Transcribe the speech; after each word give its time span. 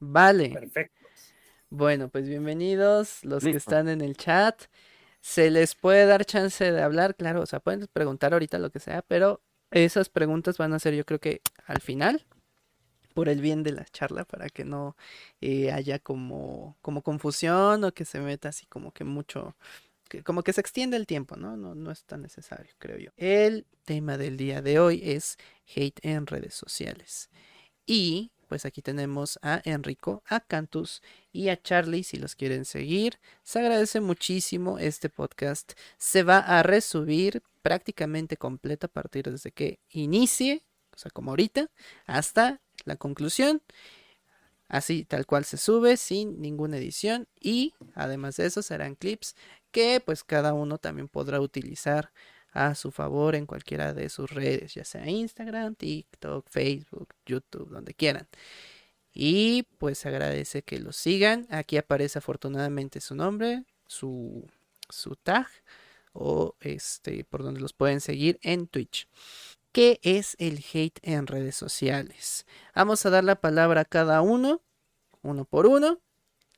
Vale. 0.00 0.50
Perfecto. 0.50 1.08
Bueno, 1.70 2.08
pues 2.08 2.28
bienvenidos 2.28 3.24
los 3.24 3.44
que 3.44 3.50
están 3.56 3.88
en 3.88 4.00
el 4.00 4.16
chat. 4.16 4.62
Se 5.20 5.50
les 5.50 5.74
puede 5.74 6.06
dar 6.06 6.24
chance 6.24 6.72
de 6.72 6.82
hablar, 6.82 7.14
claro, 7.14 7.42
o 7.42 7.46
sea, 7.46 7.60
pueden 7.60 7.88
preguntar 7.92 8.32
ahorita 8.32 8.58
lo 8.58 8.70
que 8.70 8.80
sea, 8.80 9.02
pero 9.02 9.42
esas 9.70 10.08
preguntas 10.08 10.56
van 10.56 10.72
a 10.72 10.78
ser 10.78 10.94
yo 10.94 11.04
creo 11.04 11.18
que 11.18 11.42
al 11.66 11.80
final, 11.82 12.24
por 13.12 13.28
el 13.28 13.42
bien 13.42 13.62
de 13.62 13.72
la 13.72 13.84
charla, 13.84 14.24
para 14.24 14.48
que 14.48 14.64
no 14.64 14.96
eh, 15.40 15.72
haya 15.72 15.98
como, 15.98 16.78
como 16.80 17.02
confusión 17.02 17.84
o 17.84 17.92
que 17.92 18.06
se 18.06 18.20
meta 18.20 18.48
así 18.48 18.64
como 18.66 18.92
que 18.92 19.04
mucho, 19.04 19.54
como 20.24 20.42
que 20.42 20.54
se 20.54 20.62
extiende 20.62 20.96
el 20.96 21.06
tiempo, 21.06 21.36
¿no? 21.36 21.56
¿no? 21.56 21.74
No 21.74 21.90
es 21.90 22.04
tan 22.04 22.22
necesario, 22.22 22.72
creo 22.78 22.96
yo. 22.96 23.10
El 23.16 23.66
tema 23.84 24.16
del 24.16 24.38
día 24.38 24.62
de 24.62 24.78
hoy 24.78 25.02
es 25.04 25.36
hate 25.74 25.98
en 26.02 26.26
redes 26.26 26.54
sociales. 26.54 27.28
Y 27.84 28.30
pues 28.48 28.64
aquí 28.64 28.82
tenemos 28.82 29.38
a 29.42 29.60
Enrico, 29.64 30.22
a 30.26 30.40
Cantus 30.40 31.02
y 31.32 31.50
a 31.50 31.60
Charlie 31.60 32.02
si 32.02 32.16
los 32.16 32.34
quieren 32.34 32.64
seguir. 32.64 33.20
Se 33.42 33.58
agradece 33.60 34.00
muchísimo 34.00 34.78
este 34.78 35.10
podcast. 35.10 35.72
Se 35.98 36.22
va 36.22 36.38
a 36.38 36.62
resubir 36.62 37.42
prácticamente 37.62 38.36
completo 38.36 38.86
a 38.86 38.90
partir 38.90 39.30
desde 39.30 39.52
que 39.52 39.78
inicie, 39.90 40.64
o 40.94 40.98
sea, 40.98 41.10
como 41.10 41.30
ahorita, 41.30 41.70
hasta 42.06 42.60
la 42.84 42.96
conclusión. 42.96 43.62
Así, 44.68 45.04
tal 45.04 45.26
cual 45.26 45.44
se 45.44 45.56
sube, 45.56 45.96
sin 45.96 46.40
ninguna 46.40 46.76
edición. 46.76 47.28
Y 47.40 47.74
además 47.94 48.36
de 48.36 48.46
eso, 48.46 48.62
serán 48.62 48.96
clips 48.96 49.34
que 49.70 50.00
pues 50.04 50.24
cada 50.24 50.54
uno 50.54 50.78
también 50.78 51.08
podrá 51.08 51.40
utilizar 51.40 52.12
a 52.52 52.74
su 52.74 52.90
favor 52.90 53.34
en 53.34 53.46
cualquiera 53.46 53.94
de 53.94 54.08
sus 54.08 54.30
redes, 54.30 54.74
ya 54.74 54.84
sea 54.84 55.08
Instagram, 55.08 55.74
TikTok, 55.74 56.48
Facebook, 56.48 57.14
YouTube, 57.26 57.70
donde 57.70 57.94
quieran. 57.94 58.28
Y 59.12 59.64
pues 59.78 60.06
agradece 60.06 60.62
que 60.62 60.78
lo 60.78 60.92
sigan. 60.92 61.46
Aquí 61.50 61.76
aparece 61.76 62.18
afortunadamente 62.18 63.00
su 63.00 63.14
nombre, 63.14 63.64
su, 63.86 64.46
su 64.88 65.16
tag 65.16 65.48
o 66.12 66.56
este 66.60 67.24
por 67.24 67.42
donde 67.42 67.60
los 67.60 67.72
pueden 67.72 68.00
seguir 68.00 68.38
en 68.42 68.66
Twitch. 68.68 69.08
¿Qué 69.72 70.00
es 70.02 70.36
el 70.38 70.64
hate 70.72 70.98
en 71.02 71.26
redes 71.26 71.56
sociales? 71.56 72.46
Vamos 72.74 73.04
a 73.06 73.10
dar 73.10 73.24
la 73.24 73.40
palabra 73.40 73.82
a 73.82 73.84
cada 73.84 74.22
uno, 74.22 74.62
uno 75.22 75.44
por 75.44 75.66
uno 75.66 76.00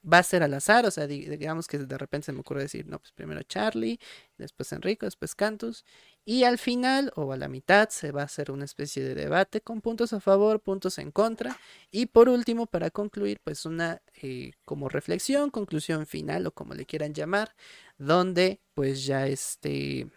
va 0.03 0.19
a 0.19 0.23
ser 0.23 0.43
al 0.43 0.55
azar, 0.55 0.87
o 0.87 0.91
sea, 0.91 1.07
digamos 1.07 1.67
que 1.67 1.79
de 1.79 1.99
repente 1.99 2.27
se 2.27 2.33
me 2.33 2.41
ocurre 2.41 2.63
decir, 2.63 2.87
no, 2.87 2.99
pues 2.99 3.13
primero 3.13 3.43
Charlie, 3.43 3.99
después 4.39 4.73
Enrico, 4.73 5.07
después 5.07 5.35
Cantus, 5.35 5.85
y 6.25 6.45
al 6.45 6.59
final 6.59 7.13
o 7.17 7.33
a 7.33 7.37
la 7.37 7.49
mitad 7.49 7.89
se 7.91 8.11
va 8.13 8.23
a 8.23 8.25
hacer 8.25 8.51
una 8.51 8.65
especie 8.65 9.03
de 9.03 9.15
debate 9.15 9.61
con 9.61 9.81
puntos 9.81 10.13
a 10.13 10.21
favor, 10.21 10.61
puntos 10.61 10.99
en 10.99 11.11
contra, 11.11 11.59
y 11.91 12.07
por 12.07 12.29
último, 12.29 12.67
para 12.67 12.91
concluir, 12.91 13.41
pues 13.45 13.67
una 13.67 14.01
eh, 14.23 14.53
como 14.65 14.89
reflexión, 14.89 15.51
conclusión 15.51 16.07
final 16.07 16.47
o 16.47 16.53
como 16.53 16.75
le 16.75 16.87
quieran 16.87 17.13
llamar, 17.15 17.55
donde 17.99 18.61
pues 18.75 19.05
ya 19.05 19.27
este 19.27 20.11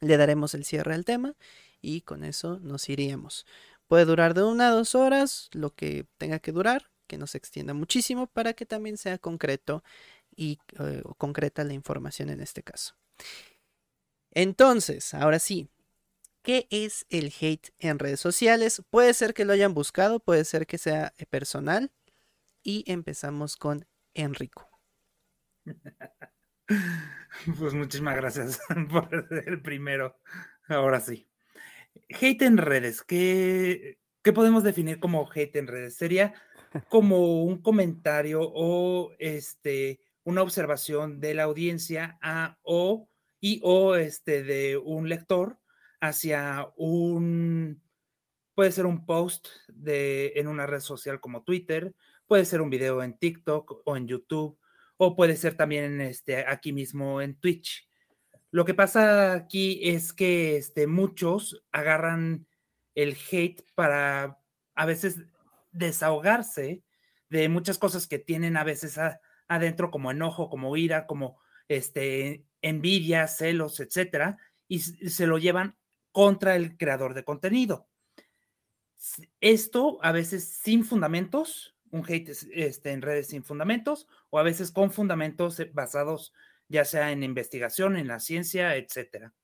le 0.00 0.16
daremos 0.16 0.54
el 0.54 0.64
cierre 0.64 0.94
al 0.94 1.04
tema 1.04 1.34
y 1.80 2.02
con 2.02 2.24
eso 2.24 2.58
nos 2.60 2.88
iríamos. 2.88 3.46
Puede 3.88 4.04
durar 4.04 4.34
de 4.34 4.42
una 4.42 4.68
a 4.68 4.72
dos 4.72 4.94
horas, 4.94 5.48
lo 5.52 5.74
que 5.74 6.06
tenga 6.18 6.38
que 6.40 6.52
durar, 6.52 6.90
que 7.06 7.18
no 7.18 7.26
se 7.26 7.38
extienda 7.38 7.74
muchísimo 7.74 8.26
para 8.26 8.52
que 8.54 8.66
también 8.66 8.96
sea 8.96 9.18
concreto 9.18 9.82
y 10.34 10.58
eh, 10.78 11.02
concreta 11.18 11.64
la 11.64 11.72
información 11.72 12.30
en 12.30 12.40
este 12.40 12.62
caso. 12.62 12.96
Entonces, 14.32 15.14
ahora 15.14 15.38
sí, 15.38 15.70
¿qué 16.42 16.66
es 16.70 17.06
el 17.08 17.32
hate 17.40 17.70
en 17.78 17.98
redes 17.98 18.20
sociales? 18.20 18.82
Puede 18.90 19.14
ser 19.14 19.34
que 19.34 19.44
lo 19.44 19.52
hayan 19.52 19.74
buscado, 19.74 20.20
puede 20.20 20.44
ser 20.44 20.66
que 20.66 20.78
sea 20.78 21.14
eh, 21.18 21.26
personal. 21.26 21.90
Y 22.62 22.84
empezamos 22.90 23.56
con 23.56 23.86
Enrico. 24.14 24.68
Pues 27.58 27.74
muchísimas 27.74 28.16
gracias 28.16 28.58
por 28.90 29.08
el 29.46 29.62
primero. 29.62 30.18
Ahora 30.68 31.00
sí. 31.00 31.28
Hate 32.10 32.42
en 32.42 32.58
redes, 32.58 33.02
¿qué, 33.02 33.98
¿qué 34.22 34.32
podemos 34.32 34.64
definir 34.64 34.98
como 34.98 35.30
hate 35.32 35.56
en 35.56 35.66
redes? 35.66 35.96
Sería 35.96 36.34
como 36.88 37.44
un 37.44 37.62
comentario 37.62 38.40
o 38.42 39.12
este, 39.18 40.00
una 40.24 40.42
observación 40.42 41.20
de 41.20 41.34
la 41.34 41.44
audiencia 41.44 42.18
a, 42.22 42.58
o 42.62 43.08
y 43.40 43.60
o 43.62 43.96
este, 43.96 44.42
de 44.42 44.76
un 44.76 45.08
lector 45.08 45.58
hacia 46.00 46.68
un, 46.76 47.82
puede 48.54 48.72
ser 48.72 48.86
un 48.86 49.06
post 49.06 49.48
de, 49.68 50.32
en 50.36 50.48
una 50.48 50.66
red 50.66 50.80
social 50.80 51.20
como 51.20 51.42
Twitter, 51.42 51.94
puede 52.26 52.44
ser 52.44 52.60
un 52.60 52.70
video 52.70 53.02
en 53.02 53.18
TikTok 53.18 53.82
o 53.84 53.96
en 53.96 54.08
YouTube, 54.08 54.58
o 54.96 55.14
puede 55.14 55.36
ser 55.36 55.56
también 55.56 56.00
este, 56.00 56.46
aquí 56.46 56.72
mismo 56.72 57.20
en 57.20 57.36
Twitch. 57.36 57.88
Lo 58.50 58.64
que 58.64 58.74
pasa 58.74 59.34
aquí 59.34 59.80
es 59.82 60.12
que 60.12 60.56
este, 60.56 60.86
muchos 60.86 61.62
agarran 61.72 62.46
el 62.94 63.16
hate 63.30 63.62
para 63.74 64.40
a 64.74 64.86
veces 64.86 65.18
desahogarse 65.76 66.82
de 67.28 67.48
muchas 67.48 67.78
cosas 67.78 68.06
que 68.06 68.18
tienen 68.18 68.56
a 68.56 68.64
veces 68.64 68.98
adentro, 69.48 69.90
como 69.90 70.10
enojo, 70.10 70.48
como 70.48 70.76
ira, 70.76 71.06
como 71.06 71.38
este, 71.68 72.44
envidia, 72.62 73.26
celos, 73.28 73.80
etcétera, 73.80 74.38
y 74.68 74.80
se 74.80 75.26
lo 75.26 75.38
llevan 75.38 75.76
contra 76.12 76.56
el 76.56 76.76
creador 76.76 77.14
de 77.14 77.24
contenido. 77.24 77.88
Esto 79.40 79.98
a 80.02 80.12
veces 80.12 80.48
sin 80.62 80.84
fundamentos, 80.84 81.76
un 81.90 82.04
hate 82.08 82.32
este, 82.52 82.92
en 82.92 83.02
redes 83.02 83.28
sin 83.28 83.44
fundamentos, 83.44 84.08
o 84.30 84.38
a 84.38 84.42
veces 84.42 84.70
con 84.70 84.90
fundamentos 84.90 85.60
basados 85.72 86.32
ya 86.68 86.84
sea 86.84 87.12
en 87.12 87.22
investigación, 87.22 87.96
en 87.96 88.08
la 88.08 88.18
ciencia, 88.18 88.76
etcétera, 88.76 89.34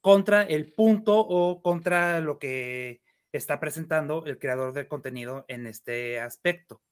contra 0.00 0.42
el 0.42 0.72
punto 0.72 1.18
o 1.18 1.60
contra 1.60 2.20
lo 2.20 2.38
que 2.38 3.02
está 3.32 3.60
presentando 3.60 4.24
el 4.26 4.38
creador 4.38 4.72
de 4.72 4.88
contenido 4.88 5.44
en 5.48 5.66
este 5.66 6.20
aspecto. 6.20 6.82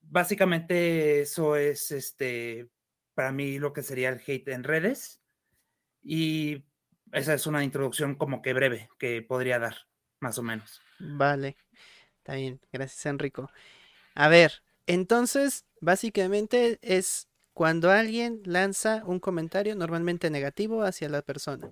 Básicamente 0.00 1.20
eso 1.20 1.56
es 1.56 1.90
este 1.90 2.68
para 3.14 3.32
mí 3.32 3.58
lo 3.58 3.72
que 3.72 3.82
sería 3.82 4.10
el 4.10 4.22
hate 4.24 4.48
en 4.48 4.62
redes 4.62 5.20
y 6.02 6.64
esa 7.12 7.34
es 7.34 7.46
una 7.46 7.64
introducción 7.64 8.14
como 8.14 8.42
que 8.42 8.52
breve 8.52 8.88
que 8.98 9.22
podría 9.22 9.58
dar, 9.58 9.76
más 10.20 10.38
o 10.38 10.42
menos. 10.42 10.80
Vale, 11.00 11.56
está 12.18 12.34
bien, 12.34 12.60
gracias 12.72 13.06
Enrico. 13.06 13.50
A 14.14 14.28
ver, 14.28 14.62
entonces 14.86 15.64
básicamente 15.80 16.78
es 16.80 17.28
cuando 17.54 17.90
alguien 17.90 18.40
lanza 18.44 19.02
un 19.04 19.18
comentario 19.18 19.74
normalmente 19.74 20.30
negativo 20.30 20.84
hacia 20.84 21.08
la 21.08 21.22
persona. 21.22 21.70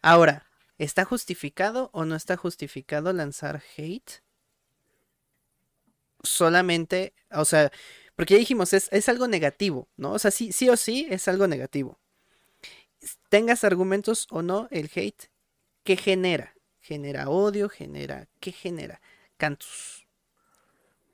Ahora, 0.00 0.47
¿Está 0.78 1.04
justificado 1.04 1.90
o 1.92 2.04
no 2.04 2.14
está 2.14 2.36
justificado 2.36 3.12
lanzar 3.12 3.62
hate? 3.76 4.22
Solamente, 6.22 7.14
o 7.30 7.44
sea, 7.44 7.70
porque 8.16 8.34
ya 8.34 8.38
dijimos, 8.38 8.72
es, 8.72 8.88
es 8.92 9.08
algo 9.08 9.28
negativo, 9.28 9.88
¿no? 9.96 10.12
O 10.12 10.18
sea, 10.18 10.30
sí, 10.30 10.52
sí 10.52 10.68
o 10.68 10.76
sí 10.76 11.06
es 11.10 11.28
algo 11.28 11.46
negativo. 11.46 11.98
Tengas 13.28 13.64
argumentos 13.64 14.26
o 14.30 14.42
no, 14.42 14.68
el 14.70 14.90
hate, 14.94 15.30
¿qué 15.84 15.96
genera? 15.96 16.54
¿Genera 16.80 17.28
odio? 17.28 17.68
¿Genera? 17.68 18.28
¿Qué 18.40 18.52
genera? 18.52 19.00
Cantus. 19.36 20.06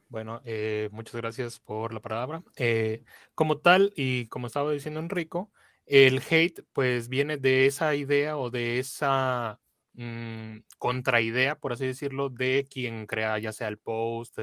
Bueno, 0.08 0.40
eh, 0.44 0.88
muchas 0.92 1.16
gracias 1.16 1.58
por 1.58 1.92
la 1.92 2.00
palabra. 2.00 2.42
Eh, 2.56 3.02
como 3.34 3.58
tal, 3.58 3.92
y 3.96 4.26
como 4.28 4.46
estaba 4.46 4.72
diciendo 4.72 5.00
Enrico, 5.00 5.50
el 5.86 6.22
hate, 6.28 6.62
pues 6.72 7.08
viene 7.08 7.36
de 7.36 7.66
esa 7.66 7.94
idea 7.94 8.36
o 8.38 8.50
de 8.50 8.78
esa 8.78 9.60
mm, 9.94 10.58
contraidea, 10.78 11.56
por 11.58 11.72
así 11.72 11.86
decirlo, 11.86 12.30
de 12.30 12.66
quien 12.70 13.06
crea 13.06 13.38
ya 13.38 13.52
sea 13.52 13.68
el 13.68 13.78
post, 13.78 14.38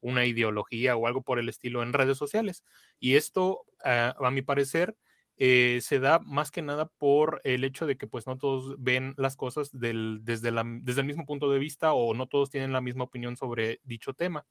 una 0.00 0.24
ideología 0.26 0.96
o 0.96 1.06
algo 1.06 1.22
por 1.22 1.38
el 1.38 1.48
estilo 1.48 1.82
en 1.82 1.92
redes 1.92 2.18
sociales. 2.18 2.64
Y 2.98 3.16
esto, 3.16 3.64
ah, 3.84 4.14
a 4.18 4.30
mi 4.30 4.42
parecer, 4.42 4.96
eh, 5.42 5.80
se 5.80 6.00
da 6.00 6.18
más 6.18 6.50
que 6.50 6.60
nada 6.60 6.84
por 6.86 7.40
el 7.44 7.64
hecho 7.64 7.86
de 7.86 7.96
que 7.96 8.06
pues 8.06 8.26
no 8.26 8.36
todos 8.36 8.76
ven 8.78 9.14
las 9.16 9.36
cosas 9.36 9.70
desde, 9.72 10.48
el 10.50 11.04
mismo 11.04 11.24
punto 11.24 11.50
de 11.50 11.58
vista 11.58 11.94
o 11.94 12.12
no 12.12 12.26
todos 12.26 12.50
tienen 12.50 12.74
la 12.74 12.82
misma 12.82 13.04
opinión 13.04 13.38
sobre 13.38 13.80
dicho 13.82 14.12
tema. 14.12 14.44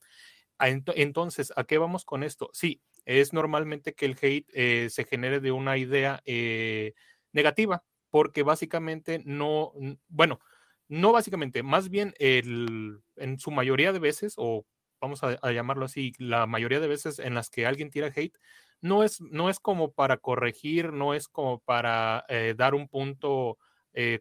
Entonces, 0.59 1.53
¿a 1.55 1.63
qué 1.63 1.77
vamos 1.77 2.05
con 2.05 2.23
esto? 2.23 2.49
Sí, 2.53 2.81
es 3.09 3.33
normalmente 3.33 3.95
que 3.95 4.05
el 4.05 4.17
hate 4.21 4.47
eh, 4.53 4.87
se 4.91 5.03
genere 5.03 5.39
de 5.39 5.51
una 5.51 5.77
idea 5.77 6.21
eh, 6.25 6.93
negativa, 7.31 7.83
porque 8.11 8.43
básicamente 8.43 9.23
no, 9.25 9.73
bueno, 10.09 10.39
no 10.87 11.11
básicamente, 11.11 11.63
más 11.63 11.89
bien 11.89 12.13
el, 12.19 13.01
en 13.15 13.39
su 13.39 13.49
mayoría 13.49 13.93
de 13.93 13.99
veces, 13.99 14.35
o 14.37 14.63
vamos 15.01 15.23
a, 15.23 15.51
llamarlo 15.51 15.85
así, 15.85 16.13
la 16.19 16.45
mayoría 16.45 16.79
de 16.79 16.87
veces 16.87 17.17
en 17.17 17.33
las 17.33 17.49
que 17.49 17.65
alguien 17.65 17.89
tira 17.89 18.13
hate, 18.15 18.37
no 18.79 19.03
es, 19.03 19.21
no 19.21 19.49
es 19.49 19.59
como 19.59 19.91
para 19.91 20.17
corregir, 20.17 20.93
no 20.93 21.15
es 21.15 21.27
como 21.27 21.61
para 21.61 22.25
eh, 22.29 22.53
dar 22.55 22.75
un 22.75 22.87
punto 22.87 23.57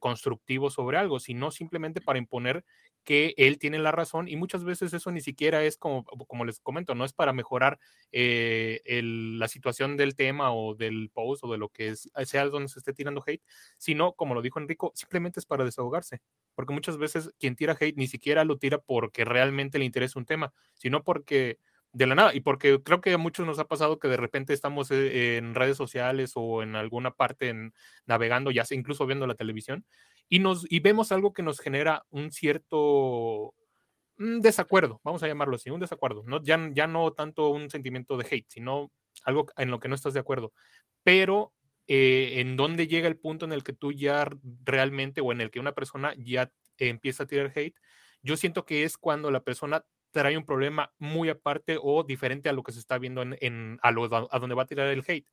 constructivo 0.00 0.70
sobre 0.70 0.98
algo, 0.98 1.20
sino 1.20 1.52
simplemente 1.52 2.00
para 2.00 2.18
imponer 2.18 2.64
que 3.04 3.34
él 3.36 3.58
tiene 3.58 3.78
la 3.78 3.92
razón 3.92 4.28
y 4.28 4.36
muchas 4.36 4.64
veces 4.64 4.92
eso 4.92 5.10
ni 5.10 5.20
siquiera 5.20 5.64
es 5.64 5.76
como, 5.76 6.04
como 6.04 6.44
les 6.44 6.60
comento, 6.60 6.94
no 6.94 7.04
es 7.04 7.12
para 7.12 7.32
mejorar 7.32 7.78
eh, 8.12 8.80
la 9.02 9.48
situación 9.48 9.96
del 9.96 10.14
tema 10.14 10.52
o 10.52 10.74
del 10.74 11.10
post 11.10 11.44
o 11.44 11.52
de 11.52 11.58
lo 11.58 11.70
que 11.70 11.94
sea 11.96 12.46
donde 12.46 12.68
se 12.68 12.78
esté 12.78 12.92
tirando 12.92 13.22
hate, 13.26 13.42
sino, 13.78 14.12
como 14.12 14.34
lo 14.34 14.42
dijo 14.42 14.58
Enrico, 14.58 14.92
simplemente 14.94 15.40
es 15.40 15.46
para 15.46 15.64
desahogarse, 15.64 16.20
porque 16.54 16.74
muchas 16.74 16.98
veces 16.98 17.30
quien 17.38 17.56
tira 17.56 17.76
hate 17.78 17.96
ni 17.96 18.08
siquiera 18.08 18.44
lo 18.44 18.58
tira 18.58 18.78
porque 18.78 19.24
realmente 19.24 19.78
le 19.78 19.84
interesa 19.84 20.18
un 20.18 20.26
tema, 20.26 20.52
sino 20.74 21.02
porque 21.02 21.58
de 21.92 22.06
la 22.06 22.14
nada. 22.14 22.34
Y 22.34 22.40
porque 22.40 22.82
creo 22.82 23.00
que 23.00 23.12
a 23.12 23.18
muchos 23.18 23.46
nos 23.46 23.58
ha 23.58 23.66
pasado 23.66 23.98
que 23.98 24.08
de 24.08 24.16
repente 24.16 24.52
estamos 24.52 24.90
eh, 24.90 25.36
en 25.36 25.54
redes 25.54 25.76
sociales 25.76 26.32
o 26.34 26.62
en 26.62 26.76
alguna 26.76 27.12
parte 27.12 27.54
navegando, 28.06 28.50
ya 28.50 28.64
sea 28.64 28.78
incluso 28.78 29.06
viendo 29.06 29.26
la 29.26 29.34
televisión, 29.34 29.84
y, 30.28 30.38
nos, 30.40 30.66
y 30.70 30.80
vemos 30.80 31.12
algo 31.12 31.32
que 31.32 31.42
nos 31.42 31.60
genera 31.60 32.04
un 32.10 32.30
cierto 32.30 33.54
un 34.18 34.40
desacuerdo, 34.40 35.00
vamos 35.04 35.22
a 35.22 35.28
llamarlo 35.28 35.56
así, 35.56 35.70
un 35.70 35.80
desacuerdo. 35.80 36.24
¿no? 36.26 36.42
Ya, 36.42 36.58
ya 36.72 36.86
no 36.86 37.12
tanto 37.12 37.50
un 37.50 37.70
sentimiento 37.70 38.16
de 38.16 38.26
hate, 38.28 38.48
sino 38.48 38.90
algo 39.24 39.46
en 39.56 39.70
lo 39.70 39.80
que 39.80 39.88
no 39.88 39.94
estás 39.94 40.14
de 40.14 40.20
acuerdo. 40.20 40.52
Pero 41.04 41.52
eh, 41.86 42.40
en 42.40 42.56
dónde 42.56 42.86
llega 42.88 43.08
el 43.08 43.18
punto 43.18 43.44
en 43.44 43.52
el 43.52 43.62
que 43.62 43.72
tú 43.72 43.92
ya 43.92 44.28
realmente 44.64 45.20
o 45.20 45.32
en 45.32 45.40
el 45.40 45.50
que 45.50 45.60
una 45.60 45.72
persona 45.72 46.14
ya 46.18 46.50
empieza 46.78 47.22
a 47.22 47.26
tirar 47.26 47.52
hate, 47.54 47.74
yo 48.22 48.36
siento 48.36 48.64
que 48.64 48.82
es 48.82 48.98
cuando 48.98 49.30
la 49.30 49.40
persona 49.40 49.84
trae 50.10 50.36
un 50.36 50.44
problema 50.44 50.92
muy 50.98 51.28
aparte 51.28 51.78
o 51.80 52.02
diferente 52.02 52.48
a 52.48 52.52
lo 52.52 52.62
que 52.62 52.72
se 52.72 52.80
está 52.80 52.98
viendo 52.98 53.22
en, 53.22 53.78
a, 53.82 53.88
a 53.88 54.38
donde 54.38 54.54
va 54.54 54.62
a 54.62 54.66
tirar 54.66 54.88
el 54.88 55.04
hate. 55.06 55.28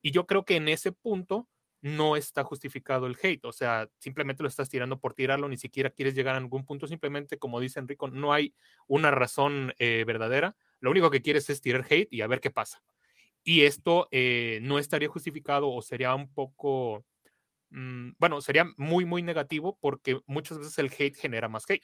Y 0.00 0.12
yo 0.12 0.26
creo 0.26 0.44
que 0.44 0.56
en 0.56 0.68
ese 0.68 0.92
punto 0.92 1.48
no 1.82 2.16
está 2.16 2.44
justificado 2.44 3.06
el 3.06 3.16
hate, 3.22 3.44
o 3.44 3.52
sea, 3.52 3.88
simplemente 3.98 4.42
lo 4.42 4.48
estás 4.48 4.68
tirando 4.68 4.98
por 5.00 5.14
tirarlo, 5.14 5.48
ni 5.48 5.56
siquiera 5.56 5.90
quieres 5.90 6.14
llegar 6.14 6.34
a 6.34 6.38
algún 6.38 6.64
punto, 6.64 6.86
simplemente 6.86 7.38
como 7.38 7.60
dice 7.60 7.80
Enrico, 7.80 8.08
no 8.08 8.32
hay 8.32 8.54
una 8.86 9.10
razón 9.10 9.74
eh, 9.78 10.04
verdadera, 10.06 10.56
lo 10.80 10.90
único 10.90 11.10
que 11.10 11.22
quieres 11.22 11.48
es 11.50 11.60
tirar 11.60 11.86
hate 11.88 12.08
y 12.10 12.20
a 12.22 12.26
ver 12.26 12.40
qué 12.40 12.50
pasa. 12.50 12.82
Y 13.42 13.62
esto 13.62 14.08
eh, 14.10 14.60
no 14.62 14.78
estaría 14.78 15.08
justificado 15.08 15.70
o 15.70 15.82
sería 15.82 16.14
un 16.14 16.32
poco, 16.32 17.04
mm, 17.70 18.12
bueno, 18.18 18.40
sería 18.42 18.66
muy, 18.76 19.04
muy 19.06 19.22
negativo 19.22 19.78
porque 19.80 20.20
muchas 20.26 20.58
veces 20.58 20.78
el 20.78 20.92
hate 20.98 21.16
genera 21.16 21.48
más 21.48 21.64
hate 21.68 21.82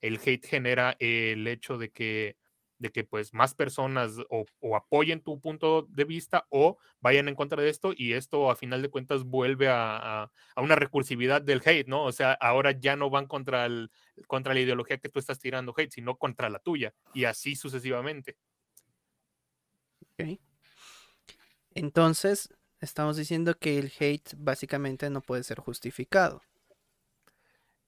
el 0.00 0.18
hate 0.24 0.46
genera 0.46 0.96
el 0.98 1.46
hecho 1.46 1.78
de 1.78 1.90
que, 1.90 2.36
de 2.78 2.90
que 2.90 3.04
pues 3.04 3.32
más 3.32 3.54
personas 3.54 4.12
o, 4.28 4.46
apoyen 4.76 5.20
tu 5.20 5.40
punto 5.40 5.82
de 5.90 6.04
vista 6.04 6.46
o 6.50 6.78
vayan 7.00 7.28
en 7.28 7.34
contra 7.34 7.62
de 7.62 7.70
esto 7.70 7.92
y 7.96 8.12
esto 8.12 8.50
a 8.50 8.56
final 8.56 8.82
de 8.82 8.90
cuentas 8.90 9.24
vuelve 9.24 9.68
a, 9.70 10.30
una 10.56 10.76
recursividad 10.76 11.42
del 11.42 11.62
hate, 11.64 11.88
¿no? 11.88 12.04
O 12.04 12.12
sea, 12.12 12.32
ahora 12.32 12.72
ya 12.72 12.96
no 12.96 13.10
van 13.10 13.26
contra, 13.26 13.66
el, 13.66 13.90
contra 14.26 14.54
la 14.54 14.60
ideología 14.60 14.98
que 14.98 15.08
tú 15.08 15.18
estás 15.18 15.38
tirando 15.38 15.74
hate, 15.76 15.92
sino 15.92 16.16
contra 16.16 16.50
la 16.50 16.58
tuya 16.58 16.94
y 17.14 17.24
así 17.24 17.56
sucesivamente. 17.56 18.36
Ok. 20.18 20.38
Entonces, 21.74 22.54
estamos 22.80 23.16
diciendo 23.16 23.58
que 23.58 23.78
el 23.78 23.92
hate 23.98 24.34
básicamente 24.36 25.10
no 25.10 25.20
puede 25.20 25.44
ser 25.44 25.60
justificado. 25.60 26.42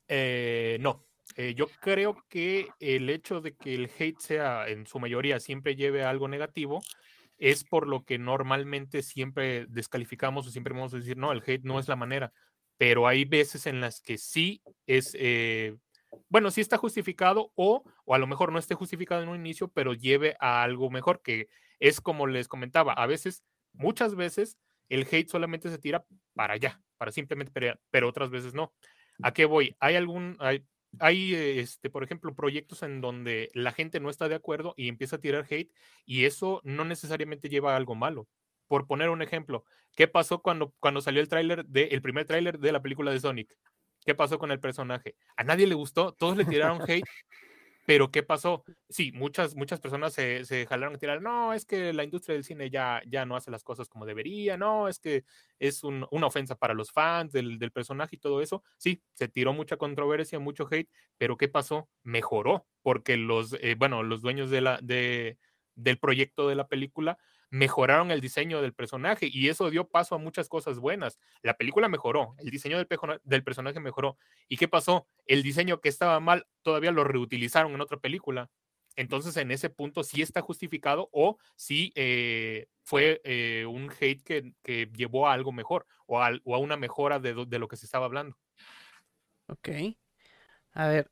Eh, 0.08 0.78
no, 0.80 1.07
eh, 1.36 1.54
yo 1.54 1.66
creo 1.80 2.24
que 2.28 2.68
el 2.80 3.10
hecho 3.10 3.40
de 3.40 3.54
que 3.54 3.74
el 3.74 3.90
hate 3.98 4.18
sea 4.18 4.68
en 4.68 4.86
su 4.86 4.98
mayoría 4.98 5.40
siempre 5.40 5.76
lleve 5.76 6.04
a 6.04 6.10
algo 6.10 6.28
negativo 6.28 6.80
es 7.38 7.64
por 7.64 7.86
lo 7.86 8.04
que 8.04 8.18
normalmente 8.18 9.02
siempre 9.02 9.66
descalificamos 9.68 10.46
o 10.46 10.50
siempre 10.50 10.74
vamos 10.74 10.92
a 10.94 10.98
decir, 10.98 11.16
no, 11.16 11.32
el 11.32 11.42
hate 11.46 11.64
no 11.64 11.78
es 11.78 11.88
la 11.88 11.96
manera, 11.96 12.32
pero 12.76 13.06
hay 13.06 13.24
veces 13.24 13.66
en 13.66 13.80
las 13.80 14.00
que 14.00 14.18
sí 14.18 14.62
es, 14.86 15.16
eh, 15.18 15.76
bueno, 16.28 16.50
sí 16.50 16.60
está 16.60 16.76
justificado 16.76 17.52
o, 17.54 17.84
o 18.04 18.14
a 18.14 18.18
lo 18.18 18.26
mejor 18.26 18.52
no 18.52 18.58
esté 18.58 18.74
justificado 18.74 19.22
en 19.22 19.28
un 19.28 19.36
inicio, 19.36 19.68
pero 19.68 19.94
lleve 19.94 20.36
a 20.40 20.62
algo 20.62 20.90
mejor, 20.90 21.22
que 21.22 21.48
es 21.78 22.00
como 22.00 22.26
les 22.26 22.48
comentaba, 22.48 22.92
a 22.92 23.06
veces, 23.06 23.44
muchas 23.72 24.16
veces, 24.16 24.58
el 24.88 25.06
hate 25.10 25.28
solamente 25.28 25.70
se 25.70 25.78
tira 25.78 26.04
para 26.34 26.54
allá, 26.54 26.80
para 26.96 27.12
simplemente 27.12 27.52
pelear, 27.52 27.78
pero 27.90 28.08
otras 28.08 28.30
veces 28.30 28.54
no. 28.54 28.72
¿A 29.22 29.32
qué 29.32 29.44
voy? 29.44 29.76
Hay 29.80 29.96
algún, 29.96 30.36
hay, 30.40 30.64
hay, 31.00 31.34
este, 31.34 31.90
por 31.90 32.02
ejemplo, 32.02 32.34
proyectos 32.34 32.82
en 32.82 33.00
donde 33.00 33.50
la 33.54 33.72
gente 33.72 34.00
no 34.00 34.10
está 34.10 34.28
de 34.28 34.34
acuerdo 34.34 34.74
y 34.76 34.88
empieza 34.88 35.16
a 35.16 35.20
tirar 35.20 35.46
hate 35.48 35.72
y 36.04 36.24
eso 36.24 36.60
no 36.64 36.84
necesariamente 36.84 37.48
lleva 37.48 37.74
a 37.74 37.76
algo 37.76 37.94
malo. 37.94 38.28
Por 38.66 38.86
poner 38.86 39.08
un 39.08 39.22
ejemplo, 39.22 39.64
¿qué 39.96 40.08
pasó 40.08 40.40
cuando, 40.40 40.74
cuando 40.80 41.00
salió 41.00 41.20
el 41.20 41.28
tráiler 41.28 41.64
de 41.66 41.84
el 41.84 42.02
primer 42.02 42.26
tráiler 42.26 42.58
de 42.58 42.72
la 42.72 42.82
película 42.82 43.10
de 43.10 43.20
Sonic? 43.20 43.56
¿Qué 44.04 44.14
pasó 44.14 44.38
con 44.38 44.50
el 44.50 44.60
personaje? 44.60 45.16
A 45.36 45.44
nadie 45.44 45.66
le 45.66 45.74
gustó, 45.74 46.12
todos 46.12 46.36
le 46.36 46.44
tiraron 46.44 46.80
hate 46.88 47.04
pero 47.88 48.10
¿qué 48.10 48.22
pasó? 48.22 48.64
Sí, 48.90 49.12
muchas, 49.12 49.56
muchas 49.56 49.80
personas 49.80 50.12
se, 50.12 50.44
se 50.44 50.66
jalaron 50.66 50.96
a 50.96 50.98
tirar, 50.98 51.22
no, 51.22 51.54
es 51.54 51.64
que 51.64 51.94
la 51.94 52.04
industria 52.04 52.34
del 52.34 52.44
cine 52.44 52.68
ya, 52.68 53.00
ya 53.06 53.24
no 53.24 53.34
hace 53.34 53.50
las 53.50 53.64
cosas 53.64 53.88
como 53.88 54.04
debería, 54.04 54.58
no, 54.58 54.88
es 54.88 54.98
que 54.98 55.24
es 55.58 55.82
una 55.84 56.26
ofensa 56.26 56.54
para 56.54 56.74
los 56.74 56.92
fans 56.92 57.32
del, 57.32 57.58
del, 57.58 57.72
personaje 57.72 58.16
y 58.16 58.18
todo 58.18 58.42
eso. 58.42 58.62
Sí, 58.76 59.02
se 59.14 59.26
tiró 59.28 59.54
mucha 59.54 59.78
controversia, 59.78 60.38
mucho 60.38 60.68
hate, 60.70 60.90
pero 61.16 61.38
¿qué 61.38 61.48
pasó? 61.48 61.88
Mejoró, 62.02 62.66
porque 62.82 63.16
los, 63.16 63.54
eh, 63.54 63.74
bueno, 63.74 64.02
los 64.02 64.20
dueños 64.20 64.50
de 64.50 64.60
la, 64.60 64.78
de, 64.82 65.38
del 65.74 65.98
proyecto 65.98 66.46
de 66.46 66.56
la 66.56 66.68
película 66.68 67.16
mejoraron 67.50 68.10
el 68.10 68.20
diseño 68.20 68.60
del 68.60 68.74
personaje 68.74 69.28
y 69.30 69.48
eso 69.48 69.70
dio 69.70 69.88
paso 69.88 70.14
a 70.14 70.18
muchas 70.18 70.48
cosas 70.48 70.78
buenas. 70.78 71.18
La 71.42 71.56
película 71.56 71.88
mejoró, 71.88 72.34
el 72.38 72.50
diseño 72.50 72.78
del, 72.78 72.88
del, 73.24 73.44
personaje 73.44 73.80
mejoró. 73.80 74.18
¿Y 74.48 74.56
qué 74.56 74.68
pasó? 74.68 75.06
El 75.26 75.42
diseño 75.42 75.80
que 75.80 75.88
estaba 75.88 76.20
mal 76.20 76.46
todavía 76.62 76.92
lo 76.92 77.04
reutilizaron 77.04 77.72
en 77.72 77.80
otra 77.80 77.98
película. 77.98 78.50
Entonces, 78.96 79.36
en 79.36 79.52
ese 79.52 79.70
punto 79.70 80.02
sí 80.02 80.22
está 80.22 80.40
justificado 80.40 81.08
o 81.12 81.38
sí 81.54 81.92
eh, 81.94 82.66
fue 82.82 83.20
eh, 83.24 83.64
un 83.64 83.90
hate 83.92 84.22
que, 84.24 84.90
llevó 84.92 85.28
a 85.28 85.32
algo 85.32 85.52
mejor 85.52 85.86
o 86.06 86.20
a, 86.20 86.32
una 86.58 86.76
mejora 86.76 87.20
de, 87.20 87.44
de 87.46 87.58
lo 87.58 87.68
que 87.68 87.76
se 87.76 87.86
estaba 87.86 88.06
hablando. 88.06 88.36
Ok. 89.46 89.68
A 90.72 90.88
ver, 90.88 91.10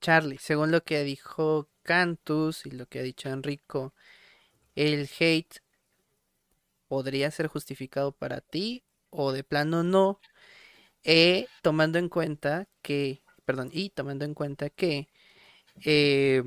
Charlie, 0.00 0.38
según 0.38 0.70
lo 0.70 0.82
que 0.82 1.02
dijo 1.02 1.68
Cantus 1.82 2.66
y 2.66 2.70
lo 2.70 2.86
que 2.86 3.00
ha 3.00 3.02
dicho 3.02 3.28
Enrico, 3.28 3.94
el 4.78 5.08
hate 5.18 5.60
podría 6.88 7.30
ser 7.30 7.46
justificado 7.48 8.12
para 8.12 8.40
ti 8.40 8.84
o 9.10 9.32
de 9.32 9.44
plano 9.44 9.82
no, 9.82 10.20
eh, 11.04 11.46
tomando 11.62 11.98
en 11.98 12.08
cuenta 12.08 12.68
que, 12.82 13.22
perdón, 13.44 13.70
y 13.72 13.90
tomando 13.90 14.24
en 14.24 14.34
cuenta 14.34 14.70
que 14.70 15.08
eh, 15.84 16.44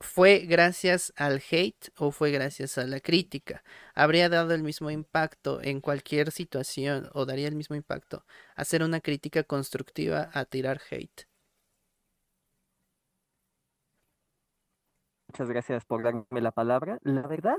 fue 0.00 0.40
gracias 0.40 1.12
al 1.16 1.42
hate 1.50 1.90
o 1.96 2.10
fue 2.12 2.30
gracias 2.30 2.78
a 2.78 2.86
la 2.86 3.00
crítica. 3.00 3.62
¿Habría 3.94 4.28
dado 4.28 4.54
el 4.54 4.62
mismo 4.62 4.90
impacto 4.90 5.60
en 5.62 5.80
cualquier 5.80 6.30
situación 6.32 7.08
o 7.14 7.26
daría 7.26 7.48
el 7.48 7.56
mismo 7.56 7.76
impacto 7.76 8.24
hacer 8.56 8.82
una 8.82 9.00
crítica 9.00 9.44
constructiva 9.44 10.30
a 10.32 10.44
tirar 10.44 10.80
hate? 10.90 11.27
Muchas 15.28 15.50
gracias 15.50 15.84
por 15.84 16.02
darme 16.02 16.40
la 16.40 16.52
palabra. 16.52 16.98
La 17.02 17.26
verdad, 17.26 17.58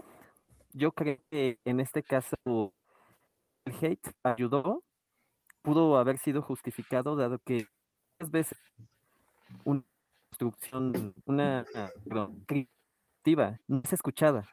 yo 0.74 0.92
creo 0.92 1.20
que 1.30 1.60
en 1.66 1.80
este 1.80 2.02
caso 2.04 2.36
el 3.66 3.74
hate 3.82 4.12
ayudó, 4.24 4.84
pudo 5.62 5.98
haber 5.98 6.18
sido 6.18 6.42
justificado, 6.42 7.16
dado 7.16 7.40
que 7.40 7.68
muchas 8.20 8.32
veces 8.32 8.58
una 9.64 9.84
construcción, 10.30 11.14
una 11.26 11.66
creativa 12.48 13.60
no 13.68 13.82
es 13.84 13.94
escuchada. 13.94 14.50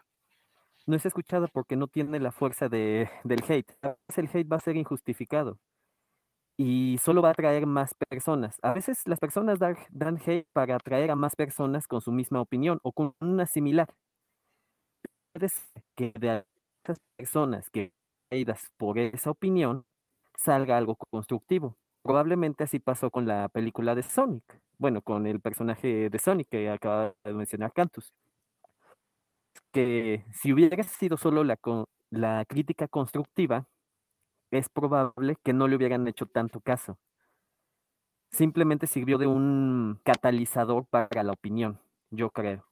No 0.86 0.94
es 0.94 1.04
escuchada 1.04 1.48
porque 1.48 1.74
no 1.74 1.88
tiene 1.88 2.20
la 2.20 2.32
fuerza 2.32 2.68
de, 2.68 3.10
del 3.24 3.42
hate. 3.48 3.72
El 4.16 4.28
hate 4.32 4.52
va 4.52 4.56
a 4.56 4.60
ser 4.60 4.76
injustificado 4.76 5.58
y 6.56 6.98
solo 6.98 7.22
va 7.22 7.28
a 7.28 7.32
atraer 7.32 7.66
más 7.66 7.94
personas. 7.94 8.58
A 8.62 8.72
veces 8.72 9.02
las 9.06 9.18
personas 9.18 9.58
dan, 9.58 10.18
hate 10.24 10.46
para 10.52 10.76
atraer 10.76 11.10
a 11.10 11.16
más 11.16 11.36
personas 11.36 11.86
con 11.86 12.00
su 12.00 12.12
misma 12.12 12.40
opinión 12.40 12.80
o 12.82 12.92
con 12.92 13.14
una 13.20 13.46
similar. 13.46 13.88
Puede 15.32 15.48
ser 15.50 15.82
que 15.94 16.12
de 16.18 16.44
esas 16.82 16.98
personas 17.16 17.68
que 17.70 17.92
atraídas 18.26 18.70
por 18.76 18.98
esa 18.98 19.30
opinión 19.30 19.84
salga 20.36 20.78
algo 20.78 20.96
constructivo. 20.96 21.76
Probablemente 22.02 22.64
así 22.64 22.78
pasó 22.78 23.10
con 23.10 23.26
la 23.26 23.48
película 23.48 23.94
de 23.94 24.02
Sonic. 24.02 24.44
Bueno, 24.78 25.02
con 25.02 25.26
el 25.26 25.40
personaje 25.40 26.10
de 26.10 26.18
Sonic 26.18 26.48
que 26.48 26.70
acaba 26.70 27.14
de 27.24 27.32
mencionar 27.34 27.72
Cantus. 27.72 28.12
Que 29.72 30.24
si 30.32 30.52
hubiera 30.52 30.82
sido 30.84 31.16
solo 31.16 31.44
la, 31.44 31.58
la 32.10 32.44
crítica 32.46 32.88
constructiva, 32.88 33.66
es 34.50 34.68
probable 34.68 35.36
que 35.42 35.52
no 35.52 35.68
le 35.68 35.76
hubieran 35.76 36.06
hecho 36.08 36.26
tanto 36.26 36.60
caso. 36.60 36.98
Simplemente 38.30 38.86
sirvió 38.86 39.18
de 39.18 39.26
un 39.26 40.00
catalizador 40.04 40.86
para 40.86 41.22
la 41.22 41.32
opinión, 41.32 41.80
yo 42.10 42.30
creo. 42.30 42.64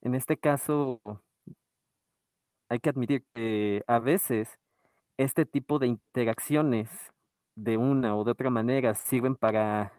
En 0.00 0.14
este 0.14 0.36
caso, 0.36 1.00
hay 2.68 2.80
que 2.80 2.90
admitir 2.90 3.24
que 3.34 3.84
a 3.86 3.98
veces 3.98 4.58
este 5.16 5.44
tipo 5.44 5.78
de 5.78 5.88
interacciones 5.88 6.88
de 7.54 7.76
una 7.76 8.16
o 8.16 8.24
de 8.24 8.32
otra 8.32 8.50
manera 8.50 8.94
sirven 8.94 9.36
para 9.36 9.92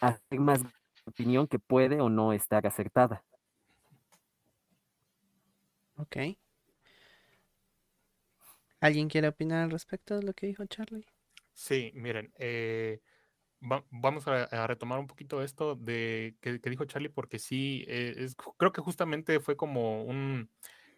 hacer 0.00 0.38
más 0.38 0.62
opinión 1.06 1.46
que 1.46 1.58
puede 1.58 2.00
o 2.00 2.08
no 2.08 2.32
estar 2.32 2.66
acertada. 2.66 3.24
Ok. 5.96 6.36
¿Alguien 8.80 9.08
quiere 9.08 9.28
opinar 9.28 9.64
al 9.64 9.70
respecto 9.70 10.16
de 10.16 10.22
lo 10.22 10.34
que 10.34 10.46
dijo 10.46 10.64
Charlie? 10.66 11.06
Sí, 11.52 11.92
miren, 11.94 12.32
eh, 12.38 13.00
vamos 13.60 14.28
a, 14.28 14.66
retomar 14.66 14.98
un 14.98 15.06
poquito 15.06 15.42
esto 15.42 15.74
de 15.74 16.36
que, 16.40 16.58
dijo 16.58 16.84
Charlie, 16.84 17.08
porque 17.08 17.38
sí, 17.38 17.84
eh, 17.88 18.28
creo 18.58 18.72
que 18.72 18.82
justamente 18.82 19.40
fue 19.40 19.56
como 19.56 20.04
un 20.04 20.50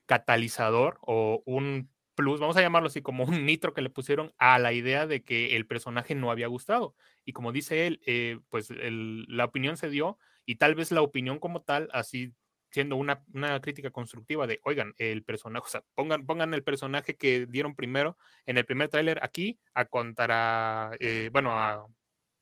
catalizador 0.06 0.98
o 1.02 1.42
un 1.46 1.90
plus, 2.14 2.40
vamos 2.40 2.56
a 2.56 2.60
llamarlo 2.60 2.88
así, 2.88 3.00
como 3.00 3.24
un 3.24 3.46
nitro 3.46 3.74
que 3.74 3.82
le 3.82 3.90
pusieron 3.90 4.32
a 4.38 4.58
la 4.58 4.72
idea 4.72 5.06
de 5.06 5.22
que 5.22 5.54
el 5.54 5.66
personaje 5.66 6.16
no 6.16 6.32
había 6.32 6.48
gustado. 6.48 6.96
Y 7.24 7.32
como 7.32 7.52
dice 7.52 7.86
él, 7.86 8.00
eh, 8.06 8.40
pues 8.48 8.70
la 8.70 9.44
opinión 9.44 9.76
se 9.76 9.88
dio 9.88 10.18
y 10.44 10.56
tal 10.56 10.74
vez 10.74 10.90
la 10.90 11.02
opinión 11.02 11.38
como 11.38 11.62
tal, 11.62 11.88
así 11.92 12.34
siendo 12.70 12.96
una, 12.96 13.22
crítica 13.60 13.90
constructiva 13.90 14.46
de, 14.46 14.60
oigan, 14.64 14.94
el 14.98 15.24
personaje, 15.24 15.64
o 15.66 15.68
sea, 15.68 15.84
pongan, 15.94 16.26
pongan 16.26 16.54
el 16.54 16.62
personaje 16.62 17.16
que 17.16 17.46
dieron 17.46 17.74
primero 17.74 18.16
en 18.46 18.58
el 18.58 18.64
primer 18.64 18.88
tráiler 18.88 19.18
aquí 19.22 19.58
a 19.74 19.86
contra, 19.86 20.90
eh, 21.00 21.30
bueno, 21.32 21.52
a, 21.52 21.86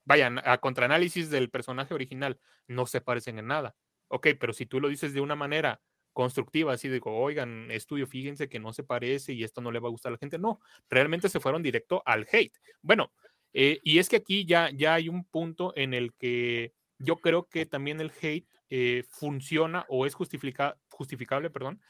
vayan, 0.04 0.40
a 0.44 0.58
contraanálisis 0.58 1.30
del 1.30 1.50
personaje 1.50 1.94
original, 1.94 2.38
no 2.66 2.86
se 2.86 3.00
parecen 3.00 3.38
en 3.38 3.46
nada. 3.46 3.76
Ok, 4.08 4.28
pero 4.38 4.52
si 4.52 4.66
tú 4.66 4.80
lo 4.80 4.88
dices 4.88 5.12
de 5.12 5.20
una 5.20 5.36
manera 5.36 5.80
constructiva, 6.12 6.72
así 6.72 6.88
digo, 6.88 7.14
oigan, 7.14 7.70
estudio, 7.70 8.06
fíjense 8.06 8.48
que 8.48 8.58
no 8.58 8.72
se 8.72 8.84
parece 8.84 9.32
y 9.32 9.44
esto 9.44 9.60
no 9.60 9.70
le 9.70 9.80
va 9.80 9.88
a 9.88 9.90
gustar 9.90 10.10
a 10.10 10.14
la 10.14 10.18
gente, 10.18 10.38
no, 10.38 10.60
realmente 10.88 11.28
se 11.28 11.40
fueron 11.40 11.62
directo 11.62 12.02
al 12.06 12.26
hate. 12.30 12.56
Bueno, 12.80 13.12
eh, 13.52 13.80
y 13.82 13.98
es 13.98 14.08
que 14.08 14.16
aquí 14.16 14.46
ya, 14.46 14.70
ya 14.70 14.94
hay 14.94 15.08
un 15.08 15.24
punto 15.24 15.72
en 15.76 15.92
el 15.92 16.14
que 16.14 16.72
yo 16.98 17.16
creo 17.16 17.48
que 17.48 17.66
también 17.66 18.00
el 18.00 18.12
hate 18.22 18.48
eh, 18.70 19.04
funciona 19.08 19.86
o 19.88 20.06
es 20.06 20.14
justificable, 20.14 21.50
perdón, 21.50 21.80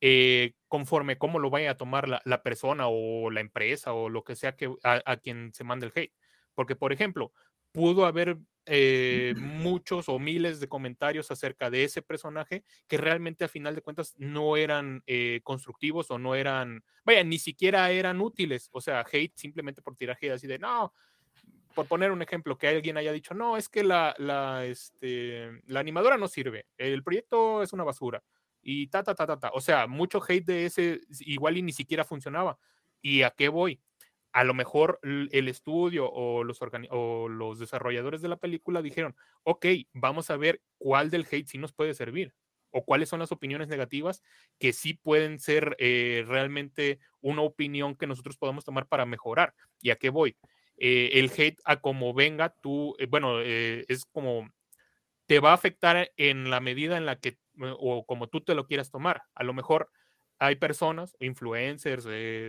eh, 0.00 0.52
conforme 0.68 1.18
cómo 1.18 1.38
lo 1.38 1.50
vaya 1.50 1.72
a 1.72 1.76
tomar 1.76 2.08
la, 2.08 2.42
persona 2.42 2.86
o 2.88 3.30
la 3.30 3.40
empresa 3.40 3.94
o 3.94 4.08
lo 4.08 4.24
que 4.24 4.36
sea 4.36 4.54
que 4.54 4.72
a, 4.82 5.16
quien 5.16 5.52
se 5.54 5.64
mande 5.64 5.86
el 5.86 5.92
hate. 5.94 6.12
Porque, 6.54 6.76
por 6.76 6.92
ejemplo, 6.92 7.32
pudo 7.72 8.04
haber 8.04 8.38
eh, 8.66 9.34
muchos 9.38 10.08
o 10.08 10.18
miles 10.18 10.60
de 10.60 10.68
comentarios 10.68 11.30
acerca 11.30 11.70
de 11.70 11.84
ese 11.84 12.02
personaje 12.02 12.64
que 12.86 12.98
realmente 12.98 13.44
a 13.44 13.48
final 13.48 13.74
de 13.74 13.82
cuentas 13.82 14.14
no 14.18 14.56
eran 14.56 15.02
constructivos 15.42 16.10
o 16.10 16.18
no 16.18 16.34
eran, 16.34 16.84
vaya, 17.04 17.24
ni 17.24 17.38
siquiera 17.38 17.90
eran 17.90 18.20
útiles. 18.20 18.68
O 18.72 18.80
sea, 18.80 19.00
hate 19.00 19.32
simplemente 19.34 19.82
por 19.82 19.96
tirar 19.96 20.18
hate 20.20 20.32
así 20.32 20.46
de, 20.46 20.58
no, 20.58 20.92
por 21.78 21.86
poner 21.86 22.10
un 22.10 22.22
ejemplo, 22.22 22.58
que 22.58 22.66
alguien 22.66 22.96
haya 22.96 23.12
dicho, 23.12 23.34
no, 23.34 23.56
es 23.56 23.68
que 23.68 23.84
la, 23.84 24.12
la, 24.18 24.64
este, 24.64 25.62
la 25.66 25.78
animadora 25.78 26.16
no 26.18 26.26
sirve, 26.26 26.66
el 26.76 27.04
proyecto 27.04 27.62
es 27.62 27.72
una 27.72 27.84
basura, 27.84 28.24
y 28.60 28.88
ta, 28.88 29.04
ta, 29.04 29.14
ta, 29.14 29.28
ta, 29.28 29.38
ta. 29.38 29.50
O 29.54 29.60
sea, 29.60 29.86
mucho 29.86 30.20
hate 30.20 30.44
de 30.44 30.66
ese 30.66 31.00
igual 31.20 31.56
y 31.56 31.62
ni 31.62 31.72
siquiera 31.72 32.02
funcionaba. 32.02 32.58
¿Y 33.00 33.22
a 33.22 33.30
qué 33.30 33.48
voy? 33.48 33.80
A 34.32 34.42
lo 34.42 34.54
mejor 34.54 34.98
el 35.04 35.46
estudio 35.46 36.10
o 36.10 36.42
los, 36.42 36.58
o 36.90 37.28
los 37.28 37.60
desarrolladores 37.60 38.22
de 38.22 38.28
la 38.28 38.38
película 38.38 38.82
dijeron, 38.82 39.14
ok, 39.44 39.64
vamos 39.92 40.30
a 40.30 40.36
ver 40.36 40.60
cuál 40.78 41.10
del 41.10 41.28
hate 41.30 41.46
sí 41.46 41.58
nos 41.58 41.72
puede 41.72 41.94
servir 41.94 42.34
o 42.72 42.84
cuáles 42.84 43.08
son 43.08 43.20
las 43.20 43.30
opiniones 43.30 43.68
negativas 43.68 44.24
que 44.58 44.72
sí 44.72 44.94
pueden 44.94 45.38
ser 45.38 45.76
eh, 45.78 46.24
realmente 46.26 46.98
una 47.20 47.42
opinión 47.42 47.94
que 47.94 48.08
nosotros 48.08 48.36
podemos 48.36 48.64
tomar 48.64 48.88
para 48.88 49.06
mejorar. 49.06 49.54
¿Y 49.80 49.90
a 49.90 49.96
qué 49.96 50.10
voy? 50.10 50.36
Eh, 50.78 51.18
el 51.18 51.30
hate 51.36 51.60
a 51.64 51.80
como 51.80 52.14
venga, 52.14 52.54
tú, 52.62 52.94
eh, 52.98 53.06
bueno, 53.06 53.40
eh, 53.42 53.84
es 53.88 54.04
como, 54.06 54.48
te 55.26 55.40
va 55.40 55.50
a 55.50 55.54
afectar 55.54 56.12
en 56.16 56.50
la 56.50 56.60
medida 56.60 56.96
en 56.96 57.06
la 57.06 57.16
que, 57.16 57.38
o 57.60 58.06
como 58.06 58.28
tú 58.28 58.42
te 58.42 58.54
lo 58.54 58.66
quieras 58.66 58.90
tomar. 58.90 59.22
A 59.34 59.44
lo 59.44 59.54
mejor 59.54 59.90
hay 60.38 60.56
personas, 60.56 61.16
influencers, 61.20 62.06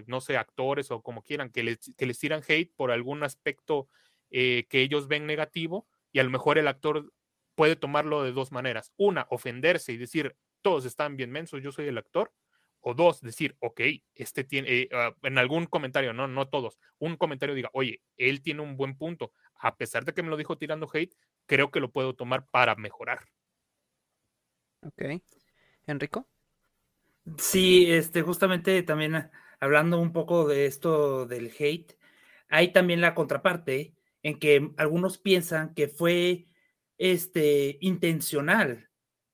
no 0.07 0.21
sé, 0.21 0.37
actores 0.37 0.91
o 0.91 1.01
como 1.01 1.23
quieran, 1.23 1.49
que 1.49 1.63
les, 1.63 1.79
que 1.97 2.05
les 2.05 2.19
tiran 2.19 2.43
hate 2.47 2.71
por 2.75 2.91
algún 2.91 3.23
aspecto 3.23 3.89
que 4.29 4.67
ellos 4.71 5.07
ven 5.07 5.25
negativo 5.25 5.87
y 6.11 6.19
a 6.19 6.23
lo 6.23 6.29
mejor 6.29 6.59
el 6.59 6.67
actor 6.67 7.11
puede 7.55 7.75
tomarlo 7.75 8.23
de 8.23 8.31
dos 8.31 8.51
maneras. 8.51 8.93
Una, 8.97 9.25
ofenderse 9.31 9.91
y 9.91 9.97
decir, 9.97 10.35
todos 10.61 10.85
están 10.85 11.17
bien 11.17 11.31
mensos, 11.31 11.63
yo 11.63 11.71
soy 11.71 11.87
el 11.87 11.97
actor 11.97 12.31
o 12.81 12.93
dos, 12.93 13.21
decir, 13.21 13.55
ok, 13.59 13.81
este 14.15 14.43
tiene, 14.43 14.69
eh, 14.69 14.89
ah, 14.93 15.15
en 15.23 15.37
algún 15.37 15.65
comentario, 15.65 16.13
no, 16.13 16.27
no 16.27 16.47
todos, 16.47 16.79
un 16.97 17.17
comentario 17.17 17.55
diga, 17.55 17.69
oye, 17.73 18.01
él 18.17 18.41
tiene 18.41 18.61
un 18.61 18.77
buen 18.77 18.97
punto, 18.97 19.31
a 19.55 19.77
pesar 19.77 20.05
de 20.05 20.13
que 20.13 20.23
me 20.23 20.29
lo 20.29 20.37
dijo 20.37 20.57
tirando 20.57 20.89
hate, 20.91 21.15
creo 21.45 21.71
que 21.71 21.79
lo 21.79 21.91
puedo 21.91 22.15
tomar 22.15 22.45
para 22.49 22.75
mejorar. 22.75 23.19
Ok. 24.81 25.21
Enrico. 25.85 26.27
Sí, 27.37 27.91
este, 27.91 28.21
justamente 28.21 28.81
también 28.83 29.29
hablando 29.59 29.99
un 29.99 30.13
poco 30.13 30.47
de 30.47 30.65
esto 30.65 31.25
del 31.25 31.51
hate, 31.57 31.97
hay 32.47 32.71
también 32.71 33.01
la 33.01 33.13
contraparte 33.13 33.93
en 34.23 34.39
que 34.39 34.71
algunos 34.77 35.17
piensan 35.17 35.73
que 35.73 35.87
fue 35.87 36.47
este 36.97 37.77
intencional 37.81 38.89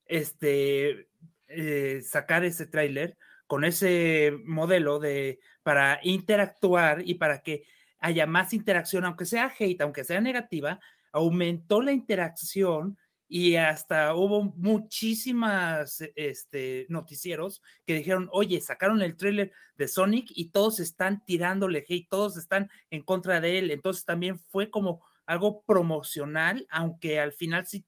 este 0.06 1.10
eh, 1.48 2.02
sacar 2.04 2.44
ese 2.46 2.66
tráiler 2.66 3.18
con 3.48 3.64
ese 3.64 4.34
modelo 4.46 5.00
de 5.00 5.40
para 5.64 6.00
interactuar 6.04 7.02
y 7.06 7.16
para 7.16 7.42
que 7.42 7.64
haya 8.00 8.26
más 8.28 8.54
interacción, 8.54 9.06
aunque 9.06 9.26
sea 9.26 9.54
hate, 9.58 9.82
aunque 9.82 10.04
sea 10.04 10.22
negativa, 10.22 10.80
aumentó 11.12 11.82
la 11.82 11.92
interacción 11.92 12.98
y 13.28 13.56
hasta 13.56 14.14
hubo 14.16 14.44
muchísimas 14.44 16.04
este, 16.16 16.86
noticieros 16.90 17.64
que 17.86 17.96
dijeron, 17.96 18.30
oye, 18.32 18.62
sacaron 18.62 19.02
el 19.02 19.18
tráiler 19.18 19.52
de 19.76 19.88
Sonic 19.88 20.28
y 20.30 20.52
todos 20.52 20.80
están 20.80 21.24
tirándole 21.26 21.84
hate, 21.88 22.08
todos 22.10 22.38
están 22.38 22.70
en 22.92 23.02
contra 23.02 23.42
de 23.42 23.58
él. 23.58 23.72
Entonces 23.72 24.06
también 24.06 24.40
fue 24.40 24.70
como 24.70 25.04
algo 25.26 25.64
promocional, 25.64 26.68
aunque 26.70 27.20
al 27.20 27.34
final 27.34 27.66
sí 27.66 27.86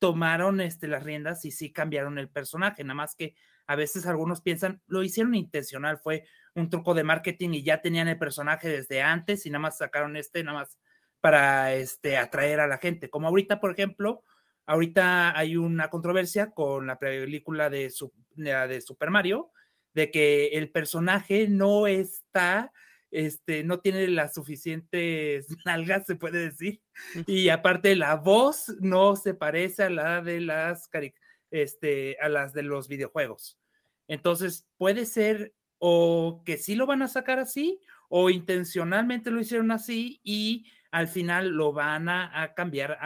tomaron 0.00 0.60
este, 0.60 0.88
las 0.88 1.04
riendas 1.04 1.44
y 1.44 1.52
sí 1.52 1.72
cambiaron 1.72 2.18
el 2.18 2.28
personaje, 2.28 2.82
nada 2.82 2.94
más 2.94 3.14
que 3.14 3.36
a 3.72 3.76
veces 3.76 4.06
algunos 4.06 4.42
piensan, 4.42 4.82
lo 4.86 5.02
hicieron 5.02 5.34
intencional, 5.34 5.98
fue 5.98 6.24
un 6.54 6.68
truco 6.68 6.94
de 6.94 7.04
marketing 7.04 7.50
y 7.54 7.62
ya 7.62 7.80
tenían 7.80 8.08
el 8.08 8.18
personaje 8.18 8.68
desde 8.68 9.02
antes 9.02 9.46
y 9.46 9.50
nada 9.50 9.60
más 9.60 9.78
sacaron 9.78 10.16
este, 10.16 10.44
nada 10.44 10.58
más 10.58 10.78
para 11.20 11.74
este, 11.74 12.18
atraer 12.18 12.60
a 12.60 12.66
la 12.66 12.78
gente. 12.78 13.08
Como 13.08 13.28
ahorita, 13.28 13.60
por 13.60 13.72
ejemplo, 13.72 14.24
ahorita 14.66 15.36
hay 15.38 15.56
una 15.56 15.88
controversia 15.88 16.50
con 16.50 16.86
la 16.86 16.98
película 16.98 17.70
de, 17.70 17.92
de 18.36 18.80
Super 18.80 19.10
Mario, 19.10 19.50
de 19.94 20.10
que 20.10 20.48
el 20.48 20.70
personaje 20.70 21.48
no 21.48 21.86
está 21.86 22.72
este, 23.12 23.62
no 23.62 23.78
tiene 23.80 24.08
las 24.08 24.34
suficientes 24.34 25.46
nalgas, 25.64 26.06
se 26.06 26.16
puede 26.16 26.50
decir. 26.50 26.80
Y 27.26 27.50
aparte 27.50 27.94
la 27.94 28.16
voz 28.16 28.74
no 28.80 29.16
se 29.16 29.34
parece 29.34 29.84
a 29.84 29.90
la 29.90 30.22
de 30.22 30.40
las 30.40 30.88
este, 31.50 32.16
a 32.20 32.28
las 32.28 32.52
de 32.54 32.62
los 32.62 32.88
videojuegos. 32.88 33.58
Entonces, 34.12 34.68
puede 34.76 35.06
ser 35.06 35.54
o 35.78 36.42
que 36.44 36.58
sí 36.58 36.74
lo 36.74 36.84
van 36.84 37.00
a 37.00 37.08
sacar 37.08 37.38
así, 37.38 37.80
o 38.10 38.28
intencionalmente 38.28 39.30
lo 39.30 39.40
hicieron 39.40 39.70
así 39.70 40.20
y 40.22 40.66
al 40.90 41.08
final 41.08 41.48
lo 41.48 41.72
van 41.72 42.10
a, 42.10 42.52
cambiar. 42.54 42.98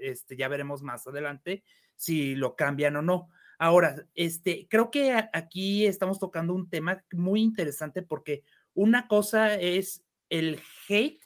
Este, 0.00 0.38
ya 0.38 0.48
veremos 0.48 0.82
más 0.82 1.06
adelante 1.06 1.64
si 1.96 2.34
lo 2.34 2.56
cambian 2.56 2.96
o 2.96 3.02
no. 3.02 3.28
Ahora, 3.58 4.06
este, 4.14 4.66
creo 4.70 4.90
que 4.90 5.12
aquí 5.34 5.84
estamos 5.84 6.18
tocando 6.18 6.54
un 6.54 6.70
tema 6.70 7.04
muy 7.12 7.42
interesante 7.42 8.00
porque 8.00 8.42
una 8.72 9.06
cosa 9.06 9.56
es 9.56 10.02
el 10.30 10.62
hate 10.88 11.20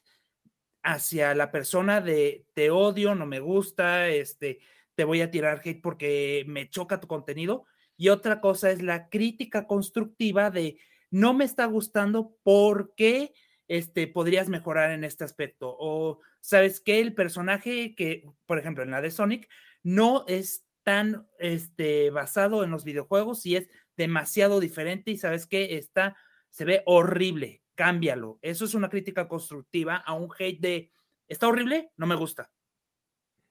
hacia 0.83 1.33
la 1.37 1.53
persona 1.53 2.01
de 2.01 2.45
te 2.55 2.73
odio, 2.73 3.15
no 3.15 3.25
me 3.25 3.39
gusta, 3.39 4.09
este, 4.09 4.59
te 4.97 5.05
voy 5.05 5.21
a 5.21 5.31
tirar 5.31 5.63
hate 5.65 5.81
porque 5.81 6.45
me 6.49 6.69
choca 6.69 6.99
tu 6.99 7.07
contenido. 7.07 7.67
Y 7.99 8.09
otra 8.09 8.41
cosa 8.41 8.71
es 8.71 8.81
la 8.81 9.11
crítica 9.11 9.67
constructiva 9.67 10.51
de 10.51 10.79
no 11.11 11.35
me 11.35 11.45
está 11.45 11.67
gustando 11.67 12.37
porque 12.43 13.35
este, 13.67 14.07
podrías 14.07 14.49
mejorar 14.49 14.93
en 14.93 15.05
este 15.05 15.25
aspecto. 15.25 15.77
O 15.79 16.21
sabes 16.41 16.81
que 16.81 17.01
el 17.01 17.13
personaje 17.13 17.95
que, 17.95 18.25
por 18.47 18.59
ejemplo, 18.59 18.83
en 18.83 18.93
la 18.93 19.03
de 19.03 19.11
Sonic, 19.11 19.49
no 19.83 20.25
es 20.29 20.65
tan 20.83 21.29
este, 21.39 22.11
basado 22.11 22.65
en 22.65 22.71
los 22.71 22.85
videojuegos 22.85 23.45
y 23.45 23.57
es 23.57 23.69
demasiado 23.97 24.61
diferente 24.61 25.11
y 25.11 25.19
sabes 25.19 25.47
que 25.47 25.77
está 25.77 26.17
se 26.51 26.65
ve 26.65 26.83
horrible, 26.87 27.63
cámbialo. 27.75 28.39
Eso 28.43 28.65
es 28.65 28.75
una 28.75 28.89
crítica 28.89 29.29
constructiva 29.29 29.97
a 29.97 30.15
un 30.15 30.31
hate 30.39 30.61
de, 30.61 30.93
¿está 31.29 31.49
horrible? 31.49 31.93
No 31.97 32.07
me 32.07 32.15
gusta. 32.15 32.51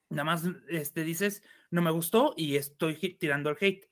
Nada 0.09 0.23
más 0.23 0.43
este, 0.69 1.03
dices, 1.03 1.43
no 1.69 1.81
me 1.81 1.91
gustó 1.91 2.33
y 2.35 2.55
estoy 2.55 2.95
tirando 3.19 3.49
el 3.49 3.57
hate. 3.59 3.87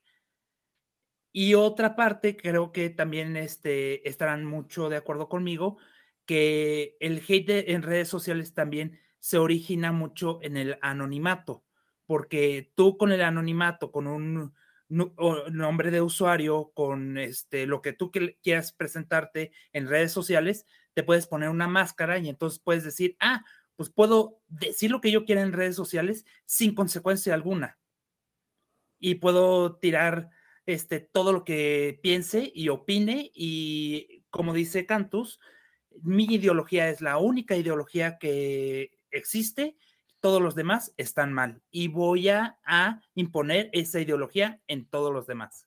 Y 1.38 1.52
otra 1.52 1.96
parte, 1.96 2.34
creo 2.34 2.72
que 2.72 2.88
también 2.88 3.36
este, 3.36 4.08
estarán 4.08 4.46
mucho 4.46 4.88
de 4.88 4.96
acuerdo 4.96 5.28
conmigo, 5.28 5.76
que 6.24 6.96
el 6.98 7.22
hate 7.28 7.68
en 7.72 7.82
redes 7.82 8.08
sociales 8.08 8.54
también 8.54 8.98
se 9.18 9.36
origina 9.36 9.92
mucho 9.92 10.38
en 10.40 10.56
el 10.56 10.78
anonimato. 10.80 11.62
porque 12.06 12.72
tú 12.74 12.96
con 12.96 13.12
el 13.12 13.20
anonimato, 13.20 13.92
con 13.92 14.06
un 14.06 14.54
nombre 14.88 15.90
de 15.90 16.00
usuario, 16.00 16.72
con 16.74 17.18
este, 17.18 17.66
lo 17.66 17.82
que 17.82 17.92
tú 17.92 18.10
quieras 18.42 18.72
presentarte 18.72 19.52
en 19.74 19.88
redes 19.88 20.12
sociales, 20.12 20.64
te 20.94 21.02
puedes 21.02 21.26
poner 21.26 21.50
una 21.50 21.68
máscara 21.68 22.18
y 22.18 22.30
entonces 22.30 22.60
puedes 22.60 22.82
decir, 22.82 23.14
ah, 23.20 23.44
pues 23.76 23.90
puedo 23.90 24.40
decir 24.48 24.90
lo 24.90 25.02
que 25.02 25.10
yo 25.10 25.26
quiera 25.26 25.42
en 25.42 25.52
redes 25.52 25.76
sociales 25.76 26.24
sin 26.46 26.74
consecuencia 26.74 27.34
alguna. 27.34 27.78
Y 28.98 29.16
puedo 29.16 29.76
tirar 29.76 30.30
este, 30.66 31.00
todo 31.00 31.32
lo 31.32 31.44
que 31.44 31.98
piense 32.02 32.50
y 32.54 32.68
opine 32.68 33.30
y 33.34 34.24
como 34.30 34.52
dice 34.52 34.84
Cantus, 34.84 35.40
mi 36.02 36.24
ideología 36.24 36.90
es 36.90 37.00
la 37.00 37.18
única 37.18 37.56
ideología 37.56 38.18
que 38.18 38.98
existe, 39.10 39.76
todos 40.20 40.42
los 40.42 40.54
demás 40.54 40.92
están 40.96 41.32
mal 41.32 41.62
y 41.70 41.88
voy 41.88 42.28
a, 42.28 42.58
imponer 43.14 43.70
esa 43.72 44.00
ideología 44.00 44.60
en 44.66 44.86
todos 44.86 45.12
los 45.12 45.26
demás. 45.26 45.66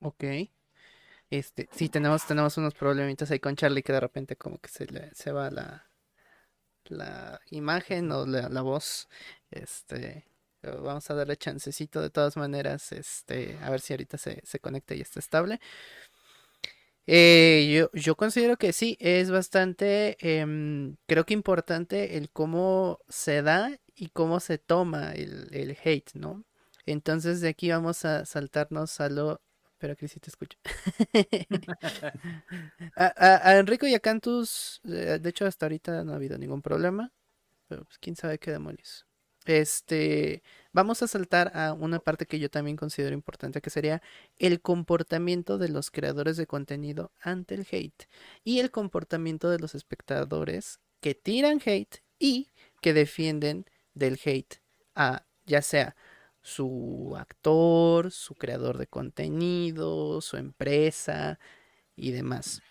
Ok. 0.00 0.24
Este, 1.30 1.68
sí, 1.72 1.88
tenemos, 1.88 2.26
tenemos 2.26 2.56
unos 2.58 2.74
problemitas 2.74 3.30
ahí 3.30 3.40
con 3.40 3.56
Charlie 3.56 3.82
que 3.82 3.92
de 3.92 4.00
repente 4.00 4.36
como 4.36 4.58
que 4.58 4.68
se 4.68 4.86
le 4.86 5.12
se 5.14 5.32
va 5.32 5.50
la, 5.50 5.90
la 6.84 7.40
imagen 7.50 8.12
o 8.12 8.26
la, 8.26 8.62
voz. 8.62 9.08
Este, 9.50 10.26
vamos 10.62 11.08
a 11.10 11.14
darle 11.14 11.36
chancecito 11.36 12.02
de 12.02 12.10
todas 12.10 12.36
maneras. 12.36 12.92
Este, 12.92 13.58
a 13.62 13.70
ver 13.70 13.80
si 13.80 13.92
ahorita 13.92 14.18
se, 14.18 14.42
se 14.44 14.58
conecta 14.60 14.94
y 14.94 15.00
está 15.00 15.20
estable. 15.20 15.60
Eh, 17.06 17.72
yo, 17.72 17.90
yo 17.92 18.16
considero 18.16 18.56
que 18.56 18.72
sí, 18.72 18.96
es 19.00 19.30
bastante, 19.30 20.16
em, 20.20 20.96
creo 21.06 21.24
que 21.24 21.34
importante 21.34 22.16
el 22.16 22.30
cómo 22.30 22.98
se 23.08 23.42
da 23.42 23.78
y 23.94 24.08
cómo 24.08 24.40
se 24.40 24.58
toma 24.58 25.12
el, 25.12 25.48
el 25.52 25.76
hate, 25.84 26.10
¿no? 26.14 26.44
Entonces 26.84 27.40
de 27.40 27.48
aquí 27.50 27.70
vamos 27.70 28.04
a 28.04 28.24
saltarnos 28.24 29.00
a 29.00 29.08
lo... 29.08 29.40
Pero 29.78 29.94
que 29.96 30.08
sí 30.08 30.18
te 30.20 30.30
escucho. 30.30 30.58
a, 32.96 33.50
a, 33.50 33.58
Enrico 33.58 33.86
y 33.86 33.94
a 33.94 34.00
Cantus, 34.00 34.80
eh, 34.84 35.18
de 35.20 35.30
hecho 35.30 35.46
hasta 35.46 35.66
ahorita 35.66 36.02
no 36.02 36.12
ha 36.12 36.16
habido 36.16 36.38
ningún 36.38 36.62
problema, 36.62 37.12
pero 37.68 37.84
pues 37.84 37.98
quién 37.98 38.16
sabe 38.16 38.38
qué 38.38 38.52
demonios. 38.52 39.06
Este, 39.46 40.42
vamos 40.72 41.02
a 41.02 41.08
saltar 41.08 41.52
a 41.56 41.72
una 41.72 42.00
parte 42.00 42.26
que 42.26 42.38
yo 42.38 42.50
también 42.50 42.76
considero 42.76 43.14
importante, 43.14 43.60
que 43.60 43.70
sería 43.70 44.02
el 44.38 44.60
comportamiento 44.60 45.56
de 45.56 45.68
los 45.68 45.90
creadores 45.90 46.36
de 46.36 46.46
contenido 46.46 47.12
ante 47.20 47.54
el 47.54 47.66
hate 47.70 48.08
y 48.44 48.58
el 48.58 48.70
comportamiento 48.72 49.48
de 49.48 49.60
los 49.60 49.74
espectadores 49.74 50.80
que 51.00 51.14
tiran 51.14 51.60
hate 51.64 52.02
y 52.18 52.48
que 52.80 52.92
defienden 52.92 53.66
del 53.94 54.18
hate 54.24 54.60
a 54.96 55.24
ya 55.46 55.62
sea 55.62 55.94
su 56.42 57.14
actor, 57.16 58.10
su 58.10 58.34
creador 58.34 58.78
de 58.78 58.86
contenido, 58.88 60.20
su 60.20 60.36
empresa 60.36 61.38
y 61.94 62.10
demás. 62.10 62.62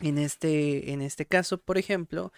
En 0.00 0.18
este, 0.18 0.92
en 0.92 1.02
este 1.02 1.26
caso, 1.26 1.58
por 1.58 1.78
ejemplo, 1.78 2.32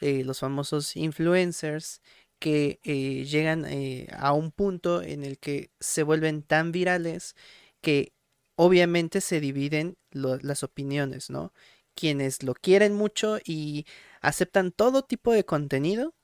eh, 0.00 0.24
los 0.24 0.40
famosos 0.40 0.96
influencers 0.96 2.02
que 2.38 2.80
eh, 2.84 3.24
llegan 3.24 3.64
eh, 3.66 4.08
a 4.12 4.32
un 4.32 4.50
punto 4.52 5.02
en 5.02 5.24
el 5.24 5.38
que 5.38 5.70
se 5.80 6.02
vuelven 6.02 6.42
tan 6.42 6.72
virales 6.72 7.34
que 7.80 8.12
obviamente 8.56 9.20
se 9.20 9.40
dividen 9.40 9.96
las 10.10 10.62
opiniones, 10.62 11.30
¿no? 11.30 11.52
Quienes 11.94 12.42
lo 12.42 12.54
quieren 12.54 12.94
mucho 12.94 13.38
y 13.44 13.86
aceptan 14.20 14.72
todo 14.72 15.02
tipo 15.04 15.32
de 15.32 15.44
contenido 15.44 16.14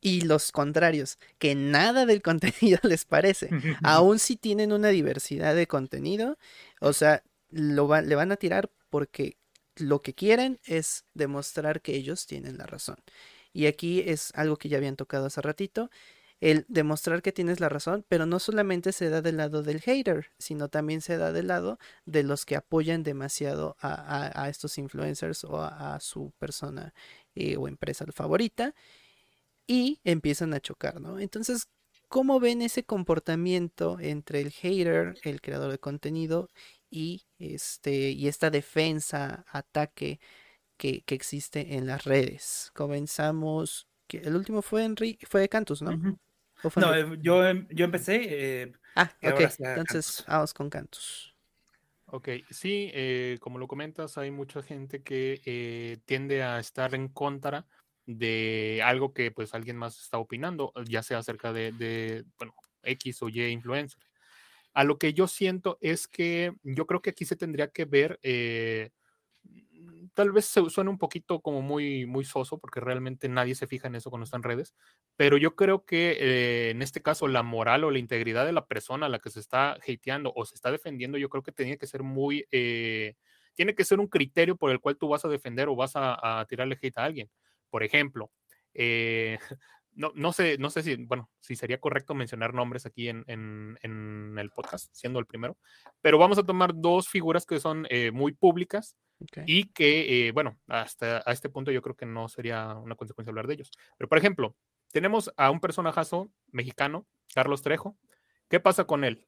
y 0.00 0.22
los 0.22 0.52
contrarios, 0.52 1.18
que 1.38 1.54
nada 1.54 2.06
del 2.06 2.22
contenido 2.22 2.78
les 2.82 3.04
parece, 3.04 3.50
aun 3.84 4.18
si 4.18 4.36
tienen 4.36 4.72
una 4.72 4.88
diversidad 4.88 5.54
de 5.54 5.66
contenido, 5.66 6.38
o 6.80 6.92
sea, 6.92 7.22
lo 7.50 8.00
le 8.00 8.14
van 8.14 8.32
a 8.32 8.36
tirar 8.36 8.70
porque 8.88 9.36
lo 9.76 10.02
que 10.02 10.14
quieren 10.14 10.60
es 10.64 11.04
demostrar 11.14 11.80
que 11.82 11.94
ellos 11.94 12.26
tienen 12.26 12.58
la 12.58 12.66
razón. 12.66 12.96
Y 13.52 13.66
aquí 13.66 14.00
es 14.06 14.32
algo 14.34 14.56
que 14.56 14.68
ya 14.68 14.78
habían 14.78 14.96
tocado 14.96 15.26
hace 15.26 15.40
ratito, 15.40 15.90
el 16.40 16.64
demostrar 16.68 17.20
que 17.22 17.32
tienes 17.32 17.60
la 17.60 17.68
razón, 17.68 18.04
pero 18.08 18.24
no 18.26 18.38
solamente 18.38 18.92
se 18.92 19.10
da 19.10 19.20
del 19.20 19.36
lado 19.36 19.62
del 19.62 19.80
hater, 19.80 20.32
sino 20.38 20.68
también 20.68 21.02
se 21.02 21.18
da 21.18 21.32
del 21.32 21.48
lado 21.48 21.78
de 22.06 22.22
los 22.22 22.46
que 22.46 22.56
apoyan 22.56 23.02
demasiado 23.02 23.76
a, 23.80 24.48
estos 24.48 24.78
influencers 24.78 25.44
o 25.44 25.60
a, 25.62 26.00
su 26.00 26.32
persona 26.38 26.94
eh, 27.34 27.56
o 27.58 27.68
empresa 27.68 28.06
favorita 28.12 28.74
y 29.66 30.00
empiezan 30.04 30.54
a 30.54 30.60
chocar, 30.60 31.00
¿no? 31.00 31.18
Entonces, 31.20 31.68
¿cómo 32.08 32.40
ven 32.40 32.62
ese 32.62 32.84
comportamiento 32.84 33.98
entre 34.00 34.40
el 34.40 34.50
hater, 34.50 35.18
el 35.22 35.40
creador 35.42 35.70
de 35.70 35.78
contenido 35.78 36.48
y 36.90 37.26
este 37.38 38.10
y 38.10 38.28
esta 38.28 38.50
defensa, 38.50 39.44
ataque 39.48 40.20
que, 40.80 41.04
existe 41.08 41.74
en 41.76 41.86
las 41.86 42.04
redes. 42.04 42.70
Comenzamos, 42.74 43.86
que 44.06 44.18
el 44.18 44.34
último 44.34 44.62
fue 44.62 44.84
Henry, 44.84 45.18
fue 45.28 45.42
de 45.42 45.48
Cantus, 45.48 45.82
¿no? 45.82 45.90
no, 46.76 46.94
eh, 46.94 47.18
yo, 47.20 47.46
em, 47.46 47.68
yo 47.70 47.84
empecé. 47.84 48.20
Eh, 48.62 48.72
ah, 48.96 49.12
ok, 49.22 49.40
entonces 49.58 50.24
vamos 50.26 50.54
con 50.54 50.70
Cantus. 50.70 51.36
Ok, 52.06 52.28
sí, 52.50 52.90
eh, 52.94 53.38
como 53.40 53.58
lo 53.58 53.68
comentas, 53.68 54.16
hay 54.16 54.30
mucha 54.30 54.62
gente 54.62 55.02
que 55.02 56.00
tiende 56.06 56.42
a 56.42 56.58
estar 56.58 56.94
en 56.94 57.08
contra 57.08 57.66
de 58.06 58.80
algo 58.82 59.12
que 59.12 59.30
pues 59.30 59.54
alguien 59.54 59.76
más 59.76 60.00
está 60.00 60.18
opinando, 60.18 60.72
ya 60.88 61.02
sea 61.02 61.18
acerca 61.18 61.52
de, 61.52 61.72
de 61.72 62.24
bueno, 62.38 62.54
X 62.82 63.22
o 63.22 63.28
Y 63.28 63.42
influencer. 63.48 64.02
A 64.72 64.84
lo 64.84 64.98
que 64.98 65.12
yo 65.12 65.28
siento 65.28 65.78
es 65.80 66.08
que 66.08 66.54
yo 66.62 66.86
creo 66.86 67.02
que 67.02 67.10
aquí 67.10 67.24
se 67.26 67.36
tendría 67.36 67.68
que 67.68 67.84
ver 67.84 68.18
tal 70.14 70.32
vez 70.32 70.46
se 70.46 70.68
suena 70.70 70.90
un 70.90 70.98
poquito 70.98 71.40
como 71.40 71.62
muy, 71.62 72.06
muy 72.06 72.24
soso, 72.24 72.58
porque 72.58 72.80
realmente 72.80 73.28
nadie 73.28 73.54
se 73.54 73.66
fija 73.66 73.88
en 73.88 73.94
eso 73.94 74.10
cuando 74.10 74.24
está 74.24 74.36
en 74.36 74.42
redes, 74.42 74.74
pero 75.16 75.36
yo 75.36 75.54
creo 75.54 75.84
que 75.84 76.16
eh, 76.20 76.70
en 76.70 76.82
este 76.82 77.02
caso 77.02 77.28
la 77.28 77.42
moral 77.42 77.84
o 77.84 77.90
la 77.90 77.98
integridad 77.98 78.46
de 78.46 78.52
la 78.52 78.66
persona 78.66 79.06
a 79.06 79.08
la 79.08 79.18
que 79.18 79.30
se 79.30 79.40
está 79.40 79.72
hateando 79.72 80.32
o 80.34 80.44
se 80.44 80.54
está 80.54 80.70
defendiendo, 80.70 81.18
yo 81.18 81.28
creo 81.28 81.42
que 81.42 81.52
tiene 81.52 81.78
que 81.78 81.86
ser 81.86 82.02
muy, 82.02 82.46
eh, 82.50 83.14
tiene 83.54 83.74
que 83.74 83.84
ser 83.84 84.00
un 84.00 84.08
criterio 84.08 84.56
por 84.56 84.70
el 84.70 84.80
cual 84.80 84.96
tú 84.96 85.08
vas 85.08 85.24
a 85.24 85.28
defender 85.28 85.68
o 85.68 85.76
vas 85.76 85.92
a, 85.94 86.44
tirarle 86.48 86.78
hate 86.80 86.98
a 86.98 87.04
alguien. 87.04 87.30
Por 87.68 87.82
ejemplo, 87.82 88.30
eh, 88.74 89.38
no, 89.92 90.12
no, 90.14 90.32
sé, 90.32 90.58
no 90.58 90.70
sé 90.70 90.82
si, 90.82 90.96
bueno, 90.96 91.30
si 91.40 91.56
sería 91.56 91.78
correcto 91.78 92.14
mencionar 92.14 92.54
nombres 92.54 92.86
aquí 92.86 93.08
en, 93.08 93.24
en, 93.26 94.38
el 94.38 94.50
podcast, 94.50 94.88
siendo 94.92 95.18
el 95.18 95.26
primero, 95.26 95.56
pero 96.00 96.18
vamos 96.18 96.38
a 96.38 96.44
tomar 96.44 96.72
dos 96.74 97.08
figuras 97.08 97.46
que 97.46 97.60
son 97.60 97.86
muy 98.12 98.32
públicas 98.32 98.96
y 99.46 99.64
que, 99.72 100.28
eh, 100.28 100.32
bueno, 100.32 100.58
hasta 100.66 101.22
a 101.24 101.32
este 101.32 101.48
punto 101.48 101.70
yo 101.70 101.82
creo 101.82 101.96
que 101.96 102.06
no 102.06 102.28
sería 102.28 102.74
una 102.74 102.94
consecuencia 102.94 103.30
hablar 103.30 103.46
de 103.46 103.54
ellos. 103.54 103.70
Pero, 103.96 104.08
por 104.08 104.18
ejemplo, 104.18 104.56
tenemos 104.92 105.32
a 105.36 105.50
un 105.50 105.60
personajazo 105.60 106.30
mexicano, 106.52 107.06
Carlos 107.34 107.62
Trejo. 107.62 107.96
¿Qué 108.48 108.60
pasa 108.60 108.84
con 108.84 109.04
él? 109.04 109.26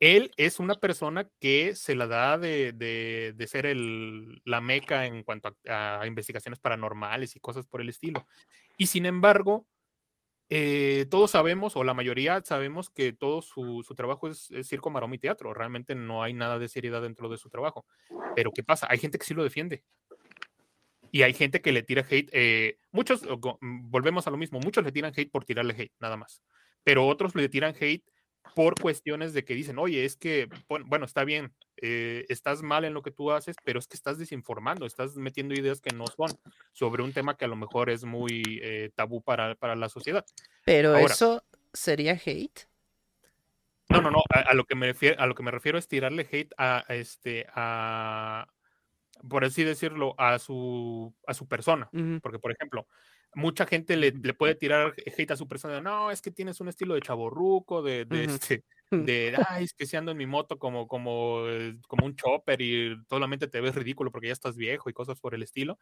Él 0.00 0.32
es 0.36 0.58
una 0.58 0.74
persona 0.74 1.30
que 1.40 1.74
se 1.74 1.94
la 1.94 2.06
da 2.06 2.36
de, 2.36 2.72
de, 2.72 3.46
ser 3.46 3.64
el, 3.64 4.42
la 4.44 4.60
meca 4.60 5.06
en 5.06 5.22
cuanto 5.22 5.56
a, 5.68 6.02
investigaciones 6.06 6.58
paranormales 6.58 7.36
y 7.36 7.40
cosas 7.40 7.66
por 7.66 7.80
el 7.80 7.88
estilo. 7.88 8.26
Y 8.76 8.86
sin 8.86 9.06
embargo, 9.06 9.66
eh, 10.50 11.06
todos 11.10 11.30
sabemos, 11.30 11.76
o 11.76 11.84
la 11.84 11.94
mayoría 11.94 12.42
sabemos, 12.44 12.90
que 12.90 13.12
todo 13.12 13.42
su, 13.42 13.82
trabajo 13.96 14.28
es, 14.28 14.50
circo, 14.62 14.90
maroma 14.90 15.14
y 15.14 15.18
teatro. 15.18 15.54
Realmente 15.54 15.94
no 15.94 16.22
hay 16.22 16.34
nada 16.34 16.58
de 16.58 16.68
seriedad 16.68 17.02
dentro 17.02 17.28
de 17.28 17.38
su 17.38 17.48
trabajo. 17.48 17.86
Pero 18.34 18.50
¿qué 18.52 18.62
pasa? 18.62 18.86
Hay 18.90 18.98
gente 18.98 19.18
que 19.18 19.24
sí 19.24 19.34
lo 19.34 19.42
defiende. 19.42 19.84
Y 21.10 21.22
hay 21.22 21.32
gente 21.32 21.60
que 21.60 21.72
le 21.72 21.82
tira 21.82 22.04
hate. 22.08 22.28
Eh, 22.32 22.78
muchos, 22.90 23.22
mm, 23.22 23.90
volvemos 23.90 24.26
a 24.26 24.30
lo 24.30 24.36
mismo, 24.36 24.58
muchos 24.60 24.84
le 24.84 24.92
tiran 24.92 25.12
hate 25.16 25.30
por 25.30 25.44
tirarle 25.44 25.74
hate, 25.74 25.92
nada 26.00 26.16
más. 26.16 26.42
Pero 26.82 27.06
otros 27.06 27.34
le 27.34 27.48
tiran 27.48 27.74
hate 27.78 28.04
por 28.54 28.80
cuestiones 28.80 29.32
de 29.32 29.44
que 29.44 29.54
dicen, 29.54 29.78
oye, 29.78 30.04
es 30.04 30.16
que, 30.16 30.48
bueno, 30.86 31.06
está 31.06 31.24
bien, 31.24 31.52
eh, 31.76 32.24
estás 32.28 32.62
mal 32.62 32.84
en 32.84 32.94
lo 32.94 33.02
que 33.02 33.10
tú 33.10 33.32
haces, 33.32 33.56
pero 33.64 33.78
es 33.78 33.88
que 33.88 33.96
estás 33.96 34.18
desinformando, 34.18 34.86
estás 34.86 35.16
metiendo 35.16 35.54
ideas 35.54 35.80
que 35.80 35.94
no 35.94 36.06
son 36.06 36.30
sobre 36.72 37.02
un 37.02 37.12
tema 37.12 37.36
que 37.36 37.44
a 37.44 37.48
lo 37.48 37.56
mejor 37.56 37.90
es 37.90 38.04
muy 38.04 38.42
eh, 38.62 38.90
tabú 38.94 39.22
para, 39.22 39.56
la 39.74 39.88
sociedad. 39.88 40.24
Pero 40.64 40.96
eso 40.96 41.44
sería 41.72 42.12
hate. 42.12 42.68
No, 43.88 44.00
no, 44.00 44.10
no, 44.10 44.22
a, 44.30 44.54
lo 44.54 44.64
que 44.64 44.74
me 44.74 44.86
refiero, 44.86 45.20
a 45.20 45.26
lo 45.26 45.34
que 45.34 45.42
me 45.42 45.50
refiero 45.50 45.78
es 45.78 45.88
tirarle 45.88 46.26
hate 46.30 46.52
a, 46.56 46.84
este, 46.88 47.46
a, 47.54 48.46
por 49.28 49.44
así 49.44 49.62
decirlo, 49.62 50.14
a 50.18 50.38
su, 50.38 51.14
a 51.26 51.34
su 51.34 51.46
persona. 51.46 51.90
Porque, 52.22 52.38
por 52.38 52.52
ejemplo, 52.52 52.86
mucha 53.34 53.66
gente 53.66 53.96
le, 53.96 54.12
puede 54.34 54.54
tirar 54.54 54.94
hate 55.06 55.30
a 55.30 55.36
su 55.36 55.48
persona. 55.48 55.80
No, 55.80 56.10
es 56.10 56.22
que 56.22 56.30
tienes 56.30 56.60
un 56.60 56.68
estilo 56.68 56.94
de 56.94 57.00
chaborruco, 57.00 57.82
de, 57.82 58.04
de, 58.04 58.24
este, 58.24 58.64
de, 58.90 59.36
ay, 59.48 59.64
es 59.64 59.74
que 59.74 59.86
si 59.86 59.96
ando 59.96 60.12
en 60.12 60.18
mi 60.18 60.26
moto 60.26 60.58
como, 60.58 60.86
como, 60.88 61.46
eh, 61.46 61.76
como 61.88 62.06
un 62.06 62.16
chopper 62.16 62.60
y 62.60 62.96
solamente 63.08 63.48
te 63.48 63.60
ves 63.60 63.74
ridículo 63.74 64.10
porque 64.10 64.28
ya 64.28 64.32
estás 64.32 64.56
viejo 64.56 64.88
y 64.90 64.92
cosas 64.92 65.20
por 65.20 65.34
el 65.34 65.42
estilo. 65.42 65.78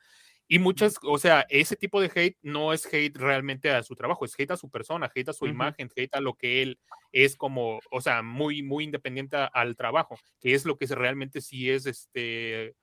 Y 0.49 0.59
muchas, 0.59 0.97
o 1.03 1.19
sea, 1.19 1.47
ese 1.49 1.77
tipo 1.77 2.01
de 2.01 2.11
hate 2.15 2.39
no 2.43 2.73
es 2.73 2.87
hate 2.87 3.17
realmente 3.17 3.71
a 3.71 3.83
su 3.83 3.95
trabajo, 3.95 4.25
es 4.25 4.35
hate 4.39 4.53
a 4.53 4.57
su 4.57 4.71
persona, 4.71 5.11
hate 5.15 5.29
a 5.29 5.33
su 5.33 5.47
imagen, 5.47 5.91
hate 5.95 6.15
a 6.15 6.21
lo 6.21 6.35
que 6.35 6.63
él 6.63 6.79
es 7.13 7.37
como, 7.37 7.81
o 7.91 8.01
sea, 8.01 8.23
muy, 8.23 8.63
muy 8.63 8.85
independiente 8.85 9.37
al 9.53 9.77
trabajo, 9.77 10.17
que 10.41 10.55
es 10.55 10.65
lo 10.65 10.77
que 10.77 10.87
realmente 10.87 11.41
sí 11.41 11.71
es 11.71 11.87
este, 11.87 12.75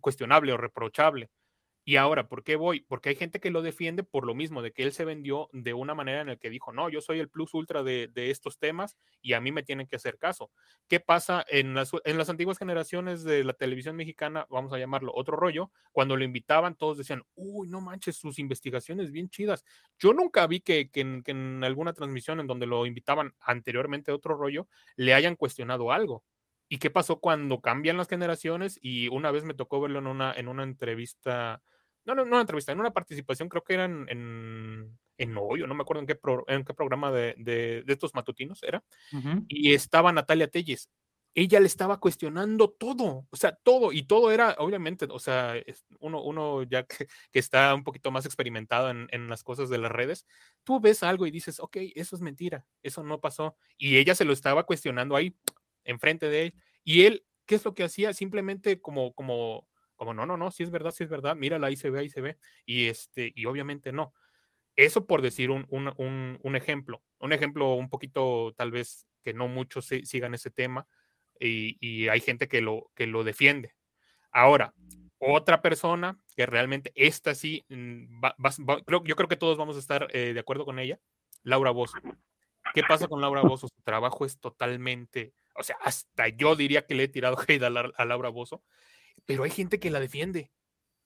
cuestionable 0.00 0.52
o 0.52 0.56
reprochable. 0.56 1.30
Y 1.88 1.98
ahora, 1.98 2.26
¿por 2.26 2.42
qué 2.42 2.56
voy? 2.56 2.80
Porque 2.80 3.10
hay 3.10 3.14
gente 3.14 3.38
que 3.38 3.52
lo 3.52 3.62
defiende 3.62 4.02
por 4.02 4.26
lo 4.26 4.34
mismo, 4.34 4.60
de 4.60 4.72
que 4.72 4.82
él 4.82 4.92
se 4.92 5.04
vendió 5.04 5.48
de 5.52 5.72
una 5.72 5.94
manera 5.94 6.22
en 6.22 6.26
la 6.26 6.36
que 6.36 6.50
dijo, 6.50 6.72
no, 6.72 6.88
yo 6.88 7.00
soy 7.00 7.20
el 7.20 7.28
plus 7.28 7.54
ultra 7.54 7.84
de, 7.84 8.10
estos 8.16 8.58
temas 8.58 8.96
y 9.22 9.34
a 9.34 9.40
mí 9.40 9.52
me 9.52 9.62
tienen 9.62 9.86
que 9.86 9.94
hacer 9.94 10.18
caso. 10.18 10.50
¿Qué 10.88 10.98
pasa 10.98 11.44
en 11.48 11.74
las, 11.74 11.92
en 12.04 12.18
las 12.18 12.28
antiguas 12.28 12.58
generaciones 12.58 13.22
de 13.22 13.44
la 13.44 13.52
televisión 13.52 13.94
mexicana, 13.94 14.48
vamos 14.50 14.72
a 14.72 14.78
llamarlo 14.78 15.12
otro 15.14 15.36
rollo? 15.36 15.70
Cuando 15.92 16.16
lo 16.16 16.24
invitaban, 16.24 16.74
todos 16.74 16.98
decían, 16.98 17.22
uy, 17.36 17.68
no 17.68 17.80
manches, 17.80 18.16
sus 18.16 18.40
investigaciones 18.40 19.12
bien 19.12 19.30
chidas. 19.30 19.64
Yo 19.96 20.12
nunca 20.12 20.44
vi 20.48 20.58
que, 20.58 20.90
en, 20.92 21.62
alguna 21.62 21.92
transmisión 21.92 22.40
en 22.40 22.48
donde 22.48 22.66
lo 22.66 22.84
invitaban 22.84 23.32
anteriormente 23.38 24.10
a 24.10 24.16
otro 24.16 24.36
rollo, 24.36 24.66
le 24.96 25.14
hayan 25.14 25.36
cuestionado 25.36 25.92
algo. 25.92 26.24
¿Y 26.68 26.78
qué 26.78 26.90
pasó 26.90 27.20
cuando 27.20 27.60
cambian 27.60 27.96
las 27.96 28.08
generaciones? 28.08 28.76
Y 28.82 29.06
una 29.06 29.30
vez 29.30 29.44
me 29.44 29.54
tocó 29.54 29.80
verlo 29.80 30.00
en 30.00 30.08
una, 30.08 30.32
en 30.32 30.48
una 30.48 30.64
entrevista 30.64 31.62
no, 32.06 32.14
no, 32.14 32.24
no 32.24 32.30
una 32.30 32.40
entrevista, 32.40 32.72
en 32.72 32.80
una 32.80 32.92
participación, 32.92 33.48
creo 33.48 33.64
que 33.64 33.74
eran 33.74 34.06
en, 34.08 34.98
en 35.18 35.36
Hoyo, 35.36 35.66
no 35.66 35.74
me 35.74 35.82
acuerdo 35.82 36.00
en 36.00 36.06
qué, 36.06 36.18
en 36.46 36.64
qué 36.64 36.72
programa 36.72 37.10
de, 37.10 37.34
de, 37.36 37.84
estos 37.88 38.14
matutinos 38.14 38.62
era, 38.62 38.82
y 39.48 39.74
estaba 39.74 40.12
Natalia 40.12 40.48
Telles. 40.48 40.88
Ella 41.34 41.60
le 41.60 41.66
estaba 41.66 42.00
cuestionando 42.00 42.70
todo, 42.70 43.26
o 43.28 43.36
sea, 43.36 43.54
todo, 43.56 43.92
y 43.92 44.04
todo 44.04 44.32
era, 44.32 44.56
obviamente, 44.58 45.06
o 45.10 45.18
sea, 45.18 45.52
uno, 45.98 46.22
uno 46.22 46.62
ya 46.62 46.84
que, 46.84 47.08
que 47.30 47.38
está 47.38 47.74
un 47.74 47.84
poquito 47.84 48.10
más 48.10 48.24
experimentado 48.24 48.88
en, 48.88 49.06
en, 49.10 49.28
las 49.28 49.42
cosas 49.42 49.68
de 49.68 49.76
las 49.76 49.92
redes, 49.92 50.26
tú 50.64 50.80
ves 50.80 51.02
algo 51.02 51.26
y 51.26 51.30
dices, 51.30 51.60
ok, 51.60 51.76
eso 51.94 52.16
es 52.16 52.22
mentira, 52.22 52.64
eso 52.82 53.02
no 53.02 53.20
pasó, 53.20 53.54
y 53.76 53.98
ella 53.98 54.14
se 54.14 54.24
lo 54.24 54.32
estaba 54.32 54.64
cuestionando 54.64 55.14
ahí, 55.14 55.36
enfrente 55.84 56.30
de 56.30 56.42
él, 56.44 56.54
y 56.84 57.02
él, 57.02 57.26
¿qué 57.44 57.56
es 57.56 57.64
lo 57.64 57.74
que 57.74 57.84
hacía? 57.84 58.14
Simplemente 58.14 58.80
como, 58.80 59.12
como, 59.12 59.68
como 59.96 60.14
no, 60.14 60.26
no, 60.26 60.36
no, 60.36 60.50
si 60.50 60.62
es 60.62 60.70
verdad, 60.70 60.92
si 60.92 61.04
es 61.04 61.10
verdad, 61.10 61.34
mírala, 61.34 61.66
ahí 61.66 61.76
se 61.76 61.90
ve, 61.90 62.00
ahí 62.00 62.08
se 62.08 62.20
ve, 62.20 62.38
y 62.64 62.86
este, 62.86 63.32
y 63.34 63.46
obviamente 63.46 63.92
no. 63.92 64.14
Eso 64.76 65.06
por 65.06 65.22
decir 65.22 65.50
un, 65.50 65.66
un, 65.70 66.38
un, 66.42 66.56
ejemplo, 66.56 67.02
un 67.18 67.32
ejemplo 67.32 67.74
un 67.74 67.88
poquito 67.88 68.52
tal 68.56 68.70
vez 68.70 69.06
que 69.24 69.32
no 69.32 69.48
muchos 69.48 69.86
sigan 69.86 70.34
ese 70.34 70.50
tema 70.50 70.86
y, 71.40 71.78
y, 71.80 72.08
hay 72.08 72.20
gente 72.20 72.46
que 72.46 72.60
lo, 72.60 72.90
que 72.94 73.06
lo 73.06 73.24
defiende. 73.24 73.74
Ahora, 74.30 74.74
otra 75.18 75.62
persona 75.62 76.18
que 76.36 76.44
realmente 76.44 76.92
esta 76.94 77.34
sí, 77.34 77.64
mm, 77.68 78.20
yo 79.04 79.16
creo 79.16 79.28
que 79.28 79.36
todos 79.36 79.56
vamos 79.56 79.76
a 79.76 79.80
estar 79.80 80.08
eh, 80.12 80.34
de 80.34 80.40
acuerdo 80.40 80.66
con 80.66 80.78
ella, 80.78 81.00
Laura 81.42 81.70
Bozo. 81.70 81.96
¿Qué 82.74 82.82
pasa 82.82 83.08
con 83.08 83.20
Laura 83.20 83.42
Bozo? 83.42 83.68
Su 83.68 83.82
trabajo 83.82 84.26
es 84.26 84.38
totalmente, 84.38 85.32
o 85.54 85.62
sea, 85.62 85.76
hasta 85.82 86.28
yo 86.28 86.54
diría 86.56 86.84
que 86.84 86.94
le 86.94 87.04
he 87.04 87.08
tirado 87.08 87.36
hate 87.48 87.62
a, 87.62 87.68
a 87.68 88.04
Laura 88.04 88.28
Bozo, 88.28 88.62
pero 89.24 89.44
hay 89.44 89.50
gente 89.50 89.78
que 89.78 89.90
la 89.90 90.00
defiende. 90.00 90.50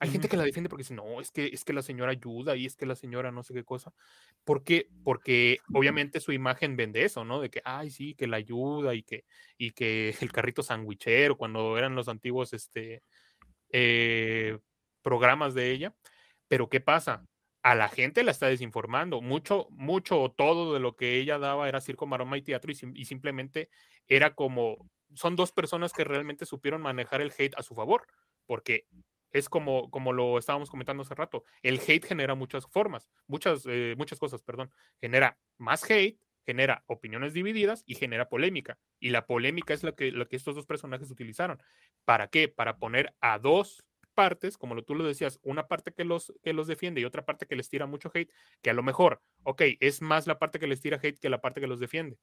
Hay 0.03 0.09
gente 0.09 0.31
que 0.31 0.38
la 0.38 0.44
defiende 0.44 0.70
porque 0.70 0.83
dice, 0.83 0.94
no, 0.94 1.20
es 1.20 1.31
que, 1.31 1.44
es 1.49 1.62
que 1.62 1.75
la 1.75 1.83
señora 1.83 2.12
ayuda 2.12 2.57
y 2.57 2.64
es 2.64 2.75
que 2.75 2.87
la 2.87 2.96
señora 2.96 3.31
no 3.33 3.42
sé 3.42 3.53
qué 3.53 3.64
cosa. 3.64 3.92
¿Por 4.44 4.64
qué? 4.64 4.88
Porque 5.05 5.59
obviamente 5.75 6.20
su 6.20 6.33
imagen 6.33 6.75
vende 6.75 7.05
eso, 7.05 7.23
¿no? 7.27 7.38
De 7.38 7.51
que, 7.51 7.61
ay, 7.66 7.90
sí, 7.90 8.14
que 8.14 8.27
la 8.27 8.38
ayuda 8.38 8.94
y 8.94 9.03
que, 9.03 9.27
y 9.59 9.73
que 9.73 10.16
el 10.23 10.33
carrito 10.33 10.62
sandwichero, 10.62 11.37
cuando 11.37 11.77
eran 11.77 11.94
los 11.94 12.09
antiguos 12.09 12.55
este, 12.55 13.03
eh, 13.73 14.59
programas 15.03 15.53
de 15.53 15.70
ella. 15.70 15.94
Pero 16.49 16.70
¿qué 16.70 16.81
pasa? 16.81 17.27
A 17.62 17.75
la 17.75 17.90
gente 17.90 18.23
la 18.25 18.31
está 18.31 18.46
desinformando. 18.46 19.20
Mucho, 19.20 19.68
mucho 19.70 20.18
o 20.18 20.33
todo 20.33 20.73
de 20.73 20.81
lo 20.81 20.96
que 20.96 21.18
ella 21.18 21.38
daba 21.38 21.68
era 21.68 21.83
circo, 21.83 22.07
maroma 22.07 22.38
y 22.38 22.42
teatro 22.42 22.73
y 22.73 23.05
simplemente 23.05 23.68
era 24.09 24.35
como 24.35 24.88
son 25.14 25.37
dos 25.37 25.53
personas 25.53 25.92
que 25.92 26.05
realmente 26.05 26.46
supieron 26.46 26.83
manejar 26.83 27.20
el 27.20 27.33
hate 27.37 27.57
a 27.57 27.62
su 27.62 27.75
favor, 27.75 28.07
porque 28.46 28.87
es 29.33 29.49
como, 29.49 29.90
como 29.90 30.12
lo 30.12 30.38
estábamos 30.38 30.70
comentando 30.70 31.03
hace 31.03 31.14
rato, 31.14 31.44
el 31.62 31.81
hate 31.81 32.05
genera 32.05 32.35
muchas 32.35 32.66
formas, 32.66 33.09
muchas, 33.27 33.64
eh, 33.66 33.94
muchas 33.96 34.18
cosas, 34.18 34.42
perdón, 34.42 34.70
genera 35.01 35.38
más 35.59 35.88
hate, 35.88 36.18
genera 36.44 36.83
opiniones 36.87 37.33
divididas 37.33 37.85
y 37.87 37.94
genera 37.94 38.29
polémica. 38.29 38.79
Y 38.99 39.11
la 39.11 39.27
polémica 39.27 39.75
es 39.75 39.85
lo 39.85 39.94
que, 39.94 40.11
lo 40.11 40.27
que 40.29 40.37
estos 40.37 40.55
dos 40.57 40.66
personajes 40.66 41.11
utilizaron. 41.11 41.62
¿Para 42.05 42.29
qué? 42.29 42.49
Para 42.49 42.79
poner 42.79 43.14
a 43.20 43.38
dos 43.38 43.85
partes, 44.14 44.59
como 44.59 44.75
lo, 44.75 44.83
tú 44.83 44.94
lo 44.94 45.05
decías, 45.05 45.38
una 45.42 45.68
parte 45.68 45.92
que 45.92 46.05
los, 46.05 46.33
que 46.42 46.53
los 46.53 46.66
defiende 46.66 47.01
y 47.01 47.05
otra 47.05 47.25
parte 47.25 47.46
que 47.46 47.57
les 47.57 47.68
tira 47.68 47.87
mucho 47.87 48.11
hate, 48.12 48.33
que 48.62 48.70
a 48.70 48.75
lo 48.75 48.83
mejor, 48.83 49.23
ok, 49.44 49.62
es 49.81 50.03
más 50.03 50.27
la 50.27 50.38
parte 50.38 50.59
que 50.59 50.66
les 50.66 50.81
tira 50.81 50.99
hate 51.03 51.18
que 51.18 51.31
la 51.31 51.40
parte 51.40 51.61
que 51.61 51.66
los 51.66 51.81
defiende. 51.81 52.18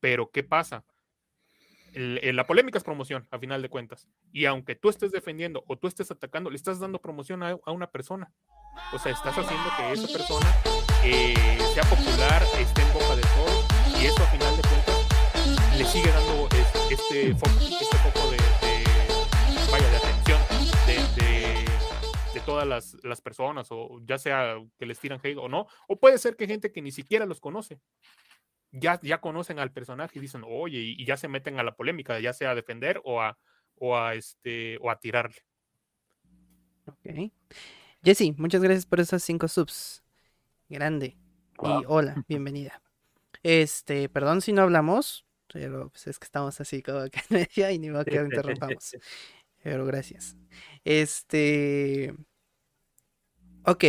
Pero 0.00 0.30
¿qué 0.30 0.42
pasa? 0.42 0.84
La 1.94 2.46
polémica 2.46 2.78
es 2.78 2.84
promoción, 2.84 3.26
a 3.30 3.38
final 3.38 3.62
de 3.62 3.68
cuentas. 3.68 4.08
Y 4.32 4.44
aunque 4.44 4.74
tú 4.74 4.88
estés 4.88 5.12
defendiendo 5.12 5.64
o 5.66 5.76
tú 5.76 5.86
estés 5.86 6.10
atacando, 6.10 6.50
le 6.50 6.56
estás 6.56 6.78
dando 6.78 7.00
promoción 7.00 7.42
a, 7.42 7.58
una 7.66 7.90
persona. 7.90 8.32
O 8.92 8.98
sea, 8.98 9.12
estás 9.12 9.36
haciendo 9.36 9.70
que 9.76 9.92
esa 9.92 10.06
persona 10.06 10.46
eh, 11.04 11.34
sea 11.74 11.84
popular, 11.84 12.42
esté 12.60 12.82
en 12.82 12.92
boca 12.92 13.16
de 13.16 13.22
todos, 13.22 13.66
y 14.00 14.06
eso 14.06 14.22
a 14.22 14.26
final 14.26 14.56
de 14.56 14.62
cuentas 14.62 14.98
le 15.78 15.84
sigue 15.84 16.10
dando 16.10 16.48
este, 16.90 17.34
foco, 17.34 17.52
este 17.60 17.96
foco 17.98 18.30
de, 18.30 18.36
atención 19.96 20.40
de, 20.86 22.40
todas 22.44 22.66
las, 22.66 22.96
las, 23.04 23.20
personas, 23.20 23.68
o 23.70 24.00
ya 24.04 24.18
sea 24.18 24.56
que 24.78 24.86
les 24.86 24.98
tiran 24.98 25.20
hate 25.22 25.36
o 25.36 25.48
no, 25.48 25.66
o 25.86 25.96
puede 25.96 26.18
ser 26.18 26.34
que 26.34 26.46
gente 26.46 26.72
que 26.72 26.82
ni 26.82 26.90
siquiera 26.90 27.26
los 27.26 27.40
conoce 27.40 27.78
ya, 28.72 29.00
ya 29.02 29.20
conocen 29.20 29.58
al 29.58 29.72
personaje 29.72 30.18
y 30.18 30.22
dicen, 30.22 30.42
oye, 30.46 30.78
y, 30.78 31.04
ya 31.04 31.16
se 31.16 31.28
meten 31.28 31.58
a 31.58 31.62
la 31.62 31.74
polémica, 31.74 32.18
ya 32.20 32.32
sea 32.32 32.50
a 32.50 32.54
defender 32.54 33.00
o 33.04 33.20
a, 33.20 33.38
o 33.76 33.96
a, 33.96 34.14
este, 34.14 34.78
o 34.80 34.90
a 34.90 34.98
tirarle. 34.98 35.36
Ok. 36.86 37.32
Jessy, 38.02 38.32
muchas 38.38 38.62
gracias 38.62 38.86
por 38.86 39.00
esos 39.00 39.22
cinco 39.22 39.48
subs. 39.48 40.02
Grande. 40.68 41.16
Y 41.62 41.84
hola, 41.86 42.24
bienvenida. 42.28 42.82
Este, 43.42 44.08
perdón 44.08 44.40
si 44.40 44.52
no 44.52 44.62
hablamos, 44.62 45.26
pero 45.52 45.90
pues 45.90 46.06
es 46.06 46.18
que 46.18 46.24
estamos 46.24 46.60
así 46.60 46.82
como 46.82 47.08
que 47.08 47.20
en 47.30 47.36
media 47.40 47.72
y 47.72 47.78
ni 47.78 47.90
modo 47.90 48.04
que 48.04 48.16
interrumpamos. 48.16 48.96
Pero 49.62 49.84
gracias. 49.86 50.36
Este. 50.84 52.14
Ok. 53.64 53.84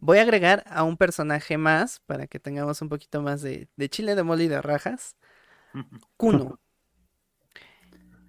Voy 0.00 0.18
a 0.18 0.22
agregar 0.22 0.64
a 0.66 0.84
un 0.84 0.96
personaje 0.96 1.58
más 1.58 2.00
para 2.06 2.26
que 2.26 2.38
tengamos 2.38 2.80
un 2.82 2.88
poquito 2.88 3.22
más 3.22 3.42
de, 3.42 3.68
chile 3.88 4.14
de 4.14 4.22
mole 4.22 4.44
y 4.44 4.48
de 4.48 4.62
rajas. 4.62 5.16
Kuno. 6.16 6.60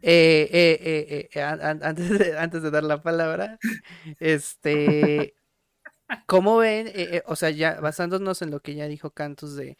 Eh, 0.03 0.47
eh, 0.51 1.29
eh, 1.33 1.41
antes, 1.41 2.17
de, 2.17 2.37
antes 2.37 2.61
de 2.61 2.69
dar 2.69 2.83
la 2.83 3.01
palabra, 3.01 3.57
este, 4.19 5.35
¿cómo 6.27 6.57
ven? 6.57 6.93
o 7.25 7.35
sea, 7.35 7.49
ya 7.49 7.81
basándonos 7.81 8.43
en 8.43 8.51
lo 8.51 8.61
que 8.61 8.75
ya 8.75 8.87
dijo 8.87 9.09
Cantus 9.09 9.55
de, 9.55 9.75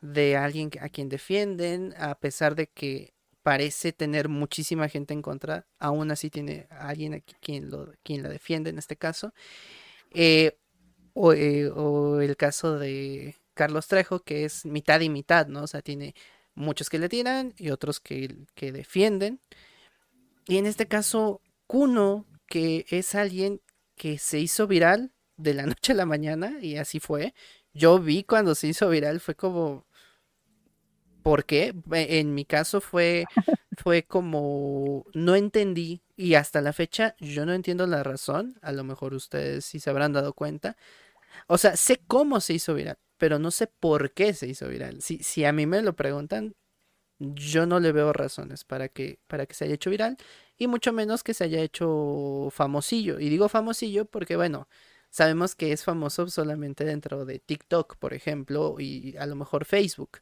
de 0.00 0.36
alguien 0.36 0.70
a 0.80 0.88
quien 0.88 1.08
defienden, 1.08 1.94
a 1.98 2.18
pesar 2.18 2.54
de 2.54 2.68
que 2.68 3.16
parece 3.46 3.92
tener 3.92 4.28
muchísima 4.28 4.88
gente 4.88 5.14
en 5.14 5.22
contra, 5.22 5.66
aún 5.78 6.10
así 6.10 6.30
tiene 6.30 6.66
alguien 6.68 7.14
aquí 7.14 7.34
quien, 7.40 7.70
lo, 7.70 7.92
quien 8.02 8.24
la 8.24 8.28
defiende 8.28 8.70
en 8.70 8.78
este 8.78 8.96
caso. 8.96 9.32
Eh, 10.10 10.58
eh, 11.34 11.70
o, 11.74 12.20
el 12.20 12.36
caso 12.36 12.78
de 12.78 13.36
Carlos 13.54 13.88
Trejo, 13.88 14.20
que 14.20 14.44
es 14.44 14.66
mitad 14.66 15.00
y 15.00 15.08
mitad, 15.08 15.46
¿no? 15.46 15.62
O 15.62 15.66
sea, 15.66 15.82
tiene 15.82 16.14
muchos 16.54 16.90
que 16.90 16.98
le 16.98 17.08
tiran 17.08 17.54
y 17.56 17.70
otros 17.70 18.00
que, 18.00 18.36
que 18.54 18.72
defienden. 18.72 19.40
Y 20.46 20.58
en 20.58 20.66
este 20.66 20.86
caso, 20.86 21.40
Kuno, 21.66 22.26
que 22.46 22.86
es 22.90 23.14
alguien 23.14 23.60
que 23.96 24.18
se 24.18 24.38
hizo 24.38 24.66
viral 24.66 25.12
de 25.36 25.54
la 25.54 25.66
noche 25.66 25.92
a 25.92 25.96
la 25.96 26.06
mañana, 26.06 26.58
y 26.60 26.76
así 26.76 27.00
fue. 27.00 27.34
Yo 27.72 27.98
vi 27.98 28.24
cuando 28.24 28.54
se 28.54 28.68
hizo 28.68 28.88
viral, 28.88 29.20
fue 29.20 29.34
como. 29.34 29.86
¿Por 31.22 31.44
qué? 31.44 31.74
En 31.90 32.34
mi 32.34 32.44
caso 32.44 32.80
fue, 32.80 33.24
fue 33.78 34.04
como. 34.04 35.04
No 35.14 35.34
entendí. 35.34 36.02
Y 36.16 36.34
hasta 36.34 36.60
la 36.62 36.72
fecha 36.72 37.14
yo 37.20 37.44
no 37.44 37.52
entiendo 37.52 37.86
la 37.86 38.02
razón. 38.02 38.58
A 38.62 38.72
lo 38.72 38.84
mejor 38.84 39.12
ustedes 39.12 39.64
sí 39.64 39.80
se 39.80 39.90
habrán 39.90 40.12
dado 40.12 40.32
cuenta. 40.34 40.76
O 41.46 41.58
sea, 41.58 41.76
sé 41.76 42.00
cómo 42.06 42.40
se 42.40 42.54
hizo 42.54 42.74
viral, 42.74 42.98
pero 43.18 43.38
no 43.38 43.50
sé 43.50 43.66
por 43.66 44.12
qué 44.12 44.34
se 44.34 44.46
hizo 44.48 44.68
viral. 44.68 45.02
Si, 45.02 45.18
si 45.18 45.44
a 45.44 45.52
mí 45.52 45.66
me 45.66 45.82
lo 45.82 45.96
preguntan, 45.96 46.54
yo 47.18 47.66
no 47.66 47.80
le 47.80 47.92
veo 47.92 48.12
razones 48.12 48.64
para 48.64 48.88
que, 48.88 49.20
para 49.26 49.46
que 49.46 49.54
se 49.54 49.64
haya 49.64 49.74
hecho 49.74 49.90
viral 49.90 50.16
y 50.58 50.66
mucho 50.66 50.92
menos 50.92 51.22
que 51.22 51.34
se 51.34 51.44
haya 51.44 51.60
hecho 51.62 52.48
famosillo. 52.50 53.18
Y 53.20 53.28
digo 53.28 53.48
famosillo 53.48 54.04
porque, 54.06 54.36
bueno, 54.36 54.68
sabemos 55.10 55.54
que 55.54 55.72
es 55.72 55.84
famoso 55.84 56.28
solamente 56.28 56.84
dentro 56.84 57.24
de 57.24 57.38
TikTok, 57.38 57.96
por 57.96 58.14
ejemplo, 58.14 58.76
y 58.78 59.16
a 59.18 59.26
lo 59.26 59.36
mejor 59.36 59.64
Facebook. 59.64 60.18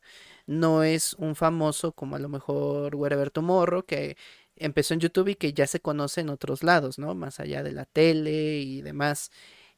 No 0.46 0.82
es 0.84 1.14
un 1.14 1.34
famoso 1.36 1.92
como 1.92 2.16
a 2.16 2.18
lo 2.20 2.28
mejor 2.28 2.94
Wherever 2.96 3.30
Tomorrow, 3.30 3.84
que 3.84 4.16
empezó 4.56 4.94
en 4.94 5.00
YouTube 5.00 5.28
y 5.28 5.34
que 5.36 5.52
ya 5.52 5.66
se 5.66 5.80
conoce 5.80 6.20
en 6.20 6.30
otros 6.30 6.62
lados, 6.62 6.98
¿no? 6.98 7.14
Más 7.14 7.40
allá 7.40 7.62
de 7.62 7.72
la 7.72 7.86
tele 7.86 8.58
y 8.60 8.82
demás. 8.82 9.30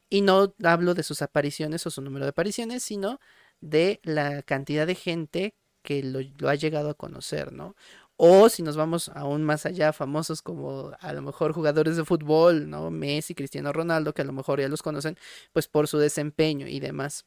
Y 0.09 0.21
no 0.21 0.53
hablo 0.63 0.93
de 0.93 1.03
sus 1.03 1.21
apariciones 1.21 1.85
o 1.85 1.91
su 1.91 2.01
número 2.01 2.25
de 2.25 2.29
apariciones, 2.29 2.83
sino 2.83 3.19
de 3.61 3.99
la 4.03 4.41
cantidad 4.43 4.87
de 4.87 4.95
gente 4.95 5.55
que 5.81 6.03
lo, 6.03 6.49
ha 6.49 6.55
llegado 6.55 6.89
a 6.89 6.93
conocer, 6.93 7.53
¿no? 7.53 7.75
O 8.17 8.49
si 8.49 8.63
nos 8.63 8.75
vamos 8.75 9.09
aún 9.09 9.43
más 9.43 9.65
allá, 9.65 9.93
famosos 9.93 10.41
como 10.41 10.91
a 10.99 11.13
lo 11.13 11.21
mejor 11.21 11.53
jugadores 11.53 11.97
de 11.97 12.05
fútbol, 12.05 12.69
¿no? 12.69 12.89
Messi, 12.89 13.35
Cristiano 13.35 13.71
Ronaldo, 13.73 14.13
que 14.13 14.23
a 14.23 14.25
lo 14.25 14.33
mejor 14.33 14.59
ya 14.59 14.67
los 14.69 14.81
conocen, 14.81 15.17
pues 15.53 15.67
por 15.67 15.87
su 15.87 15.97
desempeño 15.97 16.67
y 16.67 16.79
demás. 16.79 17.25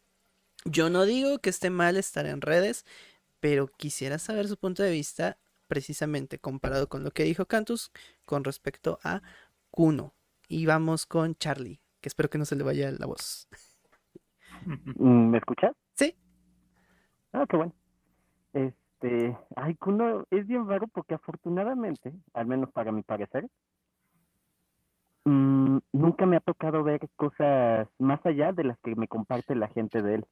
Yo 0.64 0.90
no 0.90 1.04
digo 1.06 1.38
que 1.38 1.50
esté 1.50 1.70
mal 1.70 1.96
estar 1.96 2.26
en 2.26 2.40
redes, 2.40 2.84
pero 3.40 3.68
quisiera 3.68 4.18
saber 4.18 4.48
su 4.48 4.58
punto 4.58 4.82
de 4.82 4.90
vista 4.90 5.38
precisamente 5.68 6.38
comparado 6.38 6.88
con 6.88 7.04
lo 7.04 7.12
que 7.12 7.24
dijo 7.24 7.46
Cantus 7.46 7.92
con 8.26 8.44
respecto 8.44 8.98
a 9.02 9.22
Kuno. 9.70 10.14
Y 10.48 10.66
vamos 10.66 11.06
con 11.06 11.36
Charlie, 11.36 11.80
que 12.00 12.08
espero 12.08 12.28
que 12.28 12.38
no 12.38 12.44
se 12.44 12.56
le 12.56 12.64
vaya 12.64 12.90
la 12.90 13.06
voz. 13.06 13.48
¿Me 14.96 15.38
escuchas? 15.38 15.72
Sí. 15.94 16.14
Ah, 17.32 17.46
qué 17.48 17.56
bueno. 17.56 17.72
Este, 18.52 19.36
ay, 19.56 19.74
Kuno 19.76 20.24
es 20.30 20.46
bien 20.46 20.68
raro 20.68 20.86
porque 20.88 21.14
afortunadamente, 21.14 22.12
al 22.34 22.46
menos 22.46 22.70
para 22.72 22.92
mi 22.92 23.02
parecer, 23.02 23.48
mm, 25.24 25.78
nunca 25.92 26.26
me 26.26 26.36
ha 26.36 26.40
tocado 26.40 26.82
ver 26.82 27.00
cosas 27.16 27.88
más 27.98 28.24
allá 28.26 28.52
de 28.52 28.64
las 28.64 28.78
que 28.80 28.94
me 28.96 29.08
comparte 29.08 29.54
la 29.54 29.68
gente 29.68 30.02
de 30.02 30.16
él. 30.16 30.26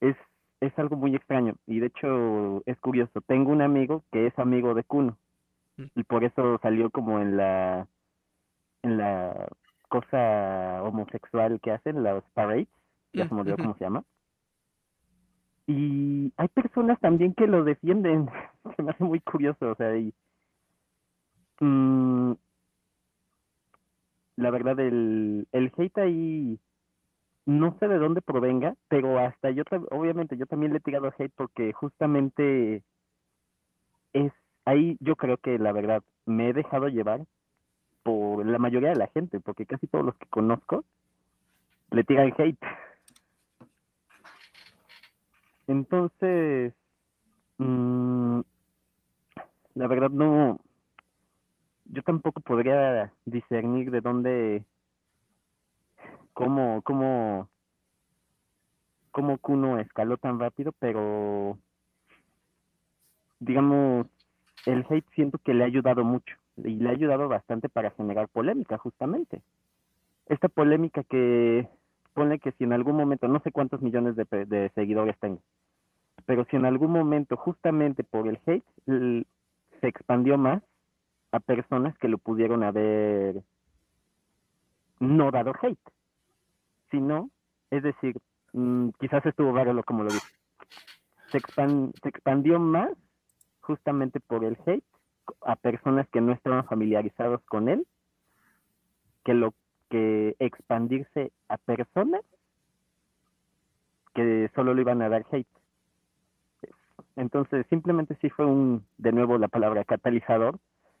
Es, 0.00 0.16
es 0.60 0.78
algo 0.78 0.96
muy 0.96 1.14
extraño 1.14 1.54
y 1.66 1.80
de 1.80 1.86
hecho 1.86 2.62
es 2.66 2.78
curioso. 2.80 3.20
Tengo 3.26 3.50
un 3.50 3.62
amigo 3.62 4.04
que 4.12 4.26
es 4.26 4.38
amigo 4.38 4.74
de 4.74 4.84
Kuno 4.84 5.18
Mm. 5.76 5.86
y 5.94 6.04
por 6.04 6.24
eso 6.24 6.58
salió 6.62 6.90
como 6.90 7.20
en 7.20 7.36
la 7.36 7.88
en 8.82 8.98
la 8.98 9.48
cosa 9.90 10.82
homosexual 10.84 11.60
que 11.60 11.72
hacen, 11.72 12.02
los 12.02 12.24
parades, 12.32 12.68
ya 13.12 13.28
se 13.28 13.34
me 13.34 13.42
olvidó 13.42 13.56
cómo 13.58 13.74
se 13.74 13.84
llama. 13.84 14.04
Y 15.66 16.32
hay 16.36 16.48
personas 16.48 16.98
también 17.00 17.34
que 17.34 17.46
lo 17.46 17.62
defienden. 17.62 18.28
Se 18.76 18.82
me 18.82 18.90
hace 18.90 19.04
muy 19.04 19.20
curioso, 19.20 19.70
o 19.70 19.74
sea, 19.76 19.96
y 19.96 20.12
mm, 21.60 22.32
la 24.36 24.50
verdad 24.50 24.80
el, 24.80 25.46
el 25.52 25.72
hate 25.76 25.98
ahí 25.98 26.58
no 27.46 27.76
sé 27.78 27.88
de 27.88 27.98
dónde 27.98 28.22
provenga, 28.22 28.74
pero 28.88 29.18
hasta 29.18 29.50
yo 29.50 29.62
obviamente 29.90 30.36
yo 30.36 30.46
también 30.46 30.72
le 30.72 30.78
he 30.78 30.82
tirado 30.82 31.12
hate 31.16 31.32
porque 31.36 31.72
justamente 31.72 32.82
es 34.12 34.32
ahí 34.64 34.96
yo 35.00 35.16
creo 35.16 35.36
que 35.36 35.58
la 35.58 35.72
verdad 35.72 36.02
me 36.26 36.50
he 36.50 36.52
dejado 36.52 36.88
llevar 36.88 37.24
por 38.02 38.46
la 38.46 38.58
mayoría 38.58 38.90
de 38.90 38.96
la 38.96 39.08
gente, 39.08 39.40
porque 39.40 39.66
casi 39.66 39.86
todos 39.86 40.04
los 40.04 40.14
que 40.16 40.26
conozco 40.26 40.84
le 41.90 42.04
tiran 42.04 42.32
hate. 42.36 42.58
Entonces, 45.66 46.74
mm, 47.58 48.40
la 49.74 49.86
verdad 49.86 50.10
no, 50.10 50.58
yo 51.84 52.02
tampoco 52.02 52.40
podría 52.40 53.12
discernir 53.24 53.90
de 53.90 54.00
dónde, 54.00 54.64
cómo, 56.32 56.82
cómo, 56.82 57.48
cómo 59.10 59.38
Kuno 59.38 59.78
escaló 59.78 60.16
tan 60.16 60.38
rápido, 60.38 60.72
pero 60.78 61.58
digamos, 63.38 64.06
el 64.66 64.84
hate 64.88 65.08
siento 65.14 65.38
que 65.38 65.54
le 65.54 65.64
ha 65.64 65.66
ayudado 65.66 66.04
mucho 66.04 66.39
y 66.64 66.76
le 66.76 66.88
ha 66.88 66.92
ayudado 66.92 67.28
bastante 67.28 67.68
para 67.68 67.90
generar 67.92 68.28
polémica, 68.28 68.78
justamente. 68.78 69.42
Esta 70.26 70.48
polémica 70.48 71.02
que 71.04 71.68
pone 72.14 72.38
que 72.38 72.52
si 72.52 72.64
en 72.64 72.72
algún 72.72 72.96
momento, 72.96 73.28
no 73.28 73.40
sé 73.40 73.52
cuántos 73.52 73.82
millones 73.82 74.16
de, 74.16 74.24
de 74.46 74.70
seguidores 74.74 75.18
tengo, 75.18 75.40
pero 76.26 76.44
si 76.46 76.56
en 76.56 76.64
algún 76.64 76.92
momento, 76.92 77.36
justamente 77.36 78.04
por 78.04 78.28
el 78.28 78.38
hate, 78.46 78.64
se 79.80 79.88
expandió 79.88 80.38
más 80.38 80.62
a 81.32 81.40
personas 81.40 81.96
que 81.98 82.08
lo 82.08 82.18
pudieron 82.18 82.62
haber 82.62 83.42
no 84.98 85.30
dado 85.30 85.52
hate, 85.62 85.78
sino, 86.90 87.30
es 87.70 87.82
decir, 87.82 88.16
mm, 88.52 88.90
quizás 88.98 89.24
estuvo 89.24 89.52
raro 89.52 89.82
como 89.84 90.04
lo 90.04 90.10
dije, 90.10 90.26
se, 91.32 91.38
expan- 91.38 91.92
se 92.02 92.08
expandió 92.08 92.58
más 92.58 92.90
justamente 93.60 94.20
por 94.20 94.44
el 94.44 94.58
hate 94.66 94.84
a 95.42 95.56
personas 95.56 96.08
que 96.08 96.20
no 96.20 96.32
estaban 96.32 96.64
familiarizados 96.66 97.42
con 97.44 97.68
él 97.68 97.86
que 99.24 99.34
lo 99.34 99.54
que 99.88 100.36
expandirse 100.38 101.32
a 101.48 101.56
personas 101.58 102.22
que 104.14 104.50
solo 104.54 104.74
le 104.74 104.82
iban 104.82 105.02
a 105.02 105.08
dar 105.08 105.26
hate. 105.30 105.46
Entonces, 107.16 107.66
simplemente 107.68 108.16
sí 108.20 108.30
fue 108.30 108.46
un, 108.46 108.84
de 108.98 109.12
nuevo 109.12 109.36
la 109.38 109.48
palabra 109.48 109.84
catalizador, 109.84 110.58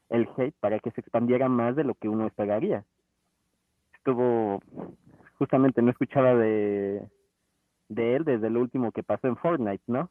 el 0.08 0.28
hate, 0.36 0.54
para 0.60 0.78
que 0.80 0.90
se 0.90 1.00
expandiera 1.00 1.48
más 1.48 1.76
de 1.76 1.84
lo 1.84 1.94
que 1.94 2.08
uno 2.08 2.26
esperaría. 2.26 2.84
Estuvo, 3.94 4.60
justamente 5.38 5.82
no 5.82 5.90
escuchaba 5.90 6.34
de, 6.34 7.08
de 7.88 8.16
él 8.16 8.24
desde 8.24 8.50
lo 8.50 8.60
último 8.60 8.92
que 8.92 9.02
pasó 9.02 9.28
en 9.28 9.36
Fortnite, 9.36 9.84
¿no? 9.86 10.10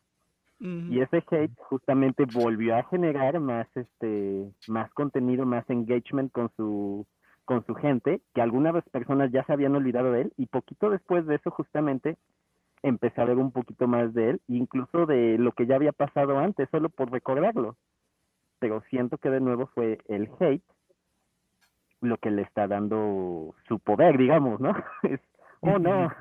Y 0.61 0.99
ese 0.99 1.23
hate 1.31 1.57
justamente 1.57 2.25
volvió 2.33 2.75
a 2.75 2.83
generar 2.83 3.39
más 3.39 3.67
este 3.75 4.51
más 4.67 4.91
contenido, 4.91 5.45
más 5.45 5.69
engagement 5.69 6.31
con 6.33 6.51
su 6.57 7.05
con 7.45 7.65
su 7.65 7.73
gente, 7.75 8.21
que 8.33 8.41
algunas 8.41 8.83
personas 8.89 9.31
ya 9.31 9.43
se 9.45 9.53
habían 9.53 9.75
olvidado 9.75 10.11
de 10.11 10.21
él 10.21 10.33
y 10.37 10.47
poquito 10.47 10.89
después 10.89 11.25
de 11.25 11.35
eso 11.35 11.49
justamente 11.49 12.17
empecé 12.83 13.21
a 13.21 13.25
ver 13.25 13.37
un 13.37 13.51
poquito 13.51 13.87
más 13.87 14.13
de 14.13 14.31
él, 14.31 14.41
incluso 14.47 15.05
de 15.05 15.37
lo 15.37 15.51
que 15.53 15.65
ya 15.65 15.75
había 15.75 15.91
pasado 15.91 16.37
antes, 16.37 16.69
solo 16.69 16.89
por 16.89 17.11
recordarlo. 17.11 17.75
Pero 18.59 18.81
siento 18.89 19.17
que 19.17 19.29
de 19.29 19.39
nuevo 19.39 19.67
fue 19.73 19.99
el 20.07 20.29
hate 20.39 20.63
lo 22.01 22.17
que 22.17 22.31
le 22.31 22.43
está 22.43 22.67
dando 22.67 23.55
su 23.67 23.79
poder, 23.79 24.17
digamos, 24.17 24.59
¿no? 24.59 24.73
Es, 25.03 25.19
oh 25.61 25.79
no, 25.79 26.11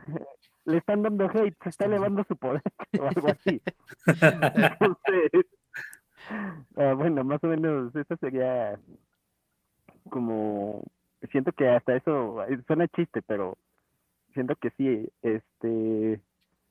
le 0.69 0.79
están 0.79 1.03
dando 1.03 1.25
hate, 1.31 1.57
se 1.63 1.69
está 1.71 1.87
elevando 1.87 2.25
su 2.25 2.37
poder 2.37 2.63
o 3.01 3.07
algo 3.07 3.29
así. 3.33 3.61
Entonces, 4.07 5.47
ah, 6.77 6.93
bueno, 6.95 7.25
más 7.25 7.43
o 7.43 7.47
menos 7.49 7.95
eso 7.97 8.17
sería 8.21 8.79
como, 10.11 10.85
siento 11.31 11.53
que 11.53 11.69
hasta 11.69 11.97
eso 11.97 12.45
eh, 12.45 12.61
suena 12.67 12.87
chiste, 12.89 13.23
pero 13.23 13.57
siento 14.35 14.57
que 14.57 14.71
sí, 14.77 15.09
este, 15.23 16.21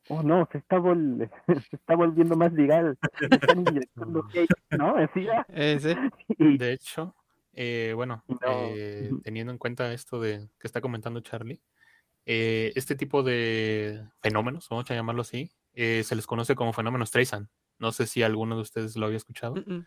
oh 0.07 0.21
no, 0.23 0.47
se 0.51 0.59
está, 0.59 0.77
vol- 0.77 1.29
se 1.47 1.75
está 1.75 1.95
volviendo 1.95 2.35
más 2.35 2.53
viral, 2.53 2.97
le 3.19 3.35
están 3.35 3.59
inyectando 3.59 4.25
hate, 4.33 4.51
¿no? 4.77 4.95
Así, 4.95 5.27
ah, 5.29 5.45
Ese. 5.49 5.97
y- 6.37 6.57
De 6.57 6.73
hecho, 6.73 7.15
eh, 7.53 7.93
bueno, 7.95 8.23
No. 8.27 8.37
eh, 8.47 9.11
teniendo 9.23 9.51
en 9.51 9.57
cuenta 9.57 9.91
esto 9.91 10.19
de 10.21 10.47
que 10.59 10.67
está 10.67 10.81
comentando 10.81 11.19
Charlie, 11.21 11.61
eh, 12.27 12.73
este 12.75 12.95
tipo 12.95 13.23
de 13.23 14.05
fenómenos, 14.21 14.67
vamos 14.69 14.89
a 14.91 14.93
llamarlo 14.95 15.21
así, 15.21 15.49
eh, 15.73 16.03
se 16.03 16.15
les 16.15 16.27
conoce 16.27 16.55
como 16.55 16.73
fenómenos 16.73 17.09
Streisand. 17.09 17.47
No 17.79 17.91
sé 17.91 18.05
si 18.05 18.21
alguno 18.21 18.55
de 18.57 18.61
ustedes 18.63 18.95
lo 18.97 19.05
había 19.05 19.17
escuchado, 19.17 19.55
Mm, 19.55 19.73
mm. 19.75 19.85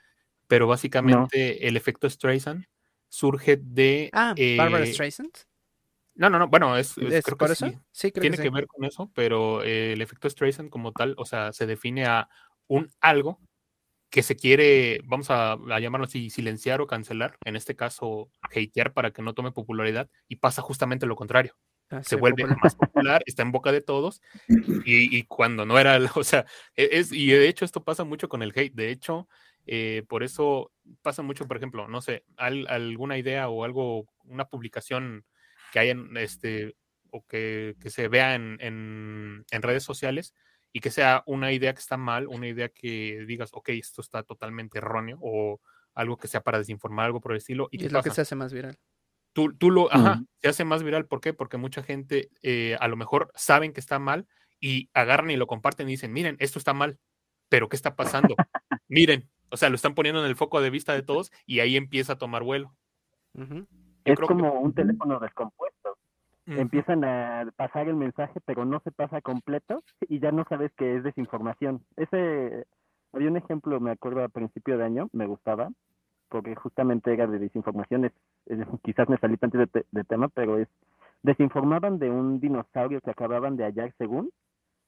pero 0.48 0.66
básicamente 0.66 1.68
el 1.68 1.76
efecto 1.76 2.08
Streisand 2.08 2.64
surge 3.08 3.58
de... 3.60 4.08
Ah, 4.12 4.34
Barbara 4.56 4.84
eh, 4.84 4.92
Streisand. 4.92 5.32
No, 6.14 6.30
no, 6.30 6.38
no, 6.38 6.48
bueno, 6.48 6.76
es, 6.76 6.96
es- 6.98 7.12
¿Es 7.12 7.24
creo 7.24 7.36
por 7.36 7.48
que 7.48 7.52
eso? 7.52 7.66
sí. 7.66 7.78
Sí, 7.92 8.10
creo 8.12 8.22
tiene 8.22 8.36
que 8.36 8.44
que 8.44 8.48
sí. 8.48 8.54
ver 8.54 8.66
con 8.66 8.84
eso, 8.84 9.10
pero 9.14 9.62
eh, 9.62 9.92
el 9.92 10.02
efecto 10.02 10.28
Streisand 10.30 10.70
como 10.70 10.92
tal, 10.92 11.14
o 11.18 11.24
sea, 11.26 11.52
se 11.52 11.66
define 11.66 12.06
a 12.06 12.28
un 12.68 12.88
algo 13.00 13.38
que 14.10 14.22
se 14.22 14.36
quiere, 14.36 15.00
vamos 15.04 15.30
a, 15.30 15.52
a 15.52 15.80
llamarlo 15.80 16.06
así, 16.06 16.30
silenciar 16.30 16.80
o 16.80 16.86
cancelar, 16.88 17.36
en 17.44 17.54
este 17.56 17.76
caso, 17.76 18.30
hatear 18.42 18.92
para 18.92 19.12
que 19.12 19.22
no 19.22 19.34
tome 19.34 19.52
popularidad, 19.52 20.10
y 20.28 20.36
pasa 20.36 20.62
justamente 20.62 21.06
lo 21.06 21.14
contrario. 21.16 21.54
Ah, 21.90 22.02
Se 22.04 22.14
vuelve 22.16 22.42
popular. 22.42 22.58
más 22.62 22.74
popular, 22.76 23.22
está 23.26 23.42
en 23.42 23.50
boca 23.50 23.72
de 23.72 23.80
todos, 23.80 24.22
y, 24.48 25.16
y 25.16 25.24
cuando 25.24 25.66
no 25.66 25.78
era, 25.78 25.98
o 26.16 26.24
sea, 26.24 26.46
e- 26.76 26.88
es, 26.92 27.12
y 27.12 27.26
de 27.26 27.48
hecho 27.48 27.64
esto 27.64 27.82
pasa 27.82 28.04
mucho 28.04 28.28
con 28.28 28.42
el 28.42 28.52
hate, 28.54 28.74
de 28.74 28.90
hecho, 28.90 29.28
eh, 29.66 30.04
por 30.08 30.22
eso 30.22 30.72
pasa 31.02 31.22
mucho, 31.22 31.46
por 31.48 31.56
ejemplo, 31.56 31.88
no 31.88 32.00
sé, 32.00 32.24
al- 32.36 32.66
alguna 32.68 33.18
idea 33.18 33.48
o 33.48 33.64
algo, 33.64 34.06
una 34.24 34.44
publicación 34.46 35.24
que 35.72 35.80
haya 35.80 35.92
en 35.92 36.16
este, 36.16 36.76
o 37.10 37.24
que, 37.26 37.74
que 37.80 37.90
se 37.90 38.06
vea 38.08 38.34
en, 38.36 38.56
en- 38.60 39.44
en 39.50 39.62
redes 39.62 39.82
sociales 39.82 40.32
y 40.72 40.78
que 40.80 40.90
sea 40.90 41.24
una 41.26 41.52
idea 41.52 41.74
que 41.74 41.80
está 41.80 41.96
mal, 41.96 42.28
una 42.28 42.46
idea 42.46 42.68
que 42.68 43.24
digas, 43.26 43.50
ok, 43.52 43.70
esto 43.70 44.00
está 44.00 44.22
totalmente 44.22 44.78
erróneo, 44.78 45.18
o 45.20 45.60
algo 45.94 46.16
que 46.16 46.28
sea 46.28 46.40
para 46.40 46.58
desinformar, 46.58 47.06
algo 47.06 47.20
por 47.20 47.32
el 47.32 47.38
estilo, 47.38 47.68
y, 47.72 47.88
lo 47.88 48.00
que 48.02 48.10
se 48.10 48.20
hace 48.20 48.36
más 48.36 48.52
viral. 48.52 48.78
Tú, 49.32 49.52
tú 49.52 49.70
lo, 49.70 49.92
ajá, 49.92 50.22
se 50.42 50.48
hace 50.48 50.64
más 50.64 50.82
viral. 50.82 51.06
¿Por 51.06 51.20
qué? 51.20 51.32
Porque 51.32 51.56
mucha 51.56 51.82
gente 51.82 52.30
eh, 52.42 52.76
a 52.80 52.88
lo 52.88 52.96
mejor 52.96 53.30
saben 53.34 53.72
que 53.72 53.80
está 53.80 53.98
mal 53.98 54.26
y 54.60 54.90
agarran 54.92 55.30
y 55.30 55.36
lo 55.36 55.46
comparten 55.46 55.88
y 55.88 55.92
dicen, 55.92 56.12
miren, 56.12 56.36
esto 56.38 56.58
está 56.58 56.74
mal, 56.74 56.98
pero 57.48 57.68
¿qué 57.68 57.76
está 57.76 57.96
pasando? 57.96 58.34
miren, 58.88 59.28
o 59.50 59.56
sea, 59.56 59.68
lo 59.68 59.76
están 59.76 59.94
poniendo 59.94 60.20
en 60.20 60.26
el 60.26 60.36
foco 60.36 60.60
de 60.60 60.70
vista 60.70 60.92
de 60.92 61.02
todos 61.02 61.30
y 61.46 61.60
ahí 61.60 61.76
empieza 61.76 62.14
a 62.14 62.18
tomar 62.18 62.42
vuelo. 62.42 62.74
Es 64.04 64.18
como 64.18 64.52
un 64.54 64.72
teléfono 64.72 65.18
descompuesto. 65.18 65.96
Empiezan 66.46 67.04
a 67.04 67.48
pasar 67.54 67.86
el 67.86 67.94
mensaje, 67.94 68.40
pero 68.44 68.64
no 68.64 68.80
se 68.80 68.90
pasa 68.90 69.20
completo 69.20 69.84
y 70.08 70.18
ya 70.18 70.32
no 70.32 70.44
sabes 70.48 70.72
que 70.76 70.96
es 70.96 71.04
desinformación. 71.04 71.84
Ese 71.96 72.66
había 73.12 73.28
un 73.28 73.36
ejemplo, 73.36 73.78
me 73.78 73.92
acuerdo 73.92 74.24
a 74.24 74.28
principio 74.28 74.76
de 74.76 74.84
año, 74.84 75.08
me 75.12 75.26
gustaba, 75.26 75.70
porque 76.28 76.56
justamente 76.56 77.12
era 77.12 77.28
de 77.28 77.38
desinformación, 77.38 78.12
quizás 78.82 79.08
me 79.08 79.18
salí 79.18 79.36
antes 79.40 79.68
de, 79.90 80.04
tema, 80.04 80.28
pero 80.28 80.58
es, 80.58 80.68
desinformaban 81.22 81.98
de 81.98 82.10
un 82.10 82.40
dinosaurio 82.40 83.00
que 83.00 83.10
acababan 83.10 83.56
de 83.56 83.64
hallar 83.64 83.92
según, 83.98 84.30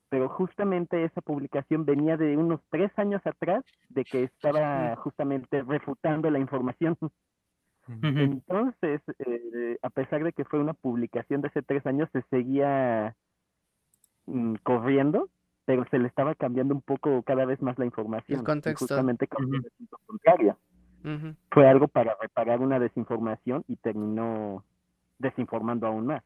pero 0.09 0.29
justamente 0.29 1.05
esa 1.05 1.21
publicación 1.21 1.85
venía 1.85 2.17
de 2.17 2.37
unos 2.37 2.61
tres 2.71 2.91
años 2.99 3.23
atrás 3.25 3.65
de 3.89 4.05
que 4.05 4.25
estaba 4.25 4.95
justamente 4.97 5.63
refutando 5.63 6.31
la 6.31 6.39
información. 6.39 6.97
Entonces, 8.03 9.01
eh, 9.19 9.79
a 9.83 9.91
pesar 9.91 10.23
de 10.23 10.33
que 10.33 10.45
fue 10.45 10.61
una 10.61 10.75
publicación 10.75 11.41
de 11.41 11.49
hace 11.49 11.63
tres 11.63 11.85
años, 11.87 12.09
se 12.13 12.23
seguía 12.31 13.17
mm, 14.27 14.55
corriendo, 14.63 15.29
pero 15.65 15.85
se 15.91 15.99
le 15.99 16.09
estaba 16.09 16.35
cambiando 16.35 16.75
un 16.75 16.83
poco 16.83 17.23
cada 17.23 17.45
vez 17.45 17.61
más 17.61 17.79
la 17.79 17.87
información. 17.87 18.41
El 18.41 18.45
contexto. 18.45 18.87
justamente 18.87 19.27
con 19.27 19.53
el 19.55 19.63
contrario. 20.07 20.57
Fue 21.51 21.69
algo 21.69 21.89
para 21.89 22.17
reparar 22.21 22.61
una 22.61 22.79
desinformación 22.79 23.65
y 23.69 23.77
terminó 23.77 24.65
desinformando 25.19 25.87
aún 25.87 26.07
más. 26.07 26.23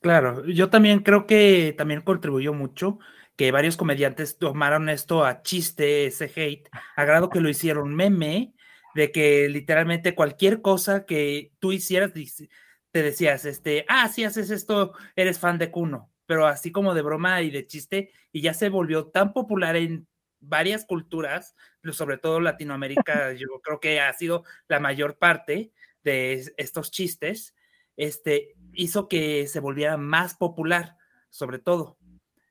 Claro, 0.00 0.46
yo 0.46 0.70
también 0.70 1.00
creo 1.00 1.26
que 1.26 1.74
también 1.76 2.00
contribuyó 2.00 2.54
mucho 2.54 2.98
que 3.36 3.52
varios 3.52 3.76
comediantes 3.76 4.38
tomaron 4.38 4.88
esto 4.88 5.24
a 5.24 5.42
chiste, 5.42 6.06
ese 6.06 6.30
hate, 6.34 6.68
a 6.96 7.04
grado 7.04 7.30
que 7.30 7.40
lo 7.40 7.48
hicieron 7.48 7.94
meme, 7.94 8.54
de 8.94 9.12
que 9.12 9.48
literalmente 9.48 10.14
cualquier 10.14 10.60
cosa 10.60 11.06
que 11.06 11.52
tú 11.58 11.72
hicieras, 11.72 12.12
te 12.12 13.02
decías, 13.02 13.44
este, 13.44 13.84
ah, 13.88 14.08
si 14.08 14.24
haces 14.24 14.50
esto, 14.50 14.92
eres 15.16 15.38
fan 15.38 15.58
de 15.58 15.70
Kuno, 15.70 16.10
pero 16.26 16.46
así 16.46 16.70
como 16.72 16.94
de 16.94 17.02
broma 17.02 17.40
y 17.42 17.50
de 17.50 17.66
chiste, 17.66 18.12
y 18.32 18.42
ya 18.42 18.52
se 18.52 18.68
volvió 18.68 19.06
tan 19.06 19.32
popular 19.32 19.76
en 19.76 20.06
varias 20.40 20.84
culturas, 20.84 21.54
sobre 21.92 22.18
todo 22.18 22.40
Latinoamérica, 22.40 23.32
yo 23.34 23.60
creo 23.62 23.80
que 23.80 24.00
ha 24.00 24.12
sido 24.12 24.44
la 24.68 24.80
mayor 24.80 25.18
parte 25.18 25.72
de 26.02 26.52
estos 26.56 26.90
chistes, 26.90 27.54
este, 27.96 28.54
hizo 28.72 29.08
que 29.08 29.46
se 29.46 29.60
volviera 29.60 29.96
más 29.96 30.34
popular, 30.34 30.96
sobre 31.28 31.58
todo. 31.58 31.98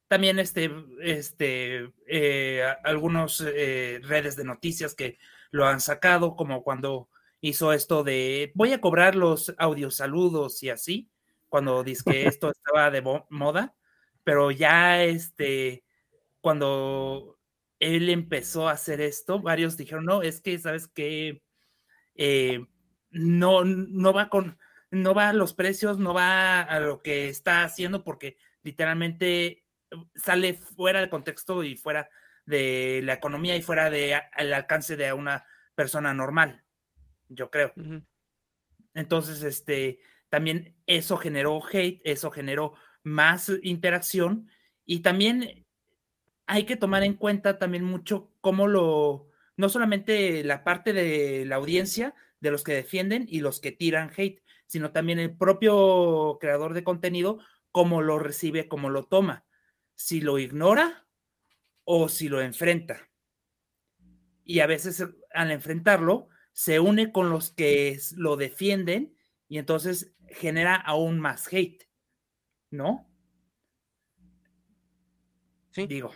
También 0.08 0.40
este, 0.40 0.72
este, 1.02 1.92
eh, 2.08 2.64
algunos 2.84 3.44
eh, 3.46 4.00
redes 4.04 4.36
de 4.36 4.44
noticias 4.44 4.96
que 4.96 5.18
lo 5.52 5.66
han 5.66 5.82
sacado, 5.82 6.36
como 6.36 6.64
cuando 6.64 7.10
hizo 7.42 7.74
esto 7.74 8.04
de 8.04 8.52
voy 8.56 8.74
a 8.74 8.82
cobrar 8.82 9.16
los 9.16 9.54
audios 9.58 9.96
saludos 9.96 10.62
y 10.64 10.70
así, 10.70 11.10
cuando 11.48 11.84
dice 11.84 12.04
que 12.06 12.28
esto 12.28 12.52
estaba 12.52 12.92
de 12.92 13.02
moda, 13.30 13.76
pero 14.24 14.52
ya 14.52 15.04
este, 15.04 15.84
cuando 16.42 17.39
él 17.80 18.10
empezó 18.10 18.68
a 18.68 18.74
hacer 18.74 19.02
esto, 19.02 19.40
varios 19.40 19.78
dijeron, 19.78 20.06
no, 20.06 20.22
es 20.22 20.42
que, 20.42 20.60
¿sabes 20.60 20.88
qué? 20.88 21.42
Eh, 22.16 22.66
no, 23.10 23.64
no 23.64 24.14
va 24.14 24.30
con, 24.30 24.58
no 24.92 25.14
va 25.14 25.30
a 25.30 25.34
los 25.34 25.54
precios, 25.54 25.98
no 25.98 26.14
va 26.14 26.62
a 26.62 26.80
lo 26.80 27.02
que 27.02 27.30
está 27.30 27.64
haciendo, 27.64 28.04
porque 28.04 28.38
literalmente 28.64 29.66
sale 30.16 30.54
fuera 30.54 31.02
de 31.02 31.10
contexto 31.10 31.64
y 31.64 31.76
fuera 31.76 32.10
de 32.46 33.02
la 33.04 33.14
economía 33.14 33.56
y 33.56 33.62
fuera 33.62 33.90
del 33.90 34.54
alcance 34.54 34.98
de 34.98 35.14
una 35.14 35.46
persona 35.76 36.14
normal, 36.14 36.64
yo 37.30 37.50
creo. 37.50 37.74
Entonces, 38.94 39.44
este, 39.44 40.00
también 40.30 40.76
eso 40.86 41.18
generó 41.18 41.62
hate, 41.66 42.02
eso 42.04 42.32
generó 42.32 42.74
más 43.04 43.52
interacción 43.64 44.50
y 44.86 45.00
también 45.00 45.66
hay 46.50 46.66
que 46.66 46.76
tomar 46.76 47.04
en 47.04 47.14
cuenta 47.14 47.60
también 47.60 47.84
mucho 47.84 48.34
cómo 48.42 48.68
lo, 48.68 49.30
no 49.56 49.70
solamente 49.70 50.44
la 50.44 50.64
parte 50.64 50.94
de 50.94 51.46
la 51.46 51.58
audiencia, 51.58 52.16
de 52.40 52.50
los 52.50 52.64
que 52.64 52.74
defienden 52.74 53.28
y 53.30 53.42
los 53.42 53.60
que 53.60 53.72
tiran 53.72 54.12
hate, 54.18 54.42
sino 54.66 54.92
también 54.92 55.20
el 55.20 55.38
propio 55.38 56.40
creador 56.42 56.74
de 56.74 56.84
contenido, 56.84 57.40
cómo 57.72 58.02
lo 58.02 58.18
recibe, 58.18 58.68
cómo 58.68 58.90
lo 58.90 59.04
toma, 59.04 59.46
si 59.94 60.22
lo 60.22 60.40
ignora 60.40 61.06
o 61.84 62.10
si 62.10 62.30
lo 62.30 62.42
enfrenta. 62.42 63.10
Y 64.44 64.62
a 64.62 64.68
veces 64.68 65.06
al 65.36 65.52
enfrentarlo, 65.52 66.30
se 66.52 66.80
une 66.80 67.12
con 67.12 67.30
los 67.30 67.52
que 67.52 68.00
lo 68.16 68.38
defienden 68.38 69.16
y 69.48 69.60
entonces 69.60 70.16
genera 70.30 70.76
aún 70.76 71.20
más 71.20 71.48
hate, 71.54 71.88
¿no? 72.72 73.09
Sí. 75.72 75.88
Digo. 75.88 76.12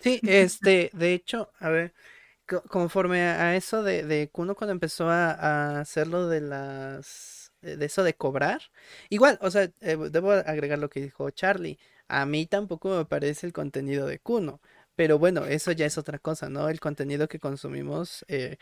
Sí, 0.00 0.20
este, 0.24 0.90
de 0.94 1.14
hecho, 1.14 1.52
a 1.60 1.68
ver, 1.68 1.94
conforme 2.68 3.22
a 3.22 3.56
eso 3.56 3.82
de, 3.82 4.02
de 4.04 4.28
Kuno 4.30 4.54
cuando 4.54 4.72
empezó 4.72 5.08
a, 5.08 5.80
hacerlo 5.80 6.28
de 6.28 6.40
las, 6.40 7.52
de 7.60 7.84
eso 7.84 8.02
de 8.02 8.14
cobrar, 8.14 8.62
igual, 9.10 9.38
o 9.40 9.50
sea, 9.50 9.70
eh, 9.80 9.96
debo 10.10 10.32
agregar 10.32 10.78
lo 10.78 10.90
que 10.90 11.00
dijo 11.00 11.30
Charlie, 11.30 11.78
a 12.08 12.26
mí 12.26 12.46
tampoco 12.46 12.96
me 12.96 13.04
parece 13.04 13.46
el 13.46 13.52
contenido 13.52 14.06
de 14.06 14.18
Kuno, 14.18 14.60
pero 14.96 15.18
bueno, 15.18 15.46
eso 15.46 15.72
ya 15.72 15.86
es 15.86 15.98
otra 15.98 16.18
cosa, 16.18 16.48
¿no? 16.48 16.68
El 16.68 16.80
contenido 16.80 17.28
que 17.28 17.38
consumimos, 17.38 18.24
eh, 18.28 18.56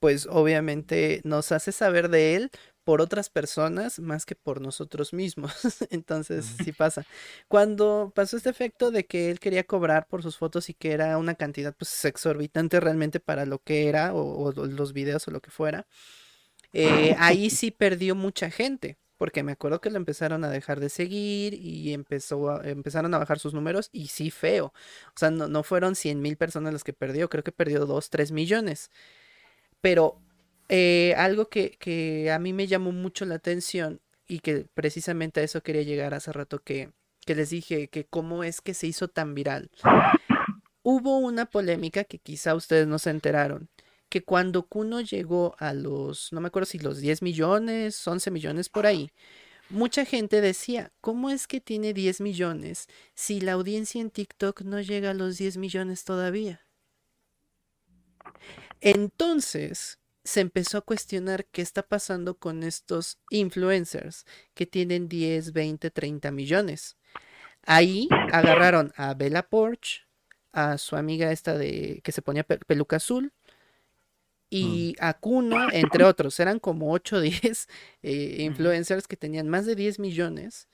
pues 0.00 0.26
obviamente 0.26 1.20
nos 1.24 1.52
hace 1.52 1.72
saber 1.72 2.08
de 2.08 2.34
él 2.36 2.50
por 2.84 3.00
otras 3.00 3.30
personas 3.30 3.98
más 3.98 4.26
que 4.26 4.34
por 4.34 4.60
nosotros 4.60 5.12
mismos. 5.12 5.52
Entonces, 5.90 6.44
sí 6.64 6.72
pasa. 6.72 7.04
Cuando 7.48 8.12
pasó 8.14 8.36
este 8.36 8.50
efecto 8.50 8.90
de 8.90 9.06
que 9.06 9.30
él 9.30 9.40
quería 9.40 9.64
cobrar 9.64 10.06
por 10.06 10.22
sus 10.22 10.36
fotos 10.36 10.68
y 10.68 10.74
que 10.74 10.92
era 10.92 11.18
una 11.18 11.34
cantidad 11.34 11.74
pues 11.76 12.04
exorbitante 12.04 12.80
realmente 12.80 13.20
para 13.20 13.46
lo 13.46 13.58
que 13.60 13.88
era 13.88 14.14
o, 14.14 14.52
los 14.52 14.92
videos 14.92 15.26
o 15.28 15.30
lo 15.30 15.40
que 15.40 15.50
fuera, 15.50 15.86
eh, 16.72 17.16
ahí 17.18 17.50
sí 17.50 17.70
perdió 17.70 18.14
mucha 18.14 18.50
gente. 18.50 18.98
Porque 19.18 19.44
me 19.44 19.52
acuerdo 19.52 19.80
que 19.80 19.90
lo 19.90 19.98
empezaron 19.98 20.42
a 20.42 20.50
dejar 20.50 20.80
de 20.80 20.88
seguir 20.88 21.54
y 21.54 21.92
empezó 21.92 22.60
empezaron 22.64 23.14
a 23.14 23.18
bajar 23.18 23.38
sus 23.38 23.54
números 23.54 23.88
y 23.92 24.08
sí 24.08 24.32
feo. 24.32 24.72
O 25.08 25.12
sea, 25.14 25.30
no, 25.30 25.46
no 25.46 25.62
fueron 25.62 25.94
100 25.94 26.20
mil 26.20 26.36
personas 26.36 26.72
las 26.72 26.82
que 26.82 26.92
perdió, 26.92 27.28
creo 27.30 27.44
que 27.44 27.52
perdió 27.52 27.86
2, 27.86 28.10
3 28.10 28.32
millones. 28.32 28.90
Pero 29.80 30.21
eh, 30.74 31.12
algo 31.18 31.50
que, 31.50 32.30
a 32.32 32.38
mí 32.38 32.54
me 32.54 32.66
llamó 32.66 32.92
mucho 32.92 33.26
la 33.26 33.34
atención 33.34 34.00
y 34.26 34.38
que 34.38 34.64
precisamente 34.72 35.40
a 35.40 35.42
eso 35.42 35.62
quería 35.62 35.82
llegar 35.82 36.14
hace 36.14 36.32
rato 36.32 36.60
que, 36.60 36.90
que 37.26 37.34
les 37.34 37.50
dije 37.50 37.88
que 37.88 38.06
cómo 38.06 38.42
es 38.42 38.62
que 38.62 38.72
se 38.72 38.86
hizo 38.86 39.08
tan 39.08 39.34
viral. 39.34 39.70
Hubo 40.82 41.18
una 41.18 41.44
polémica 41.44 42.04
que 42.04 42.18
quizá 42.18 42.54
ustedes 42.54 42.86
no 42.86 42.98
se 42.98 43.10
enteraron, 43.10 43.68
que 44.08 44.24
cuando 44.24 44.62
Kuno 44.62 45.02
llegó 45.02 45.54
a 45.58 45.74
los, 45.74 46.32
no 46.32 46.40
me 46.40 46.46
acuerdo 46.46 46.64
si 46.64 46.78
los 46.78 47.00
10 47.00 47.20
millones, 47.20 48.08
11 48.08 48.30
millones 48.30 48.70
por 48.70 48.86
ahí, 48.86 49.12
mucha 49.68 50.06
gente 50.06 50.40
decía, 50.40 50.90
¿cómo 51.02 51.28
es 51.28 51.46
que 51.46 51.60
tiene 51.60 51.92
10 51.92 52.22
millones 52.22 52.86
si 53.14 53.42
la 53.42 53.52
audiencia 53.52 54.00
en 54.00 54.10
TikTok 54.10 54.62
no 54.62 54.80
llega 54.80 55.10
a 55.10 55.14
los 55.14 55.36
10 55.36 55.58
millones 55.58 56.04
todavía? 56.04 56.62
Entonces, 58.80 59.98
se 60.24 60.40
empezó 60.40 60.78
a 60.78 60.82
cuestionar 60.82 61.46
qué 61.46 61.62
está 61.62 61.82
pasando 61.82 62.36
con 62.36 62.62
estos 62.62 63.18
influencers 63.30 64.24
que 64.54 64.66
tienen 64.66 65.08
10, 65.08 65.52
20, 65.52 65.90
30 65.90 66.30
millones. 66.30 66.96
Ahí 67.64 68.08
agarraron 68.32 68.92
a 68.96 69.14
Bella 69.14 69.42
Porch, 69.42 70.06
a 70.52 70.78
su 70.78 70.96
amiga 70.96 71.32
esta 71.32 71.56
de 71.56 72.00
que 72.04 72.12
se 72.12 72.22
ponía 72.22 72.44
peluca 72.44 72.96
azul 72.96 73.32
y 74.50 74.94
mm. 75.00 75.04
a 75.04 75.14
Kuno, 75.14 75.72
entre 75.72 76.04
otros. 76.04 76.38
Eran 76.40 76.58
como 76.58 76.92
8 76.92 77.16
o 77.16 77.20
10 77.20 77.68
influencers 78.02 79.08
que 79.08 79.16
tenían 79.16 79.48
más 79.48 79.66
de 79.66 79.74
10 79.74 79.98
millones 79.98 80.68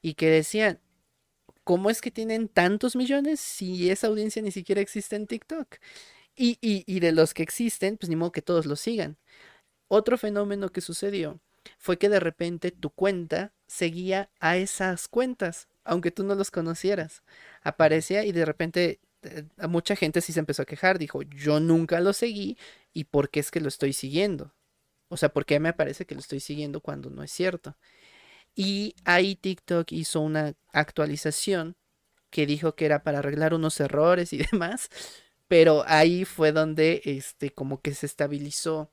y 0.00 0.14
que 0.14 0.28
decían, 0.28 0.80
¿cómo 1.64 1.90
es 1.90 2.00
que 2.00 2.10
tienen 2.10 2.48
tantos 2.48 2.94
millones 2.94 3.40
si 3.40 3.90
esa 3.90 4.06
audiencia 4.06 4.40
ni 4.42 4.52
siquiera 4.52 4.80
existe 4.80 5.16
en 5.16 5.26
TikTok? 5.26 5.76
Y, 6.36 6.58
y, 6.60 7.00
de 7.00 7.12
los 7.12 7.32
que 7.32 7.44
existen, 7.44 7.96
pues 7.96 8.10
ni 8.10 8.16
modo 8.16 8.32
que 8.32 8.42
todos 8.42 8.66
los 8.66 8.80
sigan. 8.80 9.18
Otro 9.88 10.18
fenómeno 10.18 10.70
que 10.70 10.80
sucedió 10.80 11.40
fue 11.78 11.98
que 11.98 12.08
de 12.08 12.20
repente 12.20 12.72
tu 12.72 12.90
cuenta 12.90 13.52
seguía 13.66 14.30
a 14.40 14.56
esas 14.56 15.06
cuentas, 15.08 15.68
aunque 15.84 16.10
tú 16.10 16.24
no 16.24 16.34
los 16.34 16.50
conocieras. 16.50 17.22
Aparecía 17.62 18.24
y 18.24 18.32
de 18.32 18.44
repente 18.44 19.00
eh, 19.22 19.44
a 19.58 19.68
mucha 19.68 19.96
gente 19.96 20.20
sí 20.20 20.32
se 20.32 20.40
empezó 20.40 20.62
a 20.62 20.66
quejar, 20.66 20.98
dijo, 20.98 21.22
yo 21.22 21.60
nunca 21.60 22.00
lo 22.00 22.12
seguí 22.12 22.58
y 22.92 23.04
por 23.04 23.30
qué 23.30 23.40
es 23.40 23.50
que 23.50 23.60
lo 23.60 23.68
estoy 23.68 23.92
siguiendo. 23.92 24.52
O 25.08 25.16
sea, 25.16 25.32
porque 25.32 25.60
me 25.60 25.72
parece 25.72 26.06
que 26.06 26.14
lo 26.14 26.20
estoy 26.20 26.40
siguiendo 26.40 26.80
cuando 26.80 27.10
no 27.10 27.22
es 27.22 27.30
cierto. 27.30 27.76
Y 28.54 28.94
ahí 29.04 29.36
TikTok 29.36 29.92
hizo 29.92 30.20
una 30.20 30.54
actualización 30.72 31.76
que 32.30 32.46
dijo 32.46 32.74
que 32.74 32.86
era 32.86 33.02
para 33.04 33.20
arreglar 33.20 33.54
unos 33.54 33.78
errores 33.80 34.32
y 34.32 34.38
demás. 34.52 34.88
Pero 35.48 35.84
ahí 35.86 36.24
fue 36.24 36.52
donde 36.52 37.02
este 37.04 37.50
como 37.50 37.80
que 37.80 37.94
se 37.94 38.06
estabilizó 38.06 38.90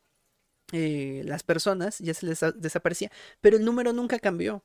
eh, 0.73 1.21
las 1.25 1.43
personas, 1.43 1.99
ya 1.99 2.13
se 2.13 2.25
les 2.25 2.39
desaparecía, 2.55 3.11
pero 3.41 3.57
el 3.57 3.65
número 3.65 3.93
nunca 3.93 4.19
cambió. 4.19 4.63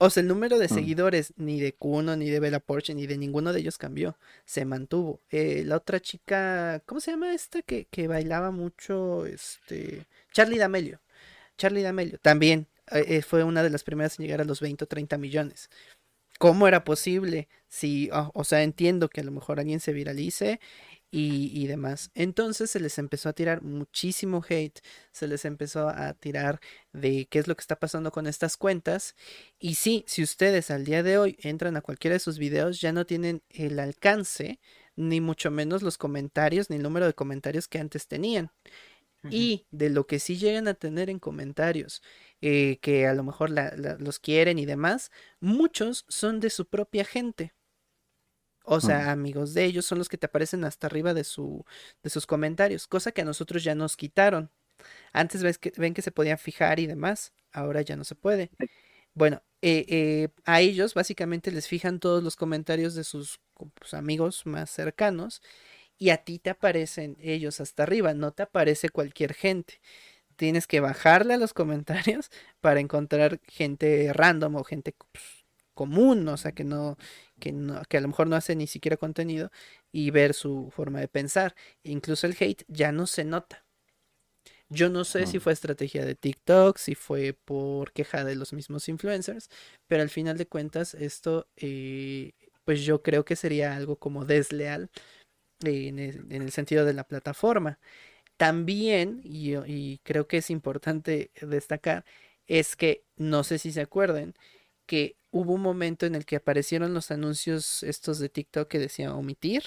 O 0.00 0.10
sea, 0.10 0.20
el 0.20 0.28
número 0.28 0.58
de 0.58 0.66
mm. 0.66 0.74
seguidores 0.74 1.32
ni 1.36 1.60
de 1.60 1.74
Kuno, 1.74 2.14
ni 2.16 2.30
de 2.30 2.38
Bella 2.38 2.60
Porsche, 2.60 2.94
ni 2.94 3.06
de 3.06 3.18
ninguno 3.18 3.52
de 3.52 3.60
ellos 3.60 3.78
cambió. 3.78 4.16
Se 4.44 4.64
mantuvo. 4.64 5.20
Eh, 5.30 5.64
la 5.66 5.76
otra 5.76 6.00
chica, 6.00 6.82
¿cómo 6.86 7.00
se 7.00 7.10
llama 7.10 7.34
esta? 7.34 7.62
Que, 7.62 7.86
que, 7.86 8.06
bailaba 8.06 8.52
mucho, 8.52 9.26
este... 9.26 10.06
Charlie 10.32 10.58
D'Amelio. 10.58 11.00
Charlie 11.56 11.82
D'Amelio. 11.82 12.18
También 12.20 12.68
eh, 12.92 13.22
fue 13.22 13.42
una 13.42 13.64
de 13.64 13.70
las 13.70 13.82
primeras 13.82 14.18
en 14.18 14.26
llegar 14.26 14.40
a 14.40 14.44
los 14.44 14.60
20 14.60 14.84
o 14.84 14.86
30 14.86 15.18
millones. 15.18 15.68
¿Cómo 16.38 16.68
era 16.68 16.84
posible? 16.84 17.48
Si, 17.68 18.08
ah, 18.12 18.30
o 18.34 18.44
sea, 18.44 18.62
entiendo 18.62 19.08
que 19.08 19.20
a 19.20 19.24
lo 19.24 19.30
mejor 19.30 19.60
alguien 19.60 19.80
se 19.80 19.92
viralice 19.92 20.60
y, 21.10 21.66
demás. 21.66 22.10
Entonces 22.14 22.70
se 22.70 22.80
les 22.80 22.98
empezó 22.98 23.28
a 23.28 23.32
tirar 23.32 23.62
muchísimo 23.62 24.44
hate, 24.46 24.80
se 25.12 25.26
les 25.26 25.44
empezó 25.44 25.88
a 25.88 26.12
tirar 26.14 26.60
de 26.92 27.26
qué 27.30 27.38
es 27.38 27.48
lo 27.48 27.56
que 27.56 27.62
está 27.62 27.76
pasando 27.76 28.10
con 28.12 28.26
estas 28.26 28.56
cuentas. 28.56 29.14
Y 29.58 29.76
sí, 29.76 30.04
si 30.06 30.22
ustedes 30.22 30.70
al 30.70 30.84
día 30.84 31.02
de 31.02 31.18
hoy 31.18 31.36
entran 31.40 31.76
a 31.76 31.80
cualquiera 31.82 32.14
de 32.14 32.20
sus 32.20 32.38
videos, 32.38 32.80
ya 32.80 32.92
no 32.92 33.06
tienen 33.06 33.42
el 33.50 33.78
alcance, 33.78 34.60
ni 34.96 35.20
mucho 35.20 35.50
menos 35.50 35.82
los 35.82 35.96
comentarios, 35.98 36.70
ni 36.70 36.76
el 36.76 36.82
número 36.82 37.06
de 37.06 37.14
comentarios 37.14 37.68
que 37.68 37.78
antes 37.78 38.06
tenían. 38.08 38.50
Y 39.30 39.66
de 39.72 39.90
lo 39.90 40.06
que 40.06 40.20
sí 40.20 40.36
llegan 40.38 40.68
a 40.68 40.74
tener 40.74 41.10
en 41.10 41.18
comentarios, 41.18 42.02
eh, 42.40 42.78
que 42.80 43.06
a 43.06 43.14
lo 43.14 43.24
mejor 43.24 43.50
los 43.50 44.20
quieren 44.20 44.58
y 44.58 44.66
demás, 44.66 45.10
muchos 45.40 46.04
son 46.08 46.40
de 46.40 46.50
su 46.50 46.68
propia 46.68 47.04
gente. 47.04 47.52
O 48.70 48.80
sea, 48.80 49.10
amigos 49.10 49.54
de 49.54 49.64
ellos 49.64 49.86
son 49.86 49.96
los 49.98 50.10
que 50.10 50.18
te 50.18 50.26
aparecen 50.26 50.62
hasta 50.64 50.86
arriba 50.88 51.14
de, 51.14 51.24
su, 51.24 51.64
de 52.02 52.10
sus 52.10 52.26
comentarios, 52.26 52.86
cosa 52.86 53.12
que 53.12 53.22
a 53.22 53.24
nosotros 53.24 53.64
ya 53.64 53.74
nos 53.74 53.96
quitaron. 53.96 54.50
Antes 55.12 55.42
ves 55.42 55.56
que, 55.58 55.72
ven 55.76 55.94
que 55.94 56.02
se 56.02 56.12
podían 56.12 56.38
fijar 56.38 56.78
y 56.78 56.86
demás, 56.86 57.32
ahora 57.50 57.80
ya 57.80 57.96
no 57.96 58.04
se 58.04 58.14
puede. 58.14 58.50
Bueno, 59.14 59.42
eh, 59.62 59.86
eh, 59.88 60.28
a 60.44 60.60
ellos 60.60 60.94
básicamente 60.94 61.50
les 61.50 61.66
fijan 61.66 61.98
todos 61.98 62.22
los 62.22 62.36
comentarios 62.36 62.94
de 62.94 63.04
sus 63.04 63.40
pues, 63.54 63.94
amigos 63.94 64.44
más 64.46 64.70
cercanos 64.70 65.42
y 65.98 66.10
a 66.10 66.18
ti 66.18 66.38
te 66.38 66.50
aparecen 66.50 67.16
ellos 67.20 67.60
hasta 67.60 67.84
arriba, 67.84 68.14
no 68.14 68.32
te 68.32 68.42
aparece 68.44 68.90
cualquier 68.90 69.34
gente. 69.34 69.80
Tienes 70.36 70.66
que 70.66 70.80
bajarle 70.80 71.34
a 71.34 71.38
los 71.38 71.54
comentarios 71.54 72.30
para 72.60 72.80
encontrar 72.80 73.40
gente 73.48 74.12
random 74.12 74.56
o 74.56 74.64
gente 74.64 74.94
pues, 75.12 75.24
común, 75.74 76.28
o 76.28 76.36
sea, 76.36 76.52
que 76.52 76.64
no, 76.64 76.98
que 77.38 77.52
no, 77.52 77.82
que 77.88 77.96
a 77.96 78.00
lo 78.00 78.08
mejor 78.08 78.26
no 78.26 78.36
hace 78.36 78.56
ni 78.56 78.66
siquiera 78.66 78.96
contenido 78.96 79.50
y 79.92 80.10
ver 80.10 80.34
su 80.34 80.70
forma 80.74 81.00
de 81.00 81.08
pensar. 81.08 81.54
Incluso 81.82 82.26
el 82.26 82.36
hate 82.38 82.64
ya 82.68 82.92
no 82.92 83.06
se 83.06 83.24
nota. 83.24 83.64
Yo 84.70 84.90
no 84.90 85.04
sé 85.04 85.26
si 85.26 85.38
fue 85.38 85.54
estrategia 85.54 86.04
de 86.04 86.14
TikTok, 86.14 86.76
si 86.76 86.94
fue 86.94 87.32
por 87.32 87.92
queja 87.92 88.22
de 88.24 88.36
los 88.36 88.52
mismos 88.52 88.88
influencers, 88.90 89.48
pero 89.86 90.02
al 90.02 90.10
final 90.10 90.36
de 90.36 90.46
cuentas 90.46 90.92
esto, 90.92 91.48
eh, 91.56 92.32
pues 92.64 92.82
yo 92.82 93.02
creo 93.02 93.24
que 93.24 93.34
sería 93.34 93.74
algo 93.74 93.96
como 93.96 94.26
desleal 94.26 94.90
en, 95.64 95.98
el, 95.98 96.52
sentido 96.52 96.84
de 96.84 96.92
la 96.92 97.04
plataforma. 97.04 97.78
También, 98.36 99.20
y, 99.24 99.56
y 99.56 100.00
creo 100.04 100.28
que 100.28 100.38
es 100.38 100.50
importante 100.50 101.30
destacar, 101.40 102.04
es 102.46 102.76
que 102.76 103.04
no 103.16 103.44
sé 103.44 103.58
si 103.58 103.72
se 103.72 103.80
acuerden, 103.80 104.34
que 104.86 105.16
hubo 105.30 105.54
un 105.54 105.62
momento 105.62 106.06
en 106.06 106.14
el 106.14 106.24
que 106.26 106.36
aparecieron 106.36 106.94
los 106.94 107.10
anuncios 107.10 107.82
estos 107.82 108.18
de 108.18 108.28
TikTok 108.28 108.68
que 108.68 108.78
decían 108.78 109.12
omitir 109.12 109.62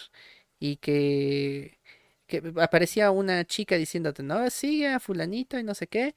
y 0.59 0.78
que, 0.78 1.80
que 2.28 2.53
aparecía 2.62 3.12
una 3.12 3.45
chica 3.45 3.76
diciéndote, 3.78 4.24
no, 4.24 4.49
sigue 4.49 4.88
a 4.89 4.99
fulanito 4.99 5.59
y 5.59 5.64
no 5.64 5.76
sé 5.76 5.88
qué. 5.88 6.16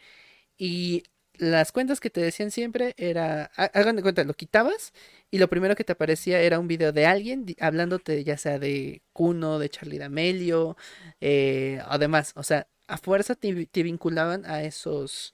Y 0.59 1.05
las 1.37 1.73
cuentas 1.73 2.01
que 2.01 2.11
te 2.11 2.21
decían 2.21 2.51
siempre 2.51 2.95
era, 2.97 3.47
hagan 3.57 3.97
de 3.97 4.03
cuenta, 4.03 4.25
lo 4.25 4.35
quitabas 4.35 4.93
y 5.31 5.39
lo 5.39 5.49
primero 5.49 5.75
que 5.77 5.85
te 5.85 5.93
aparecía 5.93 6.41
era 6.41 6.59
un 6.61 6.69
video 6.69 6.93
de 6.93 7.07
alguien 7.07 7.47
hablándote 7.61 8.23
ya 8.25 8.37
sea 8.39 8.59
de 8.59 9.03
Kuno, 9.13 9.59
de 9.59 9.69
Charlie 9.69 9.99
D'Amelio, 9.99 10.77
eh, 11.21 11.81
además, 11.87 12.33
o 12.37 12.43
sea, 12.45 12.69
a 12.87 12.99
fuerza 12.99 13.35
te, 13.35 13.67
te 13.67 13.83
vinculaban 13.83 14.47
a 14.47 14.63
esos, 14.63 15.33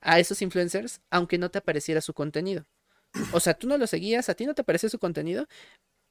a 0.00 0.20
esos 0.20 0.42
influencers, 0.42 1.00
aunque 1.10 1.38
no 1.38 1.50
te 1.50 1.58
apareciera 1.58 2.00
su 2.00 2.14
contenido. 2.14 2.66
O 3.32 3.40
sea, 3.40 3.54
tú 3.54 3.66
no 3.66 3.78
lo 3.78 3.86
seguías, 3.86 4.28
a 4.28 4.34
ti 4.34 4.46
no 4.46 4.54
te 4.54 4.64
parecía 4.64 4.88
su 4.88 4.98
contenido, 4.98 5.46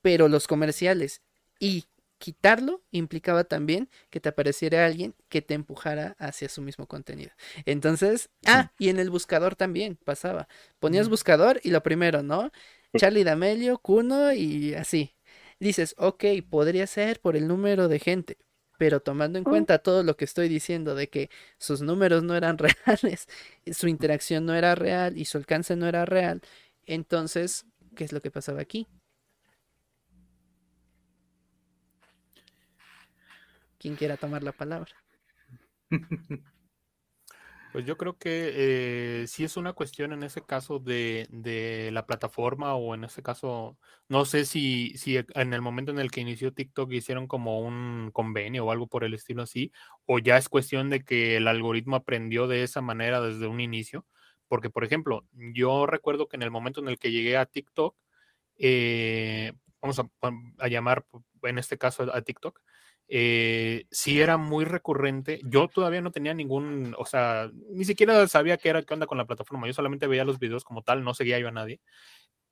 pero 0.01 0.27
los 0.27 0.47
comerciales 0.47 1.21
y 1.59 1.85
quitarlo 2.17 2.81
implicaba 2.91 3.43
también 3.43 3.89
que 4.09 4.19
te 4.19 4.29
apareciera 4.29 4.85
alguien 4.85 5.15
que 5.29 5.41
te 5.41 5.53
empujara 5.53 6.15
hacia 6.17 6.49
su 6.49 6.61
mismo 6.61 6.87
contenido. 6.87 7.31
Entonces, 7.65 8.29
ah, 8.45 8.71
y 8.79 8.89
en 8.89 8.99
el 8.99 9.09
buscador 9.09 9.55
también 9.55 9.97
pasaba. 10.03 10.47
Ponías 10.79 11.09
buscador 11.09 11.59
y 11.63 11.71
lo 11.71 11.83
primero, 11.83 12.23
¿no? 12.23 12.51
Charlie 12.97 13.23
D'Amelio, 13.23 13.77
Kuno 13.79 14.31
y 14.33 14.73
así. 14.73 15.15
Dices, 15.59 15.95
ok, 15.97 16.23
podría 16.49 16.87
ser 16.87 17.19
por 17.19 17.35
el 17.35 17.47
número 17.47 17.87
de 17.87 17.99
gente, 17.99 18.37
pero 18.77 18.99
tomando 18.99 19.37
en 19.37 19.43
cuenta 19.43 19.79
todo 19.79 20.03
lo 20.03 20.17
que 20.17 20.25
estoy 20.25 20.49
diciendo 20.49 20.95
de 20.95 21.09
que 21.09 21.29
sus 21.57 21.81
números 21.81 22.23
no 22.23 22.35
eran 22.35 22.57
reales, 22.85 23.27
su 23.71 23.87
interacción 23.87 24.45
no 24.45 24.53
era 24.53 24.75
real 24.75 25.17
y 25.17 25.25
su 25.25 25.37
alcance 25.37 25.75
no 25.75 25.87
era 25.87 26.05
real, 26.05 26.41
entonces, 26.85 27.65
¿qué 27.95 28.03
es 28.03 28.13
lo 28.13 28.21
que 28.21 28.31
pasaba 28.31 28.61
aquí? 28.61 28.87
¿Quién 33.77 33.95
quiera 33.95 34.17
tomar 34.17 34.43
la 34.43 34.51
palabra? 34.51 34.91
Pues 37.75 37.85
yo 37.85 37.97
creo 37.97 38.17
que 38.17 38.53
eh, 39.23 39.27
sí 39.27 39.43
es 39.43 39.57
una 39.57 39.73
cuestión 39.73 40.13
en 40.13 40.23
ese 40.23 40.41
caso 40.41 40.79
de, 40.79 41.27
la 41.91 42.05
plataforma 42.05 42.73
o 42.75 42.95
en 42.95 43.03
ese 43.03 43.21
caso, 43.21 43.77
no 44.07 44.23
sé 44.23 44.45
si, 44.45 44.97
si 44.97 45.17
en 45.17 45.53
el 45.53 45.61
momento 45.61 45.91
en 45.91 45.99
el 45.99 46.09
que 46.09 46.21
inició 46.21 46.53
TikTok 46.53 46.93
hicieron 46.93 47.27
como 47.27 47.59
un 47.59 48.11
convenio 48.13 48.63
o 48.65 48.71
algo 48.71 48.87
por 48.87 49.03
el 49.03 49.13
estilo 49.13 49.43
así, 49.43 49.73
o 50.05 50.19
ya 50.19 50.37
es 50.37 50.47
cuestión 50.47 50.89
de 50.89 51.03
que 51.03 51.35
el 51.35 51.49
algoritmo 51.49 51.97
aprendió 51.97 52.47
de 52.47 52.63
esa 52.63 52.79
manera 52.79 53.19
desde 53.19 53.47
un 53.47 53.59
inicio, 53.59 54.05
porque, 54.47 54.69
por 54.69 54.83
ejemplo, 54.83 55.25
yo 55.33 55.85
recuerdo 55.85 56.27
que 56.27 56.35
en 56.37 56.43
el 56.43 56.51
momento 56.51 56.81
en 56.81 56.89
el 56.89 56.99
que 56.99 57.11
llegué 57.11 57.37
a 57.37 57.45
TikTok, 57.45 57.95
eh, 58.57 59.53
vamos 59.81 59.99
a, 59.99 60.67
llamar 60.67 61.05
en 61.43 61.57
este 61.57 61.77
caso 61.77 62.03
a, 62.13 62.21
TikTok, 62.21 62.59
eh, 63.07 63.85
sí 63.91 64.21
era 64.21 64.37
muy 64.37 64.65
recurrente. 64.65 65.39
Yo 65.43 65.67
todavía 65.67 66.01
no 66.01 66.11
tenía 66.11 66.33
ningún, 66.33 66.95
o 66.97 67.05
sea, 67.05 67.51
ni 67.71 67.85
siquiera 67.85 68.27
sabía 68.27 68.57
qué 68.57 68.69
era, 68.69 68.83
qué 68.83 68.93
onda 68.93 69.07
con 69.07 69.17
la 69.17 69.25
plataforma. 69.25 69.67
Yo 69.67 69.73
solamente 69.73 70.07
veía 70.07 70.25
los 70.25 70.39
videos 70.39 70.63
como 70.63 70.81
tal, 70.81 71.03
no 71.03 71.13
seguía 71.13 71.39
yo 71.39 71.47
a 71.47 71.51
nadie. 71.51 71.81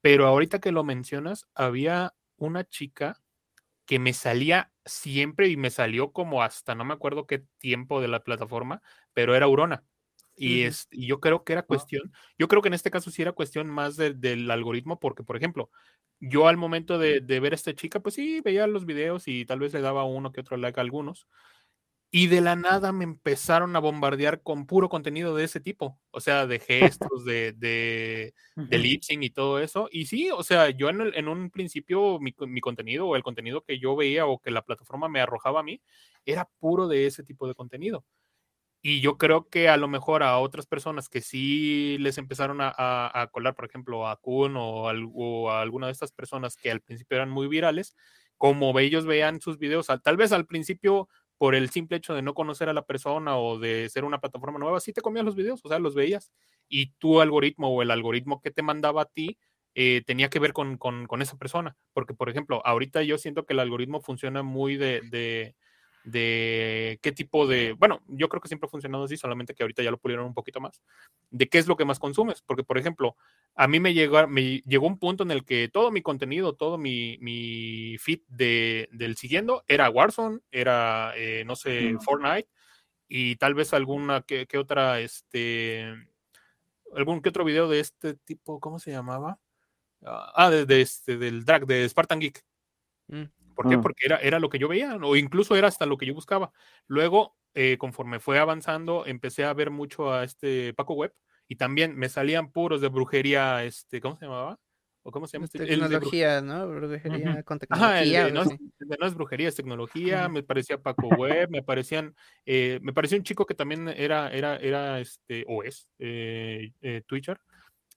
Pero 0.01 0.27
ahorita 0.27 0.59
que 0.59 0.71
lo 0.71 0.83
mencionas, 0.83 1.47
había 1.55 2.13
una 2.37 2.65
chica 2.65 3.21
que 3.85 3.99
me 3.99 4.13
salía 4.13 4.71
siempre 4.85 5.47
y 5.49 5.57
me 5.57 5.69
salió 5.69 6.11
como 6.11 6.43
hasta 6.43 6.75
no 6.75 6.85
me 6.85 6.93
acuerdo 6.93 7.27
qué 7.27 7.43
tiempo 7.57 8.01
de 8.01 8.07
la 8.07 8.23
plataforma, 8.23 8.81
pero 9.13 9.35
era 9.35 9.47
Urona. 9.47 9.83
Y, 10.35 10.63
es, 10.63 10.87
y 10.89 11.07
yo 11.07 11.19
creo 11.19 11.43
que 11.43 11.53
era 11.53 11.61
cuestión, 11.63 12.11
yo 12.39 12.47
creo 12.47 12.61
que 12.61 12.67
en 12.67 12.73
este 12.73 12.89
caso 12.89 13.11
sí 13.11 13.21
era 13.21 13.33
cuestión 13.33 13.69
más 13.69 13.95
del 13.97 14.49
algoritmo, 14.49 14.99
porque, 14.99 15.23
por 15.23 15.37
ejemplo, 15.37 15.69
yo 16.19 16.47
al 16.47 16.57
momento 16.57 16.97
de, 16.97 17.19
ver 17.19 17.53
a 17.53 17.55
esta 17.55 17.73
chica, 17.75 17.99
pues 17.99 18.15
sí, 18.15 18.41
veía 18.41 18.65
los 18.67 18.85
videos 18.85 19.27
y 19.27 19.45
tal 19.45 19.59
vez 19.59 19.73
le 19.73 19.81
daba 19.81 20.05
uno 20.05 20.31
que 20.31 20.41
otro 20.41 20.57
like 20.57 20.79
a 20.79 20.83
algunos. 20.83 21.27
Y 22.15 22.27
de 22.27 22.41
la 22.41 22.55
nada 22.55 22.91
me 22.91 23.03
empezaron 23.05 23.75
a 23.75 23.79
bombardear 23.79 24.43
con 24.43 24.67
puro 24.67 24.87
contenido 24.87 25.35
de 25.35 25.45
ese 25.45 25.59
tipo, 25.59 25.99
o 26.11 26.21
sea, 26.21 26.45
de 26.45 26.59
gestos, 26.99 27.25
de, 27.25 27.53
de, 27.53 28.33
lip 28.77 29.01
sync 29.01 29.23
y 29.23 29.29
todo 29.31 29.59
eso. 29.59 29.89
Y 29.91 30.05
sí, 30.05 30.29
o 30.31 30.43
sea, 30.43 30.69
yo 30.69 30.89
en, 30.89 31.01
en 31.13 31.27
un 31.27 31.49
principio 31.49 32.19
mi, 32.19 32.35
mi, 32.47 32.61
contenido 32.61 33.07
o 33.07 33.15
el 33.15 33.23
contenido 33.23 33.63
que 33.63 33.79
yo 33.79 33.95
veía 33.95 34.27
o 34.27 34.39
que 34.39 34.51
la 34.51 34.61
plataforma 34.61 35.09
me 35.09 35.21
arrojaba 35.21 35.61
a 35.61 35.63
mí 35.63 35.81
era 36.25 36.47
puro 36.59 36.87
de 36.87 37.07
ese 37.07 37.23
tipo 37.23 37.47
de 37.47 37.55
contenido. 37.55 38.05
Y 38.85 38.99
yo 38.99 39.17
creo 39.17 39.47
que 39.47 39.69
a 39.69 39.77
lo 39.77 39.87
mejor 39.87 40.23
a 40.23 40.37
otras 40.39 40.67
personas 40.67 41.07
que 41.07 41.21
sí 41.21 41.95
les 41.99 42.17
empezaron 42.17 42.57
a, 42.59 43.29
colar, 43.31 43.55
por 43.55 43.63
ejemplo, 43.63 44.09
a 44.09 44.17
Kun 44.17 44.55
o, 44.57 45.49
a 45.49 45.61
alguna 45.61 45.85
de 45.87 45.93
estas 45.93 46.11
personas 46.11 46.57
que 46.57 46.69
al 46.69 46.81
principio 46.81 47.15
eran 47.15 47.29
muy 47.29 47.47
virales, 47.47 47.95
como 48.37 48.77
ellos 48.77 49.05
vean 49.05 49.39
sus 49.39 49.57
videos, 49.57 49.87
tal 50.03 50.17
vez 50.17 50.33
al 50.33 50.45
principio 50.45 51.07
por 51.37 51.55
el 51.55 51.69
simple 51.69 51.95
hecho 51.95 52.13
de 52.13 52.23
no 52.23 52.33
conocer 52.33 52.67
a 52.67 52.73
la 52.73 52.85
persona 52.85 53.37
o 53.37 53.57
de 53.57 53.87
ser 53.89 54.03
una 54.03 54.19
plataforma 54.19 54.59
nueva, 54.59 54.81
sí 54.81 54.91
te 54.91 55.01
comías 55.01 55.23
los 55.25 55.37
videos, 55.37 55.61
o 55.63 55.69
sea, 55.69 55.79
los 55.79 55.95
veías. 55.95 56.33
Y 56.67 56.91
tu 56.97 57.21
algoritmo 57.21 57.69
o 57.69 57.81
el 57.83 57.91
algoritmo 57.91 58.41
que 58.41 58.51
te 58.51 58.63
mandaba 58.63 59.03
a 59.03 59.05
ti 59.05 59.37
eh, 59.75 60.03
tenía 60.05 60.29
que 60.29 60.39
ver 60.39 60.51
con, 60.51 60.77
con, 60.77 61.21
esa 61.21 61.37
persona. 61.37 61.77
Porque, 61.93 62.13
por 62.13 62.29
ejemplo, 62.29 62.61
ahorita 62.65 63.01
yo 63.03 63.17
siento 63.17 63.45
que 63.45 63.53
el 63.53 63.59
algoritmo 63.59 64.01
funciona 64.01 64.43
muy 64.43 64.75
de 64.75 65.55
qué 66.11 67.13
tipo 67.15 67.47
de, 67.47 67.73
bueno, 67.73 68.01
yo 68.07 68.27
creo 68.29 68.41
que 68.41 68.47
siempre 68.47 68.67
ha 68.67 68.69
funcionado 68.69 69.05
así, 69.05 69.17
solamente 69.17 69.53
que 69.53 69.63
ahorita 69.63 69.83
ya 69.83 69.91
lo 69.91 69.97
pulieron 69.97 70.25
un 70.25 70.33
poquito 70.33 70.59
más, 70.59 70.81
de 71.29 71.47
qué 71.47 71.57
es 71.57 71.67
lo 71.67 71.77
que 71.77 71.85
más 71.85 71.99
consumes, 71.99 72.41
porque 72.41 72.63
por 72.63 72.77
ejemplo, 72.77 73.15
a 73.55 73.67
mí 73.67 73.79
me 73.79 73.93
llegó, 73.93 74.27
me 74.27 74.59
llegó 74.59 74.87
un 74.87 74.99
punto 74.99 75.23
en 75.23 75.31
el 75.31 75.45
que 75.45 75.69
todo 75.69 75.91
mi 75.91 76.01
contenido, 76.01 76.55
todo 76.55 76.77
mi, 76.77 77.17
mi 77.19 77.97
feed 77.99 78.21
de, 78.27 78.89
del 78.91 79.15
siguiendo 79.15 79.63
era 79.67 79.89
Warzone, 79.89 80.39
era, 80.51 81.13
eh, 81.15 81.43
no 81.45 81.55
sé, 81.55 81.95
Fortnite, 82.03 82.49
y 83.07 83.35
tal 83.37 83.53
vez 83.53 83.73
alguna 83.73 84.21
que, 84.21 84.47
otra, 84.57 84.99
este, 84.99 85.93
algún 86.95 87.21
que 87.21 87.29
otro 87.29 87.45
video 87.45 87.67
de 87.67 87.79
este 87.79 88.15
tipo, 88.15 88.59
¿cómo 88.59 88.79
se 88.79 88.91
llamaba? 88.91 89.39
Ah, 90.05 90.49
de, 90.49 90.81
este, 90.81 91.17
del 91.17 91.45
drag, 91.45 91.65
de 91.65 91.87
Spartan 91.87 92.19
Geek. 92.19 92.43
Mm. 93.07 93.23
¿Por 93.53 93.69
qué? 93.69 93.77
Mm. 93.77 93.81
Porque 93.81 94.05
era, 94.05 94.17
era 94.17 94.39
lo 94.39 94.49
que 94.49 94.59
yo 94.59 94.67
veía, 94.67 94.95
o 94.95 95.15
incluso 95.15 95.55
era 95.55 95.67
hasta 95.67 95.85
lo 95.85 95.97
que 95.97 96.05
yo 96.05 96.13
buscaba. 96.13 96.51
Luego, 96.87 97.35
eh, 97.53 97.77
conforme 97.77 98.19
fue 98.19 98.39
avanzando, 98.39 99.05
empecé 99.05 99.43
a 99.43 99.53
ver 99.53 99.69
mucho 99.69 100.11
a 100.11 100.23
este 100.23 100.73
Paco 100.73 100.93
Web 100.93 101.13
y 101.47 101.55
también 101.55 101.95
me 101.95 102.09
salían 102.09 102.51
puros 102.51 102.81
de 102.81 102.87
brujería, 102.87 103.63
este, 103.63 104.01
¿cómo 104.01 104.17
se 104.17 104.25
llamaba? 104.25 104.59
¿O 105.03 105.11
cómo 105.11 105.27
se 105.27 105.33
llama? 105.33 105.45
Este? 105.45 105.59
Tecnología, 105.65 106.41
¿no? 106.41 106.67
Brujería 106.67 107.43
con 107.43 107.59
tecnología. 107.59 108.29
no, 108.31 108.41
es, 108.41 109.13
brujería, 109.13 109.49
es 109.49 109.55
tecnología. 109.55 110.29
Me 110.29 110.43
parecía 110.43 110.81
Paco 110.81 111.09
Web, 111.09 111.49
me 111.49 111.61
parecían, 111.61 112.15
eh, 112.45 112.79
me 112.81 112.93
parecía 112.93 113.17
un 113.17 113.23
chico 113.23 113.45
que 113.45 113.53
también 113.53 113.89
era, 113.89 114.31
era, 114.31 114.55
era, 114.55 115.01
este, 115.01 115.43
o 115.47 115.61
es, 115.61 115.89
eh, 115.99 116.71
Twitcher 117.05 117.37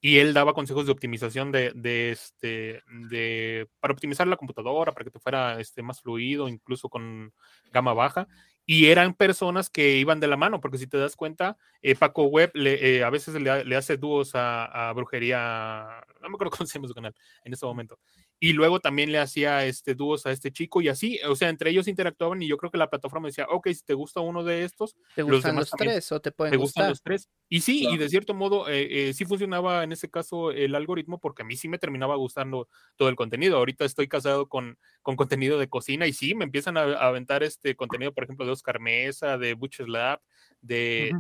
y 0.07 0.21
él 0.21 0.35
daba 0.35 0.55
consejos 0.55 0.87
de 0.87 0.93
optimización 0.93 1.51
de, 1.51 1.73
este, 2.13 2.81
de, 3.11 3.69
para 3.81 3.93
optimizar 3.93 4.29
la 4.29 4.37
computadora, 4.37 4.93
para 4.93 5.03
que 5.05 5.11
te 5.11 5.19
fuera 5.19 5.59
este, 5.59 5.83
más 5.83 6.01
fluido, 6.01 6.47
incluso 6.47 6.89
con 6.89 7.35
gama 7.73 7.93
baja. 7.93 8.29
Y 8.65 8.87
eran 8.87 9.15
personas 9.15 9.69
que 9.69 9.97
iban 9.97 10.21
de 10.21 10.29
la 10.29 10.37
mano, 10.37 10.61
porque 10.61 10.79
si 10.79 10.87
te 10.87 10.97
das 10.97 11.17
cuenta, 11.17 11.57
eh, 11.83 11.97
Paco 11.97 12.23
Web 12.27 12.53
eh, 12.55 13.03
a 13.03 13.11
veces 13.11 13.35
le, 13.35 13.65
le, 13.65 13.75
hace 13.75 13.97
dúos 13.97 14.37
a, 14.37 14.91
a, 14.91 14.93
Brujería, 14.93 16.05
no 16.23 16.29
me 16.29 16.37
acuerdo 16.37 16.51
cómo 16.57 16.69
se 16.69 16.79
llama 16.79 16.87
su 16.87 16.95
canal 16.95 17.15
en 17.43 17.53
ese 17.53 17.67
momento, 17.67 17.99
y 18.39 18.53
luego 18.53 18.81
también 18.81 19.13
le 19.13 19.19
hacía 19.19 19.65
este 19.65 19.95
dúos 19.95 20.27
a 20.27 20.31
este 20.31 20.53
chico 20.53 20.83
y 20.83 20.89
así, 20.89 21.19
o 21.27 21.35
sea, 21.35 21.49
entre 21.49 21.71
ellos 21.71 21.89
interactuaban 21.89 22.43
y 22.43 22.49
yo 22.49 22.59
creo 22.59 22.71
que 22.71 22.77
la 22.77 22.91
plataforma 22.91 23.29
decía, 23.29 23.47
ok, 23.49 23.69
si 23.69 23.83
te 23.83 23.95
gusta 23.95 24.21
uno 24.21 24.45
de 24.45 24.65
estos, 24.65 24.95
te 25.15 25.23
gustan 25.23 25.57
los, 25.57 25.71
tres 25.71 26.13
o 26.13 26.21
te 26.21 26.33
pueden 26.33 26.53
te 26.53 26.59
gustan 26.59 26.91
los 26.91 27.03
tres. 27.03 27.31
Y 27.49 27.61
sí, 27.61 27.87
y 27.89 27.97
de 27.97 28.09
cierto 28.09 28.35
modo 28.35 28.69
eh, 28.69 29.09
eh, 29.09 29.15
sí 29.15 29.25
funcionaba 29.25 29.85
en 29.85 29.93
ese 29.93 30.11
caso 30.11 30.51
el 30.51 30.75
algoritmo 30.75 31.19
porque 31.19 31.43
a 31.43 31.45
mí 31.47 31.57
sí 31.57 31.69
me 31.69 31.79
terminaba 31.79 32.17
gustando 32.17 32.69
todo 32.97 33.09
el 33.09 33.17
contenido. 33.17 33.57
Ahorita 33.57 33.85
estoy 33.85 34.07
casado 34.07 34.49
con, 34.49 34.79
con 35.03 35.17
contenido 35.17 35.59
de 35.59 35.69
cocina 35.69 36.07
y 36.07 36.13
sí, 36.13 36.35
me 36.35 36.45
empiezan 36.45 36.77
a, 36.77 36.83
aventar 36.83 37.43
este 37.43 37.75
contenido, 37.75 38.13
por 38.13 38.25
ejemplo, 38.25 38.45
de 38.45 38.53
Oscar 38.53 38.81
Mesa, 38.81 39.39
de 39.39 39.55
Butcher's 39.55 39.89
Lab, 39.89 40.21
de, 40.61 41.13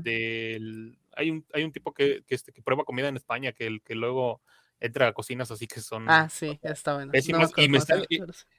hay, 1.12 1.30
un, 1.30 1.46
hay 1.54 1.64
un 1.64 1.72
tipo 1.72 1.94
que, 1.94 2.22
que, 2.26 2.34
este, 2.34 2.52
que 2.52 2.60
prueba 2.60 2.84
comida 2.84 3.08
en 3.08 3.16
España 3.16 3.52
que, 3.52 3.78
que 3.84 3.94
luego 3.94 4.42
entra 4.81 5.09
a 5.09 5.12
cocinas 5.12 5.51
así 5.51 5.66
que 5.66 5.81
son 5.81 6.09
ah, 6.09 6.29
sí, 6.29 6.59
está 6.62 6.95
bueno. 6.95 7.12
y 7.57 7.68
me 7.68 7.79
están, 7.79 8.05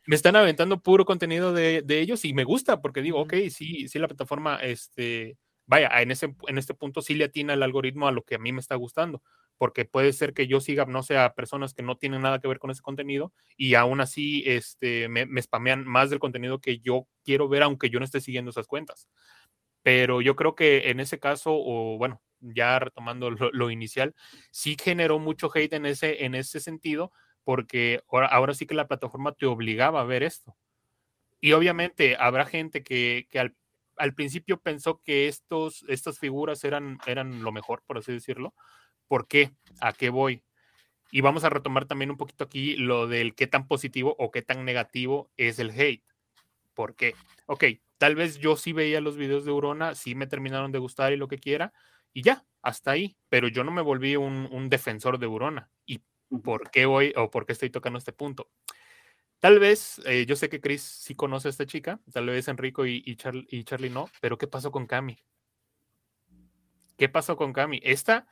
me 0.06 0.16
están, 0.16 0.36
aventando 0.36 0.82
puro 0.82 1.06
contenido 1.06 1.54
de, 1.54 1.82
de, 1.84 2.00
ellos 2.00 2.26
y 2.26 2.34
me 2.34 2.44
gusta 2.44 2.82
porque 2.82 3.02
digo, 3.02 3.20
ok, 3.22 3.34
sí, 3.50 3.88
sí, 3.88 4.00
la 4.00 4.08
plataforma, 4.08 4.58
este, 4.58 5.38
vaya, 5.66 5.90
en, 6.02 6.12
ese, 6.12 6.36
en 6.48 6.58
este 6.58 6.74
punto 6.74 7.02
sí 7.02 7.14
le 7.14 7.26
atina 7.26 7.54
el 7.54 7.64
algoritmo 7.64 8.08
a 8.08 8.12
lo 8.12 8.24
que 8.24 8.36
a 8.36 8.40
mí 8.40 8.52
me 8.52 8.60
está 8.60 8.76
gustando, 8.76 9.22
porque 9.58 9.86
puede 9.86 10.14
ser 10.14 10.34
que 10.34 10.48
yo 10.48 10.60
siga, 10.60 10.86
no 10.86 11.04
sé, 11.04 11.18
a 11.18 11.34
personas 11.34 11.74
que 11.74 11.84
no 11.84 11.98
tienen 11.98 12.22
nada 12.22 12.40
que 12.40 12.48
ver 12.48 12.60
con 12.60 12.72
ese 12.72 12.82
contenido 12.82 13.34
y 13.56 13.76
aún 13.76 14.02
así 14.02 14.44
este, 14.46 15.10
me, 15.10 15.26
me 15.26 15.42
spamean 15.42 15.86
más 15.86 16.10
del 16.10 16.20
contenido 16.20 16.60
que 16.60 16.80
yo 16.80 17.08
quiero 17.24 17.48
ver, 17.48 17.64
aunque 17.64 17.90
yo 17.90 18.00
no 18.00 18.06
esté 18.06 18.22
siguiendo 18.22 18.52
esas 18.52 18.68
cuentas. 18.68 19.08
Pero 19.84 20.22
yo 20.22 20.36
creo 20.36 20.56
que 20.56 20.90
en 20.90 21.00
ese 21.00 21.18
caso, 21.20 21.52
o 21.54 21.98
bueno, 21.98 22.22
ya 22.40 22.80
retomando 22.80 23.32
lo, 23.32 23.72
inicial, 23.72 24.16
sí 24.52 24.76
generó 24.82 25.20
mucho 25.20 25.50
hate 25.54 25.74
en 25.74 25.86
ese, 25.86 26.26
en 26.26 26.36
ese 26.36 26.60
sentido, 26.60 27.12
porque 27.44 28.02
ahora, 28.12 28.28
ahora, 28.28 28.54
sí 28.54 28.66
que 28.66 28.76
la 28.76 28.88
plataforma 28.88 29.34
te 29.34 29.46
obligaba 29.46 30.02
a 30.02 30.06
ver 30.06 30.24
esto. 30.24 30.56
Y 31.40 31.54
obviamente 31.54 32.18
habrá 32.20 32.46
gente 32.46 32.84
que, 32.84 33.28
que 33.30 33.40
al, 33.40 33.56
al, 33.96 34.14
principio 34.14 34.60
pensó 34.60 35.02
que 35.02 35.28
estos, 35.28 35.86
estas 35.88 36.20
figuras 36.20 36.64
eran, 36.64 36.98
eran 37.06 37.44
lo 37.44 37.52
mejor, 37.52 37.84
por 37.86 37.98
así 37.98 38.12
decirlo. 38.12 38.54
¿Por 39.08 39.28
qué? 39.28 39.52
¿A 39.80 39.94
qué 39.94 40.10
voy? 40.10 40.44
Y 41.12 41.22
vamos 41.22 41.44
a 41.44 41.50
retomar 41.50 41.86
también 41.86 42.12
un 42.12 42.18
poquito 42.18 42.44
aquí 42.44 42.76
lo 42.76 43.08
del 43.08 43.34
qué 43.36 43.48
tan 43.48 43.68
positivo 43.68 44.16
o 44.20 44.32
qué 44.32 44.42
tan 44.42 44.66
negativo 44.66 45.32
es 45.38 45.60
el 45.60 45.72
hate. 45.72 46.04
¿Por 46.74 46.96
qué? 46.96 47.16
Ok, 47.46 47.64
tal 47.98 48.16
vez 48.16 48.38
yo 48.40 48.56
sí 48.56 48.74
veía 48.74 49.02
los 49.02 49.18
videos 49.18 49.46
de 49.46 49.52
Urona, 49.52 49.96
sí 49.96 50.16
me 50.16 50.28
terminaron 50.28 50.72
de 50.72 50.80
gustar 50.80 51.14
y 51.14 51.18
lo 51.18 51.28
que 51.28 51.38
quiera, 51.38 51.74
y 52.14 52.24
ya, 52.24 52.46
hasta 52.62 52.92
ahí. 52.92 53.18
Pero 53.30 53.48
yo 53.48 53.64
no 53.64 53.72
me 53.72 53.82
volví 53.82 54.16
un, 54.16 54.70
defensor 54.70 55.20
de 55.20 55.28
Urona. 55.28 55.70
¿Y 55.86 56.02
por 56.44 56.70
qué 56.72 56.86
hoy 56.86 57.14
o 57.16 57.30
por 57.30 57.46
qué 57.46 57.54
estoy 57.54 57.70
tocando 57.70 58.00
este 58.00 58.14
punto? 58.14 58.50
Tal 59.40 59.60
vez, 59.60 60.02
eh, 60.06 60.26
yo 60.26 60.36
sé 60.36 60.50
que 60.50 60.60
Chris 60.60 60.82
sí 60.82 61.16
conoce 61.16 61.48
a 61.48 61.52
esta 61.52 61.66
chica, 61.66 62.00
tal 62.12 62.26
vez 62.26 62.48
Enrico 62.48 62.86
y, 62.86 63.04
y, 63.06 63.18
y 63.50 63.64
Charlie 63.64 63.90
no, 63.90 64.10
pero 64.20 64.38
¿qué 64.38 64.48
pasó 64.48 64.72
con 64.72 64.88
Cami? 64.88 65.24
¿Qué 66.98 67.08
pasó 67.08 67.38
con 67.38 67.54
Cami? 67.54 67.80
Esta 67.84 68.28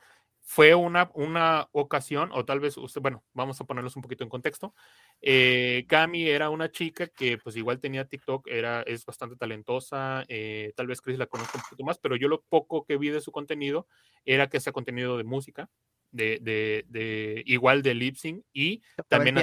fue 0.48 0.76
una, 0.76 1.10
una 1.14 1.68
ocasión, 1.72 2.30
o 2.32 2.44
tal 2.44 2.60
vez 2.60 2.76
usted, 2.76 3.00
bueno, 3.00 3.24
vamos 3.32 3.60
a 3.60 3.64
ponerlos 3.64 3.96
un 3.96 4.02
poquito 4.02 4.22
en 4.22 4.30
contexto. 4.30 4.76
Eh, 5.20 5.84
Cami 5.88 6.28
era 6.28 6.50
una 6.50 6.70
chica 6.70 7.08
que 7.08 7.36
pues 7.36 7.56
igual 7.56 7.80
tenía 7.80 8.04
TikTok, 8.04 8.46
era, 8.46 8.82
es 8.82 9.04
bastante 9.04 9.34
talentosa, 9.34 10.24
eh, 10.28 10.72
tal 10.76 10.86
vez 10.86 11.00
Chris 11.00 11.18
la 11.18 11.26
conozca 11.26 11.58
un 11.58 11.64
poquito 11.64 11.82
más, 11.82 11.98
pero 11.98 12.14
yo 12.14 12.28
lo 12.28 12.42
poco 12.42 12.84
que 12.84 12.96
vi 12.96 13.08
de 13.08 13.20
su 13.20 13.32
contenido 13.32 13.88
era 14.24 14.48
que 14.48 14.58
hacía 14.58 14.72
contenido 14.72 15.18
de 15.18 15.24
música, 15.24 15.68
de, 16.12 16.38
de, 16.40 16.84
de 16.86 17.42
igual 17.46 17.82
de 17.82 17.94
lip 17.94 18.14
sync 18.14 18.44
y 18.52 18.82
también 19.08 19.36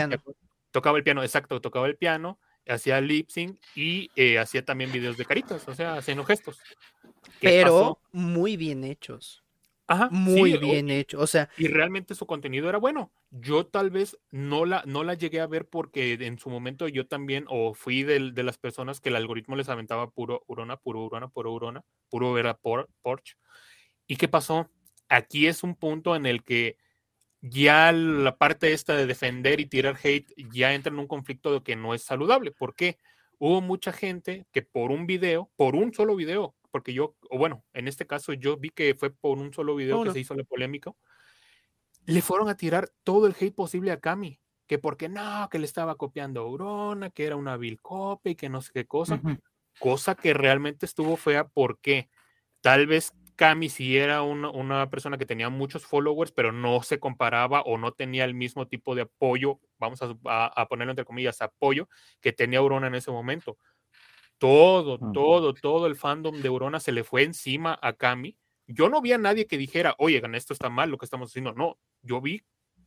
tocaba 0.71 0.97
el 0.97 1.03
piano, 1.03 1.21
exacto, 1.21 1.59
tocaba 1.59 1.87
el 1.87 1.97
piano, 1.97 2.39
hacía 2.65 3.01
lip 3.01 3.29
sync 3.29 3.59
y 3.75 4.09
eh, 4.15 4.39
hacía 4.39 4.63
también 4.63 4.89
videos 4.89 5.17
de 5.17 5.25
caritas, 5.25 5.67
o 5.67 5.75
sea, 5.75 5.95
haciendo 5.95 6.23
gestos. 6.23 6.61
Pero 7.41 7.99
muy 8.13 8.55
bien 8.55 8.85
hechos 8.85 9.42
muy 10.11 10.57
bien 10.57 10.89
hecho, 10.89 11.19
o 11.19 11.27
sea. 11.27 11.49
Y 11.57 11.67
realmente 11.67 12.15
su 12.15 12.25
contenido 12.25 12.69
era 12.69 12.77
bueno. 12.77 13.11
Yo 13.31 13.65
tal 13.65 13.89
vez 13.89 14.17
no 14.31 14.65
la, 14.65 14.83
no 14.85 15.03
la 15.03 15.13
llegué 15.13 15.39
a 15.39 15.47
ver 15.47 15.67
porque 15.67 16.13
en 16.13 16.39
su 16.39 16.49
momento 16.49 16.87
yo 16.87 17.07
también, 17.07 17.45
o 17.49 17.73
fui 17.73 18.03
de, 18.03 18.31
de 18.31 18.43
las 18.43 18.57
personas 18.57 19.01
que 19.01 19.09
el 19.09 19.15
algoritmo 19.15 19.55
les 19.55 19.69
aventaba 19.69 20.09
puro 20.09 20.43
urona, 20.47 20.77
puro 20.77 21.03
urona, 21.03 21.27
puro 21.27 21.51
urona, 21.51 21.83
puro 22.09 22.37
era 22.37 22.55
por, 22.55 22.89
Porsche. 23.01 23.35
¿Y 24.07 24.15
qué 24.15 24.27
pasó? 24.27 24.69
Aquí 25.09 25.47
es 25.47 25.63
un 25.63 25.75
punto 25.75 26.15
en 26.15 26.25
el 26.25 26.43
que 26.43 26.77
ya 27.41 27.91
la 27.91 28.37
parte 28.37 28.71
esta 28.71 28.95
de 28.95 29.05
defender 29.05 29.59
y 29.59 29.65
tirar 29.65 29.97
hate 30.01 30.33
ya 30.51 30.73
entra 30.73 30.93
en 30.93 30.99
un 30.99 31.07
conflicto 31.07 31.53
de 31.53 31.61
que 31.61 31.75
no 31.75 31.93
es 31.93 32.03
saludable. 32.03 32.51
¿Por 32.51 32.73
qué? 32.73 32.97
Hubo 33.37 33.59
mucha 33.59 33.91
gente 33.91 34.45
que 34.53 34.61
por 34.61 34.91
un 34.91 35.05
video, 35.05 35.51
por 35.57 35.75
un 35.75 35.93
solo 35.93 36.15
video, 36.15 36.55
porque 36.73 36.91
yo, 36.91 37.15
o 37.29 37.37
bueno, 37.37 37.63
en 37.73 37.87
este 37.87 38.07
caso 38.07 38.33
yo 38.33 38.57
vi 38.57 38.71
que 38.71 38.95
fue 38.95 39.11
por 39.11 39.37
un 39.37 39.53
solo 39.53 39.75
video 39.75 40.03
que 40.03 40.09
se 40.09 40.21
hizo 40.21 40.33
la 40.33 40.43
polémica, 40.43 40.91
le 42.07 42.23
fueron 42.23 42.49
a 42.49 42.57
tirar 42.57 42.89
todo 43.03 43.27
el 43.27 43.35
hate 43.39 43.53
posible 43.53 43.91
a 43.91 43.99
Cami, 43.99 44.41
que 44.65 44.79
porque 44.79 45.07
no, 45.07 45.47
que 45.51 45.59
le 45.59 45.65
estaba 45.65 45.95
copiando 45.97 46.41
a 46.41 46.43
Aurona, 46.45 47.11
que 47.11 47.25
era 47.25 47.35
una 47.35 47.57
vil 47.57 47.79
copia 47.79 48.31
y 48.31 48.35
que 48.35 48.49
no 48.49 48.63
sé 48.63 48.71
qué 48.73 48.87
cosa, 48.87 49.21
cosa 49.77 50.15
que 50.15 50.33
realmente 50.33 50.87
estuvo 50.87 51.15
fea 51.15 51.47
porque 51.47 52.09
tal 52.61 52.87
vez 52.87 53.13
Cami 53.35 53.69
sí 53.69 53.95
era 53.95 54.23
una, 54.23 54.89
persona 54.89 55.19
que 55.19 55.27
tenía 55.27 55.49
muchos 55.49 55.85
followers, 55.85 56.31
pero 56.31 56.51
no 56.51 56.81
se 56.81 56.99
comparaba 56.99 57.61
o 57.61 57.77
no 57.77 57.91
tenía 57.91 58.25
el 58.25 58.33
mismo 58.33 58.67
tipo 58.67 58.95
de 58.95 59.03
apoyo, 59.03 59.59
vamos 59.77 60.01
a, 60.01 60.45
a 60.47 60.67
ponerlo 60.67 60.93
entre 60.93 61.05
comillas, 61.05 61.39
apoyo 61.43 61.87
que 62.19 62.33
tenía 62.33 62.57
Aurona 62.57 62.87
en 62.87 62.95
ese 62.95 63.11
momento. 63.11 63.59
Todo, 64.37 64.99
todo, 65.13 65.53
todo 65.53 65.87
el 65.87 65.95
fandom 65.95 66.41
de 66.41 66.49
Urona 66.49 66.79
se 66.79 66.91
le 66.91 67.03
fue 67.03 67.23
encima 67.23 67.79
a 67.81 67.93
Kami. 67.93 68.37
Yo 68.67 68.89
no 68.89 69.01
vi 69.01 69.13
a 69.13 69.17
nadie 69.17 69.47
que 69.47 69.57
dijera, 69.57 69.95
oye, 69.97 70.21
esto 70.33 70.53
está 70.53 70.69
mal 70.69 70.89
lo 70.89 70.97
que 70.97 71.05
estamos 71.05 71.29
haciendo. 71.29 71.53
No, 71.53 71.79
yo 72.01 72.19
vi 72.21 72.43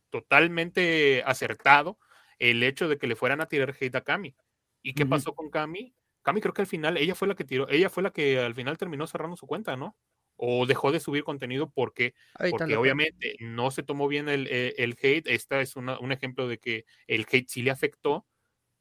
totalmente 0.09 1.23
acertado 1.25 1.97
el 2.39 2.63
hecho 2.63 2.87
de 2.87 2.97
que 2.97 3.07
le 3.07 3.15
fueran 3.15 3.41
a 3.41 3.47
tirar 3.47 3.75
hate 3.79 3.95
a 3.95 4.01
Kami. 4.01 4.35
¿Y 4.81 4.93
qué 4.93 5.05
pasó 5.05 5.33
con 5.33 5.49
Kami? 5.49 5.93
Kami 6.21 6.41
creo 6.41 6.53
que 6.53 6.61
al 6.61 6.67
final, 6.67 6.97
ella 6.97 7.15
fue 7.15 7.27
la 7.27 7.35
que 7.35 7.43
tiró, 7.43 7.67
ella 7.69 7.89
fue 7.89 8.03
la 8.03 8.11
que 8.11 8.39
al 8.39 8.53
final 8.53 8.77
terminó 8.77 9.07
cerrando 9.07 9.37
su 9.37 9.47
cuenta, 9.47 9.75
¿no? 9.75 9.97
O 10.35 10.65
dejó 10.65 10.91
de 10.91 10.99
subir 10.99 11.23
contenido 11.23 11.71
porque, 11.71 12.13
porque 12.51 12.77
obviamente 12.77 13.35
no 13.39 13.71
se 13.71 13.81
tomó 13.81 14.07
bien 14.07 14.29
el, 14.29 14.47
eh, 14.47 14.75
el, 14.77 14.95
hate. 15.01 15.27
Esta 15.27 15.61
es 15.61 15.75
un 15.75 16.11
ejemplo 16.11 16.47
de 16.47 16.59
que 16.59 16.85
el 17.07 17.25
hate 17.31 17.49
sí 17.49 17.63
le 17.63 17.71
afectó 17.71 18.27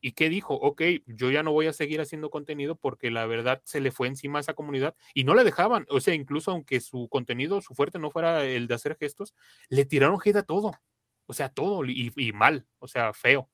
¿Y 0.00 0.12
qué 0.12 0.28
dijo? 0.28 0.54
Ok, 0.54 0.82
yo 1.06 1.30
ya 1.30 1.42
no 1.42 1.52
voy 1.52 1.66
a 1.66 1.72
seguir 1.72 2.00
haciendo 2.00 2.30
contenido 2.30 2.76
porque 2.76 3.10
la 3.10 3.26
verdad 3.26 3.62
se 3.64 3.80
le 3.80 3.90
fue 3.90 4.08
encima 4.08 4.38
a 4.38 4.40
esa 4.42 4.54
comunidad 4.54 4.94
y 5.14 5.24
no 5.24 5.34
la 5.34 5.44
dejaban. 5.44 5.86
O 5.88 6.00
sea, 6.00 6.14
incluso 6.14 6.50
aunque 6.50 6.80
su 6.80 7.08
contenido, 7.08 7.60
su 7.60 7.74
fuerte 7.74 7.98
no 7.98 8.10
fuera 8.10 8.44
el 8.44 8.66
de 8.66 8.74
hacer 8.74 8.96
gestos, 8.98 9.34
le 9.68 9.84
tiraron 9.84 10.18
hate 10.22 10.36
a 10.36 10.42
todo. 10.42 10.72
O 11.26 11.32
sea, 11.32 11.48
todo 11.48 11.84
y, 11.84 12.32
mal, 12.32 12.66
o 12.78 12.88
sea, 12.88 13.12
feo. 13.12 13.50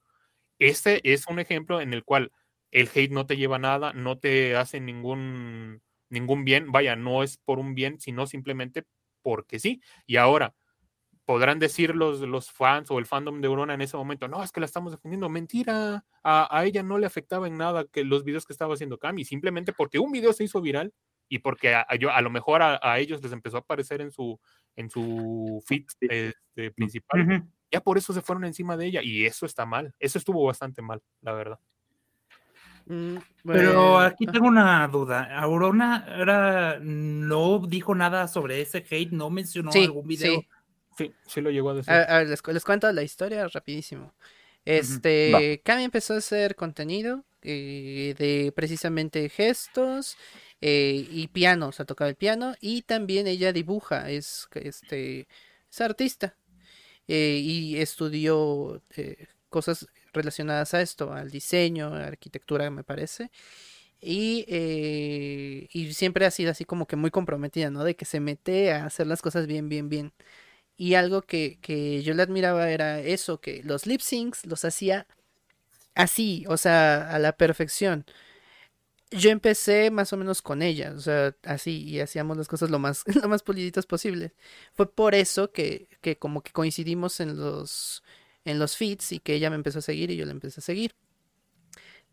Este 0.58 1.12
es 1.12 1.26
un 1.26 1.38
ejemplo 1.38 1.80
en 1.80 1.94
el 1.94 2.04
cual 2.04 2.32
el 2.70 2.88
hate 2.94 3.10
no 3.12 3.26
te 3.26 3.36
lleva 3.36 3.58
nada, 3.58 3.92
no 3.92 4.18
te 4.18 4.56
hace 4.56 4.80
ningún, 4.80 5.82
ningún 6.10 6.44
bien, 6.44 6.72
vaya, 6.72 6.96
no 6.96 7.22
es 7.22 7.38
por 7.38 7.58
un 7.58 7.74
bien, 7.74 8.00
sino 8.00 8.26
simplemente 8.26 8.84
porque 9.22 9.58
sí. 9.58 9.80
Y 10.06 10.16
ahora, 10.16 10.54
podrán 11.24 11.58
decir 11.58 11.94
los, 11.94 12.20
los 12.20 12.50
fans 12.50 12.90
o 12.90 12.98
el 12.98 13.06
fandom 13.06 13.40
de 13.40 13.48
Urona 13.48 13.74
en 13.74 13.80
ese 13.80 13.96
momento, 13.96 14.28
no, 14.28 14.42
es 14.42 14.50
que 14.50 14.60
la 14.60 14.66
estamos 14.66 14.92
defendiendo. 14.92 15.28
Mentira, 15.28 16.04
a, 16.22 16.64
ella 16.64 16.82
no 16.82 16.98
le 16.98 17.06
afectaba 17.06 17.46
en 17.46 17.56
nada 17.56 17.84
que 17.84 18.04
los 18.04 18.24
videos 18.24 18.44
que 18.44 18.52
estaba 18.52 18.74
haciendo 18.74 18.98
Cami, 18.98 19.24
simplemente 19.24 19.72
porque 19.72 19.98
un 19.98 20.12
video 20.12 20.32
se 20.32 20.44
hizo 20.44 20.60
viral 20.60 20.92
y 21.28 21.38
porque 21.38 21.74
a, 21.74 21.86
yo, 21.98 22.10
a 22.10 22.20
lo 22.20 22.30
mejor 22.30 22.62
a, 22.62 22.98
ellos 22.98 23.22
les 23.22 23.32
empezó 23.32 23.56
a 23.58 23.60
aparecer 23.60 24.00
en 24.00 24.10
su, 24.10 24.38
en 24.76 24.90
su 24.90 25.62
feed 25.66 25.84
este, 26.00 26.70
principal. 26.72 27.46
Ya 27.70 27.80
por 27.80 27.96
eso 27.96 28.12
se 28.12 28.20
fueron 28.20 28.44
encima 28.44 28.76
de 28.76 28.86
ella 28.86 29.00
y 29.02 29.24
eso 29.24 29.46
está 29.46 29.64
mal, 29.64 29.94
eso 29.98 30.18
estuvo 30.18 30.44
bastante 30.44 30.82
mal, 30.82 31.00
la 31.22 31.32
verdad. 31.32 31.58
Mm, 32.86 33.16
Pero 33.44 33.98
aquí 33.98 34.26
tengo 34.26 34.48
una 34.48 34.86
duda. 34.88 35.38
Aurona 35.38 36.04
era, 36.08 36.78
no 36.80 37.60
dijo 37.66 37.94
nada 37.94 38.28
sobre 38.28 38.60
ese 38.60 38.84
hate, 38.90 39.12
no 39.12 39.30
mencionó 39.30 39.70
algún 39.72 40.06
video. 40.06 40.40
Sí, 40.40 40.48
sí 41.26 41.40
lo 41.40 41.50
llegó 41.50 41.70
a 41.70 41.74
decir. 41.74 41.92
A, 41.92 42.18
ver, 42.18 42.28
les, 42.28 42.64
cuento 42.64 42.90
la 42.92 43.02
historia 43.02 43.46
rapidísimo. 43.48 44.12
Este, 44.64 45.60
Cami 45.64 45.84
empezó 45.84 46.14
a 46.14 46.18
hacer 46.18 46.54
contenido 46.54 47.24
eh, 47.42 48.14
de 48.18 48.52
precisamente 48.52 49.28
gestos 49.28 50.16
eh, 50.60 51.08
y 51.10 51.26
piano, 51.28 51.68
o 51.68 51.72
sea, 51.72 51.84
tocaba 51.84 52.08
el 52.08 52.14
piano 52.14 52.54
y 52.60 52.82
también 52.82 53.26
ella 53.26 53.52
dibuja, 53.52 54.10
es, 54.10 54.48
este, 54.54 55.26
es 55.68 55.80
artista 55.80 56.36
eh, 57.08 57.40
y 57.42 57.78
estudió 57.78 58.80
cosas 59.48 59.88
relacionadas 60.12 60.74
a 60.74 60.82
esto, 60.82 61.12
al 61.12 61.30
diseño, 61.30 61.88
a 61.94 62.06
arquitectura, 62.06 62.70
me 62.70 62.84
parece. 62.84 63.32
Y, 64.00 64.44
y 65.72 65.92
siempre 65.94 66.26
ha 66.26 66.30
sido 66.30 66.50
así 66.50 66.64
como 66.64 66.86
que 66.86 66.96
muy 66.96 67.10
comprometida, 67.10 67.70
¿no? 67.70 67.84
De 67.84 67.94
que 67.96 68.04
se 68.04 68.20
mete 68.20 68.72
a 68.72 68.86
hacer 68.86 69.06
las 69.06 69.22
cosas 69.22 69.46
bien, 69.46 69.68
bien, 69.68 69.88
bien. 69.88 70.12
Y 70.82 70.96
algo 70.96 71.22
que, 71.22 71.60
que 71.62 72.02
yo 72.02 72.12
le 72.12 72.24
admiraba 72.24 72.68
era 72.68 72.98
eso, 72.98 73.40
que 73.40 73.62
los 73.62 73.86
lip 73.86 74.00
syncs 74.00 74.44
los 74.46 74.64
hacía 74.64 75.06
así, 75.94 76.44
o 76.48 76.56
sea, 76.56 77.08
a 77.08 77.20
la 77.20 77.36
perfección. 77.36 78.04
Yo 79.12 79.30
empecé 79.30 79.92
más 79.92 80.12
o 80.12 80.16
menos 80.16 80.42
con 80.42 80.60
ella, 80.60 80.92
o 80.96 80.98
sea, 80.98 81.36
así, 81.44 81.84
y 81.84 82.00
hacíamos 82.00 82.36
las 82.36 82.48
cosas 82.48 82.68
lo 82.68 82.80
más, 82.80 83.04
lo 83.22 83.28
más 83.28 83.44
puliditas 83.44 83.86
posible. 83.86 84.34
Fue 84.74 84.92
por 84.92 85.14
eso 85.14 85.52
que, 85.52 85.88
que 86.00 86.16
como 86.18 86.42
que 86.42 86.50
coincidimos 86.50 87.20
en 87.20 87.36
los, 87.36 88.02
en 88.44 88.58
los 88.58 88.76
feeds 88.76 89.12
y 89.12 89.20
que 89.20 89.34
ella 89.34 89.50
me 89.50 89.56
empezó 89.56 89.78
a 89.78 89.82
seguir 89.82 90.10
y 90.10 90.16
yo 90.16 90.26
la 90.26 90.32
empecé 90.32 90.58
a 90.58 90.64
seguir. 90.64 90.96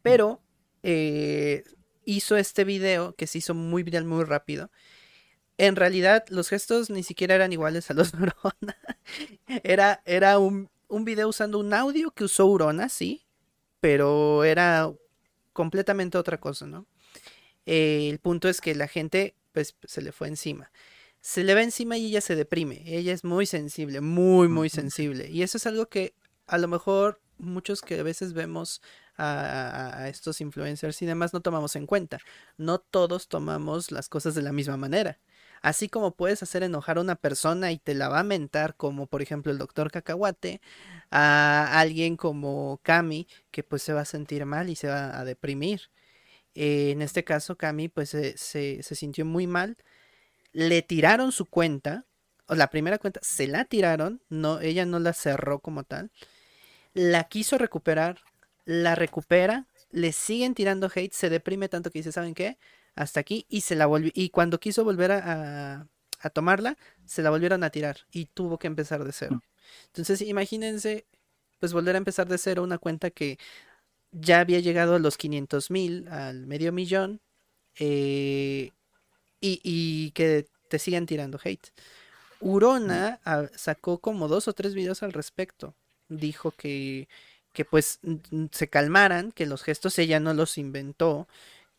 Pero 0.03 0.43
eh, 0.84 1.63
hizo 2.05 2.38
este 2.38 2.65
video 2.65 3.15
que 3.15 3.26
se 3.26 3.39
hizo 3.39 3.55
muy 3.55 3.82
viral 3.82 4.05
muy 4.05 4.26
rápido 4.26 4.70
en 5.60 5.76
realidad 5.76 6.24
los 6.30 6.49
gestos 6.49 6.89
ni 6.89 7.03
siquiera 7.03 7.36
eran 7.36 7.53
iguales 7.53 7.91
a 7.91 7.93
los 7.93 8.12
de 8.14 8.24
Urona. 8.24 8.78
era, 9.64 10.01
era 10.05 10.39
un, 10.39 10.70
un 10.88 11.05
video 11.05 11.28
usando 11.28 11.60
un 11.60 11.74
audio 11.74 12.12
que 12.12 12.24
usó 12.24 12.47
Urona, 12.47 12.89
sí, 12.89 13.26
pero 13.82 14.43
era 14.45 14.91
completamente 15.53 16.18
otra 16.18 16.39
cosa, 16.39 16.66
¿no? 16.66 16.88
Eh, 17.66 18.10
el 18.10 18.20
punto 18.20 18.47
es 18.47 18.62
que 18.62 18.74
la 18.74 18.88
gente 18.88 19.36
pues 19.51 19.76
se 19.84 20.01
le 20.01 20.14
fue 20.14 20.30
encima. 20.30 20.72
Se 21.22 21.43
le 21.43 21.53
va 21.53 21.62
encima 21.62 21.97
y 21.97 22.05
ella 22.05 22.22
se 22.22 22.38
deprime. 22.38 22.82
Ella 22.86 23.12
es 23.12 23.26
muy 23.26 23.45
sensible, 23.45 23.99
muy, 23.99 24.47
muy 24.47 24.70
sensible. 24.70 25.30
Y 25.30 25.43
eso 25.43 25.57
es 25.57 25.68
algo 25.68 25.88
que 25.88 26.14
a 26.47 26.57
lo 26.57 26.70
mejor 26.70 27.22
muchos 27.38 27.82
que 27.82 27.99
a 27.99 28.03
veces 28.03 28.32
vemos 28.32 28.82
a, 29.18 29.97
a, 29.97 30.07
estos 30.07 30.39
influencers 30.39 31.01
y 31.01 31.05
demás 31.05 31.34
no 31.34 31.41
tomamos 31.41 31.76
en 31.76 31.86
cuenta. 31.86 32.20
No 32.57 32.80
todos 32.80 33.28
tomamos 33.28 33.91
las 33.91 34.07
cosas 34.07 34.36
de 34.36 34.41
la 34.41 34.53
misma 34.53 34.78
manera. 34.78 35.20
Así 35.62 35.89
como 35.89 36.16
puedes 36.16 36.41
hacer 36.43 36.64
enojar 36.64 36.97
a 36.97 37.01
una 37.01 37.16
persona 37.16 37.72
y 37.72 37.78
te 37.80 37.93
la 37.93 38.10
va 38.10 38.20
a 38.20 38.24
mentar, 38.24 38.76
como 38.76 39.07
por 39.07 39.22
ejemplo 39.22 39.51
el 39.51 39.57
doctor 39.57 39.91
Cacahuate, 39.91 40.62
a 41.12 41.80
alguien 41.80 42.16
como 42.18 42.80
Cami, 42.84 43.28
que 43.51 43.64
pues 43.64 43.82
se 43.84 43.93
va 43.93 44.01
a 44.01 44.05
sentir 44.05 44.45
mal 44.45 44.70
y 44.70 44.76
se 44.76 44.88
va 44.88 45.20
a 45.20 45.26
deprimir. 45.26 45.89
Eh, 46.55 46.91
en 46.91 47.01
este 47.01 47.24
caso, 47.24 47.57
Cami 47.57 47.89
pues 47.89 48.10
se, 48.10 48.84
sintió 48.84 49.26
muy 49.26 49.47
mal. 49.47 49.78
Le 50.53 50.82
tiraron 50.82 51.32
su 51.32 51.45
cuenta, 51.45 52.05
o 52.47 52.55
la 52.55 52.70
primera 52.70 52.97
cuenta, 52.97 53.20
se 53.24 53.47
la 53.47 53.66
tiraron, 53.66 54.22
no, 54.30 54.60
ella 54.62 54.86
no 54.86 54.99
la 54.99 55.14
cerró 55.14 55.60
como 55.60 55.84
tal. 55.84 56.12
La 56.93 57.26
quiso 57.26 57.57
recuperar, 57.57 58.22
la 58.66 58.95
recupera, 58.95 59.68
le 59.91 60.12
siguen 60.12 60.55
tirando 60.55 60.91
hate, 60.93 61.14
se 61.14 61.30
deprime 61.30 61.70
tanto 61.70 61.91
que 61.91 61.99
dice, 61.99 62.12
¿saben 62.12 62.34
qué? 62.34 62.57
Hasta 62.95 63.19
aquí 63.19 63.45
y 63.49 63.61
se 63.61 63.75
la 63.75 63.85
volvió 63.85 64.11
y 64.13 64.29
cuando 64.29 64.59
quiso 64.59 64.83
volver 64.83 65.11
a, 65.11 65.87
a, 66.21 66.29
tomarla 66.29 66.77
se 67.05 67.21
la 67.21 67.29
volvieron 67.29 67.63
a 67.63 67.69
tirar 67.69 67.99
y 68.11 68.25
tuvo 68.25 68.59
que 68.59 68.67
empezar 68.67 69.03
de 69.03 69.11
cero. 69.11 69.41
Entonces 69.87 70.21
imagínense 70.21 71.05
pues 71.59 71.73
volver 71.73 71.95
a 71.95 71.99
empezar 71.99 72.27
de 72.27 72.37
cero 72.37 72.63
una 72.63 72.77
cuenta 72.77 73.09
que 73.09 73.37
ya 74.11 74.39
había 74.39 74.59
llegado 74.59 74.95
a 74.95 74.99
los 74.99 75.17
500 75.17 75.71
mil, 75.71 76.07
al 76.07 76.47
medio 76.47 76.71
millón 76.71 77.21
eh, 77.77 78.71
y, 79.41 79.61
y, 79.63 80.11
que 80.11 80.47
te 80.67 80.79
sigan 80.79 81.05
tirando 81.05 81.39
hate. 81.43 81.71
Urona 82.41 83.19
ah, 83.25 83.47
sacó 83.55 83.99
como 83.99 84.27
dos 84.27 84.47
o 84.47 84.53
tres 84.53 84.73
videos 84.73 85.03
al 85.03 85.13
respecto. 85.13 85.75
Dijo 86.07 86.51
que, 86.51 87.07
que 87.53 87.65
pues 87.65 87.99
se 88.51 88.67
calmaran, 88.67 89.31
que 89.31 89.45
los 89.45 89.63
gestos 89.63 89.99
ella 89.99 90.19
no 90.19 90.33
los 90.33 90.57
inventó, 90.57 91.27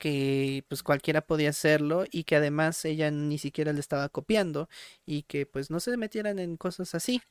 que 0.01 0.65
pues 0.67 0.83
cualquiera 0.83 1.21
podía 1.21 1.51
hacerlo 1.51 2.07
y 2.11 2.25
que 2.25 2.37
además 2.37 2.85
ella 2.87 3.11
ni 3.11 3.39
siquiera 3.39 3.73
le 3.75 3.81
estaba 3.81 4.09
copiando 4.09 4.69
y 5.07 5.25
que 5.25 5.45
pues 5.47 5.71
no 5.71 5.79
se 5.79 5.97
metieran 5.99 6.39
en 6.39 6.57
cosas 6.57 6.95
así. 6.95 7.23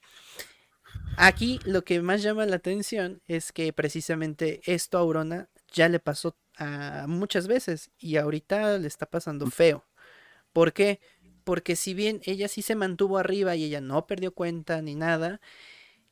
Aquí 1.17 1.59
lo 1.65 1.83
que 1.83 2.01
más 2.01 2.21
llama 2.21 2.45
la 2.45 2.57
atención 2.57 3.21
es 3.27 3.51
que 3.51 3.73
precisamente 3.73 4.61
esto 4.65 4.97
a 4.97 5.01
Aurona 5.01 5.49
ya 5.71 5.89
le 5.89 5.99
pasó 5.99 6.37
a 6.57 7.05
muchas 7.07 7.47
veces 7.47 7.89
y 7.97 8.17
ahorita 8.17 8.77
le 8.77 8.87
está 8.87 9.07
pasando 9.07 9.47
feo. 9.47 9.83
¿Por 10.53 10.71
qué? 10.71 10.99
Porque 11.43 11.75
si 11.75 11.95
bien 11.95 12.21
ella 12.23 12.47
sí 12.47 12.61
se 12.61 12.75
mantuvo 12.75 13.17
arriba 13.17 13.55
y 13.55 13.63
ella 13.63 13.81
no 13.81 14.05
perdió 14.05 14.31
cuenta 14.33 14.81
ni 14.83 14.93
nada, 14.93 15.41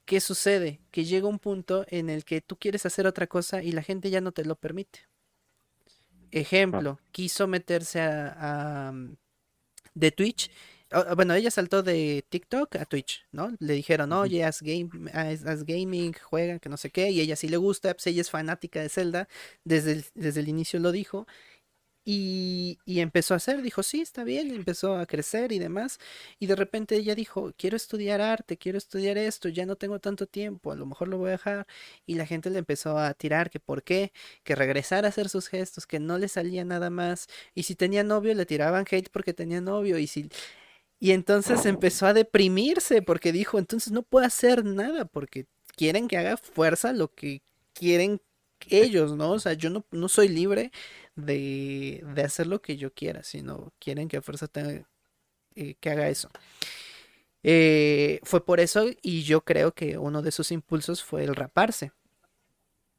¿qué 0.05 0.22
sucede? 0.22 0.82
Que 0.91 1.05
llega 1.05 1.28
un 1.28 1.39
punto 1.39 1.86
en 1.89 2.10
el 2.10 2.26
que 2.26 2.41
tú 2.41 2.58
quieres 2.58 2.86
hacer 2.88 3.05
otra 3.05 3.28
cosa 3.28 3.62
y 3.62 3.72
la 3.74 3.84
gente 3.84 4.10
ya 4.10 4.22
no 4.22 4.32
te 4.32 4.45
lo 4.45 4.55
permite. 4.55 5.08
Ejemplo, 6.32 6.99
quiso 7.11 7.47
meterse 7.47 8.01
a, 8.01 8.91
mm, 8.93 9.15
de 9.95 10.11
Twitch. 10.11 10.51
bueno, 11.15 11.34
ella 11.34 11.51
saltó 11.51 11.84
de 11.84 12.25
TikTok 12.30 12.78
a 12.78 12.86
Twitch, 12.86 13.25
¿no? 13.32 13.51
Le 13.59 13.73
dijeron, 13.73 14.13
oye, 14.13 14.45
haz, 14.45 14.61
game, 14.61 14.89
haz, 15.13 15.63
gaming, 15.65 16.13
juega, 16.13 16.59
que 16.59 16.69
no 16.69 16.78
sé 16.78 16.91
qué, 16.91 17.09
y 17.11 17.19
ella 17.19 17.36
sí 17.36 17.49
le 17.49 17.57
gusta, 17.57 17.93
pues 17.93 18.07
ella 18.07 18.21
es 18.21 18.30
fanática 18.30 18.82
de 18.82 18.89
Zelda, 18.89 19.28
desde 19.65 20.05
desde 20.15 20.39
el 20.39 20.47
inicio 20.47 20.80
lo 20.80 20.91
dijo, 20.93 21.28
y, 22.10 22.80
empezó 22.86 23.34
a 23.34 23.38
hacer, 23.38 23.62
dijo, 23.62 23.84
sí, 23.84 23.99
está 23.99 24.24
bien, 24.24 24.51
empezó 24.51 24.95
a 24.95 25.05
crecer 25.05 25.51
y 25.51 25.60
demás. 25.60 25.99
Y 26.39 26.47
de 26.47 26.55
repente 26.55 26.95
ella 26.95 27.16
dijo, 27.16 27.51
quiero 27.58 27.76
estudiar 27.76 28.22
arte, 28.22 28.58
quiero 28.58 28.78
estudiar 28.78 29.18
esto, 29.18 29.49
ya 29.49 29.66
no 29.66 29.76
tengo 29.76 29.99
tanto 29.99 30.26
tiempo, 30.26 30.72
a 30.72 30.78
lo 30.78 30.86
mejor 30.86 31.10
lo 31.10 31.18
voy 31.18 31.30
a 31.30 31.32
dejar. 31.32 31.68
Y 32.05 32.16
la 32.16 32.26
gente 32.26 32.49
le 32.49 32.60
empezó 32.60 32.97
a 32.97 33.14
tirar 33.14 33.49
que 33.49 33.60
por 33.60 33.84
qué, 33.84 34.14
que 34.45 34.55
regresara 34.55 35.08
a 35.08 35.10
hacer 35.10 35.28
sus 35.28 35.49
gestos, 35.49 35.86
que 35.86 35.99
no 35.99 36.18
le 36.18 36.30
salía 36.30 36.64
nada 36.64 36.89
más. 36.89 37.28
Y 37.53 37.64
si 37.64 37.76
tenía 37.76 38.03
novio, 38.05 38.34
le 38.36 38.45
tiraban 38.45 38.86
hate 38.89 39.10
porque 39.10 39.34
tenía 39.34 39.60
novio. 39.60 39.97
Y 39.97 40.08
si... 40.08 40.30
Y 40.99 41.12
entonces 41.12 41.66
empezó 41.66 42.08
a 42.08 42.14
deprimirse 42.14 43.01
porque 43.01 43.34
dijo, 43.34 43.60
entonces 43.60 43.91
no 43.91 44.01
puedo 44.03 44.26
hacer 44.26 44.64
nada 44.66 45.05
porque 45.05 45.45
quieren 45.76 46.08
que 46.08 46.18
haga 46.18 46.38
fuerza 46.38 46.93
lo 46.93 47.14
que 47.14 47.41
quieren 47.74 48.22
ellos, 48.70 49.16
¿no? 49.16 49.32
O 49.32 49.39
sea, 49.39 49.53
yo 49.53 49.70
no, 49.70 49.86
no 49.91 50.08
soy 50.10 50.30
libre 50.30 50.72
de, 51.18 52.03
de, 52.15 52.22
hacer 52.22 52.47
lo 52.47 52.61
que 52.61 52.78
yo 52.78 52.93
quiera, 52.93 53.24
sino 53.24 53.74
quieren 53.80 54.07
que 54.07 54.18
a 54.18 54.22
fuerza 54.22 54.47
tenga, 54.47 54.88
eh, 55.55 55.76
que 55.80 55.89
haga 55.89 56.07
eso. 56.07 56.30
Eh, 57.43 58.20
fue 58.24 58.45
por 58.45 58.59
eso 58.59 58.86
y 59.01 59.24
yo 59.24 59.41
creo 59.41 59.74
que 59.74 59.97
uno 59.97 60.22
de 60.22 60.32
sus 60.32 60.51
impulsos 60.51 61.03
fue 61.03 61.24
el 61.24 61.36
raparse. 61.36 61.91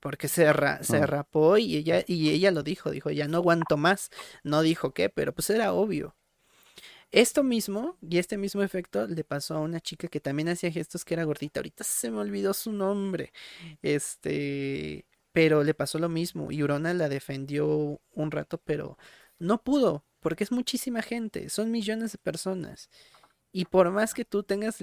Porque 0.01 0.29
se, 0.29 0.45
se 0.83 0.97
ah. 0.97 1.07
rapó 1.07 1.59
y 1.59 1.77
ella, 1.77 2.05
y 2.07 2.31
ella 2.31 2.53
lo 2.53 2.63
dijo, 2.63 2.91
dijo, 2.91 3.11
ya 3.11 3.27
no 3.27 3.39
aguanto 3.39 3.77
más. 3.77 4.11
No 4.45 4.63
dijo 4.63 4.93
qué, 4.93 5.09
pero 5.09 5.33
pues 5.33 5.51
era 5.51 5.73
obvio. 5.73 6.15
Esto 7.11 7.43
mismo 7.43 7.97
y 8.03 8.19
este 8.19 8.37
mismo 8.37 8.63
efecto 8.63 9.07
le 9.07 9.25
pasó 9.25 9.55
a 9.55 9.61
una 9.61 9.81
chica 9.81 10.09
que 10.09 10.21
también 10.21 10.51
hacía 10.51 10.71
gestos 10.71 11.05
que 11.05 11.15
era 11.15 11.25
gordita. 11.25 11.61
Ahorita 11.61 11.83
se 11.85 12.11
me 12.11 12.19
olvidó 12.19 12.53
su 12.55 12.71
nombre. 12.73 13.33
Este, 13.83 15.07
pero 15.33 15.65
le 15.65 15.75
pasó 15.75 15.99
lo 15.99 16.09
mismo 16.09 16.51
y 16.51 16.63
Urona 16.63 16.95
la 16.95 17.09
defendió 17.09 18.01
un 18.13 18.31
rato, 18.31 18.59
pero 18.65 18.99
no 19.39 19.63
pudo, 19.63 20.05
porque 20.21 20.45
es 20.45 20.53
muchísima 20.53 21.03
gente, 21.03 21.49
son 21.49 21.71
millones 21.71 22.13
de 22.13 22.19
personas. 22.19 22.91
Y 23.51 23.65
por 23.65 23.91
más 23.91 24.13
que 24.13 24.25
tú 24.25 24.43
tengas 24.43 24.79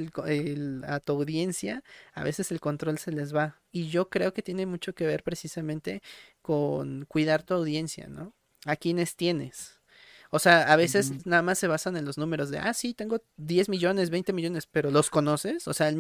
a 0.88 1.00
tu 1.00 1.14
audiencia, 1.14 1.84
a 2.14 2.24
veces 2.24 2.52
el 2.52 2.60
control 2.60 2.98
se 2.98 3.12
les 3.12 3.34
va. 3.34 3.62
Y 3.72 3.90
yo 3.90 4.10
creo 4.10 4.34
que 4.34 4.42
tiene 4.42 4.66
mucho 4.66 4.96
que 4.96 5.06
ver 5.06 5.24
precisamente 5.24 6.02
con 6.42 7.06
cuidar 7.06 7.44
tu 7.44 7.54
audiencia, 7.54 8.08
¿no? 8.08 8.34
A 8.66 8.76
quienes 8.76 9.16
tienes. 9.16 9.80
O 10.32 10.40
sea, 10.40 10.64
a 10.64 10.76
veces 10.76 11.26
nada 11.26 11.44
más 11.44 11.60
se 11.60 11.68
basan 11.68 11.96
en 11.96 12.06
los 12.06 12.18
números 12.18 12.50
de, 12.50 12.58
ah, 12.58 12.74
sí, 12.74 12.94
tengo 12.94 13.22
10 13.38 13.70
millones, 13.70 14.10
20 14.10 14.34
millones, 14.34 14.66
pero 14.66 14.90
¿los 14.90 15.10
conoces? 15.10 15.68
O 15.68 15.74
sea, 15.74 15.92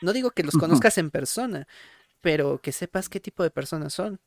no 0.00 0.12
digo 0.12 0.30
que 0.30 0.44
los 0.44 0.54
conozcas 0.58 0.96
en 0.98 1.10
persona, 1.10 1.66
pero 2.24 2.58
que 2.62 2.72
sepas 2.72 3.10
qué 3.10 3.20
tipo 3.20 3.42
de 3.42 3.50
personas 3.50 3.92
son. 3.92 4.18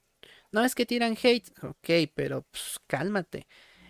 No 0.52 0.64
es 0.64 0.76
que 0.76 0.86
tiran 0.86 1.18
hate, 1.22 1.50
ok, 1.64 2.12
pero 2.16 2.44
pues, 2.52 2.80
cálmate. 2.86 3.48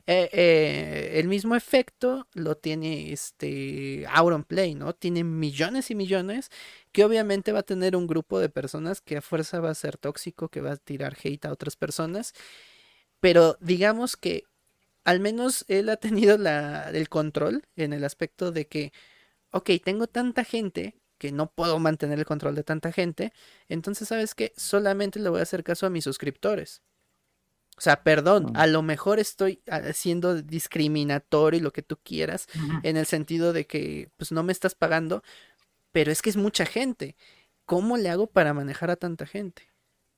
Eh, 0.08 0.30
eh, 0.32 1.20
el 1.20 1.28
mismo 1.28 1.58
efecto 1.58 2.28
lo 2.34 2.56
tiene 2.56 3.12
este 3.12 4.08
Play, 4.48 4.76
¿no? 4.76 4.94
Tiene 4.96 5.26
millones 5.26 5.92
y 5.92 5.96
millones 5.96 6.50
que 6.94 7.04
obviamente 7.04 7.52
va 7.52 7.60
a 7.60 7.64
tener 7.64 7.98
un 7.98 8.08
grupo 8.08 8.40
de 8.40 8.48
personas 8.50 9.02
que 9.02 9.18
a 9.18 9.22
fuerza 9.22 9.60
va 9.60 9.72
a 9.72 9.76
ser 9.76 9.98
tóxico, 9.98 10.48
que 10.50 10.62
va 10.62 10.72
a 10.74 10.78
tirar 10.78 11.18
hate 11.22 11.46
a 11.46 11.52
otras 11.52 11.76
personas. 11.76 12.34
Pero 13.20 13.58
digamos 13.60 14.16
que 14.18 14.46
al 15.04 15.20
menos 15.20 15.66
él 15.68 15.90
ha 15.90 15.98
tenido 15.98 16.38
la, 16.38 16.92
el 16.92 17.10
control 17.10 17.64
en 17.76 17.94
el 17.94 18.06
aspecto 18.06 18.52
de 18.54 18.68
que, 18.68 18.94
ok, 19.52 19.72
tengo 19.84 20.08
tanta 20.08 20.46
gente 20.46 20.96
que 21.18 21.32
no 21.32 21.52
puedo 21.52 21.80
mantener 21.80 22.20
el 22.20 22.26
control 22.26 22.56
de 22.56 22.64
tanta 22.64 22.92
gente, 22.92 23.34
entonces 23.68 24.08
sabes 24.08 24.36
que 24.36 24.54
solamente 24.56 25.20
le 25.20 25.30
voy 25.30 25.40
a 25.40 25.44
hacer 25.44 25.64
caso 25.64 25.86
a 25.86 25.90
mis 25.90 26.04
suscriptores. 26.04 26.82
O 27.78 27.82
sea, 27.82 28.04
perdón, 28.04 28.54
a 28.56 28.66
lo 28.66 28.82
mejor 28.82 29.20
estoy 29.20 29.62
siendo 29.94 30.42
discriminatorio 30.42 31.60
y 31.60 31.62
lo 31.62 31.72
que 31.72 31.84
tú 31.84 31.98
quieras, 32.04 32.48
en 32.82 32.98
el 32.98 33.06
sentido 33.06 33.54
de 33.54 33.68
que 33.68 34.10
pues 34.18 34.32
no 34.32 34.42
me 34.42 34.52
estás 34.52 34.74
pagando, 34.74 35.24
pero 35.92 36.12
es 36.12 36.22
que 36.22 36.32
es 36.32 36.38
mucha 36.38 36.66
gente. 36.66 37.16
¿Cómo 37.66 37.98
le 37.98 38.10
hago 38.10 38.28
para 38.28 38.54
manejar 38.54 38.90
a 38.90 38.96
tanta 38.96 39.28
gente? 39.28 39.64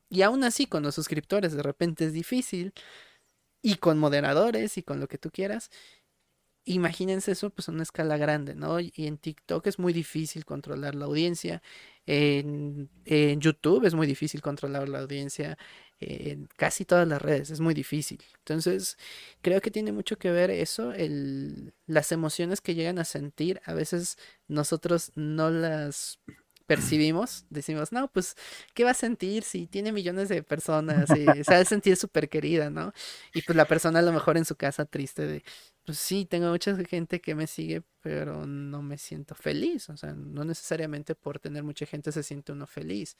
Y 0.10 0.22
aún 0.22 0.44
así, 0.44 0.68
con 0.68 0.84
los 0.84 0.96
suscriptores 0.96 1.54
de 1.54 1.64
repente 1.64 2.06
es 2.06 2.14
difícil, 2.14 2.74
y 3.62 3.76
con 3.76 4.00
moderadores 4.00 4.78
y 4.78 4.84
con 4.84 5.00
lo 5.00 5.08
que 5.08 5.18
tú 5.18 5.32
quieras, 5.32 5.70
imagínense 6.74 7.32
eso 7.32 7.50
pues 7.50 7.70
a 7.70 7.72
una 7.72 7.84
escala 7.84 8.18
grande, 8.18 8.56
¿no? 8.56 8.80
Y 8.80 8.92
en 8.96 9.18
TikTok 9.18 9.68
es 9.68 9.80
muy 9.80 9.94
difícil 9.94 10.46
controlar 10.46 10.96
la 10.96 11.06
audiencia, 11.06 11.62
en, 12.06 12.90
YouTube 13.40 13.86
es 13.86 13.94
muy 13.94 14.08
difícil 14.08 14.42
controlar 14.42 14.90
la 14.90 15.00
audiencia, 15.00 15.58
en 16.00 16.48
casi 16.58 16.86
todas 16.86 17.08
las 17.08 17.22
redes, 17.22 17.50
es 17.52 17.60
muy 17.60 17.74
difícil. 17.74 18.24
Entonces, 18.40 18.98
creo 19.42 19.62
que 19.62 19.72
tiene 19.72 19.92
mucho 19.92 20.18
que 20.18 20.32
ver 20.32 20.50
eso, 20.50 20.92
el, 20.94 21.74
las 21.86 22.12
emociones 22.12 22.62
que 22.62 22.76
llegan 22.76 23.00
a 23.00 23.06
sentir, 23.06 23.62
a 23.66 23.74
veces 23.74 24.18
nosotros 24.48 25.12
no 25.16 25.50
las 25.52 26.20
percibimos, 26.70 27.48
decimos, 27.50 27.92
no, 27.92 28.12
pues, 28.12 28.36
¿qué 28.76 28.84
va 28.84 28.92
a 28.92 28.94
sentir 28.94 29.42
si 29.42 29.66
tiene 29.66 29.92
millones 29.92 30.30
de 30.30 30.44
personas? 30.44 31.10
Y 31.10 31.26
se 31.44 31.52
va 31.52 31.58
a 31.58 31.66
sentir 31.66 31.98
súper 31.98 32.30
querida, 32.30 32.70
¿no? 32.70 32.94
Y 33.34 33.42
pues 33.42 33.56
la 33.56 33.66
persona 33.66 33.98
a 33.98 34.02
lo 34.04 34.14
mejor 34.14 34.38
en 34.38 34.46
su 34.46 34.56
casa 34.56 34.86
triste 34.86 35.26
de, 35.26 35.44
pues 35.84 35.98
sí, 35.98 36.26
tengo 36.26 36.52
mucha 36.52 36.78
gente 36.86 37.22
que 37.22 37.34
me 37.34 37.48
sigue, 37.48 37.82
pero 38.02 38.46
no 38.46 38.84
me 38.84 39.00
siento 39.00 39.34
feliz. 39.34 39.90
O 39.90 39.98
sea, 39.98 40.14
no 40.14 40.44
necesariamente 40.44 41.16
por 41.16 41.40
tener 41.40 41.64
mucha 41.64 41.88
gente 41.88 42.12
se 42.12 42.22
siente 42.22 42.52
uno 42.52 42.68
feliz. 42.68 43.18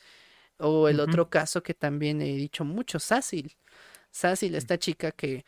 O 0.60 0.88
el 0.88 1.00
otro 1.00 1.32
caso 1.32 1.64
que 1.64 1.74
también 1.74 2.22
he 2.22 2.36
dicho 2.36 2.64
mucho, 2.66 3.00
Sácil. 3.00 3.58
Sácil, 4.12 4.54
esta 4.54 4.78
chica 4.78 5.12
que 5.12 5.44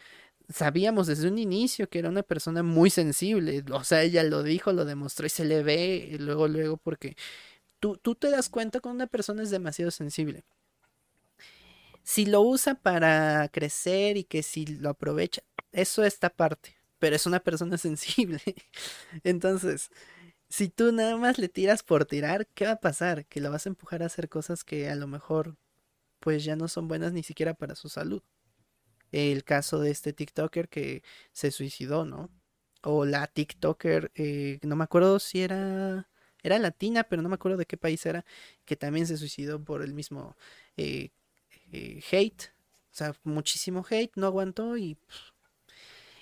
sabíamos 0.50 1.08
desde 1.08 1.28
un 1.28 1.38
inicio 1.38 1.88
que 1.90 2.00
era 2.00 2.10
una 2.10 2.24
persona 2.24 2.64
muy 2.64 2.90
sensible. 2.90 3.64
O 3.72 3.84
sea, 3.84 4.02
ella 4.02 4.24
lo 4.24 4.42
dijo, 4.44 4.74
lo 4.74 4.86
demostró 4.86 5.28
y 5.28 5.30
se 5.30 5.46
le 5.46 5.62
ve 5.64 6.18
luego, 6.20 6.48
luego, 6.48 6.78
porque 6.78 7.16
tú, 7.82 7.98
tú 7.98 8.16
te 8.16 8.30
das 8.30 8.48
cuenta 8.48 8.80
cuando 8.80 9.04
una 9.04 9.08
persona 9.08 9.44
es 9.44 9.50
demasiado 9.50 9.92
sensible. 9.92 10.46
Si 12.04 12.26
lo 12.26 12.42
usa 12.42 12.76
para 12.76 13.50
crecer 13.50 14.16
y 14.16 14.24
que 14.24 14.44
si 14.44 14.66
lo 14.66 14.90
aprovecha, 14.90 15.42
eso 15.74 16.04
está 16.04 16.30
parte 16.30 16.82
pero 17.02 17.16
es 17.16 17.26
una 17.26 17.42
persona 17.42 17.78
sensible. 17.80 18.42
Entonces, 19.24 19.90
si 20.50 20.70
tú 20.70 20.92
nada 20.94 21.18
más 21.18 21.40
le 21.40 21.50
tiras 21.50 21.84
por 21.84 22.06
tirar, 22.06 22.48
¿qué 22.48 22.66
va 22.66 22.74
a 22.74 22.80
pasar? 22.82 23.26
Que 23.26 23.42
la 23.42 23.50
vas 23.50 23.66
a 23.66 23.70
empujar 23.70 24.04
a 24.04 24.08
hacer 24.08 24.30
cosas 24.30 24.64
que 24.64 24.90
a 24.90 24.96
lo 24.96 25.08
mejor 25.08 25.58
pues 26.20 26.46
ya 26.46 26.56
no 26.56 26.68
son 26.68 26.88
buenas 26.88 27.14
ni 27.14 27.24
siquiera 27.24 27.56
para 27.56 27.76
su 27.76 27.90
salud. 27.90 28.24
El 29.12 29.44
caso 29.44 29.80
de 29.80 29.92
este 29.92 30.14
TikToker 30.14 30.70
que 30.70 31.04
se 31.34 31.52
suicidó, 31.52 32.06
¿no? 32.06 32.30
O 32.84 33.06
la 33.06 33.28
TikToker, 33.28 34.12
eh, 34.16 34.60
no 34.64 34.76
me 34.76 34.84
acuerdo 34.84 35.20
si 35.20 35.42
era, 35.42 36.10
era 36.44 36.60
latina, 36.60 37.04
pero 37.04 37.22
no 37.22 37.30
me 37.30 37.36
acuerdo 37.36 37.58
de 37.58 37.66
qué 37.66 37.78
país 37.78 38.06
era, 38.06 38.26
que 38.66 38.76
también 38.76 39.08
se 39.08 39.18
suicidó 39.18 39.64
por 39.64 39.82
el 39.82 39.94
mismo 39.94 40.36
eh, 40.78 41.10
eh, 41.72 42.02
hate. 42.12 42.54
O 42.92 42.94
sea, 42.94 43.16
muchísimo 43.24 43.86
hate, 43.90 44.12
no 44.16 44.28
aguantó 44.28 44.78
y 44.78 44.98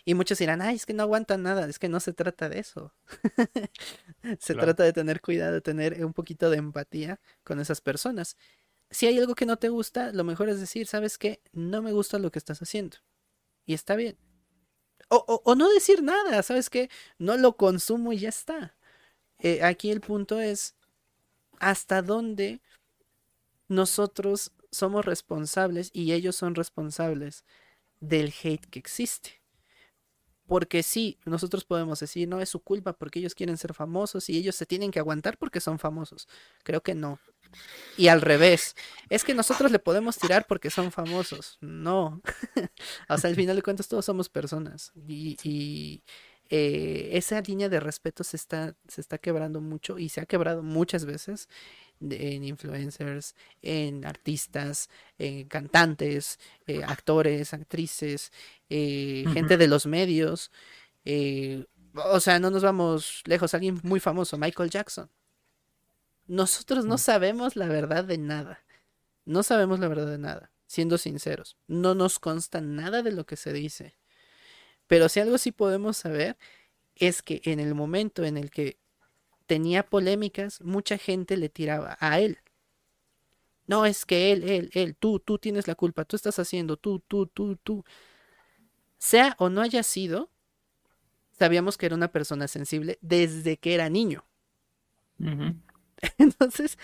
y 0.10 0.16
muchos 0.16 0.40
dirán, 0.40 0.60
ay, 0.64 0.76
es 0.76 0.88
que 0.88 0.94
no 0.96 1.04
aguantan 1.04 1.44
nada, 1.44 1.68
es 1.68 1.78
que 1.78 1.88
no 1.88 2.00
se 2.00 2.14
trata 2.14 2.50
de 2.50 2.58
eso. 2.58 2.92
se 4.40 4.56
trata 4.56 4.84
de 4.84 4.92
tener 4.92 5.22
cuidado, 5.22 5.54
de 5.54 5.62
tener 5.62 6.04
un 6.04 6.14
poquito 6.14 6.50
de 6.50 6.58
empatía 6.58 7.20
con 7.44 7.60
esas 7.60 7.80
personas. 7.80 8.36
Si 8.90 9.06
hay 9.06 9.20
algo 9.20 9.36
que 9.36 9.46
no 9.46 9.58
te 9.58 9.70
gusta, 9.70 10.12
lo 10.12 10.24
mejor 10.24 10.50
es 10.50 10.60
decir, 10.60 10.88
¿sabes 10.88 11.20
qué? 11.20 11.44
No 11.52 11.84
me 11.84 11.92
gusta 11.92 12.18
lo 12.18 12.32
que 12.32 12.40
estás 12.40 12.60
haciendo. 12.60 12.98
Y 13.68 13.76
está 13.76 13.96
bien. 13.96 14.18
O, 15.10 15.44
o, 15.46 15.54
no 15.56 15.70
decir 15.70 16.02
nada, 16.02 16.42
¿sabes 16.42 16.72
qué? 16.72 16.90
No 17.20 17.38
lo 17.38 17.56
consumo 17.56 18.12
y 18.12 18.18
ya 18.18 18.30
está. 18.30 18.76
Eh, 19.40 19.64
aquí 19.64 19.92
el 19.92 20.02
punto 20.02 20.40
es 20.40 20.76
hasta 21.60 22.02
dónde 22.02 22.62
nosotros 23.68 24.52
somos 24.72 25.06
responsables 25.06 25.90
y 25.94 26.14
ellos 26.14 26.36
son 26.36 26.56
responsables 26.56 27.46
del 28.00 28.34
hate 28.44 28.66
que 28.66 28.80
existe. 28.80 29.42
Porque 30.48 30.82
sí, 30.82 31.20
nosotros 31.26 31.64
podemos 31.64 32.00
decir, 32.00 32.28
no 32.28 32.42
es 32.42 32.50
su 32.50 32.60
culpa 32.62 32.94
porque 32.94 33.20
ellos 33.20 33.36
quieren 33.36 33.58
ser 33.58 33.76
famosos 33.76 34.30
y 34.30 34.38
ellos 34.38 34.56
se 34.56 34.66
tienen 34.66 34.90
que 34.90 34.98
aguantar 34.98 35.38
porque 35.38 35.62
son 35.62 35.78
famosos. 35.78 36.28
Creo 36.64 36.82
que 36.82 36.96
no. 36.96 37.20
Y 37.98 38.08
al 38.08 38.22
revés, 38.22 38.76
es 39.10 39.24
que 39.24 39.36
nosotros 39.36 39.72
le 39.72 39.78
podemos 39.78 40.18
tirar 40.18 40.48
porque 40.48 40.72
son 40.72 40.92
famosos. 40.92 41.60
No. 41.62 42.22
o 43.10 43.18
sea, 43.20 43.30
al 43.30 43.36
final 43.36 43.56
de 43.56 43.62
cuentas 43.62 43.88
todos 43.88 44.06
somos 44.06 44.28
personas. 44.28 44.92
Y, 45.08 46.04
eh, 46.50 47.10
esa 47.14 47.42
línea 47.42 47.70
de 47.70 47.80
respeto 47.80 48.24
se 48.24 48.38
está, 48.38 48.76
se 48.88 49.02
está 49.02 49.18
quebrando 49.18 49.62
mucho 49.62 50.00
y 50.00 50.10
se 50.10 50.22
ha 50.22 50.26
quebrado 50.26 50.64
muchas 50.64 51.06
veces 51.06 51.48
en 52.02 52.44
influencers, 52.44 53.36
en 53.62 54.06
artistas, 54.06 54.90
en 55.18 55.48
cantantes, 55.48 56.40
eh, 56.68 56.84
actores, 56.84 57.54
actrices, 57.54 58.32
eh, 58.70 59.26
gente 59.34 59.58
de 59.58 59.68
los 59.68 59.86
medios. 59.86 60.52
Eh, 61.06 61.66
o 61.94 62.20
sea, 62.20 62.40
no 62.40 62.52
nos 62.52 62.64
vamos 62.64 63.22
lejos. 63.26 63.54
Alguien 63.54 63.80
muy 63.84 64.00
famoso, 64.00 64.38
Michael 64.38 64.70
Jackson. 64.70 65.10
Nosotros 66.28 66.86
no 66.86 66.96
mm. 66.96 67.00
sabemos 67.00 67.56
la 67.56 67.68
verdad 67.68 68.04
de 68.06 68.18
nada. 68.18 68.64
No 69.26 69.44
sabemos 69.44 69.80
la 69.80 69.88
verdad 69.88 70.08
de 70.08 70.18
nada, 70.18 70.52
siendo 70.68 70.98
sinceros. 70.98 71.58
No 71.68 71.96
nos 71.96 72.20
consta 72.20 72.62
nada 72.62 73.04
de 73.04 73.12
lo 73.12 73.26
que 73.26 73.36
se 73.36 73.54
dice. 73.54 73.99
Pero 74.90 75.08
si 75.08 75.20
algo 75.20 75.38
sí 75.38 75.52
podemos 75.52 75.98
saber 75.98 76.36
es 76.96 77.22
que 77.22 77.42
en 77.46 77.60
el 77.60 77.76
momento 77.76 78.26
en 78.26 78.38
el 78.38 78.50
que 78.50 78.80
tenía 79.46 79.84
polémicas, 79.88 80.62
mucha 80.62 80.98
gente 80.98 81.38
le 81.38 81.48
tiraba 81.48 81.96
a 82.00 82.20
él. 82.20 82.40
No, 83.68 83.86
es 83.86 84.04
que 84.04 84.32
él, 84.32 84.50
él, 84.50 84.72
él, 84.74 84.96
tú, 84.96 85.20
tú 85.20 85.38
tienes 85.38 85.68
la 85.68 85.76
culpa, 85.76 86.06
tú 86.06 86.16
estás 86.16 86.40
haciendo, 86.40 86.76
tú, 86.76 87.02
tú, 87.08 87.28
tú, 87.28 87.56
tú. 87.58 87.86
Sea 88.98 89.36
o 89.38 89.50
no 89.50 89.62
haya 89.62 89.84
sido, 89.84 90.32
sabíamos 91.38 91.78
que 91.78 91.86
era 91.86 91.96
una 91.96 92.12
persona 92.12 92.48
sensible 92.48 92.98
desde 93.02 93.58
que 93.58 93.76
era 93.76 93.90
niño. 93.90 94.26
Entonces, 96.18 96.80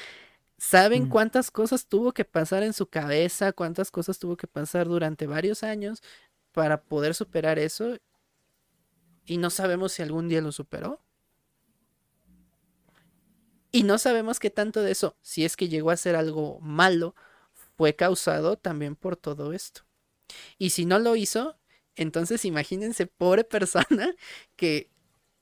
¿saben 0.60 1.06
mm. 1.06 1.10
cuántas 1.10 1.49
cosas 1.49 1.88
tuvo 1.88 2.14
que 2.14 2.24
pasar 2.24 2.62
en 2.62 2.74
su 2.74 2.86
cabeza? 2.86 3.51
¿Cuántas 3.51 3.89
cosas 3.89 4.20
tuvo 4.20 4.38
que 4.38 4.45
pasar 4.45 4.88
durante 4.88 5.26
varios 5.26 5.64
años 5.64 6.03
para 6.56 6.82
poder 6.82 7.14
superar 7.14 7.60
eso? 7.60 7.97
Y 9.26 9.38
no 9.38 9.51
sabemos 9.51 9.91
si 9.91 10.01
algún 10.01 10.30
día 10.30 10.41
lo 10.41 10.51
superó. 10.51 11.01
Y 13.72 13.84
no 13.84 13.97
sabemos 13.97 14.39
qué 14.39 14.49
tanto 14.49 14.82
de 14.82 14.91
eso, 14.91 15.18
si 15.22 15.43
es 15.43 15.58
que 15.58 15.68
llegó 15.68 15.91
a 15.91 15.97
ser 15.97 16.16
algo 16.16 16.62
malo, 16.62 17.14
fue 17.76 17.93
causado 17.93 18.58
también 18.58 18.95
por 18.95 19.18
todo 19.18 19.51
esto. 19.51 19.82
Y 20.58 20.70
si 20.70 20.86
no 20.86 20.97
lo 20.97 21.18
hizo, 21.18 21.58
entonces 21.97 22.45
imagínense, 22.45 23.06
pobre 23.06 23.43
persona 23.43 24.16
que 24.56 24.89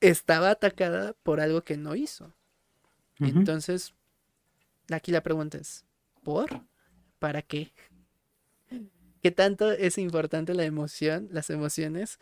estaba 0.02 0.50
atacada 0.50 1.14
por 1.22 1.40
algo 1.40 1.64
que 1.64 1.78
no 1.78 1.96
hizo. 1.96 2.34
Entonces, 3.20 3.94
aquí 4.90 5.12
la 5.12 5.22
pregunta 5.22 5.60
es, 5.60 5.86
¿por? 6.24 6.66
¿Para 7.20 7.44
qué? 7.44 7.72
¿Qué 9.24 9.32
tanto 9.32 9.72
es 9.72 9.98
importante 9.98 10.54
la 10.54 10.66
emoción, 10.66 11.30
las 11.32 11.50
emociones, 11.50 12.20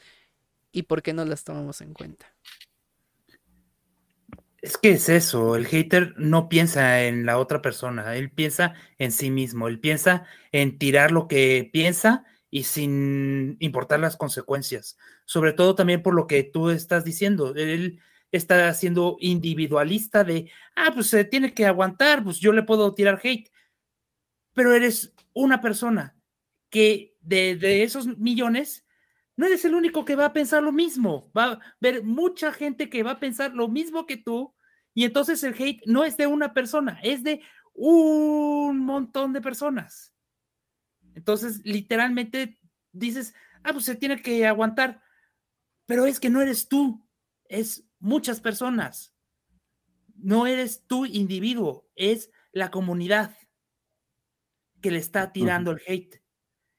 y 0.72 0.84
por 0.84 1.02
qué 1.02 1.14
no 1.14 1.26
las 1.26 1.44
tomamos 1.44 1.82
en 1.82 1.96
cuenta? 1.96 2.28
Es 4.62 4.78
que 4.78 4.92
es 4.92 5.10
eso, 5.10 5.56
el 5.56 5.66
hater 5.66 6.14
no 6.18 6.48
piensa 6.48 7.02
en 7.06 7.26
la 7.26 7.40
otra 7.40 7.60
persona, 7.60 8.16
él 8.16 8.30
piensa 8.30 8.76
en 9.00 9.12
sí 9.12 9.32
mismo, 9.32 9.68
él 9.68 9.80
piensa 9.80 10.28
en 10.52 10.78
tirar 10.78 11.10
lo 11.10 11.28
que 11.28 11.68
piensa 11.74 12.24
y 12.52 12.66
sin 12.66 13.58
importar 13.60 14.00
las 14.00 14.16
consecuencias. 14.16 14.96
Sobre 15.26 15.54
todo 15.54 15.74
también 15.74 16.04
por 16.04 16.14
lo 16.14 16.28
que 16.28 16.44
tú 16.44 16.70
estás 16.70 17.04
diciendo, 17.04 17.56
él 17.56 18.00
está 18.32 18.72
siendo 18.76 19.18
individualista 19.20 20.24
de, 20.24 20.52
ah, 20.76 20.92
pues 20.94 21.08
se 21.08 21.26
tiene 21.26 21.56
que 21.56 21.66
aguantar, 21.66 22.24
pues 22.24 22.38
yo 22.38 22.54
le 22.54 22.62
puedo 22.62 22.94
tirar 22.94 23.20
hate, 23.24 23.50
pero 24.54 24.76
eres 24.76 25.16
una 25.34 25.62
persona 25.62 26.16
que 26.72 27.16
de, 27.22 27.56
de 27.56 27.84
esos 27.84 28.08
millones, 28.18 28.88
no 29.36 29.46
eres 29.46 29.64
el 29.66 29.76
único 29.76 30.06
que 30.06 30.16
va 30.16 30.26
a 30.26 30.34
pensar 30.34 30.64
lo 30.64 30.72
mismo. 30.72 31.32
Va 31.38 31.46
a 31.46 31.60
haber 31.80 32.04
mucha 32.04 32.52
gente 32.52 32.90
que 32.90 33.04
va 33.04 33.12
a 33.12 33.20
pensar 33.20 33.54
lo 33.54 33.68
mismo 33.68 34.08
que 34.08 34.18
tú. 34.18 34.56
Y 34.94 35.06
entonces 35.06 35.44
el 35.44 35.54
hate 35.54 35.82
no 35.86 36.04
es 36.04 36.18
de 36.18 36.28
una 36.28 36.54
persona, 36.54 37.00
es 37.04 37.24
de 37.24 37.42
un 37.74 38.80
montón 38.80 39.34
de 39.34 39.42
personas. 39.42 40.14
Entonces, 41.14 41.62
literalmente 41.64 42.60
dices, 42.92 43.34
ah, 43.64 43.74
pues 43.74 43.86
se 43.86 43.96
tiene 43.96 44.22
que 44.22 44.46
aguantar. 44.48 45.02
Pero 45.86 46.06
es 46.06 46.20
que 46.20 46.30
no 46.30 46.42
eres 46.42 46.68
tú, 46.68 47.06
es 47.46 47.86
muchas 48.00 48.40
personas. 48.40 49.14
No 50.16 50.48
eres 50.48 50.86
tú 50.88 51.06
individuo, 51.06 51.90
es 51.96 52.32
la 52.52 52.72
comunidad 52.72 53.36
que 54.82 54.92
le 54.92 55.00
está 55.00 55.32
tirando 55.32 55.72
el 55.72 55.82
hate 55.86 56.21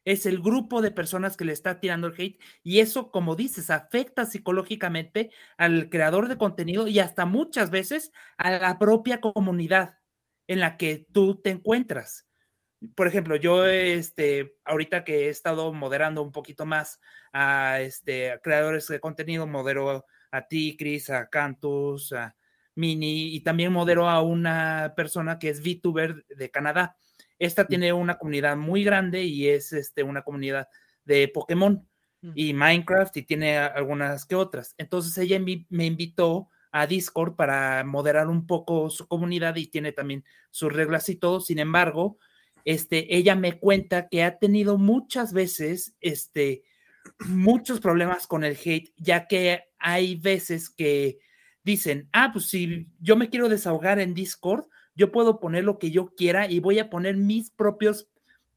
es 0.05 0.27
el 0.27 0.41
grupo 0.41 0.83
de 0.83 0.91
personas 0.91 1.37
que 1.37 1.45
le 1.45 1.53
está 1.53 1.81
tirando 1.81 2.07
el 2.09 2.15
hate 2.19 2.41
y 2.63 2.81
eso, 2.81 3.11
como 3.11 3.37
dices, 3.37 3.71
afecta 3.71 4.27
psicológicamente 4.27 5.31
al 5.57 5.89
creador 5.91 6.29
de 6.29 6.39
contenido 6.39 6.89
y 6.89 6.99
hasta 6.99 7.27
muchas 7.27 7.71
veces 7.71 8.13
a 8.37 8.51
la 8.51 8.79
propia 8.79 9.21
comunidad 9.21 9.99
en 10.47 10.61
la 10.61 10.77
que 10.77 11.07
tú 11.13 11.41
te 11.41 11.51
encuentras. 11.51 12.27
Por 12.97 13.07
ejemplo, 13.07 13.37
yo 13.37 13.67
este 13.67 14.57
ahorita 14.65 15.05
que 15.05 15.27
he 15.27 15.29
estado 15.29 15.73
moderando 15.73 16.23
un 16.23 16.33
poquito 16.33 16.67
más 16.67 17.01
a 17.33 17.81
este 17.81 18.41
creadores 18.43 18.89
de 18.89 19.01
contenido, 19.01 19.47
modero 19.47 20.05
a 20.33 20.49
ti, 20.49 20.77
Chris, 20.77 21.11
a 21.11 21.29
Cantus, 21.29 22.13
a 22.13 22.35
Mini 22.75 23.35
y 23.37 23.41
también 23.43 23.73
modero 23.73 24.09
a 24.09 24.23
una 24.23 24.95
persona 24.97 25.39
que 25.39 25.51
es 25.51 25.63
VTuber 25.63 26.25
de 26.27 26.51
Canadá 26.51 26.97
esta 27.45 27.66
tiene 27.66 27.93
una 27.93 28.18
comunidad 28.18 28.57
muy 28.57 28.84
grande 28.84 29.24
y 29.24 29.49
es 29.49 29.72
este, 29.72 30.03
una 30.03 30.22
comunidad 30.22 30.68
de 31.05 31.28
Pokémon 31.28 31.86
y 32.36 32.55
Minecraft 32.55 33.16
y 33.16 33.22
tiene 33.22 33.59
algunas 33.59 34.24
que 34.26 34.36
otras. 34.36 34.76
Entonces 34.78 35.18
ella 35.18 35.40
me 35.40 35.86
invitó 35.86 36.49
a 36.70 36.86
Discord 36.86 37.34
para 37.34 37.82
moderar 37.84 38.28
un 38.28 38.47
poco 38.47 38.90
su 38.90 39.09
comunidad 39.09 39.57
y 39.57 39.66
tiene 39.66 39.90
también 39.90 40.24
sus 40.51 40.72
reglas 40.72 41.09
y 41.09 41.16
todo. 41.16 41.40
Sin 41.40 41.59
embargo, 41.59 42.18
este, 42.64 43.16
ella 43.16 43.34
me 43.34 43.59
cuenta 43.59 44.09
que 44.09 44.22
ha 44.22 44.38
tenido 44.38 44.78
muchas 44.78 45.32
veces 45.32 45.97
este, 46.01 46.62
muchos 47.26 47.80
problemas 47.80 48.28
con 48.28 48.45
el 48.45 48.57
hate, 48.64 48.93
ya 48.97 49.26
que 49.26 49.64
hay 49.80 50.14
veces 50.14 50.70
que 50.70 51.18
dicen, 51.64 52.09
ah, 52.12 52.30
pues 52.32 52.47
si 52.49 52.88
yo 53.01 53.16
me 53.16 53.28
quiero 53.28 53.49
desahogar 53.49 53.99
en 53.99 54.14
Discord, 54.14 54.64
yo 54.95 55.12
puedo 55.12 55.40
poner 55.40 55.64
lo 55.64 55.78
que 55.78 55.90
yo 55.90 56.14
quiera 56.14 56.51
y 56.51 56.61
voy 56.61 56.78
a 56.78 56.90
poner 56.90 57.16
mis 57.16 57.51
propios 57.51 58.09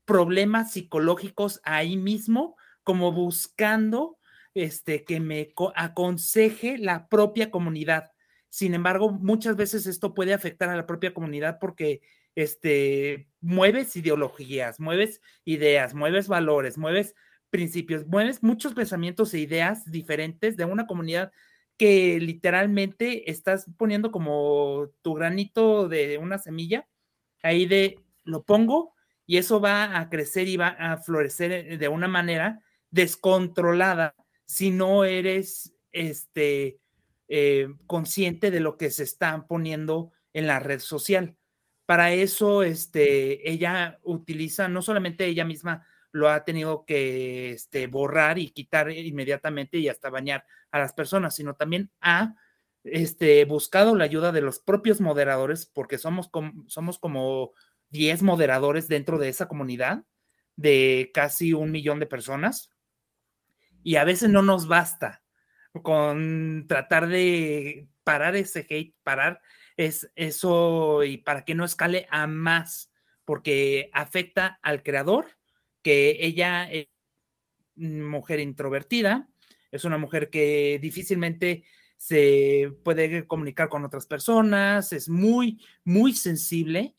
problemas 0.05 0.71
psicológicos 0.71 1.61
ahí 1.63 1.97
mismo, 1.97 2.55
como 2.83 3.11
buscando 3.11 4.17
este, 4.53 5.03
que 5.03 5.19
me 5.19 5.53
aconseje 5.75 6.77
la 6.77 7.07
propia 7.07 7.51
comunidad. 7.51 8.11
Sin 8.49 8.73
embargo, 8.73 9.11
muchas 9.11 9.55
veces 9.55 9.87
esto 9.87 10.13
puede 10.13 10.33
afectar 10.33 10.69
a 10.69 10.75
la 10.75 10.85
propia 10.85 11.13
comunidad 11.13 11.57
porque 11.59 12.01
este, 12.35 13.27
mueves 13.41 13.95
ideologías, 13.95 14.79
mueves 14.79 15.21
ideas, 15.43 15.93
mueves 15.93 16.27
valores, 16.27 16.77
mueves 16.77 17.15
principios, 17.49 18.05
mueves 18.07 18.43
muchos 18.43 18.73
pensamientos 18.73 19.33
e 19.33 19.39
ideas 19.39 19.89
diferentes 19.89 20.57
de 20.57 20.65
una 20.65 20.87
comunidad 20.87 21.31
que 21.77 22.19
literalmente 22.19 23.29
estás 23.29 23.65
poniendo 23.77 24.11
como 24.11 24.91
tu 25.01 25.13
granito 25.13 25.87
de 25.89 26.17
una 26.17 26.37
semilla, 26.37 26.87
ahí 27.43 27.65
de 27.65 27.99
lo 28.23 28.43
pongo 28.43 28.93
y 29.25 29.37
eso 29.37 29.59
va 29.59 29.99
a 29.99 30.09
crecer 30.09 30.47
y 30.47 30.57
va 30.57 30.69
a 30.69 30.97
florecer 30.97 31.77
de 31.77 31.87
una 31.87 32.07
manera 32.07 32.61
descontrolada 32.91 34.15
si 34.45 34.71
no 34.71 35.03
eres 35.03 35.73
este, 35.91 36.79
eh, 37.27 37.67
consciente 37.87 38.51
de 38.51 38.59
lo 38.59 38.77
que 38.77 38.91
se 38.91 39.03
está 39.03 39.47
poniendo 39.47 40.11
en 40.33 40.47
la 40.47 40.59
red 40.59 40.79
social. 40.79 41.35
Para 41.85 42.13
eso, 42.13 42.63
este, 42.63 43.49
ella 43.49 43.99
utiliza, 44.03 44.67
no 44.67 44.81
solamente 44.81 45.25
ella 45.25 45.45
misma 45.45 45.85
lo 46.15 46.29
ha 46.29 46.45
tenido 46.45 46.85
que 46.85 47.51
este, 47.51 47.87
borrar 47.87 48.39
y 48.39 48.51
quitar 48.51 48.89
inmediatamente 48.89 49.79
y 49.79 49.89
hasta 49.89 50.09
bañar 50.09 50.45
a 50.71 50.79
las 50.79 50.93
personas, 50.93 51.35
sino 51.35 51.55
también 51.55 51.91
ha 51.99 52.35
este, 52.85 53.43
buscado 53.43 53.97
la 53.97 54.05
ayuda 54.05 54.31
de 54.31 54.39
los 54.39 54.59
propios 54.59 55.01
moderadores, 55.01 55.65
porque 55.65 55.97
somos, 55.97 56.29
somos 56.67 56.99
como 56.99 57.51
10 57.89 58.23
moderadores 58.23 58.87
dentro 58.87 59.17
de 59.17 59.27
esa 59.27 59.49
comunidad 59.49 60.05
de 60.55 61.11
casi 61.13 61.51
un 61.51 61.71
millón 61.71 61.99
de 61.99 62.05
personas. 62.05 62.69
Y 63.83 63.97
a 63.97 64.05
veces 64.05 64.29
no 64.29 64.41
nos 64.41 64.69
basta 64.69 65.21
con 65.83 66.65
tratar 66.69 67.07
de 67.09 67.89
parar 68.05 68.37
ese 68.37 68.65
hate, 68.69 68.95
parar 69.03 69.41
es, 69.75 70.09
eso 70.15 71.03
y 71.03 71.17
para 71.17 71.43
que 71.43 71.55
no 71.55 71.65
escale 71.65 72.07
a 72.09 72.25
más, 72.25 72.89
porque 73.25 73.89
afecta 73.91 74.59
al 74.61 74.81
creador 74.81 75.25
que 75.85 76.17
ella 76.25 76.67
es 76.71 76.87
mujer 77.75 78.39
introvertida, 78.39 79.29
es 79.69 79.85
una 79.85 79.99
mujer 79.99 80.31
que 80.31 80.79
difícilmente 80.81 81.63
se 81.95 82.71
puede 82.83 83.27
comunicar 83.27 83.69
con 83.69 83.85
otras 83.85 84.07
personas, 84.07 84.91
es 84.93 85.09
muy, 85.09 85.63
muy 85.83 86.13
sensible 86.13 86.95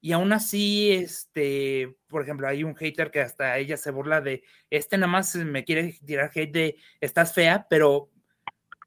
y 0.00 0.10
aún 0.10 0.32
así, 0.32 0.90
este, 0.90 1.96
por 2.08 2.22
ejemplo, 2.22 2.48
hay 2.48 2.64
un 2.64 2.74
hater 2.74 3.12
que 3.12 3.20
hasta 3.20 3.56
ella 3.56 3.76
se 3.76 3.92
burla 3.92 4.20
de, 4.20 4.42
este 4.68 4.98
nada 4.98 5.12
más 5.12 5.36
me 5.36 5.62
quiere 5.62 5.96
tirar 6.04 6.32
hate 6.34 6.52
de, 6.52 6.76
estás 7.00 7.34
fea, 7.34 7.68
pero 7.70 8.10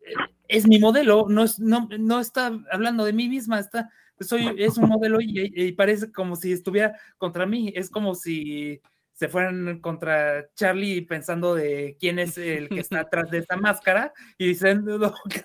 eh, 0.06 0.14
es 0.50 0.68
mi 0.68 0.78
modelo, 0.78 1.28
no, 1.30 1.46
es, 1.46 1.58
no, 1.58 1.88
no 1.98 2.20
está 2.20 2.52
hablando 2.70 3.06
de 3.06 3.14
mí 3.14 3.30
misma, 3.30 3.62
está, 3.62 3.90
soy, 4.20 4.56
es 4.58 4.78
un 4.78 4.90
modelo 4.90 5.20
y 5.22 5.72
parece 5.72 6.12
como 6.12 6.36
si 6.36 6.52
estuviera 6.52 7.00
contra 7.18 7.46
mí, 7.46 7.72
es 7.74 7.90
como 7.90 8.14
si 8.14 8.82
se 9.18 9.30
fueran 9.30 9.80
contra 9.82 10.48
Charlie 10.54 11.02
pensando 11.02 11.56
de 11.56 11.98
quién 12.00 12.20
es 12.20 12.38
el 12.38 12.70
que 12.70 12.82
está 12.82 13.00
atrás 13.00 13.32
de 13.32 13.40
esa 13.40 13.58
máscara 13.58 14.14
y 14.38 14.50
dicen, 14.50 14.86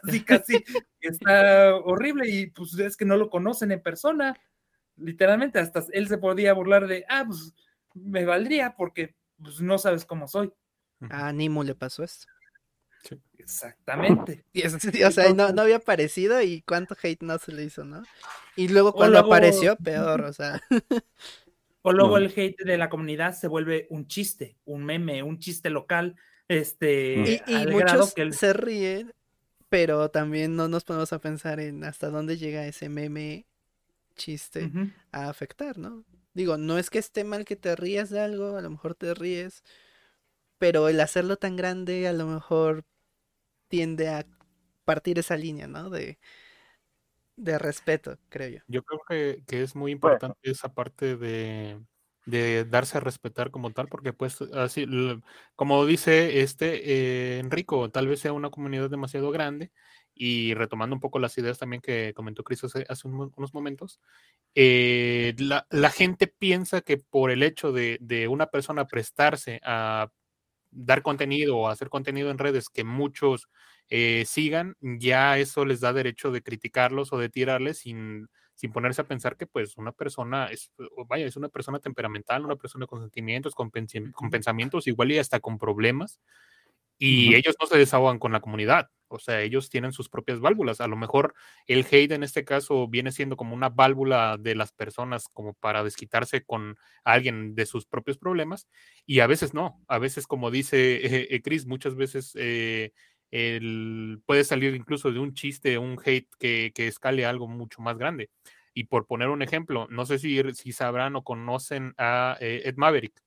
casi, 0.03 0.25
casi, 0.25 0.65
está 1.01 1.75
horrible 1.77 2.29
y 2.29 2.47
pues 2.49 2.79
es 2.79 2.99
que 2.99 3.07
no 3.07 3.17
lo 3.17 3.31
conocen 3.31 3.73
en 3.73 3.81
persona. 3.81 4.39
Literalmente, 4.97 5.59
hasta 5.59 5.85
él 5.93 6.07
se 6.07 6.19
podía 6.19 6.53
burlar 6.53 6.87
de, 6.87 7.07
ah, 7.09 7.25
pues 7.27 7.55
me 7.95 8.27
valdría 8.27 8.77
porque 8.77 9.17
pues, 9.43 9.63
no 9.63 9.79
sabes 9.79 10.05
cómo 10.05 10.29
soy. 10.29 10.53
A 11.09 11.33
Nimo 11.33 11.65
le 11.65 11.75
pasó 11.75 12.05
esto. 12.05 12.27
Exactamente. 13.39 14.45
Y 14.53 14.65
o 14.67 15.11
sea, 15.11 15.33
no, 15.33 15.51
no, 15.51 15.63
había 15.63 15.77
aparecido 15.77 16.43
y 16.43 16.61
cuánto 16.61 16.95
hate 17.03 17.23
no 17.23 17.39
se 17.39 17.53
le 17.53 17.65
hizo, 17.65 17.85
¿no? 17.85 18.05
Y 18.55 18.69
luego 18.69 18.93
cuando 18.93 19.19
apareció, 19.19 19.77
peor, 19.77 20.21
o 20.21 20.33
sea. 20.35 20.61
O 21.83 21.93
luego 21.93 22.17
el 22.17 22.33
hate 22.35 22.63
de 22.65 22.79
la 22.79 22.89
comunidad 22.89 23.35
se 23.35 23.49
vuelve 23.49 23.87
un 23.91 24.07
chiste, 24.07 24.57
un 24.65 24.85
meme, 24.85 25.23
un 25.23 25.39
chiste 25.39 25.69
local. 25.69 26.17
Este, 26.49 27.43
y, 27.47 27.67
muchos 27.67 28.15
se 28.31 28.53
ríen, 28.53 29.13
pero 29.69 30.11
también 30.11 30.55
no 30.55 30.69
nos 30.69 30.85
ponemos 30.85 31.13
a 31.13 31.19
pensar 31.19 31.59
en 31.61 31.83
hasta 31.85 32.11
dónde 32.11 32.37
llega 32.37 32.67
ese 32.67 32.89
meme 32.89 33.47
chiste 34.15 34.71
a 35.11 35.29
afectar, 35.29 35.79
¿no? 35.79 36.05
Digo, 36.35 36.57
no 36.57 36.79
es 36.79 36.89
que 36.89 36.99
esté 36.99 37.25
mal 37.25 37.45
que 37.45 37.57
te 37.57 37.75
rías 37.75 38.11
de 38.11 38.21
algo, 38.21 38.57
a 38.57 38.63
lo 38.63 38.71
mejor 38.71 38.95
te 38.95 39.15
ríes, 39.15 39.65
pero 40.59 40.89
el 40.89 41.01
hacerlo 41.01 41.37
tan 41.37 41.57
grande 41.57 42.07
a 42.07 42.13
lo 42.13 42.27
mejor 42.27 42.85
tiende 43.69 44.09
a 44.09 44.27
partir 44.85 45.19
esa 45.19 45.37
línea, 45.37 45.67
¿no? 45.67 45.91
De, 45.91 46.19
de 47.37 47.59
respeto, 47.59 48.19
creo 48.29 48.49
yo. 48.49 48.59
Yo 48.67 48.83
creo 48.83 49.01
que, 49.09 49.43
que 49.47 49.63
es 49.63 49.75
muy 49.75 49.93
importante 49.93 50.39
esa 50.43 50.73
parte 50.73 51.17
de, 51.17 51.81
de, 52.27 52.65
darse 52.65 52.99
a 52.99 53.01
respetar 53.01 53.51
como 53.51 53.71
tal, 53.71 53.89
porque 53.89 54.13
pues 54.13 54.41
así, 54.55 54.87
como 55.57 55.87
dice 55.87 56.41
este 56.43 57.37
eh, 57.37 57.39
Enrico, 57.39 57.91
tal 57.91 58.09
vez 58.09 58.21
sea 58.21 58.33
una 58.33 58.51
comunidad 58.51 58.91
demasiado 58.91 59.31
grande 59.31 59.73
y 60.15 60.55
retomando 60.55 60.95
un 60.95 61.01
poco 61.01 61.19
las 61.19 61.37
ideas 61.39 61.59
también 61.59 61.81
que 61.81 62.13
comentó 62.15 62.45
Cris 62.45 62.65
hace, 62.65 63.09
unos 63.09 63.55
momentos, 63.55 64.01
eh, 64.55 65.35
la, 65.39 65.67
la, 65.71 65.91
gente 65.91 66.27
piensa 66.27 66.83
que 66.83 66.99
por 66.99 67.31
el 67.31 67.43
hecho 67.43 67.73
de, 67.73 67.97
de 68.01 68.29
una 68.29 68.47
persona 68.47 68.87
prestarse 68.87 69.61
a 69.65 70.11
dar 70.71 71.03
contenido 71.03 71.57
o 71.57 71.69
hacer 71.69 71.89
contenido 71.89 72.31
en 72.31 72.39
redes 72.39 72.69
que 72.69 72.85
muchos 72.85 73.49
eh, 73.95 74.25
sigan, 74.27 74.75
ya 74.81 75.37
eso 75.37 75.67
les 75.67 75.81
da 75.81 75.93
derecho 75.93 76.31
de 76.31 76.43
criticarlos 76.43 77.13
o 77.13 77.19
de 77.19 77.29
tirarles 77.29 77.81
sin, 77.81 78.27
sin 78.55 78.73
ponerse 78.73 79.03
a 79.03 79.07
pensar 79.07 79.37
que 79.37 79.47
pues 79.47 79.77
una 79.77 79.93
persona 79.93 80.47
es, 80.47 80.73
vaya, 81.07 81.27
es 81.27 81.37
una 81.37 81.51
persona 81.51 81.79
temperamental, 81.79 82.43
una 82.47 82.57
persona 82.57 82.87
con 82.87 83.03
sentimientos, 83.03 83.55
con, 83.55 83.71
con 84.15 84.31
pensamientos, 84.31 84.87
igual 84.87 85.13
y 85.13 85.19
hasta 85.19 85.41
con 85.41 85.59
problemas, 85.59 86.21
y 86.97 87.35
ellos 87.35 87.55
no 87.61 87.67
se 87.67 87.77
desahogan 87.77 88.19
con 88.19 88.33
la 88.33 88.41
comunidad, 88.41 88.89
o 89.09 89.19
sea, 89.19 89.43
ellos 89.43 89.69
tienen 89.69 89.93
sus 89.93 90.09
propias 90.09 90.41
válvulas. 90.41 90.81
A 90.81 90.87
lo 90.87 90.97
mejor 90.97 91.35
el 91.67 91.85
hate 91.91 92.13
en 92.13 92.23
este 92.23 92.45
caso 92.45 92.89
viene 92.89 93.13
siendo 93.13 93.37
como 93.37 93.55
una 93.55 93.69
válvula 93.69 94.39
de 94.39 94.55
las 94.55 94.73
personas 94.73 95.29
como 95.29 95.53
para 95.55 95.85
desquitarse 95.85 96.45
con 96.45 96.77
alguien 97.05 97.55
de 97.55 97.67
sus 97.67 97.87
propios 97.87 98.19
problemas 98.19 98.69
y 99.05 99.21
a 99.21 99.27
veces 99.27 99.53
no. 99.53 99.83
A 99.87 99.99
veces, 99.99 100.27
como 100.27 100.51
dice 100.51 101.01
eh, 101.35 101.43
Chris, 101.43 101.67
muchas 101.67 101.95
veces 101.95 102.33
eh, 102.37 102.93
el, 103.33 104.23
puede 104.27 104.45
salir 104.45 104.75
incluso 104.75 105.11
de 105.11 105.19
un 105.19 105.35
chiste, 105.35 105.79
un 105.79 105.99
hate 106.05 106.29
que, 106.39 106.71
que, 106.75 106.87
escale 106.87 107.27
algo 107.27 107.49
mucho 107.49 107.83
más 107.83 107.99
grande. 107.99 108.31
Y 108.75 108.85
por 108.85 109.07
poner 109.07 109.29
un 109.29 109.43
ejemplo, 109.43 109.89
no 109.91 110.07
sé 110.07 110.19
si, 110.19 110.41
si 110.55 110.73
sabrán 110.73 111.17
o 111.17 111.25
conocen 111.25 111.95
a 111.99 112.37
eh, 112.41 112.63
Ed 112.65 112.77
Maverick 112.77 113.21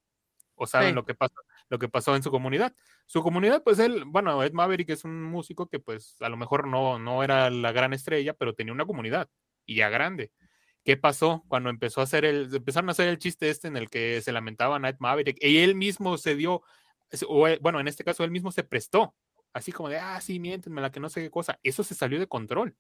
o 0.56 0.68
saben 0.68 0.95
lo 0.95 1.06
que 1.06 1.16
pasa 1.16 1.36
lo 1.70 1.80
que 1.80 1.89
pasó 1.89 2.16
en 2.16 2.24
su 2.24 2.32
comunidad. 2.32 2.76
Su 3.08 3.24
comunidad, 3.24 3.64
pues 3.64 3.80
él, 3.80 4.03
bueno, 4.06 4.43
Ed 4.43 4.53
Maverick 4.53 4.89
es 4.91 5.03
un 5.03 5.24
músico 5.24 5.68
que 5.68 5.80
pues 5.80 6.16
a 6.22 6.30
lo 6.30 6.38
mejor 6.38 6.68
no, 6.68 6.99
no 6.99 7.24
era 7.24 7.49
la 7.49 7.72
gran 7.72 7.93
estrella, 7.93 8.34
pero 8.34 8.53
tenía 8.53 8.74
una 8.74 8.86
comunidad 8.86 9.30
y 9.66 9.76
ya 9.76 9.89
grande. 9.89 10.32
¿Qué 10.84 10.97
pasó 10.97 11.43
cuando 11.47 11.72
empezó 11.72 12.01
a 12.01 12.03
hacer 12.03 12.26
el, 12.26 12.53
empezaron 12.53 12.89
a 12.89 12.91
hacer 12.91 13.08
el 13.08 13.18
chiste 13.18 13.49
este 13.49 13.68
en 13.68 13.78
el 13.78 13.89
que 13.89 14.22
se 14.22 14.32
lamentaban 14.32 14.86
a 14.86 14.89
Ed 14.89 14.97
Maverick 14.99 15.38
y 15.41 15.58
él 15.58 15.74
mismo 15.74 16.18
se 16.18 16.36
dio, 16.36 16.62
o, 17.28 17.47
eh, 17.47 17.58
bueno, 17.62 17.80
en 17.80 17.88
este 17.88 18.03
caso 18.03 18.24
él 18.24 18.32
mismo 18.32 18.51
se 18.51 18.64
prestó, 18.64 19.16
así 19.56 19.72
como 19.72 19.89
de, 19.89 19.97
ah, 19.97 20.20
sí, 20.20 20.38
miéntenme 20.38 20.82
la 20.82 20.91
que 20.91 20.99
no 20.99 21.10
sé 21.10 21.22
qué 21.22 21.32
cosa. 21.32 21.58
Eso 21.64 21.84
se 21.84 21.95
salió 21.95 22.20
de 22.20 22.28
control. 22.28 22.76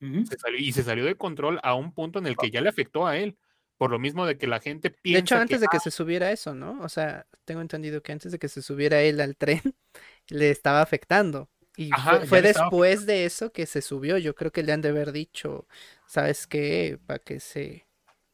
y 0.00 0.72
se 0.72 0.82
salió 0.82 1.04
de 1.04 1.16
control 1.16 1.60
a 1.62 1.74
un 1.74 1.92
punto 1.92 2.20
en 2.20 2.26
el 2.26 2.36
que 2.36 2.50
ya 2.50 2.60
le 2.60 2.70
afectó 2.70 3.06
a 3.06 3.18
él 3.18 3.36
por 3.76 3.90
lo 3.90 3.98
mismo 3.98 4.26
de 4.26 4.38
que 4.38 4.46
la 4.46 4.60
gente 4.60 4.90
piensa. 4.90 5.16
De 5.16 5.20
hecho, 5.20 5.36
antes 5.36 5.60
de 5.60 5.66
que 5.66 5.80
se 5.80 5.90
subiera 5.90 6.30
eso, 6.30 6.54
¿no? 6.54 6.80
O 6.82 6.88
sea, 6.88 7.26
tengo 7.44 7.62
entendido 7.62 8.02
que 8.02 8.12
antes 8.12 8.30
de 8.30 8.38
que 8.38 8.48
se 8.48 8.62
subiera 8.62 9.02
él 9.02 9.20
al 9.20 9.36
tren, 9.36 9.62
le 10.28 10.50
estaba 10.50 10.82
afectando. 10.82 11.50
Y 11.76 11.90
fue, 12.26 12.42
después 12.42 13.06
de 13.06 13.24
eso 13.24 13.52
que 13.52 13.66
se 13.66 13.82
subió. 13.82 14.18
Yo 14.18 14.34
creo 14.34 14.52
que 14.52 14.62
le 14.62 14.72
han 14.72 14.82
de 14.82 14.90
haber 14.90 15.12
dicho, 15.12 15.66
¿sabes 16.06 16.46
qué? 16.46 16.98
Para 17.06 17.18
que 17.18 17.40
se 17.40 17.86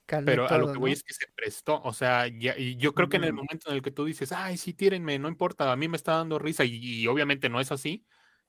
Pero 0.06 0.48
a 0.48 0.58
lo 0.58 0.72
que 0.72 0.78
voy 0.78 0.92
es 0.92 1.02
que 1.02 1.14
se 1.14 1.26
prestó. 1.34 1.82
O 1.82 1.92
sea, 1.92 2.26
ya, 2.28 2.56
y 2.56 2.76
yo 2.76 2.94
creo 2.94 3.08
que 3.08 3.16
en 3.16 3.24
el 3.24 3.32
momento 3.32 3.70
en 3.70 3.76
el 3.76 3.82
que 3.82 3.90
tú 3.90 4.04
dices, 4.04 4.32
ay, 4.32 4.56
sí, 4.56 4.72
tírenme, 4.72 5.18
no 5.18 5.28
importa, 5.28 5.70
a 5.70 5.76
mí 5.76 5.88
me 5.88 5.96
está 5.96 6.16
dando 6.16 6.38
risa, 6.38 6.64
y 6.64 7.06
obviamente 7.06 7.48
no 7.48 7.60
es 7.60 7.72
así 7.72 8.04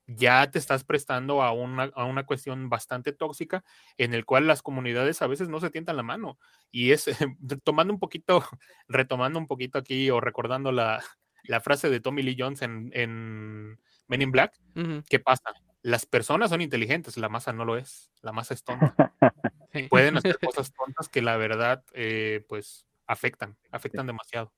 ya 0.08 0.50
te 0.50 0.58
estás 0.58 0.84
prestando 0.86 1.44
a 1.44 1.52
una, 1.52 1.92
a 1.94 2.06
una, 2.06 2.26
cuestión 2.26 2.70
bastante 2.70 3.12
tóxica 3.12 3.64
en 3.98 4.14
el 4.14 4.26
cual 4.26 4.48
las 4.48 4.62
comunidades 4.62 5.22
a 5.22 5.28
veces 5.28 5.50
no 5.50 5.60
se 5.60 5.70
tientan 5.70 5.98
la 5.98 6.04
mano. 6.04 6.40
Y 6.72 6.92
es 6.92 7.06
tomando 7.64 7.94
un 7.94 8.00
poquito, 8.00 8.44
retomando 8.88 9.38
un 9.38 9.48
poquito 9.48 9.78
aquí 9.78 10.10
o 10.10 10.22
recordando 10.22 10.72
la, 10.72 11.04
la 11.44 11.60
frase 11.60 11.90
de 11.90 12.00
Tommy 12.00 12.24
Lee 12.24 12.38
Jones 12.40 12.62
en, 12.62 12.90
en 12.94 13.80
Men 14.08 14.22
in 14.22 14.32
Black, 14.32 14.54
¿qué 15.10 15.20
pasa? 15.20 15.52
Las 15.82 16.06
personas 16.06 16.50
son 16.50 16.62
inteligentes, 16.62 17.18
la 17.18 17.30
masa 17.30 17.54
no 17.54 17.66
lo 17.66 17.78
es, 17.78 18.12
la 18.22 18.32
masa 18.32 18.54
es 18.54 18.64
tonta. 18.64 19.14
Pueden 19.90 20.18
hacer 20.18 20.38
cosas 20.42 20.74
tontas 20.74 21.10
que 21.10 21.22
la 21.22 21.38
verdad, 21.38 21.84
eh, 21.94 22.44
pues, 22.48 22.88
afectan, 23.06 23.56
afectan 23.72 24.08
demasiado. 24.08 24.52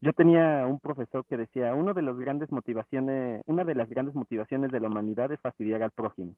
Yo 0.00 0.12
tenía 0.12 0.66
un 0.66 0.78
profesor 0.78 1.24
que 1.26 1.36
decía, 1.36 1.74
uno 1.74 1.94
de 1.94 2.02
las 2.02 2.16
grandes 2.16 2.52
motivaciones, 2.52 3.42
una 3.46 3.64
de 3.64 3.74
las 3.74 3.88
grandes 3.88 4.14
motivaciones 4.14 4.70
de 4.70 4.80
la 4.80 4.88
humanidad 4.88 5.32
es 5.32 5.40
fastidiar 5.40 5.82
al 5.82 5.90
prójimo. 5.90 6.36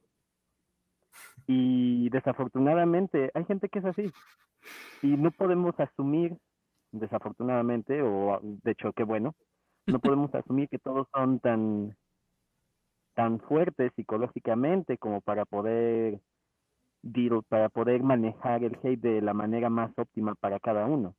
Y 1.46 2.08
desafortunadamente 2.10 3.30
hay 3.34 3.44
gente 3.44 3.68
que 3.68 3.80
es 3.80 3.84
así. 3.84 4.12
Y 5.02 5.08
no 5.16 5.30
podemos 5.30 5.78
asumir, 5.78 6.36
desafortunadamente, 6.92 8.00
o 8.02 8.40
de 8.42 8.70
hecho 8.70 8.92
qué 8.92 9.02
bueno, 9.02 9.34
no 9.86 9.98
podemos 10.16 10.34
asumir 10.34 10.68
que 10.68 10.78
todos 10.78 11.08
son 11.12 11.40
tan, 11.40 11.96
tan 13.18 13.40
fuertes 13.40 13.90
psicológicamente 13.96 14.96
como 14.96 15.20
para 15.20 15.44
poder 15.44 16.20
para 17.48 17.68
poder 17.68 18.04
manejar 18.04 18.62
el 18.62 18.78
hate 18.80 19.00
de 19.00 19.20
la 19.20 19.34
manera 19.34 19.68
más 19.68 19.90
óptima 19.98 20.36
para 20.36 20.60
cada 20.60 20.86
uno. 20.86 21.16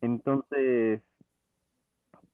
Entonces, 0.00 1.00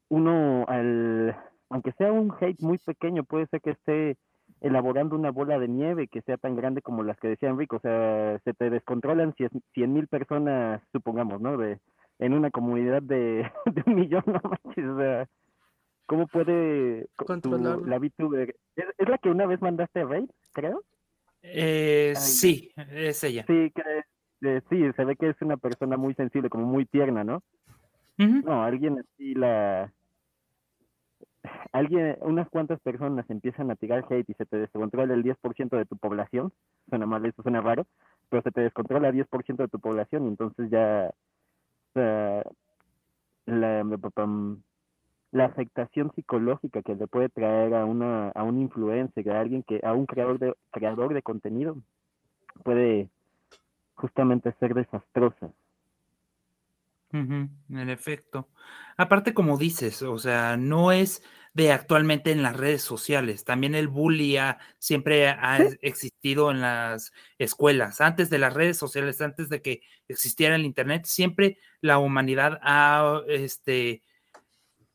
uno, 0.09 0.65
al, 0.69 1.37
aunque 1.69 1.93
sea 1.99 2.11
un 2.13 2.33
hate 2.41 2.63
muy 2.63 2.79
pequeño, 2.79 3.25
puede 3.25 3.47
ser 3.49 3.61
que 3.61 3.73
esté 3.73 4.17
elaborando 4.63 5.17
una 5.17 5.33
bola 5.33 5.59
de 5.59 5.69
nieve 5.69 6.09
que 6.09 6.23
sea 6.23 6.39
tan 6.39 6.57
grande 6.57 6.81
como 6.81 7.03
las 7.03 7.19
que 7.19 7.29
decía 7.29 7.51
Enrique, 7.51 7.77
o 7.77 7.81
sea, 7.81 8.39
se 8.43 8.55
te 8.55 8.71
descontrolan 8.71 9.35
cien 9.35 9.93
mil 9.93 10.09
personas, 10.09 10.81
supongamos, 10.93 11.43
¿no? 11.43 11.59
De, 11.59 11.79
en 12.21 12.33
una 12.33 12.51
comunidad 12.51 13.03
de, 13.03 13.51
un 13.87 13.97
millón, 13.97 14.25
no 14.27 14.41
manches, 14.43 14.87
o 14.87 14.99
sea, 14.99 15.29
¿cómo 16.07 16.27
puede 16.27 17.09
controlar 17.17 17.79
la 17.81 17.99
VTuber? 17.99 18.57
¿Es, 18.77 19.09
la 19.09 19.19
que 19.19 19.29
una 19.29 19.47
vez 19.47 19.61
mandaste 19.61 20.01
a 20.01 20.05
Raid, 20.05 20.31
creo? 20.53 20.83
Eh, 21.43 22.15
sí, 22.17 22.73
es 22.77 23.23
ella. 23.23 23.45
Sí, 23.47 23.73
que, 23.75 24.63
sí, 24.71 24.93
se 24.97 25.05
ve 25.05 25.17
que 25.17 25.31
es 25.31 25.37
una 25.41 25.57
persona 25.57 25.97
muy 25.97 26.15
sensible, 26.15 26.49
como 26.49 26.67
muy 26.67 26.87
tierna, 26.87 27.25
¿no? 27.25 27.43
No, 28.19 28.65
alguien 28.65 28.99
así 28.99 29.35
la, 29.35 29.93
alguien, 31.73 32.17
unas 32.21 32.49
cuantas 32.49 32.81
personas 32.81 33.29
empiezan 33.29 33.71
a 33.71 33.77
tirar 33.77 34.05
hate 34.09 34.31
y 34.31 34.35
se 34.35 34.47
te 34.47 34.57
descontrola 34.57 35.15
el 35.15 35.23
10% 35.23 35.77
de 35.77 35.85
tu 35.85 35.97
población, 35.97 36.53
suena 36.89 37.07
mal, 37.07 37.25
eso 37.27 37.43
suena 37.43 37.61
raro, 37.61 37.87
pero 38.29 38.43
se 38.43 38.51
te 38.51 38.63
descontrola 38.63 39.09
el 39.09 39.15
10% 39.15 39.57
de 39.57 39.69
tu 39.69 39.79
población 39.81 40.25
y 40.25 40.29
entonces 40.29 40.71
ya 40.71 41.13
la, 41.95 42.43
la 45.33 45.47
afectación 45.47 46.13
psicológica 46.15 46.83
que 46.83 46.95
le 46.95 47.07
puede 47.07 47.29
traer 47.29 47.75
a 47.75 47.85
una 47.85 48.31
a 48.31 48.43
un 48.43 48.61
influencer, 48.61 49.31
a 49.31 49.41
alguien 49.41 49.63
que 49.63 49.81
a 49.83 49.93
un 49.93 50.07
creador 50.07 50.39
de 50.39 50.55
creador 50.71 51.15
de 51.15 51.23
contenido 51.23 51.77
puede 52.63 53.09
justamente 53.95 54.53
ser 54.61 54.75
desastrosa. 54.75 55.51
en 57.13 57.89
efecto. 57.89 58.49
Aparte, 58.97 59.33
como 59.33 59.57
dices, 59.57 60.03
o 60.03 60.19
sea, 60.19 60.57
no 60.57 60.93
es 60.93 61.23
de 61.55 61.73
actualmente 61.73 62.33
en 62.33 62.43
las 62.43 62.55
redes 62.55 62.83
sociales. 62.83 63.45
También 63.45 63.75
el 63.75 63.89
bullying 63.89 64.53
siempre 64.79 65.29
ha 65.29 65.57
existido 65.81 66.51
en 66.51 66.61
las 66.61 67.15
escuelas. 67.39 68.03
Antes 68.03 68.29
de 68.29 68.39
las 68.39 68.53
redes 68.53 68.77
sociales, 68.77 69.23
antes 69.23 69.49
de 69.49 69.63
que 69.63 69.81
existiera 70.07 70.55
el 70.55 70.67
Internet, 70.67 71.07
siempre 71.07 71.59
la 71.81 71.97
humanidad 71.97 72.59
ha 72.63 73.23
este, 73.29 74.03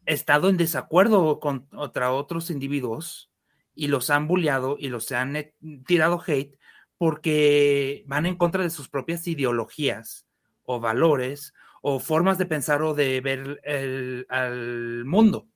estado 0.05 0.49
en 0.49 0.57
desacuerdo 0.57 1.39
contra 1.39 2.11
otros 2.11 2.49
individuos 2.49 3.31
y 3.75 3.87
los 3.87 4.09
han 4.09 4.27
bulleado 4.27 4.75
y 4.79 4.89
los 4.89 5.11
han 5.11 5.35
eh, 5.35 5.53
tirado 5.85 6.21
hate 6.25 6.57
porque 6.97 8.03
van 8.07 8.25
en 8.25 8.35
contra 8.35 8.63
de 8.63 8.69
sus 8.69 8.89
propias 8.89 9.27
ideologías 9.27 10.27
o 10.63 10.79
valores 10.79 11.53
o 11.81 11.99
formas 11.99 12.37
de 12.37 12.45
pensar 12.45 12.81
o 12.83 12.93
de 12.93 13.21
ver 13.21 13.59
el, 13.63 14.25
al 14.29 15.05
mundo 15.05 15.47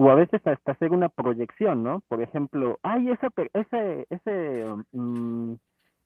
o 0.00 0.10
a 0.10 0.14
veces 0.14 0.40
hasta 0.46 0.72
hacer 0.72 0.92
una 0.92 1.08
proyección, 1.08 1.82
¿no? 1.82 2.04
Por 2.06 2.22
ejemplo, 2.22 2.78
ay, 2.84 3.10
ese, 3.10 3.26
ese, 3.52 4.06
ese, 4.10 4.64
mm, 4.92 5.54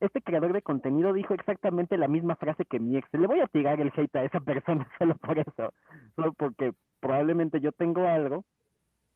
este 0.02 0.20
creador 0.20 0.52
de 0.52 0.62
contenido 0.62 1.12
dijo 1.12 1.32
exactamente 1.34 1.96
la 1.96 2.08
misma 2.08 2.36
frase 2.36 2.64
que 2.64 2.80
mi 2.80 2.96
ex. 2.96 3.08
Le 3.12 3.26
voy 3.26 3.40
a 3.40 3.46
tirar 3.46 3.80
el 3.80 3.92
hate 3.94 4.16
a 4.16 4.24
esa 4.24 4.40
persona 4.40 4.86
solo 4.98 5.16
por 5.16 5.38
eso, 5.38 5.72
solo 6.16 6.32
porque 6.32 6.72
probablemente 7.00 7.60
yo 7.60 7.72
tengo 7.72 8.06
algo 8.06 8.44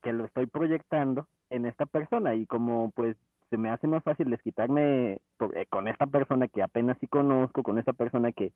que 0.02 0.12
lo 0.12 0.24
estoy 0.24 0.46
proyectando 0.46 1.26
en 1.50 1.66
esta 1.66 1.86
persona 1.86 2.34
y 2.34 2.46
como 2.46 2.90
pues 2.92 3.16
se 3.50 3.56
me 3.56 3.70
hace 3.70 3.86
más 3.86 4.02
fácil 4.04 4.30
desquitarme 4.30 5.18
eh, 5.54 5.66
con 5.68 5.88
esta 5.88 6.06
persona 6.06 6.48
que 6.48 6.62
apenas 6.62 6.96
sí 7.00 7.06
conozco, 7.08 7.62
con 7.62 7.78
esta 7.78 7.92
persona 7.92 8.32
que 8.32 8.52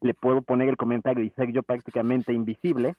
le 0.00 0.14
puedo 0.14 0.42
poner 0.42 0.68
el 0.68 0.76
comentario 0.76 1.22
y 1.22 1.30
ser 1.30 1.52
yo 1.52 1.62
prácticamente 1.62 2.32
invisible, 2.32 2.94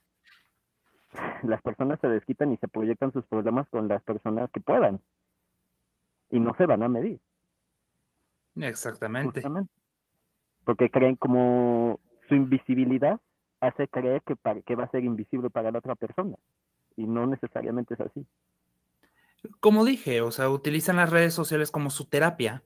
las 1.44 1.62
personas 1.62 2.00
se 2.00 2.08
desquitan 2.08 2.52
y 2.52 2.58
se 2.58 2.68
proyectan 2.68 3.12
sus 3.12 3.26
problemas 3.26 3.68
con 3.70 3.88
las 3.88 4.04
personas 4.04 4.50
que 4.52 4.60
puedan 4.60 5.00
y 6.30 6.40
no 6.40 6.54
se 6.56 6.66
van 6.66 6.84
a 6.84 6.90
medir. 6.90 7.20
Exactamente. 8.56 9.42
Porque 10.64 10.90
creen 10.90 11.16
como 11.16 12.00
su 12.28 12.36
invisibilidad 12.36 13.20
hace 13.60 13.88
creer 13.88 14.22
que, 14.24 14.36
que 14.66 14.76
va 14.76 14.86
a 14.86 14.92
ser 14.92 15.04
invisible 15.04 15.50
para 15.50 15.72
la 15.72 15.80
otra 15.80 15.96
persona 15.96 16.36
y 16.96 17.06
no 17.06 17.28
necesariamente 17.28 17.94
es 17.94 18.02
así. 18.02 18.26
Como 19.60 19.86
dije, 19.86 20.22
o 20.22 20.32
sea, 20.32 20.50
utilizan 20.50 20.96
las 20.96 21.10
redes 21.10 21.34
sociales 21.34 21.72
como 21.72 21.90
su 21.90 22.06
terapia. 22.06 22.64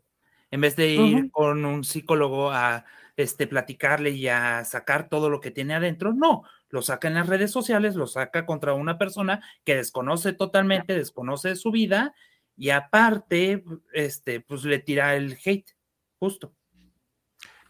En 0.52 0.62
vez 0.62 0.76
de 0.76 0.88
ir 0.88 1.32
con 1.32 1.64
un 1.66 1.84
psicólogo 1.84 2.52
a 2.52 2.86
este, 3.18 3.48
platicarle 3.48 4.12
y 4.12 4.30
a 4.30 4.64
sacar 4.64 5.10
todo 5.10 5.30
lo 5.30 5.42
que 5.42 5.52
tiene 5.52 5.76
adentro. 5.76 6.14
No, 6.14 6.44
lo 6.70 6.82
saca 6.82 7.08
en 7.08 7.16
las 7.16 7.28
redes 7.28 7.52
sociales, 7.52 7.96
lo 7.96 8.08
saca 8.08 8.46
contra 8.46 8.74
una 8.74 8.98
persona 8.98 9.44
que 9.66 9.76
desconoce 9.76 10.34
totalmente, 10.34 10.96
desconoce 10.96 11.56
su 11.56 11.70
vida 11.70 12.16
y 12.56 12.70
aparte, 12.70 13.64
este, 13.94 14.40
pues 14.40 14.64
le 14.64 14.80
tira 14.80 15.16
el 15.16 15.38
hate, 15.44 15.76
justo. 16.20 16.54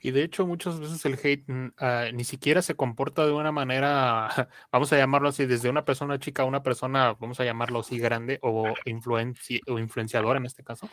Y 0.01 0.11
de 0.11 0.23
hecho, 0.23 0.47
muchas 0.47 0.79
veces 0.79 1.03
el 1.05 1.19
hate 1.21 1.43
mm, 1.47 1.73
ah, 1.77 2.05
ni 2.13 2.23
siquiera 2.23 2.61
se 2.61 2.75
comporta 2.75 3.25
de 3.25 3.33
una 3.33 3.51
manera, 3.51 4.29
vamos 4.71 4.91
a 4.93 4.97
llamarlo 4.97 5.29
así, 5.29 5.45
desde 5.45 5.69
una 5.69 5.85
persona 5.85 6.19
chica 6.19 6.43
a 6.43 6.45
una 6.45 6.63
persona, 6.63 7.15
vamos 7.19 7.39
a 7.39 7.45
llamarlo 7.45 7.79
así, 7.79 7.99
grande 7.99 8.39
o, 8.41 8.73
influenci 8.85 9.61
o 9.67 9.77
influenciadora 9.77 10.39
en 10.39 10.45
este 10.45 10.63
caso. 10.63 10.89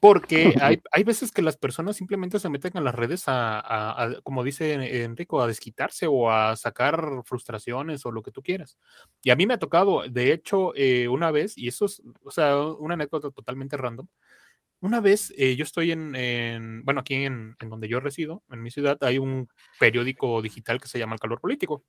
Porque 0.00 0.56
hay, 0.60 0.82
hay, 0.90 1.04
veces 1.04 1.30
que 1.30 1.42
las 1.42 1.56
personas 1.56 1.96
simplemente 1.96 2.40
se 2.40 2.48
meten 2.48 2.76
a 2.76 2.80
las 2.80 2.94
redes 2.94 3.24
a, 3.28 4.10
como 4.24 4.42
dice 4.42 5.04
Enrico, 5.04 5.40
a 5.40 5.46
desquitarse 5.46 6.08
o 6.08 6.28
a 6.28 6.56
sacar 6.56 7.22
frustraciones 7.24 8.04
o 8.04 8.10
lo 8.10 8.22
que 8.22 8.32
tú 8.32 8.42
quieras. 8.42 8.78
Y 9.22 9.30
a 9.30 9.36
mí 9.36 9.46
me 9.46 9.54
ha 9.54 9.58
tocado, 9.58 10.02
de 10.08 10.32
hecho, 10.32 10.72
eh, 10.74 11.06
una 11.06 11.30
vez, 11.30 11.56
y 11.56 11.68
eso 11.68 11.84
es, 11.84 12.02
o 12.24 12.32
sea, 12.32 12.60
una 12.60 12.94
anécdota 12.94 13.30
totalmente 13.30 13.76
random, 13.76 14.08
una 14.82 15.00
vez 15.00 15.32
eh, 15.36 15.54
yo 15.54 15.62
estoy 15.62 15.92
en, 15.92 16.82
bueno, 16.84 17.00
aquí 17.00 17.14
en, 17.14 17.56
donde 17.60 17.88
yo 17.88 18.00
resido, 18.00 18.42
en 18.50 18.62
mi 18.62 18.70
ciudad, 18.70 18.98
hay 19.00 19.16
un 19.16 19.48
periódico 19.78 20.42
digital 20.42 20.80
que 20.80 20.88
se 20.88 20.98
llama 20.98 21.14
El 21.14 21.20
Calor 21.20 21.40
Político. 21.40 21.84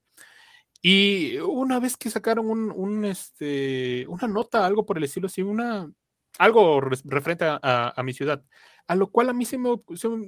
Y 0.80 1.38
una 1.38 1.80
vez 1.80 1.98
que 1.98 2.12
sacaron 2.12 2.46
un, 2.50 3.06
este, 3.06 4.06
una 4.08 4.28
nota, 4.28 4.66
algo 4.66 4.86
por 4.86 4.98
el 4.98 5.06
estilo 5.06 5.26
así, 5.26 5.42
una, 5.42 5.92
algo 6.38 6.82
referente 6.82 7.46
a, 7.48 8.02
mi 8.04 8.14
ciudad, 8.14 8.44
a 8.86 8.96
lo 8.96 9.10
cual 9.10 9.30
a 9.30 9.34
mí 9.34 9.46
se 9.46 9.58
me, 9.58 9.70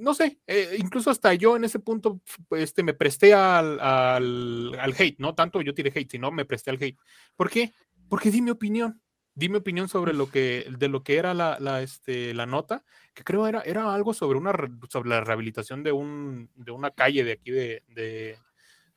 no 0.00 0.14
sé, 0.14 0.40
eh, 0.48 0.76
incluso 0.78 1.10
hasta 1.10 1.34
yo 1.34 1.56
en 1.56 1.64
ese 1.64 1.78
punto 1.78 2.20
este, 2.50 2.82
me 2.82 2.94
presté 2.94 3.32
al, 3.32 3.78
al, 3.78 4.76
al, 4.76 4.94
hate, 4.98 5.18
no 5.18 5.36
tanto 5.36 5.60
yo 5.60 5.72
tiré 5.72 5.92
hate, 5.94 6.10
sino 6.10 6.32
me 6.32 6.44
presté 6.44 6.70
al 6.70 6.82
hate. 6.82 6.98
¿Por 7.36 7.48
qué? 7.48 7.72
Porque 8.08 8.32
di 8.32 8.42
mi 8.42 8.50
opinión 8.50 9.00
di 9.36 9.50
mi 9.50 9.58
opinión 9.58 9.86
sobre 9.86 10.14
lo 10.14 10.30
que, 10.30 10.66
de 10.78 10.88
lo 10.88 11.02
que 11.02 11.18
era 11.18 11.34
la, 11.34 11.58
la, 11.60 11.82
este, 11.82 12.32
la 12.32 12.46
nota, 12.46 12.82
que 13.12 13.22
creo 13.22 13.46
era, 13.46 13.60
era 13.60 13.94
algo 13.94 14.14
sobre, 14.14 14.38
una, 14.38 14.52
sobre 14.88 15.10
la 15.10 15.20
rehabilitación 15.20 15.82
de, 15.82 15.92
un, 15.92 16.50
de 16.54 16.72
una 16.72 16.90
calle 16.90 17.22
de 17.22 17.32
aquí 17.32 17.50
de, 17.50 17.84
de, 17.86 18.38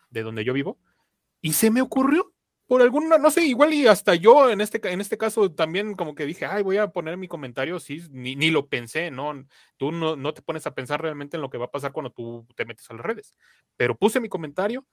de, 0.09 0.23
donde 0.23 0.45
yo 0.45 0.53
vivo. 0.53 0.79
Y 1.41 1.53
se 1.53 1.69
me 1.69 1.81
ocurrió, 1.81 2.33
por 2.67 2.81
alguna, 2.81 3.17
no 3.17 3.31
sé, 3.31 3.43
igual 3.45 3.73
y 3.73 3.85
hasta 3.85 4.15
yo 4.15 4.49
en 4.49 4.61
este, 4.61 4.79
en 4.89 5.01
este 5.01 5.17
caso 5.17 5.51
también 5.51 5.93
como 5.93 6.15
que 6.15 6.25
dije, 6.25 6.45
ay, 6.45 6.63
voy 6.63 6.77
a 6.77 6.87
poner 6.87 7.17
mi 7.17 7.27
comentario, 7.27 7.77
sí, 7.81 8.01
ni, 8.09 8.37
ni 8.37 8.49
lo 8.49 8.69
pensé, 8.69 9.11
¿no? 9.11 9.45
Tú 9.75 9.91
no, 9.91 10.15
no 10.15 10.33
te 10.33 10.41
pones 10.41 10.65
a 10.67 10.73
pensar 10.73 11.01
realmente 11.01 11.35
en 11.35 11.41
lo 11.41 11.49
que 11.49 11.57
va 11.57 11.65
a 11.65 11.71
pasar 11.71 11.91
cuando 11.91 12.11
tú 12.13 12.47
te 12.55 12.63
metes 12.63 12.89
a 12.89 12.93
las 12.93 13.05
redes. 13.05 13.35
Pero 13.75 13.97
puse 13.97 14.21
mi 14.21 14.29
comentario 14.29 14.85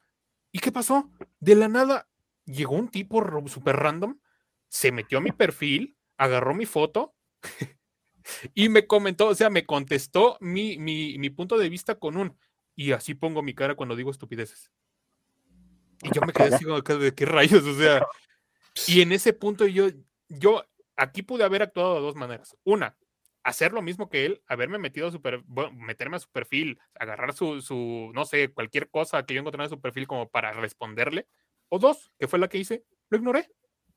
y 0.50 0.58
¿qué 0.58 0.72
pasó? 0.72 1.08
De 1.38 1.54
la 1.54 1.68
nada 1.68 2.08
llegó 2.46 2.74
un 2.74 2.88
tipo 2.88 3.22
súper 3.46 3.76
random 3.76 4.18
se 4.68 4.92
metió 4.92 5.18
a 5.18 5.20
mi 5.20 5.32
perfil, 5.32 5.96
agarró 6.16 6.54
mi 6.54 6.66
foto 6.66 7.14
y 8.54 8.68
me 8.68 8.86
comentó, 8.86 9.28
o 9.28 9.34
sea, 9.34 9.50
me 9.50 9.66
contestó 9.66 10.36
mi, 10.40 10.78
mi, 10.78 11.30
punto 11.30 11.58
de 11.58 11.68
vista 11.68 11.96
con 11.96 12.16
un, 12.16 12.38
y 12.74 12.92
así 12.92 13.14
pongo 13.14 13.42
mi 13.42 13.54
cara 13.54 13.74
cuando 13.74 13.96
digo 13.96 14.10
estupideces. 14.10 14.70
Y 16.02 16.14
yo 16.14 16.20
me 16.26 16.32
quedé 16.32 16.54
así 16.54 16.64
de 16.64 17.14
qué 17.14 17.24
rayos, 17.24 17.64
o 17.64 17.74
sea, 17.78 18.06
y 18.86 19.00
en 19.00 19.12
ese 19.12 19.32
punto 19.32 19.66
yo, 19.66 19.88
yo 20.28 20.64
aquí 20.96 21.22
pude 21.22 21.44
haber 21.44 21.62
actuado 21.62 21.94
de 21.94 22.00
dos 22.00 22.14
maneras. 22.14 22.56
Una, 22.64 22.96
hacer 23.42 23.72
lo 23.72 23.80
mismo 23.80 24.08
que 24.10 24.26
él, 24.26 24.42
haberme 24.46 24.78
metido 24.78 25.08
a 25.08 25.10
su 25.10 25.20
bueno, 25.46 25.72
meterme 25.72 26.16
a 26.16 26.20
su 26.20 26.28
perfil, 26.30 26.78
agarrar 26.98 27.32
su, 27.32 27.62
su, 27.62 28.10
no 28.14 28.24
sé, 28.24 28.52
cualquier 28.52 28.90
cosa 28.90 29.24
que 29.24 29.34
yo 29.34 29.40
encontré 29.40 29.62
en 29.62 29.70
su 29.70 29.80
perfil 29.80 30.06
como 30.06 30.28
para 30.28 30.52
responderle. 30.52 31.26
O 31.68 31.78
dos, 31.78 32.12
que 32.18 32.28
fue 32.28 32.38
la 32.38 32.48
que 32.48 32.58
hice, 32.58 32.84
lo 33.08 33.18
ignoré. 33.18 33.48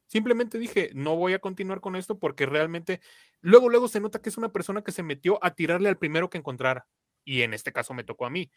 Simplemente 0.10 0.58
dije, 0.58 0.90
no 0.96 1.16
voy 1.16 1.34
a 1.34 1.40
continuar 1.40 1.82
con 1.82 1.96
esto 1.96 2.18
porque 2.18 2.48
realmente 2.48 3.00
luego, 3.42 3.70
luego 3.70 3.88
se 3.88 4.00
nota 4.00 4.20
que 4.20 4.30
es 4.30 4.38
una 4.40 4.52
persona 4.52 4.82
que 4.84 4.92
se 4.92 5.04
metió 5.04 5.38
a 5.44 5.54
tirarle 5.54 5.88
al 5.88 6.00
primero 6.00 6.32
que 6.32 6.40
encontrara. 6.40 6.88
Y 7.24 7.44
en 7.44 7.54
este 7.54 7.72
caso 7.72 7.94
me 7.94 8.04
tocó 8.04 8.26
a 8.26 8.32
mí. 8.32 8.50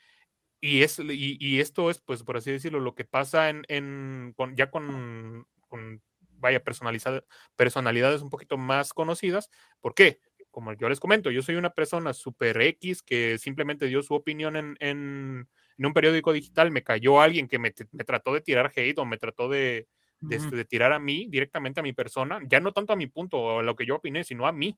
Y, 0.63 0.83
es, 0.83 0.99
y, 0.99 1.61
esto 1.61 1.91
es, 1.91 2.01
pues, 2.01 2.23
por 2.23 2.39
así 2.39 2.51
decirlo, 2.51 2.81
lo 2.81 2.95
que 2.95 3.05
pasa 3.05 3.51
en, 3.51 3.65
en 3.69 4.33
con, 4.35 4.57
ya 4.57 4.71
con, 4.71 5.47
con, 5.69 6.01
vaya, 6.39 6.63
personalidades 6.63 8.23
un 8.23 8.31
poquito 8.31 8.57
más 8.57 8.95
conocidas. 8.95 9.51
¿Por 9.81 9.95
qué? 9.95 10.21
Como 10.51 10.73
yo 10.73 10.89
les 10.89 11.01
comento, 11.01 11.31
yo 11.31 11.43
soy 11.43 11.57
una 11.57 11.71
persona 11.71 12.15
super 12.15 12.63
X 12.63 13.03
que 13.03 13.37
simplemente 13.37 13.89
dio 13.89 14.03
su 14.03 14.15
opinión 14.15 14.57
en, 14.57 14.77
en, 14.81 15.49
en 15.77 15.87
un 15.87 15.93
periódico 15.93 16.33
digital, 16.33 16.71
me 16.71 16.83
cayó 16.83 17.21
alguien 17.21 17.47
que 17.47 17.59
me, 17.59 17.75
me, 17.91 18.05
trató 18.05 18.33
de 18.33 18.41
tirar 18.41 18.73
hate 18.75 18.99
o 18.99 19.05
me 19.05 19.19
trató 19.19 19.49
de, 19.49 19.89
este, 20.31 20.57
de, 20.57 20.65
tirar 20.65 20.93
a 20.93 20.99
mí, 20.99 21.27
directamente 21.29 21.81
a 21.81 21.83
mi 21.83 21.93
persona, 21.93 22.41
ya 22.49 22.61
no 22.61 22.73
tanto 22.73 22.93
a 22.93 22.97
mi 22.97 23.07
punto 23.07 23.39
o 23.39 23.59
a 23.61 23.63
lo 23.63 23.75
que 23.77 23.87
yo 23.87 23.97
opiné, 23.97 24.25
sino 24.25 24.47
a 24.47 24.53
mí. 24.53 24.77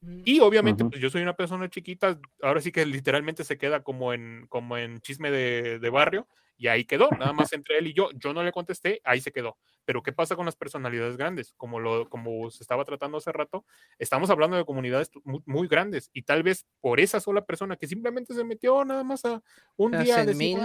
Mm. 0.00 0.22
Y 0.24 0.40
obviamente, 0.40 0.84
pues 0.84 1.00
yo 1.00 1.10
soy 1.10 1.22
una 1.22 1.36
persona 1.36 1.68
chiquita, 1.68 2.18
ahora 2.42 2.60
sí 2.60 2.72
que 2.72 2.84
literalmente 2.86 3.44
se 3.44 3.58
queda 3.58 3.82
como 3.82 4.12
en, 4.12 4.46
como 4.48 4.76
en 4.76 5.00
chisme 5.00 5.30
de, 5.30 5.78
de 5.78 5.90
barrio, 5.90 6.28
y 6.56 6.68
ahí 6.68 6.84
quedó, 6.84 7.10
nada 7.10 7.32
más 7.32 7.52
entre 7.52 7.78
él 7.78 7.88
y 7.88 7.94
yo. 7.94 8.10
Yo 8.14 8.32
no 8.32 8.42
le 8.42 8.52
contesté, 8.52 9.00
ahí 9.04 9.20
se 9.20 9.32
quedó. 9.32 9.58
Pero 9.84 10.02
¿qué 10.02 10.12
pasa 10.12 10.36
con 10.36 10.46
las 10.46 10.56
personalidades 10.56 11.16
grandes? 11.16 11.52
Como, 11.56 11.80
lo, 11.80 12.08
como 12.08 12.50
se 12.50 12.62
estaba 12.62 12.84
tratando 12.84 13.18
hace 13.18 13.32
rato, 13.32 13.64
estamos 13.98 14.30
hablando 14.30 14.56
de 14.56 14.64
comunidades 14.64 15.10
muy, 15.24 15.68
grandes 15.68 16.10
y 16.12 16.22
tal 16.22 16.42
vez 16.42 16.66
por 16.80 17.00
esa 17.00 17.20
sola 17.20 17.44
persona 17.44 17.76
que 17.76 17.86
simplemente 17.86 18.34
se 18.34 18.44
metió 18.44 18.84
nada 18.84 19.02
más 19.02 19.24
a 19.24 19.42
un 19.76 19.92
día 19.92 20.20
a 20.20 20.24
decir, 20.24 20.58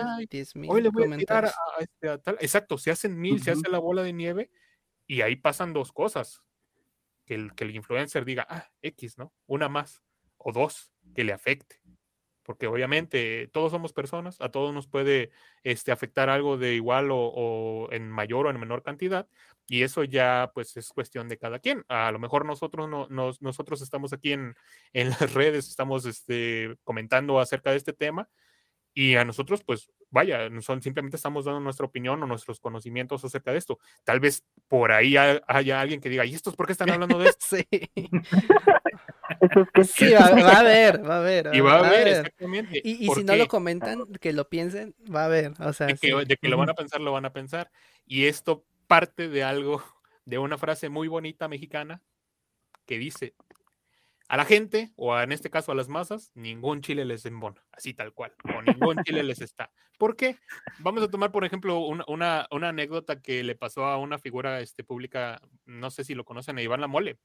hoy 0.68 0.82
le 0.82 0.90
voy 0.90 1.12
a 1.12 1.18
tirar 1.18 1.46
a, 1.46 1.54
este, 1.80 2.18
tal. 2.20 2.38
Exacto, 2.40 2.78
se 2.78 2.92
hacen 2.92 3.20
mil, 3.20 3.42
se 3.42 3.52
hace 3.52 3.70
la 3.70 3.80
bola 3.80 4.04
de 4.04 4.14
nieve 4.14 4.52
y 5.08 5.22
ahí 5.22 5.36
pasan 5.36 5.74
dos 5.74 5.92
cosas. 5.92 6.44
Que 7.26 7.36
el, 7.36 7.54
que 7.54 7.64
el 7.64 7.76
influencer 7.76 8.26
diga, 8.26 8.48
ah, 8.50 8.72
X, 8.82 9.20
¿no? 9.20 9.32
Una 9.46 9.70
más 9.70 10.02
o 10.38 10.52
dos 10.52 10.92
que 11.14 11.24
le 11.24 11.32
afecte 11.32 11.79
porque 12.50 12.66
obviamente 12.66 13.48
todos 13.54 13.72
somos 13.72 13.94
personas, 13.94 14.42
a 14.42 14.50
todos 14.50 14.74
nos 14.74 14.88
puede 14.88 15.30
este, 15.62 15.92
afectar 15.92 16.32
algo 16.32 16.58
de 16.58 16.74
igual 16.74 17.10
o, 17.12 17.88
en 17.92 18.10
mayor 18.10 18.48
o 18.48 18.50
en 18.50 18.60
menor 18.60 18.82
cantidad, 18.82 19.28
y 19.68 19.84
eso 19.84 20.04
ya 20.04 20.50
pues 20.56 20.76
es 20.76 20.90
cuestión 20.90 21.28
de 21.28 21.38
cada 21.38 21.60
quien. 21.60 21.86
A 21.90 22.12
lo 22.12 22.18
mejor 22.18 22.46
nosotros, 22.48 22.90
no, 22.90 23.06
nos, 23.12 23.40
nosotros 23.44 23.84
estamos 23.84 24.14
aquí 24.14 24.34
en, 24.34 24.56
en 24.94 25.10
las 25.22 25.32
redes, 25.36 25.68
estamos 25.70 26.08
este, 26.08 26.76
comentando 26.84 27.40
acerca 27.40 27.70
de 27.70 27.78
este 27.78 27.94
tema, 27.94 28.28
y 28.96 29.14
a 29.14 29.24
nosotros 29.26 29.64
pues 29.64 29.92
vaya, 30.10 30.50
son, 30.62 30.82
simplemente 30.82 31.18
estamos 31.18 31.46
dando 31.46 31.60
nuestra 31.60 31.86
opinión 31.86 32.24
o 32.24 32.26
nuestros 32.26 32.60
conocimientos 32.60 33.24
acerca 33.24 33.52
de 33.52 33.60
esto. 33.60 33.78
Tal 34.04 34.20
vez 34.20 34.44
por 34.68 34.92
ahí 34.92 35.16
haya 35.18 35.80
alguien 35.80 36.02
que 36.02 36.10
diga, 36.10 36.26
¿y 36.26 36.34
estos 36.34 36.56
por 36.56 36.66
qué 36.66 36.72
están 36.72 36.90
hablando 36.90 37.20
de 37.20 37.30
esto? 37.30 37.46
sí. 37.58 37.68
sí, 39.84 40.14
va, 40.14 40.26
a 40.26 40.60
haber, 40.60 41.08
va 41.08 41.16
a 41.16 41.20
haber. 41.20 41.50
Y 41.54 41.60
va 41.60 41.76
a 41.76 41.88
haber, 41.88 42.08
exactamente. 42.08 42.82
Y, 42.84 43.06
y 43.06 43.10
si 43.14 43.24
no 43.24 43.36
lo 43.36 43.48
comentan, 43.48 44.06
que 44.20 44.34
lo 44.34 44.50
piensen, 44.50 44.96
va 45.14 45.24
a 45.24 45.26
haber. 45.26 45.54
O 45.60 45.74
sea, 45.74 45.88
de, 45.88 45.96
que, 45.96 46.50
lo 46.50 46.58
van 46.58 46.70
a 46.70 46.74
pensar, 46.74 47.02
lo 47.02 47.12
van 47.12 47.26
a 47.26 47.34
pensar. 47.34 47.72
Y 48.06 48.26
esto 48.26 48.66
parte 48.88 49.30
de 49.30 49.44
algo, 49.44 49.84
de 50.26 50.38
una 50.38 50.58
frase 50.58 50.90
muy 50.90 51.08
bonita 51.08 51.48
mexicana 51.48 52.02
que 52.86 52.98
dice, 52.98 53.36
a 54.28 54.38
la 54.38 54.46
gente, 54.46 54.92
o 54.96 55.18
en 55.20 55.32
este 55.32 55.50
caso 55.50 55.72
a 55.72 55.76
las 55.76 55.90
masas, 55.90 56.32
ningún 56.36 56.82
chile 56.82 57.06
les 57.06 57.26
embona, 57.26 57.64
así 57.72 57.94
tal 57.94 58.14
cual, 58.14 58.34
o 58.44 58.62
ningún 58.62 59.04
chile 59.04 59.24
les 59.24 59.42
está. 59.42 59.72
¿Por 59.98 60.16
qué? 60.16 60.38
Vamos 60.80 61.04
a 61.04 61.10
tomar, 61.10 61.32
por 61.32 61.44
ejemplo, 61.44 61.80
una, 61.80 62.48
una, 62.50 62.70
anécdota 62.70 63.22
que 63.22 63.44
le 63.44 63.56
pasó 63.56 63.86
a 63.86 63.98
una 63.98 64.18
figura 64.18 64.62
este, 64.62 64.84
pública, 64.84 65.42
no 65.66 65.92
sé 65.92 66.04
si 66.04 66.16
lo 66.16 66.24
conocen, 66.24 66.58
a 66.58 66.62
Iván 66.62 66.80
La 66.80 66.88
Mole. 66.88 67.18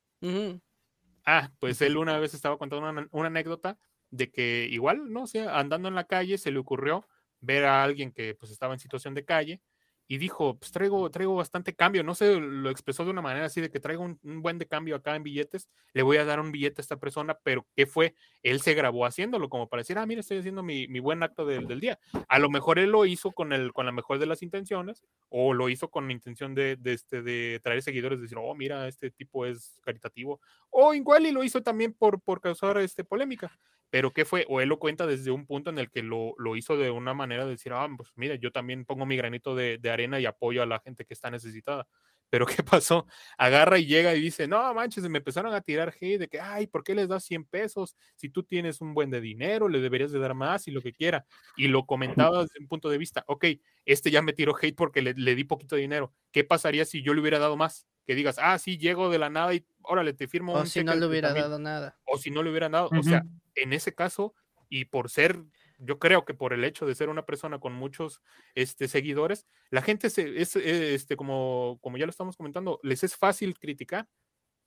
Ah, 1.27 1.51
pues 1.59 1.81
él 1.81 1.97
una 1.97 2.18
vez 2.18 2.35
estaba 2.35 2.59
contando 2.59 3.09
una, 3.12 3.27
anécdota 3.27 3.78
de 4.11 4.31
que 4.31 4.69
igual, 4.70 5.12
¿no? 5.12 5.23
O 5.23 5.27
sea, 5.27 5.59
andando 5.59 5.89
en 5.89 5.94
la 5.94 6.05
calle 6.05 6.39
se 6.39 6.51
le 6.51 6.59
ocurrió 6.59 7.07
ver 7.40 7.65
a 7.65 7.82
alguien 7.82 8.12
que 8.12 8.35
pues 8.35 8.53
estaba 8.53 8.74
en 8.74 8.81
situación 8.81 9.15
de 9.15 9.24
calle 9.24 9.61
y 10.06 10.18
dijo, 10.18 10.59
pues 10.59 10.70
traigo, 10.70 11.10
traigo 11.10 11.35
bastante 11.35 11.74
cambio, 11.74 12.02
no 12.02 12.14
sé, 12.14 12.39
lo 12.39 12.70
expresó 12.70 13.05
de 13.05 13.10
una 13.10 13.22
manera 13.22 13.47
así 13.47 13.60
de 13.60 13.70
que 13.70 13.81
traigo 13.81 14.02
un, 14.02 14.18
buen 14.43 14.59
de 14.59 14.66
cambio 14.66 14.97
acá 14.97 15.16
en 15.16 15.22
billetes, 15.22 15.68
le 15.93 16.02
voy 16.02 16.18
a 16.18 16.24
dar 16.24 16.40
un 16.40 16.52
billete 16.52 16.81
a 16.81 16.82
esta 16.82 16.98
persona, 16.98 17.39
pero 17.43 17.66
¿qué 17.74 17.86
fue? 17.86 18.14
Él 18.43 18.60
se 18.60 18.74
grabó 18.74 19.06
haciéndolo 19.06 19.48
como 19.48 19.68
para 19.68 19.81
decir, 19.81 19.98
ah, 19.98 20.06
mira, 20.06 20.20
estoy 20.20 20.39
haciendo 20.39 20.62
mi, 20.62 20.86
buen 21.01 21.22
acto 21.22 21.47
del, 21.47 21.66
del, 21.66 21.81
día. 21.81 21.98
A 22.28 22.39
lo 22.39 22.51
mejor 22.51 22.78
él 22.78 22.90
lo 22.90 23.06
hizo 23.06 23.32
con, 23.32 23.52
el, 23.52 23.72
con 23.72 23.86
la 23.86 23.93
mejor 23.93 24.18
de 24.18 24.26
las 24.26 24.43
intenciones 24.43 25.05
o 25.28 25.55
lo 25.55 25.68
hizo 25.68 25.90
con 25.90 26.06
la 26.06 26.12
intención 26.12 26.55
de, 26.55 26.76
de, 26.76 26.93
este, 26.93 27.22
de 27.22 27.60
traer 27.62 27.82
seguidores, 27.82 28.18
de 28.18 28.22
decir, 28.22 28.39
oh, 28.40 28.55
mira, 28.55 28.86
este 28.89 29.10
tipo 29.10 29.47
es 29.47 29.81
caritativo, 29.82 30.40
o 30.70 30.93
igual 30.94 31.26
y 31.26 31.32
lo 31.32 31.44
hizo 31.44 31.62
también 31.62 31.94
por, 31.94 32.20
por 32.20 32.40
causar 32.40 32.78
este, 32.78 33.05
polémica. 33.05 33.59
Pero 33.95 34.12
¿qué 34.12 34.25
fue? 34.25 34.45
O 34.49 34.61
él 34.61 34.71
lo 34.71 34.81
cuenta 34.81 35.07
desde 35.07 35.31
un 35.31 35.47
punto 35.47 35.71
en 35.71 35.79
el 35.79 35.89
que 35.89 36.03
lo, 36.03 36.35
lo 36.37 36.57
hizo 36.57 36.77
de 36.77 36.91
una 36.91 37.15
manera 37.15 37.45
de 37.45 37.53
decir, 37.53 37.73
ah, 37.73 37.89
pues 37.97 38.11
mira, 38.16 38.35
yo 38.35 38.51
también 38.51 38.85
pongo 38.85 39.07
mi 39.07 39.16
granito 39.16 39.55
de, 39.55 39.79
de, 39.79 39.89
arena 39.89 40.19
y 40.19 40.27
apoyo 40.27 40.65
a 40.65 40.66
la 40.66 40.81
gente 40.81 41.05
que 41.05 41.15
está 41.15 41.31
necesitada. 41.31 41.87
Pero 42.29 42.45
¿qué 42.45 42.57
pasó? 42.65 43.07
Agarra 43.39 43.79
y 43.79 43.87
llega 43.87 44.12
y 44.16 44.21
dice, 44.21 44.49
no 44.49 44.75
manches, 44.75 45.09
me 45.09 45.19
empezaron 45.19 45.55
a 45.55 45.61
tirar 45.61 45.95
hate 45.95 46.19
de 46.19 46.27
que, 46.27 46.41
ay, 46.41 46.66
¿por 46.66 46.83
qué 46.83 46.97
les 46.97 47.07
das 47.07 47.23
100 47.23 47.45
pesos? 47.45 47.95
Si 48.16 48.31
tú 48.31 48.43
tienes 48.43 48.81
un 48.81 48.95
buen 48.95 49.11
de 49.12 49.21
dinero, 49.21 49.69
le 49.69 49.79
deberías 49.79 50.11
de 50.11 50.19
dar 50.19 50.35
más 50.35 50.66
y 50.66 50.73
lo 50.73 50.83
que 50.83 50.93
quiera. 50.93 51.25
Y 51.57 51.69
lo 51.69 51.87
comentaba 51.87 52.43
desde 52.43 52.59
un 52.59 52.66
punto 52.66 52.89
de 52.89 52.99
vista, 52.99 53.23
ok, 53.29 53.45
este 53.85 54.11
ya 54.11 54.23
me 54.23 54.33
tiró 54.33 54.57
hate 54.61 54.75
porque 54.75 55.03
le, 55.03 55.35
di 55.37 55.45
poquito 55.45 55.77
dinero. 55.77 56.12
¿Qué 56.33 56.43
pasaría 56.43 56.85
si 56.85 57.01
yo 57.05 57.15
le 57.15 57.21
hubiera 57.21 57.39
dado 57.39 57.57
más? 57.57 57.87
Que 58.06 58.14
digas, 58.14 58.36
ah, 58.40 58.59
sí, 58.59 58.78
llego 58.78 59.10
de 59.10 59.18
la 59.18 59.31
nada 59.31 59.55
y 59.55 59.66
órale, 59.82 60.12
te 60.12 60.28
firmo. 60.28 60.52
O 60.55 60.66
si 60.66 60.85
no 60.85 60.94
le 60.94 61.06
hubiera 61.06 61.32
dado 61.32 61.59
nada. 61.59 61.98
O 62.05 62.18
si 62.18 62.31
no 62.31 62.43
le 62.43 62.51
hubieran 62.51 62.72
dado. 62.72 62.90
O 62.93 63.02
sea, 63.02 63.24
en 63.55 63.72
ese 63.72 63.94
caso, 63.94 64.35
y 64.68 64.86
por 64.86 65.10
ser 65.10 65.44
yo 65.78 65.98
creo 65.98 66.24
que 66.24 66.35
por 66.35 66.52
el 66.52 66.64
hecho 66.64 66.86
de 66.86 66.94
ser 66.94 67.09
una 67.09 67.26
persona 67.26 67.59
con 67.59 67.72
muchos 67.72 68.22
este, 68.55 68.89
seguidores, 68.89 69.47
la 69.70 69.82
gente 69.82 70.10
se, 70.10 70.40
es, 70.40 70.56
eh, 70.56 70.94
este, 70.94 71.16
como, 71.16 71.78
como 71.82 71.97
ya 71.97 72.06
lo 72.06 72.10
estamos 72.10 72.36
comentando, 72.36 72.81
les 72.82 73.05
es 73.05 73.16
fácil 73.16 73.59
criticar. 73.59 74.09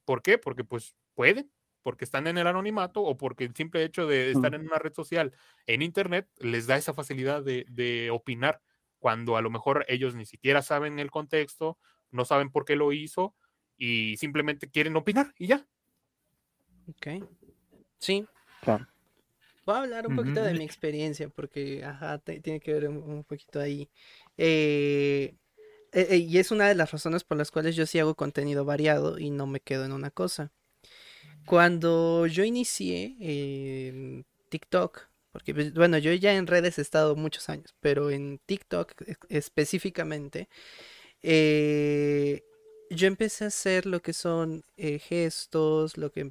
¿Por 0.06 0.22
qué? 0.22 0.38
Porque 0.38 0.64
pues 0.64 0.96
pueden, 1.14 1.52
porque 1.84 2.06
están 2.06 2.28
en 2.28 2.38
el 2.38 2.48
anonimato 2.48 3.02
o 3.02 3.18
porque 3.18 3.46
el 3.46 3.56
simple 3.56 3.84
hecho 3.84 4.08
de 4.08 4.32
estar 4.32 4.54
en 4.56 4.62
una 4.62 4.80
red 4.80 4.94
social, 4.94 5.34
en 5.66 5.82
internet, 5.82 6.30
les 6.40 6.68
da 6.68 6.78
esa 6.78 6.94
facilidad 6.94 7.44
de, 7.44 7.66
de 7.70 8.10
opinar 8.12 8.62
cuando 9.00 9.38
a 9.38 9.42
lo 9.42 9.50
mejor 9.50 9.86
ellos 9.88 10.16
ni 10.16 10.26
siquiera 10.26 10.62
saben 10.62 11.00
el 11.00 11.12
contexto, 11.12 11.78
no 12.12 12.26
saben 12.26 12.52
por 12.52 12.66
qué 12.66 12.76
lo 12.76 12.92
hizo 12.92 13.34
y 13.78 14.18
simplemente 14.18 14.70
quieren 14.70 14.96
opinar 14.96 15.34
y 15.38 15.48
ya. 15.48 15.66
Ok. 16.90 17.24
Sí. 18.00 18.26
Claro. 18.62 18.88
Voy 19.66 19.76
a 19.76 19.80
hablar 19.80 20.08
un 20.08 20.16
poquito 20.16 20.42
de 20.42 20.54
mi 20.54 20.64
experiencia 20.64 21.28
porque, 21.28 21.84
ajá, 21.84 22.20
tiene 22.20 22.62
que 22.62 22.72
ver 22.72 22.88
un, 22.88 23.26
poquito 23.26 23.60
ahí. 23.60 23.90
Eh, 24.38 25.36
eh, 25.92 26.08
eh, 26.10 26.18
y 26.18 26.38
es 26.38 26.52
una 26.52 26.70
de 26.70 26.76
las 26.76 26.92
razones 26.92 27.26
por 27.26 27.38
las 27.38 27.52
cuales 27.52 27.76
yo 27.76 27.86
sí 27.86 28.00
hago 28.00 28.16
contenido 28.16 28.64
variado 28.64 29.20
y 29.20 29.30
no 29.30 29.46
me 29.46 29.60
quedo 29.60 29.84
en 29.84 29.92
una 29.92 30.10
cosa. 30.10 30.52
Cuando 31.46 32.28
yo 32.28 32.46
inicié 32.46 33.18
en 33.20 34.26
TikTok, 34.48 35.10
porque 35.34 35.54
pues, 35.54 35.74
bueno, 35.74 35.98
yo 35.98 36.14
ya 36.14 36.34
en 36.34 36.48
redes 36.48 36.78
he 36.78 36.82
estado 36.82 37.18
muchos 37.18 37.50
años, 37.50 37.76
pero 37.82 38.10
en 38.10 38.40
TikTok 38.46 38.94
específicamente, 39.28 40.48
yo 41.24 43.08
empecé 43.08 43.44
a 43.44 43.48
hacer 43.48 43.86
lo 43.86 44.02
que 44.02 44.14
son 44.14 44.64
gestos, 44.78 45.98
lo 45.98 46.12
que 46.12 46.30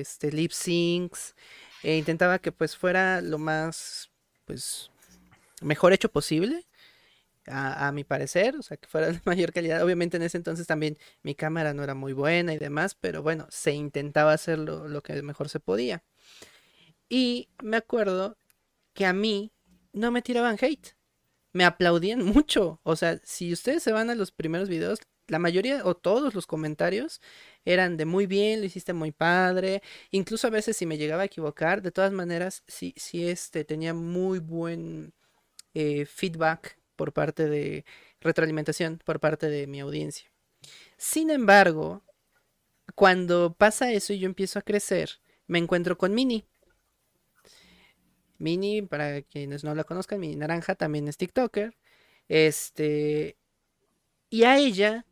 este, 0.00 0.32
lip 0.32 0.52
syncs, 0.52 1.34
e 1.82 1.96
intentaba 1.96 2.38
que 2.38 2.52
pues 2.52 2.76
fuera 2.76 3.20
lo 3.20 3.38
más, 3.38 4.10
pues, 4.44 4.90
mejor 5.60 5.92
hecho 5.92 6.10
posible. 6.10 6.66
A, 7.48 7.92
mi 7.92 8.02
parecer, 8.02 8.56
o 8.56 8.62
sea, 8.62 8.76
que 8.76 8.88
fuera 8.88 9.06
de 9.12 9.20
mayor 9.24 9.52
calidad. 9.52 9.80
Obviamente 9.84 10.16
en 10.16 10.24
ese 10.24 10.36
entonces 10.36 10.66
también 10.66 10.98
mi 11.22 11.36
cámara 11.36 11.74
no 11.74 11.84
era 11.84 11.94
muy 11.94 12.12
buena 12.12 12.52
y 12.52 12.58
demás, 12.58 12.96
pero 12.96 13.22
bueno, 13.22 13.46
se 13.50 13.72
intentaba 13.72 14.32
hacer 14.32 14.58
lo, 14.58 15.00
que 15.02 15.22
mejor 15.22 15.48
se 15.48 15.60
podía. 15.60 16.02
Y 17.08 17.48
me 17.62 17.76
acuerdo 17.76 18.36
que 18.94 19.06
a 19.06 19.12
mí 19.12 19.52
no 19.92 20.10
me 20.10 20.22
tiraban 20.22 20.58
hate, 20.60 20.95
me 21.56 21.64
aplaudían 21.64 22.22
mucho. 22.24 22.80
O 22.82 22.96
sea, 22.96 23.18
si 23.24 23.52
ustedes 23.52 23.82
se 23.82 23.92
van 23.92 24.10
a 24.10 24.14
los 24.14 24.30
primeros 24.30 24.68
videos, 24.68 25.00
la 25.26 25.38
mayoría 25.38 25.84
o 25.84 25.96
todos 25.96 26.34
los 26.34 26.46
comentarios 26.46 27.20
eran 27.64 27.96
de 27.96 28.04
muy 28.04 28.26
bien, 28.26 28.60
lo 28.60 28.66
hiciste 28.66 28.92
muy 28.92 29.10
padre. 29.10 29.82
Incluso 30.10 30.46
a 30.46 30.50
veces 30.50 30.76
si 30.76 30.86
me 30.86 30.98
llegaba 30.98 31.22
a 31.22 31.26
equivocar, 31.26 31.82
de 31.82 31.90
todas 31.92 32.12
maneras, 32.12 32.62
sí, 32.68 32.94
sí 32.96 33.26
este, 33.26 33.64
tenía 33.64 33.94
muy 33.94 34.38
buen 34.38 35.14
eh, 35.74 36.04
feedback 36.04 36.78
por 36.94 37.12
parte 37.12 37.48
de 37.48 37.84
retroalimentación 38.20 39.00
por 39.04 39.18
parte 39.18 39.48
de 39.48 39.66
mi 39.66 39.80
audiencia. 39.80 40.30
Sin 40.98 41.30
embargo, 41.30 42.02
cuando 42.94 43.54
pasa 43.54 43.92
eso 43.92 44.12
y 44.12 44.18
yo 44.18 44.26
empiezo 44.26 44.58
a 44.58 44.62
crecer, 44.62 45.20
me 45.46 45.58
encuentro 45.58 45.96
con 45.96 46.14
Mini. 46.14 46.44
Mini, 48.38 48.82
para 48.82 49.22
quienes 49.22 49.64
no 49.64 49.74
la 49.74 49.84
conozcan, 49.84 50.20
Mini 50.20 50.36
Naranja 50.36 50.74
también 50.74 51.08
es 51.08 51.16
TikToker. 51.16 51.76
Este. 52.28 53.36
Y 54.30 54.44
a 54.44 54.58
ella 54.58 55.06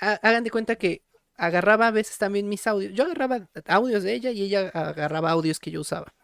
hagan 0.00 0.44
de 0.44 0.50
cuenta 0.50 0.76
que 0.76 1.02
agarraba 1.36 1.88
a 1.88 1.90
veces 1.90 2.18
también 2.18 2.48
mis 2.48 2.66
audios. 2.66 2.92
Yo 2.94 3.04
agarraba 3.04 3.48
audios 3.66 4.02
de 4.02 4.14
ella 4.14 4.30
y 4.30 4.42
ella 4.42 4.68
agarraba 4.68 5.30
audios 5.30 5.58
que 5.58 5.70
yo 5.70 5.80
usaba. 5.80 6.14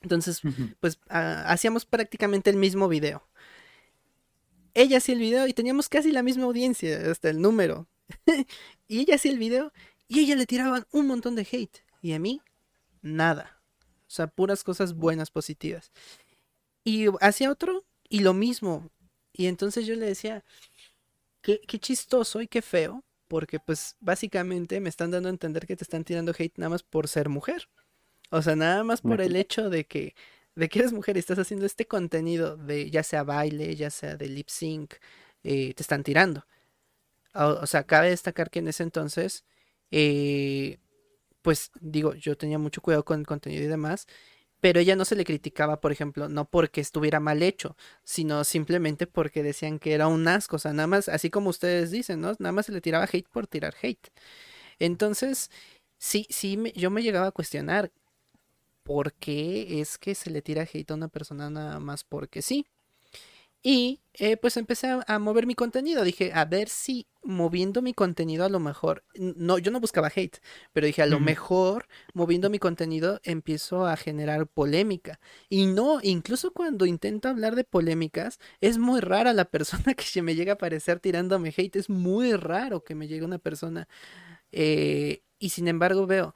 Entonces, 0.00 0.42
pues 0.80 0.98
hacíamos 1.08 1.86
prácticamente 1.86 2.50
el 2.50 2.56
mismo 2.56 2.88
video. 2.88 3.26
Ella 4.74 4.98
hacía 4.98 5.14
el 5.14 5.20
video 5.20 5.46
y 5.46 5.54
teníamos 5.54 5.88
casi 5.88 6.10
la 6.10 6.22
misma 6.22 6.44
audiencia, 6.44 7.10
hasta 7.10 7.30
el 7.30 7.40
número. 7.40 7.88
y 8.88 9.00
ella 9.00 9.14
hacía 9.14 9.32
el 9.32 9.38
video 9.38 9.72
y 10.08 10.20
ella 10.20 10.36
le 10.36 10.46
tiraban 10.46 10.86
un 10.90 11.06
montón 11.06 11.36
de 11.36 11.46
hate. 11.50 11.78
Y 12.02 12.12
a 12.12 12.18
mí, 12.18 12.42
nada. 13.00 13.53
O 14.14 14.16
sea, 14.16 14.28
puras 14.28 14.62
cosas 14.62 14.94
buenas, 14.94 15.32
positivas. 15.32 15.90
Y 16.84 17.06
hacía 17.20 17.50
otro 17.50 17.84
y 18.08 18.20
lo 18.20 18.32
mismo. 18.32 18.90
Y 19.32 19.46
entonces 19.46 19.86
yo 19.86 19.96
le 19.96 20.06
decía, 20.06 20.44
qué, 21.42 21.60
qué 21.66 21.80
chistoso 21.80 22.40
y 22.40 22.46
qué 22.46 22.62
feo 22.62 23.02
porque 23.26 23.58
pues 23.58 23.96
básicamente 23.98 24.78
me 24.78 24.88
están 24.88 25.10
dando 25.10 25.28
a 25.28 25.30
entender 25.30 25.66
que 25.66 25.74
te 25.74 25.82
están 25.82 26.04
tirando 26.04 26.32
hate 26.38 26.56
nada 26.56 26.70
más 26.70 26.84
por 26.84 27.08
ser 27.08 27.28
mujer. 27.28 27.68
O 28.30 28.40
sea, 28.42 28.54
nada 28.54 28.84
más 28.84 29.00
por 29.00 29.20
el 29.20 29.34
hecho 29.34 29.68
de 29.68 29.86
que, 29.86 30.14
de 30.54 30.68
que 30.68 30.78
eres 30.78 30.92
mujer 30.92 31.16
y 31.16 31.18
estás 31.18 31.40
haciendo 31.40 31.66
este 31.66 31.86
contenido 31.88 32.56
de 32.56 32.88
ya 32.92 33.02
sea 33.02 33.24
baile, 33.24 33.74
ya 33.74 33.90
sea 33.90 34.16
de 34.16 34.28
lip 34.28 34.48
sync, 34.48 34.94
eh, 35.42 35.74
te 35.74 35.82
están 35.82 36.04
tirando. 36.04 36.46
O, 37.34 37.66
sea, 37.66 37.82
cabe 37.82 38.10
destacar 38.10 38.50
que 38.50 38.60
en 38.60 38.68
ese 38.68 38.84
entonces, 38.84 39.44
eh, 39.90 40.78
pues 41.44 41.70
digo, 41.80 42.14
yo 42.14 42.36
tenía 42.38 42.58
mucho 42.58 42.80
cuidado 42.82 43.04
con 43.04 43.20
el 43.20 43.26
contenido 43.26 43.62
y 43.64 43.66
demás, 43.68 44.06
pero 44.60 44.80
ella 44.80 44.96
no 44.96 45.04
se 45.04 45.16
le 45.16 45.24
criticaba, 45.26 45.80
por 45.80 45.92
ejemplo, 45.92 46.28
no 46.30 46.46
porque 46.50 46.80
estuviera 46.80 47.20
mal 47.20 47.42
hecho, 47.42 47.76
sino 48.04 48.44
simplemente 48.44 49.06
porque 49.06 49.42
decían 49.42 49.78
que 49.78 49.92
era 49.94 50.08
un 50.08 50.26
asco, 50.26 50.56
o 50.56 50.58
sea, 50.58 50.72
nada 50.72 50.86
más, 50.88 51.08
así 51.10 51.28
como 51.30 51.50
ustedes 51.50 51.90
dicen, 51.90 52.20
¿no? 52.22 52.32
Nada 52.38 52.52
más 52.52 52.66
se 52.66 52.72
le 52.72 52.80
tiraba 52.80 53.04
hate 53.12 53.28
por 53.28 53.46
tirar 53.46 53.74
hate. 53.82 54.08
Entonces, 54.78 55.50
sí, 55.98 56.26
sí, 56.30 56.58
yo 56.76 56.90
me 56.90 57.02
llegaba 57.02 57.28
a 57.28 57.32
cuestionar 57.32 57.92
por 58.84 59.14
qué 59.14 59.80
es 59.80 59.98
que 59.98 60.14
se 60.14 60.30
le 60.30 60.42
tira 60.42 60.62
hate 60.72 60.90
a 60.92 60.94
una 60.94 61.08
persona 61.08 61.50
nada 61.50 61.80
más 61.80 62.04
porque 62.04 62.42
sí. 62.42 62.66
Y 63.66 64.02
eh, 64.12 64.36
pues 64.36 64.58
empecé 64.58 64.88
a, 65.06 65.18
mover 65.18 65.46
mi 65.46 65.54
contenido. 65.54 66.04
Dije, 66.04 66.32
a 66.34 66.44
ver 66.44 66.68
si 66.68 67.08
moviendo 67.22 67.80
mi 67.80 67.94
contenido 67.94 68.44
a 68.44 68.50
lo 68.50 68.60
mejor, 68.60 69.04
no, 69.14 69.56
yo 69.56 69.70
no 69.70 69.80
buscaba 69.80 70.12
hate, 70.14 70.38
pero 70.74 70.86
dije, 70.86 71.00
a 71.00 71.06
lo 71.06 71.18
mejor 71.18 71.88
moviendo 72.12 72.50
mi 72.50 72.58
contenido 72.58 73.20
empiezo 73.24 73.86
a 73.86 73.96
generar 73.96 74.46
polémica. 74.48 75.18
Y 75.48 75.64
no, 75.64 76.00
incluso 76.02 76.52
cuando 76.52 76.84
intento 76.84 77.30
hablar 77.30 77.54
de 77.54 77.64
polémicas, 77.64 78.38
es 78.60 78.76
muy 78.76 79.00
rara 79.00 79.32
la 79.32 79.46
persona 79.46 79.94
que 79.94 80.04
se 80.04 80.20
me 80.20 80.34
llega 80.34 80.52
a 80.52 80.54
aparecer 80.56 81.00
tirándome 81.00 81.54
hate. 81.56 81.76
Es 81.76 81.88
muy 81.88 82.34
raro 82.34 82.84
que 82.84 82.94
me 82.94 83.08
llegue 83.08 83.24
una 83.24 83.38
persona. 83.38 83.88
Eh, 84.52 85.22
y 85.38 85.48
sin 85.48 85.68
embargo 85.68 86.06
veo 86.06 86.34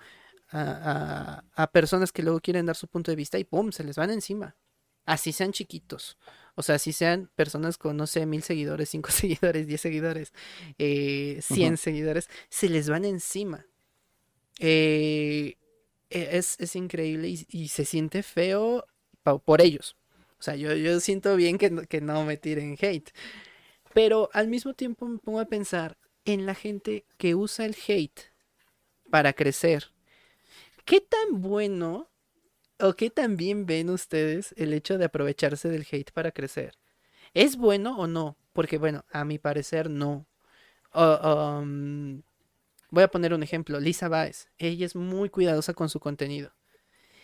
a, 0.48 1.44
a, 1.54 1.62
a 1.62 1.72
personas 1.72 2.10
que 2.10 2.22
luego 2.22 2.40
quieren 2.40 2.64
dar 2.64 2.76
su 2.76 2.88
punto 2.88 3.12
de 3.12 3.16
vista 3.16 3.38
y 3.38 3.44
¡pum! 3.44 3.70
se 3.70 3.84
les 3.84 3.96
van 3.96 4.10
encima. 4.10 4.56
Así 5.04 5.32
sean 5.32 5.52
chiquitos. 5.52 6.18
O 6.58 6.62
sea, 6.64 6.80
si 6.80 6.92
sean 6.92 7.30
personas 7.36 7.78
con, 7.78 7.96
no 7.96 8.08
sé, 8.08 8.26
mil 8.26 8.42
seguidores, 8.42 8.88
cinco 8.90 9.12
seguidores, 9.12 9.68
diez 9.68 9.80
seguidores, 9.80 10.32
eh, 10.76 11.38
cien 11.40 11.76
seguidores, 11.76 12.28
se 12.48 12.68
les 12.68 12.88
van 12.88 13.04
encima. 13.04 13.64
Eh, 14.58 15.54
e, 16.10 16.36
es, 16.36 16.74
increíble 16.74 17.28
y, 17.28 17.68
se 17.68 17.84
siente 17.84 18.24
feo 18.24 18.84
por 19.44 19.60
ellos. 19.60 19.96
O 20.40 20.42
sea, 20.42 20.56
yo, 20.56 20.74
yo 20.74 20.98
siento 20.98 21.36
bien 21.36 21.58
que, 21.58 21.86
que 21.86 22.00
no 22.00 22.24
me 22.24 22.36
tiren 22.36 22.76
hate. 22.80 23.10
Pero 23.94 24.28
al 24.32 24.48
mismo 24.48 24.74
tiempo 24.74 25.06
me 25.06 25.18
pongo 25.18 25.38
a 25.38 25.44
pensar 25.44 25.96
en 26.24 26.44
la 26.44 26.56
gente 26.56 27.04
que 27.18 27.36
usa 27.36 27.66
el 27.66 27.76
hate 27.86 28.32
para 29.12 29.32
crecer. 29.32 29.92
¿Qué 30.84 31.00
tan 31.00 31.40
bueno 31.40 32.08
¿O 32.80 32.94
qué 32.94 33.10
también 33.10 33.66
ven 33.66 33.90
ustedes 33.90 34.54
el 34.56 34.72
hecho 34.72 34.98
de 34.98 35.06
aprovecharse 35.06 35.68
del 35.68 35.86
hate 35.90 36.12
para 36.12 36.30
crecer? 36.30 36.74
¿Es 37.34 37.56
bueno 37.56 37.98
o 37.98 38.06
no? 38.06 38.36
Porque 38.52 38.78
bueno, 38.78 39.04
a 39.10 39.24
mi 39.24 39.38
parecer 39.38 39.90
no. 39.90 40.26
Um, 40.94 42.22
voy 42.90 43.02
a 43.02 43.08
poner 43.08 43.34
un 43.34 43.42
ejemplo. 43.42 43.80
Lisa 43.80 44.08
Baez. 44.08 44.48
Ella 44.58 44.86
es 44.86 44.96
muy 44.96 45.28
cuidadosa 45.28 45.74
con 45.74 45.88
su 45.88 46.00
contenido. 46.00 46.52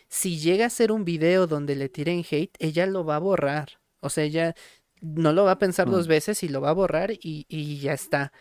Si 0.09 0.39
llega 0.39 0.67
a 0.67 0.71
ser 0.71 0.93
un 0.93 1.05
video 1.05 1.47
donde 1.47 1.77
le 1.77 1.89
tiren 1.89 2.25
hate, 2.29 2.57
ella 2.59 2.87
lo 2.87 3.05
va 3.05 3.17
a 3.17 3.21
borrar. 3.21 3.81
O 4.01 4.11
sea, 4.11 4.25
ella 4.25 4.55
no 5.01 5.33
lo 5.33 5.45
va 5.45 5.53
a 5.53 5.59
pensar 5.59 5.91
dos 5.91 6.07
mm. 6.07 6.11
veces 6.11 6.43
y 6.43 6.49
lo 6.49 6.61
va 6.61 6.71
a 6.71 6.75
borrar 6.75 7.13
y, 7.13 7.79
ya 7.79 7.93
está. 7.93 8.33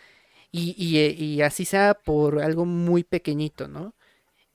Y, 0.52 0.76
y, 0.77 1.41
así 1.41 1.65
sea 1.65 1.95
por 1.95 2.41
algo 2.41 2.65
muy 2.65 3.03
pequeñito, 3.03 3.68
¿no? 3.68 3.95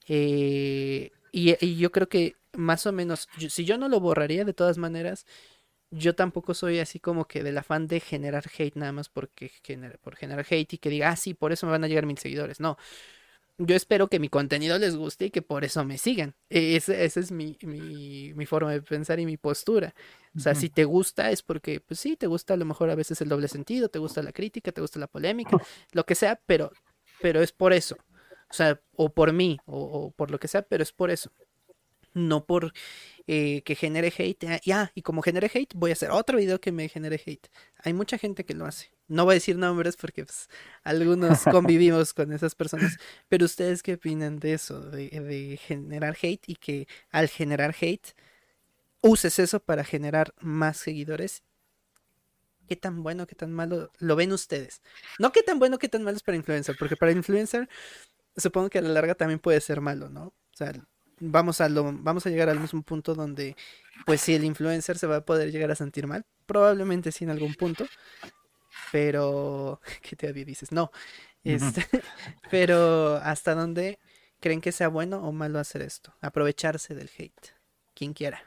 Eh, 0.07 1.11
y, 1.31 1.75
yo 1.77 1.91
creo 1.91 2.09
que 2.09 2.35
más 2.53 2.85
o 2.85 2.91
menos, 2.91 3.27
si 3.49 3.65
yo 3.65 3.77
no 3.77 3.89
lo 3.89 3.99
borraría 3.99 4.45
de 4.45 4.53
todas 4.53 4.77
maneras, 4.77 5.25
yo 5.91 6.15
tampoco 6.15 6.53
soy 6.53 6.79
así 6.79 6.99
como 6.99 7.27
que 7.27 7.43
del 7.43 7.57
afán 7.57 7.87
de 7.87 7.99
generar 7.99 8.45
hate 8.57 8.75
nada 8.75 8.91
más 8.91 9.09
porque 9.09 9.51
por 10.01 10.15
generar 10.15 10.45
hate 10.49 10.73
y 10.73 10.77
que 10.77 10.89
diga, 10.89 11.09
ah, 11.09 11.15
sí, 11.15 11.33
por 11.33 11.51
eso 11.51 11.65
me 11.65 11.71
van 11.71 11.83
a 11.83 11.87
llegar 11.87 12.05
mil 12.05 12.17
seguidores. 12.17 12.59
No. 12.59 12.77
Yo 13.57 13.75
espero 13.75 14.07
que 14.07 14.19
mi 14.19 14.29
contenido 14.29 14.79
les 14.79 14.95
guste 14.95 15.25
y 15.25 15.31
que 15.31 15.41
por 15.41 15.65
eso 15.65 15.83
me 15.83 15.97
sigan. 15.97 16.35
E, 16.49 16.77
esa 16.77 16.93
es 17.03 17.31
mi, 17.31 17.57
mi, 17.61 18.33
mi, 18.33 18.45
forma 18.45 18.71
de 18.71 18.81
pensar 18.81 19.19
y 19.19 19.25
mi 19.25 19.35
postura. 19.35 19.93
O 20.33 20.39
sea, 20.39 20.55
si 20.55 20.69
te 20.69 20.85
gusta 20.85 21.29
es 21.31 21.41
porque, 21.41 21.81
pues 21.81 21.99
sí, 21.99 22.15
te 22.15 22.27
gusta 22.27 22.53
a 22.53 22.57
lo 22.57 22.63
mejor 22.63 22.89
a 22.89 22.95
veces 22.95 23.19
el 23.19 23.27
doble 23.27 23.49
sentido, 23.49 23.89
te 23.89 23.99
gusta 23.99 24.23
la 24.23 24.31
crítica, 24.31 24.71
te 24.71 24.79
gusta 24.79 24.97
la 24.99 25.07
polémica, 25.07 25.57
lo 25.91 26.05
que 26.05 26.15
sea, 26.15 26.39
pero, 26.45 26.71
pero 27.21 27.41
es 27.41 27.51
por 27.51 27.73
eso. 27.73 27.97
O 28.49 28.53
sea, 28.53 28.79
o 28.95 29.09
por 29.09 29.33
mí, 29.33 29.59
o 29.65 30.11
por 30.11 30.31
lo 30.31 30.39
que 30.39 30.47
sea, 30.47 30.61
pero 30.61 30.81
es 30.81 30.93
por 30.93 31.11
eso 31.11 31.29
no 32.13 32.45
por 32.45 32.73
eh, 33.27 33.61
que 33.63 33.75
genere 33.75 34.13
hate. 34.17 34.43
Ah, 34.45 34.59
ya, 34.63 34.91
y 34.95 35.01
como 35.01 35.21
genere 35.21 35.51
hate, 35.53 35.73
voy 35.75 35.91
a 35.91 35.93
hacer 35.93 36.11
otro 36.11 36.37
video 36.37 36.59
que 36.59 36.71
me 36.71 36.89
genere 36.89 37.21
hate. 37.23 37.47
Hay 37.83 37.93
mucha 37.93 38.17
gente 38.17 38.45
que 38.45 38.53
lo 38.53 38.65
hace. 38.65 38.91
No 39.07 39.25
voy 39.25 39.33
a 39.33 39.35
decir 39.35 39.57
nombres 39.57 39.97
porque 39.97 40.25
pues, 40.25 40.49
algunos 40.83 41.43
convivimos 41.51 42.13
con 42.13 42.31
esas 42.33 42.55
personas. 42.55 42.97
Pero 43.27 43.45
ustedes 43.45 43.83
qué 43.83 43.93
opinan 43.93 44.39
de 44.39 44.53
eso, 44.53 44.81
de, 44.81 45.59
generar 45.61 46.17
hate 46.21 46.43
y 46.47 46.55
que 46.55 46.87
al 47.11 47.29
generar 47.29 47.75
hate 47.79 48.15
uses 49.01 49.39
eso 49.39 49.59
para 49.59 49.83
generar 49.83 50.33
más 50.39 50.77
seguidores 50.77 51.43
qué 52.67 52.75
tan 52.75 53.01
bueno, 53.01 53.25
qué 53.25 53.35
tan 53.35 53.51
malo 53.51 53.91
lo 53.97 54.15
ven 54.15 54.31
ustedes. 54.31 54.81
No 55.17 55.31
qué 55.31 55.41
tan 55.41 55.57
bueno, 55.57 55.79
qué 55.79 55.89
tan 55.89 56.03
malo 56.03 56.17
es 56.17 56.23
para 56.23 56.37
influencer, 56.37 56.75
porque 56.77 56.95
para 56.95 57.11
influencer 57.11 57.67
supongo 58.39 58.69
que 58.69 58.79
a 58.79 58.81
la 58.81 58.89
larga 58.89 59.15
también 59.15 59.39
puede 59.39 59.61
ser 59.61 59.81
malo, 59.81 60.09
¿no? 60.09 60.27
O 60.27 60.53
sea, 60.53 60.73
vamos 61.19 61.61
a 61.61 61.69
lo, 61.69 61.91
vamos 61.93 62.25
a 62.25 62.29
llegar 62.29 62.49
al 62.49 62.59
mismo 62.59 62.81
punto 62.81 63.15
donde, 63.15 63.55
pues 64.05 64.21
si 64.21 64.35
el 64.35 64.43
influencer 64.43 64.97
se 64.97 65.07
va 65.07 65.17
a 65.17 65.25
poder 65.25 65.51
llegar 65.51 65.71
a 65.71 65.75
sentir 65.75 66.07
mal, 66.07 66.25
probablemente 66.45 67.11
sí 67.11 67.23
en 67.23 67.31
algún 67.31 67.53
punto, 67.55 67.85
pero, 68.91 69.81
¿qué 70.01 70.15
te 70.15 70.31
dices? 70.33 70.71
No, 70.71 70.91
este, 71.43 71.85
pero 72.51 73.15
¿hasta 73.17 73.55
dónde 73.55 73.99
creen 74.39 74.61
que 74.61 74.71
sea 74.71 74.87
bueno 74.87 75.23
o 75.27 75.31
malo 75.31 75.59
hacer 75.59 75.81
esto? 75.81 76.13
Aprovecharse 76.21 76.95
del 76.95 77.09
hate, 77.17 77.55
quien 77.93 78.13
quiera. 78.13 78.43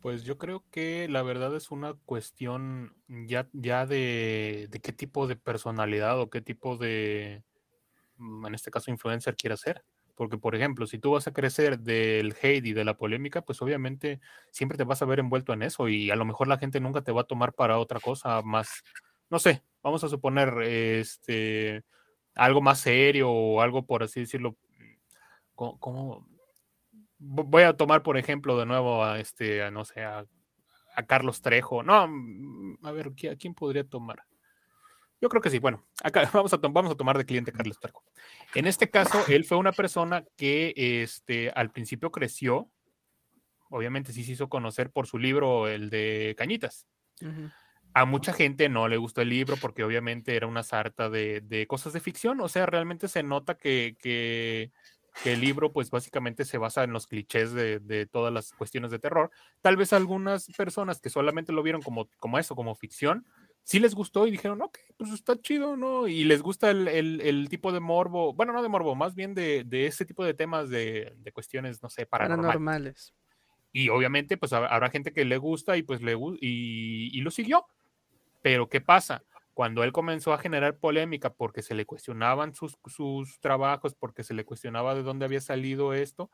Pues 0.00 0.22
yo 0.22 0.38
creo 0.38 0.64
que 0.70 1.08
la 1.08 1.22
verdad 1.22 1.56
es 1.56 1.72
una 1.72 1.94
cuestión 1.94 2.94
ya, 3.08 3.48
ya 3.52 3.84
de, 3.84 4.68
de 4.70 4.80
qué 4.80 4.92
tipo 4.92 5.26
de 5.26 5.34
personalidad 5.34 6.20
o 6.20 6.30
qué 6.30 6.40
tipo 6.40 6.76
de, 6.76 7.42
mm, 8.16 8.46
en 8.46 8.54
este 8.54 8.70
caso, 8.70 8.92
influencer 8.92 9.36
quiere 9.36 9.56
ser. 9.56 9.84
Porque, 10.18 10.36
por 10.36 10.56
ejemplo, 10.56 10.88
si 10.88 10.98
tú 10.98 11.12
vas 11.12 11.28
a 11.28 11.32
crecer 11.32 11.78
del 11.78 12.34
hate 12.42 12.66
y 12.66 12.72
de 12.72 12.84
la 12.84 12.96
polémica, 12.96 13.42
pues 13.42 13.62
obviamente 13.62 14.20
siempre 14.50 14.76
te 14.76 14.82
vas 14.82 15.00
a 15.00 15.04
ver 15.04 15.20
envuelto 15.20 15.52
en 15.52 15.62
eso 15.62 15.88
y 15.88 16.10
a 16.10 16.16
lo 16.16 16.24
mejor 16.24 16.48
la 16.48 16.58
gente 16.58 16.80
nunca 16.80 17.02
te 17.02 17.12
va 17.12 17.20
a 17.20 17.24
tomar 17.24 17.52
para 17.52 17.78
otra 17.78 18.00
cosa 18.00 18.42
más, 18.42 18.82
no 19.30 19.38
sé, 19.38 19.62
vamos 19.80 20.02
a 20.02 20.08
suponer 20.08 20.60
este 20.62 21.84
algo 22.34 22.60
más 22.60 22.80
serio 22.80 23.30
o 23.30 23.60
algo 23.60 23.86
por 23.86 24.02
así 24.02 24.18
decirlo. 24.18 24.56
como, 25.54 26.26
voy 27.18 27.62
a 27.62 27.76
tomar 27.76 28.02
por 28.02 28.18
ejemplo 28.18 28.58
de 28.58 28.66
nuevo 28.66 29.04
a 29.04 29.20
este, 29.20 29.70
no 29.70 29.84
sé, 29.84 30.02
a, 30.02 30.26
a 30.96 31.06
Carlos 31.06 31.42
Trejo. 31.42 31.84
No, 31.84 32.08
mm, 32.08 32.78
a 32.82 32.90
ver, 32.90 33.12
¿a 33.30 33.36
quién 33.36 33.54
podría 33.54 33.84
tomar? 33.84 34.24
Yo 35.20 35.28
creo 35.28 35.42
que 35.42 35.50
sí. 35.50 35.58
Bueno, 35.58 35.84
acá 36.02 36.22
vamos 36.32 36.52
a, 36.52 36.56
vamos 36.56 36.92
a 36.92 36.96
tomar 36.96 37.18
de 37.18 37.24
cliente 37.24 37.52
Carlos 37.52 37.78
Tarco. 37.80 38.04
En 38.54 38.66
este 38.66 38.90
caso, 38.90 39.24
él 39.28 39.44
fue 39.44 39.58
una 39.58 39.72
persona 39.72 40.24
que 40.36 40.72
este, 40.76 41.50
al 41.50 41.70
principio 41.70 42.10
creció, 42.10 42.70
obviamente 43.70 44.12
sí 44.12 44.24
se 44.24 44.32
hizo 44.32 44.48
conocer 44.48 44.90
por 44.90 45.06
su 45.06 45.18
libro, 45.18 45.68
el 45.68 45.90
de 45.90 46.34
Cañitas. 46.38 46.86
A 47.94 48.04
mucha 48.04 48.32
gente 48.32 48.68
no 48.68 48.86
le 48.86 48.96
gustó 48.96 49.22
el 49.22 49.30
libro 49.30 49.56
porque 49.60 49.82
obviamente 49.82 50.36
era 50.36 50.46
una 50.46 50.62
sarta 50.62 51.10
de, 51.10 51.66
cosas 51.68 51.92
de 51.92 52.00
ficción, 52.00 52.40
o 52.40 52.48
sea, 52.48 52.66
realmente 52.66 53.08
se 53.08 53.22
nota 53.22 53.56
que, 53.56 53.96
que, 53.98 54.70
el 55.24 55.40
libro 55.40 55.72
pues 55.72 55.90
básicamente 55.90 56.44
se 56.44 56.58
basa 56.58 56.84
en 56.84 56.92
los 56.92 57.08
clichés 57.08 57.52
de, 57.52 57.80
de, 57.80 58.06
todas 58.06 58.32
las 58.32 58.52
cuestiones 58.52 58.92
de 58.92 59.00
terror. 59.00 59.32
Tal 59.62 59.76
vez 59.76 59.92
algunas 59.92 60.46
personas 60.56 61.00
que 61.00 61.10
solamente 61.10 61.50
lo 61.50 61.64
vieron 61.64 61.82
como, 61.82 62.08
como 62.18 62.38
eso, 62.38 62.54
como 62.54 62.76
ficción, 62.76 63.26
sí 63.68 63.80
les 63.80 63.94
gustó 63.94 64.26
y 64.26 64.30
dijeron, 64.30 64.62
ok, 64.62 64.78
pues 64.96 65.12
está 65.12 65.38
chido, 65.38 65.76
¿no? 65.76 66.08
Y 66.08 66.24
les 66.24 66.40
gusta 66.40 66.70
el, 66.70 67.46
tipo 67.50 67.70
de 67.70 67.80
morbo, 67.80 68.32
bueno, 68.32 68.54
no 68.54 68.62
de 68.62 68.70
morbo, 68.70 68.94
más 68.94 69.14
bien 69.14 69.34
de, 69.34 69.66
ese 69.70 70.06
tipo 70.06 70.24
de 70.24 70.32
temas 70.32 70.70
de, 70.70 71.14
cuestiones, 71.34 71.82
no 71.82 71.90
sé, 71.90 72.06
paranormales. 72.06 73.12
Y 73.70 73.90
obviamente, 73.90 74.38
pues 74.38 74.54
habrá 74.54 74.88
gente 74.88 75.12
que 75.12 75.26
le 75.26 75.36
gusta 75.36 75.76
y 75.76 75.82
pues 75.82 76.00
le 76.00 76.14
y, 76.40 77.10
y 77.12 77.20
lo 77.20 77.30
siguió. 77.30 77.66
Pero, 78.40 78.70
¿qué 78.70 78.80
pasa? 78.80 79.22
Cuando 79.52 79.84
él 79.84 79.92
comenzó 79.92 80.32
a 80.32 80.38
generar 80.38 80.78
polémica 80.78 81.34
porque 81.34 81.60
se 81.60 81.74
le 81.74 81.84
cuestionaban 81.84 82.54
sus, 82.54 82.78
sus 82.86 83.38
trabajos, 83.38 83.94
porque 83.94 84.24
se 84.24 84.32
le 84.32 84.46
cuestionaba 84.46 84.94
de 84.94 85.02
dónde 85.02 85.26
había 85.26 85.42
salido 85.42 85.92
esto, 85.92 86.30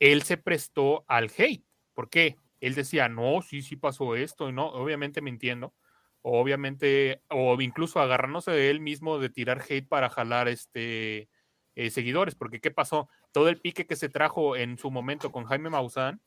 él 0.00 0.22
se 0.22 0.38
prestó 0.38 1.04
al 1.06 1.30
hate. 1.36 1.66
¿Por 1.92 2.08
qué? 2.08 2.36
Él 2.60 2.74
decía, 2.74 3.10
no, 3.10 3.42
sí, 3.42 3.60
sí 3.60 3.76
pasó 3.76 4.16
esto, 4.16 4.48
y 4.48 4.52
no, 4.54 4.68
obviamente 4.68 5.20
mintiendo 5.20 5.74
obviamente, 6.22 7.22
o 7.28 7.60
incluso 7.60 8.00
agarrándose 8.00 8.50
de 8.52 8.70
él 8.70 8.80
mismo 8.80 9.18
de 9.18 9.28
tirar 9.28 9.62
hate 9.68 9.88
para 9.88 10.08
jalar 10.08 10.48
este 10.48 11.28
eh, 11.74 11.90
seguidores, 11.90 12.34
porque 12.34 12.60
¿qué 12.60 12.70
pasó? 12.70 13.08
Todo 13.32 13.48
el 13.48 13.60
pique 13.60 13.86
que 13.86 13.96
se 13.96 14.08
trajo 14.08 14.56
en 14.56 14.78
su 14.78 14.90
momento 14.90 15.32
con 15.32 15.44
Jaime 15.44 15.70
Maussan, 15.70 16.20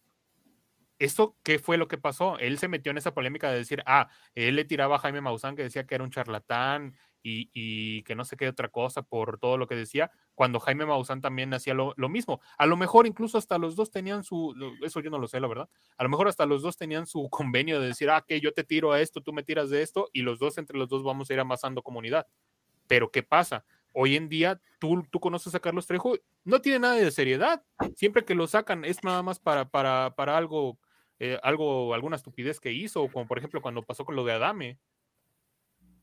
¿esto 1.00 1.38
qué 1.44 1.60
fue 1.60 1.78
lo 1.78 1.88
que 1.88 1.98
pasó? 1.98 2.38
Él 2.40 2.58
se 2.58 2.68
metió 2.68 2.92
en 2.92 2.98
esa 2.98 3.14
polémica 3.14 3.52
de 3.52 3.58
decir, 3.58 3.84
ah, 3.86 4.10
él 4.34 4.56
le 4.56 4.66
tiraba 4.66 4.96
a 4.96 5.00
Jaime 5.00 5.22
Maussan 5.22 5.56
que 5.56 5.64
decía 5.64 5.86
que 5.86 5.96
era 5.96 6.04
un 6.04 6.12
charlatán 6.12 6.96
y, 7.22 8.04
que 8.04 8.16
no 8.16 8.24
sé 8.24 8.38
qué 8.38 8.48
otra 8.48 8.70
cosa 8.70 9.02
por 9.02 9.40
todo 9.40 9.58
lo 9.58 9.68
que 9.68 9.76
decía, 9.76 10.12
cuando 10.36 10.60
Jaime 10.60 10.86
Maussan 10.86 11.22
también 11.22 11.54
hacía 11.54 11.74
lo, 11.74 11.96
mismo. 12.10 12.42
A 12.58 12.66
lo 12.66 12.78
mejor 12.78 13.08
incluso 13.08 13.38
hasta 13.38 13.58
los 13.58 13.76
dos 13.76 13.90
tenían 13.90 14.24
su, 14.24 14.54
eso 14.84 15.00
yo 15.00 15.10
no 15.10 15.18
lo 15.18 15.28
sé, 15.28 15.40
la 15.40 15.48
verdad, 15.48 15.70
a 15.98 16.04
lo 16.04 16.10
mejor 16.10 16.28
hasta 16.28 16.46
los 16.46 16.62
dos 16.62 16.78
tenían 16.78 17.08
su 17.08 17.30
convenio 17.32 17.80
de 17.80 17.88
decir, 17.88 18.10
ah, 18.10 18.24
que 18.28 18.40
yo 18.40 18.54
te 18.54 18.64
tiro 18.64 18.92
a 18.92 19.02
esto, 19.02 19.22
tú 19.22 19.34
me 19.34 19.44
tiras 19.44 19.70
de 19.70 19.82
esto, 19.82 20.10
y 20.14 20.22
los 20.22 20.38
dos, 20.38 20.58
entre 20.58 20.78
los 20.78 20.90
dos, 20.90 21.04
vamos 21.04 21.30
a 21.30 21.34
ir 21.34 21.40
amasando 21.40 21.82
comunidad. 21.82 22.28
Pero 22.88 23.10
¿qué 23.10 23.24
pasa? 23.24 23.66
Hoy 23.94 24.18
en 24.18 24.28
día, 24.28 24.60
tú, 24.78 25.08
tú 25.10 25.20
conoces 25.22 25.56
a 25.56 25.60
Carlos 25.62 25.88
Trejo, 25.88 26.18
no 26.44 26.60
tiene 26.60 26.80
nada 26.80 26.96
de 26.96 27.12
seriedad. 27.12 27.64
Siempre 27.96 28.26
que 28.26 28.36
lo 28.36 28.46
sacan 28.46 28.84
es 28.84 29.04
nada 29.06 29.24
más 29.24 29.40
para, 29.40 29.70
para, 29.70 30.14
para 30.16 30.36
algo, 30.36 30.78
eh, 31.18 31.40
algo, 31.42 31.94
alguna 31.94 32.18
estupidez 32.18 32.60
que 32.60 32.74
hizo, 32.74 33.08
como 33.08 33.26
por 33.26 33.38
ejemplo 33.38 33.62
cuando 33.62 33.84
pasó 33.84 34.04
con 34.04 34.18
lo 34.18 34.26
de 34.26 34.34
Adame. 34.34 34.78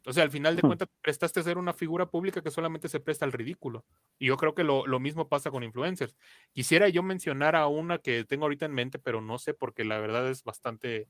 O 0.05 0.13
sea, 0.13 0.25
al 0.25 0.31
final 0.31 0.57
de 0.57 0.63
cuentas, 0.63 0.89
prestaste 1.01 1.41
a 1.41 1.43
ser 1.45 1.59
una 1.59 1.73
figura 1.73 2.07
pública 2.07 2.43
que 2.43 2.51
solamente 2.51 2.89
se 2.89 2.99
presta 2.99 3.25
al 3.25 3.33
ridículo. 3.33 3.85
Y 4.19 4.27
yo 4.27 4.37
creo 4.37 4.55
que 4.55 4.65
lo, 4.65 5.01
mismo 5.01 5.29
pasa 5.29 5.51
con 5.51 5.63
influencers. 5.63 6.17
Quisiera 6.53 6.89
yo 6.89 7.03
mencionar 7.03 7.55
a 7.55 7.69
una 7.69 7.99
que 7.99 8.25
tengo 8.25 8.45
ahorita 8.45 8.67
en 8.67 8.73
mente, 8.73 8.99
pero 8.99 9.21
no 9.21 9.39
sé 9.39 9.55
porque 9.55 9.85
la 9.85 9.99
verdad 9.99 10.29
es 10.29 10.43
bastante, 10.43 11.09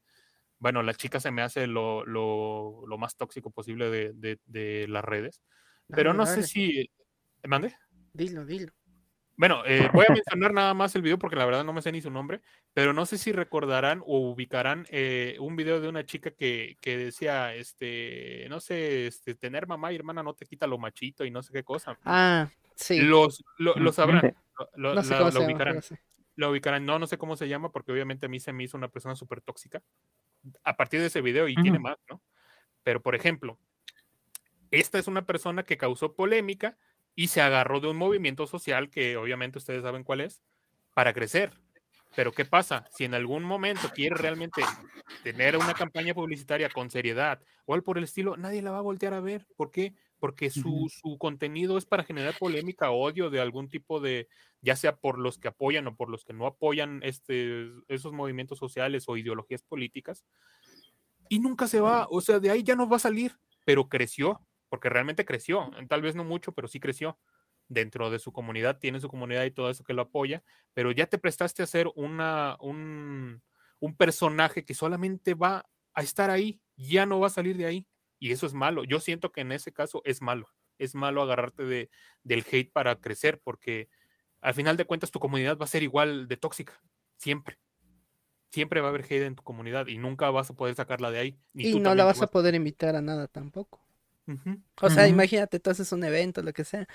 bueno, 0.59 0.82
la 0.82 0.94
chica 0.94 1.20
se 1.20 1.31
me 1.31 1.43
hace 1.43 1.66
lo, 1.66 2.05
más 2.98 3.16
tóxico 3.16 3.51
posible 3.51 3.90
de, 3.90 4.86
las 4.89 5.05
redes. 5.05 5.43
Pero 5.89 6.12
no 6.12 6.27
sé 6.27 6.43
si... 6.43 6.90
¿Mande? 7.44 7.74
Dilo, 8.12 8.44
dilo. 8.44 8.73
Bueno, 9.36 9.62
eh, 9.66 9.88
voy 9.92 10.04
a 10.09 10.12
mencionar 10.24 10.52
nada 10.52 10.74
más 10.74 10.94
el 10.94 11.02
video 11.02 11.18
porque 11.18 11.36
la 11.36 11.44
verdad 11.44 11.64
no 11.64 11.72
me 11.72 11.82
sé 11.82 11.92
ni 11.92 12.00
su 12.00 12.10
nombre, 12.10 12.40
pero 12.72 12.92
no 12.92 13.06
sé 13.06 13.18
si 13.18 13.32
recordarán 13.32 14.02
o 14.06 14.18
ubicarán 14.30 14.86
eh, 14.90 15.36
un 15.40 15.56
video 15.56 15.80
de 15.80 15.88
una 15.88 16.04
chica 16.04 16.30
que, 16.30 16.76
decía, 16.84 17.54
este, 17.54 18.46
no 18.48 18.60
sé, 18.60 19.06
este, 19.06 19.34
tener 19.34 19.66
mamá 19.66 19.92
y 19.92 19.96
hermana 19.96 20.22
no 20.22 20.34
te 20.34 20.46
quita 20.46 20.66
lo 20.66 20.78
machito 20.78 21.24
y 21.24 21.30
no 21.30 21.42
sé 21.42 21.52
qué 21.52 21.64
cosa. 21.64 21.98
Ah, 22.04 22.48
sí. 22.76 23.00
Los, 23.00 23.42
lo, 23.59 23.92
sabrán, 23.92 24.34
lo, 24.74 24.94
no 24.94 25.02
sé 25.02 25.14
ubicarán. 25.38 25.80
lo 26.36 26.50
ubicarán, 26.50 26.84
no, 26.84 26.98
no 26.98 27.06
sé 27.06 27.18
cómo 27.18 27.36
se 27.36 27.48
llama 27.48 27.72
porque 27.72 27.92
obviamente 27.92 28.26
a 28.26 28.28
mí 28.28 28.38
se 28.40 28.52
me 28.52 28.64
hizo 28.64 28.76
una 28.76 28.88
persona 28.88 29.14
súper 29.14 29.40
tóxica 29.40 29.82
a 30.64 30.76
partir 30.76 31.00
de 31.00 31.06
ese 31.06 31.20
video 31.20 31.48
y 31.48 31.54
tiene 31.54 31.78
más, 31.78 31.96
¿no? 32.10 32.20
Pero 32.82 33.00
por 33.00 33.14
ejemplo, 33.14 33.59
esta 34.70 34.98
es 34.98 35.06
una 35.06 35.24
persona 35.24 35.62
que 35.62 35.76
causó 35.76 36.14
polémica 36.14 36.76
y 37.14 37.28
se 37.28 37.40
agarró 37.40 37.80
de 37.80 37.89
un 37.89 37.97
movimiento 37.97 38.47
social 38.47 38.90
que 38.90 39.16
obviamente 39.16 39.59
ustedes 39.59 39.82
saben 39.82 40.05
cuál 40.05 40.20
es, 40.22 40.43
para 40.94 41.12
crecer. 41.12 41.52
Pero 42.14 42.32
¿qué 42.32 42.44
pasa? 42.44 42.84
Si 42.90 43.05
en 43.05 43.14
algún 43.14 43.43
momento 43.43 43.90
quiere 43.94 44.16
realmente 44.16 44.62
tener 45.22 45.56
una 45.56 45.72
campaña 45.72 46.12
publicitaria 46.14 46.68
con 46.68 46.90
seriedad 46.90 47.40
o 47.64 47.74
algo 47.74 47.84
por 47.84 47.98
el 47.98 48.05
estilo, 48.05 48.36
nadie 48.36 48.60
la 48.60 48.70
va 48.70 48.78
a 48.78 48.82
voltear 48.82 49.14
a 49.14 49.20
ver. 49.20 49.47
¿Por 49.56 49.70
qué? 49.70 49.94
Porque 50.18 50.51
su, 50.51 50.90
su 50.90 51.16
contenido 51.18 51.78
es 51.78 51.86
para 51.86 52.05
generar 52.05 52.36
polémica, 52.39 52.90
odio 52.90 53.30
de 53.30 53.40
algún 53.40 53.68
tipo 53.68 53.98
de, 53.98 54.28
ya 54.60 54.76
sea 54.76 54.97
por 54.97 55.18
los 55.18 55.39
que 55.39 55.48
apoyan 55.48 55.86
o 55.86 55.97
por 55.97 56.10
los 56.10 56.24
que 56.24 56.32
no 56.32 56.47
apoyan 56.47 57.01
este, 57.02 57.70
esos 57.89 58.12
movimientos 58.12 58.59
sociales 58.59 59.05
o 59.09 59.16
ideologías 59.16 59.62
políticas. 59.62 60.24
Y 61.28 61.40
nunca 61.40 61.66
se 61.66 61.80
va, 61.80 62.06
o 62.10 62.20
sea, 62.20 62.40
de 62.40 62.51
ahí 62.51 62.62
ya 62.62 62.76
no 62.76 62.89
va 62.89 62.97
a 62.97 63.01
salir, 63.01 63.36
pero 63.64 63.89
creció, 63.89 64.40
porque 64.73 64.89
realmente 64.89 65.27
creció, 65.27 65.70
tal 65.86 66.01
vez 66.01 66.15
no 66.15 66.24
mucho, 66.24 66.53
pero 66.53 66.66
sí 66.66 66.81
creció 66.81 67.19
dentro 67.69 68.09
de 68.09 68.19
su 68.19 68.32
comunidad, 68.32 68.78
tiene 68.78 69.01
su 69.01 69.09
comunidad 69.11 69.44
y 69.44 69.51
todo 69.51 69.69
eso 69.69 69.85
que 69.85 69.93
lo 69.93 70.01
apoya, 70.01 70.43
pero 70.73 70.93
ya 70.93 71.05
te 71.05 71.19
prestaste 71.19 71.61
a 71.61 71.65
hacer 71.65 71.93
una, 71.94 72.57
un, 72.59 73.43
un 73.81 73.94
personaje 73.94 74.65
que 74.65 74.73
solamente 74.73 75.35
va 75.35 75.69
a 75.93 76.01
estar 76.01 76.31
ahí, 76.31 76.62
ya 76.74 77.05
no 77.05 77.20
va 77.20 77.27
a 77.27 77.31
salir 77.31 77.59
de 77.59 77.66
ahí. 77.66 77.86
Y 78.19 78.32
eso 78.32 78.47
es 78.47 78.55
malo. 78.55 78.82
Yo 78.85 78.99
siento 78.99 79.31
que 79.31 79.43
en 79.43 79.53
ese 79.53 79.74
caso 79.74 80.01
es 80.07 80.23
malo. 80.23 80.49
Es 80.78 80.94
malo 80.94 81.20
agarrarte 81.20 81.65
de, 81.66 81.90
del 82.23 82.43
hate 82.51 82.73
para 82.73 82.99
crecer, 82.99 83.43
porque 83.44 83.90
al 84.40 84.55
final 84.55 84.78
de 84.78 84.86
cuentas 84.86 85.11
tu 85.11 85.20
comunidad 85.20 85.59
va 85.59 85.66
a 85.66 85.69
ser 85.69 85.82
igual 85.82 86.28
de 86.28 86.39
tóxica, 86.39 86.81
siempre. 87.19 87.59
Siempre 88.51 88.81
va 88.81 88.86
a 88.86 88.89
haber 88.89 89.05
hate 89.05 89.27
en 89.27 89.35
tu 89.35 89.43
comunidad 89.43 89.89
y 89.89 89.99
nunca 89.99 90.31
vas 90.31 90.49
a 90.49 90.55
poder 90.55 90.74
sacarla 90.77 91.11
de 91.11 91.19
ahí. 91.19 91.39
y 91.53 91.78
no 91.78 91.94
la 91.94 92.05
vas, 92.05 92.23
a 92.23 92.28
poder 92.28 92.55
invitar 92.55 92.97
a 92.97 93.03
nada 93.03 93.28
tampoco. 93.28 93.81
O 94.81 94.90
sea, 94.90 95.09
imagínate, 95.09 95.61
tú 95.61 95.70
haces 95.70 95.90
un 95.93 96.05
evento, 96.05 96.43
lo 96.43 96.53
que 96.53 96.65
sea, 96.65 96.86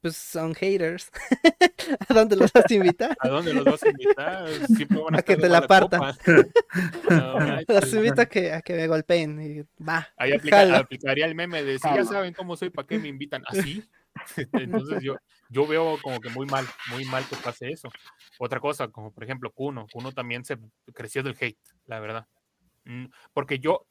pues 0.00 0.16
son 0.16 0.54
haters. 0.54 1.10
¿A 2.08 2.14
dónde 2.14 2.36
los 2.36 2.52
vas 2.52 2.64
a 2.68 2.74
invitar? 2.74 3.16
¿A 3.20 3.28
dónde 3.28 3.52
los 3.52 3.64
vas 3.64 3.82
a 3.82 3.88
invitar? 3.90 4.48
a, 5.12 5.22
que 5.22 5.36
te 5.36 5.48
la 5.48 5.66
partan. 5.66 6.14
los 7.68 7.92
invito 7.92 8.22
a 8.22 8.26
que, 8.26 8.52
a 8.52 8.62
que 8.62 8.74
me 8.74 8.86
golpeen 8.86 9.40
y 9.40 9.82
va. 9.82 10.08
Ahí 10.16 10.32
aplicaría 10.32 11.26
el 11.26 11.34
meme 11.34 11.62
de 11.62 11.78
si 11.78 11.88
ya 11.88 12.04
saben 12.04 12.32
cómo 12.32 12.56
soy, 12.56 12.70
¿para 12.70 12.86
qué 12.86 12.98
me 12.98 13.08
invitan? 13.08 13.42
Así. 13.46 13.84
Entonces 14.52 15.02
yo, 15.02 15.16
yo 15.50 15.66
veo 15.66 15.98
como 16.02 16.20
que 16.20 16.30
muy 16.30 16.46
mal, 16.46 16.66
muy 16.90 17.04
mal 17.04 17.24
que 17.28 17.36
pase 17.36 17.70
eso. 17.70 17.90
Otra 18.38 18.60
cosa, 18.60 18.88
como 18.88 19.12
por 19.12 19.24
ejemplo 19.24 19.52
Kuno, 19.52 19.86
Kuno 19.92 20.12
también 20.12 20.44
se 20.44 20.58
creció 20.94 21.22
del 21.22 21.36
hate, 21.38 21.58
la 21.86 22.00
verdad. 22.00 22.26
Mm, 22.84 23.06
porque 23.34 23.58
yo, 23.58 23.86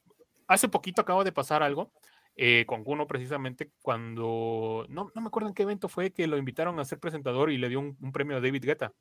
hace 0.48 0.68
poquito 0.68 1.02
acabo 1.02 1.22
de 1.22 1.32
pasar 1.32 1.62
algo 1.62 1.92
eh, 2.42 2.64
con 2.64 2.84
Kuno 2.84 3.06
precisamente 3.06 3.70
cuando, 3.82 4.86
no, 4.88 5.12
no 5.14 5.20
me 5.20 5.26
acuerdo 5.26 5.50
en 5.50 5.54
qué 5.54 5.64
evento 5.64 5.90
fue 5.90 6.10
que 6.10 6.26
lo 6.26 6.38
invitaron 6.38 6.80
a 6.80 6.86
ser 6.86 6.98
presentador 6.98 7.52
y 7.52 7.58
le 7.58 7.68
dio 7.68 7.80
un, 7.80 8.12
premio 8.12 8.38
a 8.38 8.40
David 8.40 8.64
Guetta. 8.64 8.94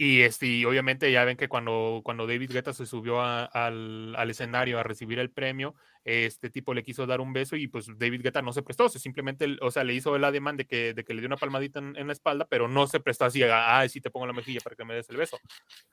Y, 0.00 0.22
este, 0.22 0.64
obviamente 0.64 1.10
ya 1.10 1.24
ven 1.24 1.36
que 1.36 1.48
cuando, 1.48 2.02
cuando 2.04 2.28
David 2.28 2.52
Guetta 2.52 2.72
se 2.72 2.86
subió 2.86 3.20
al, 3.20 4.14
al, 4.14 4.30
escenario 4.30 4.78
a 4.78 4.84
recibir 4.84 5.18
el 5.18 5.28
premio, 5.28 5.74
este 6.04 6.50
tipo 6.50 6.72
le 6.72 6.84
quiso 6.84 7.04
dar 7.04 7.20
un 7.20 7.32
beso 7.32 7.56
y 7.56 7.66
pues 7.66 7.88
David 7.98 8.22
Guetta 8.22 8.40
no 8.40 8.52
se 8.52 8.62
prestó, 8.62 8.88
se 8.88 9.00
simplemente, 9.00 9.56
o 9.60 9.72
sea, 9.72 9.82
le 9.82 9.94
hizo 9.94 10.14
el 10.14 10.22
ademán 10.22 10.56
de 10.56 10.66
que, 10.66 10.94
de 10.94 11.02
que 11.02 11.14
le 11.14 11.20
dio 11.20 11.26
una 11.26 11.36
palmadita 11.36 11.80
en, 11.80 12.06
la 12.06 12.12
espalda, 12.12 12.46
pero 12.48 12.68
no 12.68 12.86
se 12.86 13.00
prestó 13.00 13.24
así, 13.24 13.42
ah, 13.42 13.84
sí 13.88 14.00
te 14.00 14.08
pongo 14.08 14.28
la 14.28 14.32
mejilla 14.32 14.60
para 14.62 14.76
que 14.76 14.84
me 14.84 14.94
des 14.94 15.10
el 15.10 15.16
beso. 15.16 15.40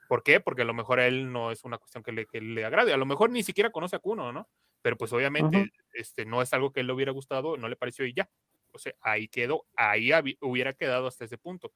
¿Por 0.08 0.22
qué? 0.22 0.38
Porque 0.38 0.62
a 0.62 0.66
lo 0.66 0.72
mejor 0.72 1.00
a 1.00 1.08
él 1.08 1.32
no 1.32 1.50
es 1.50 1.64
una 1.64 1.76
cuestión 1.76 2.04
que 2.04 2.12
le, 2.12 2.26
que 2.26 2.40
le 2.40 2.64
agrade, 2.64 2.92
a 2.92 2.96
lo 2.96 3.06
mejor 3.06 3.30
ni 3.30 3.42
siquiera 3.42 3.70
conoce 3.70 3.96
a 3.96 3.98
Kuno, 3.98 4.32
¿no? 4.32 4.48
Pero 4.82 4.96
pues 4.96 5.12
obviamente 5.12 5.72
este, 5.94 6.24
no 6.24 6.42
es 6.42 6.52
algo 6.52 6.72
que 6.72 6.78
él 6.78 6.86
le 6.86 6.92
hubiera 6.92 7.10
gustado, 7.10 7.56
no 7.56 7.68
le 7.68 7.74
pareció 7.74 8.06
y 8.06 8.14
ya. 8.14 8.30
O 8.70 8.78
sea, 8.78 8.92
ahí 9.00 9.26
quedó, 9.26 9.66
ahí 9.74 10.12
hubiera 10.40 10.74
quedado 10.74 11.08
hasta 11.08 11.24
ese 11.24 11.38
punto. 11.38 11.72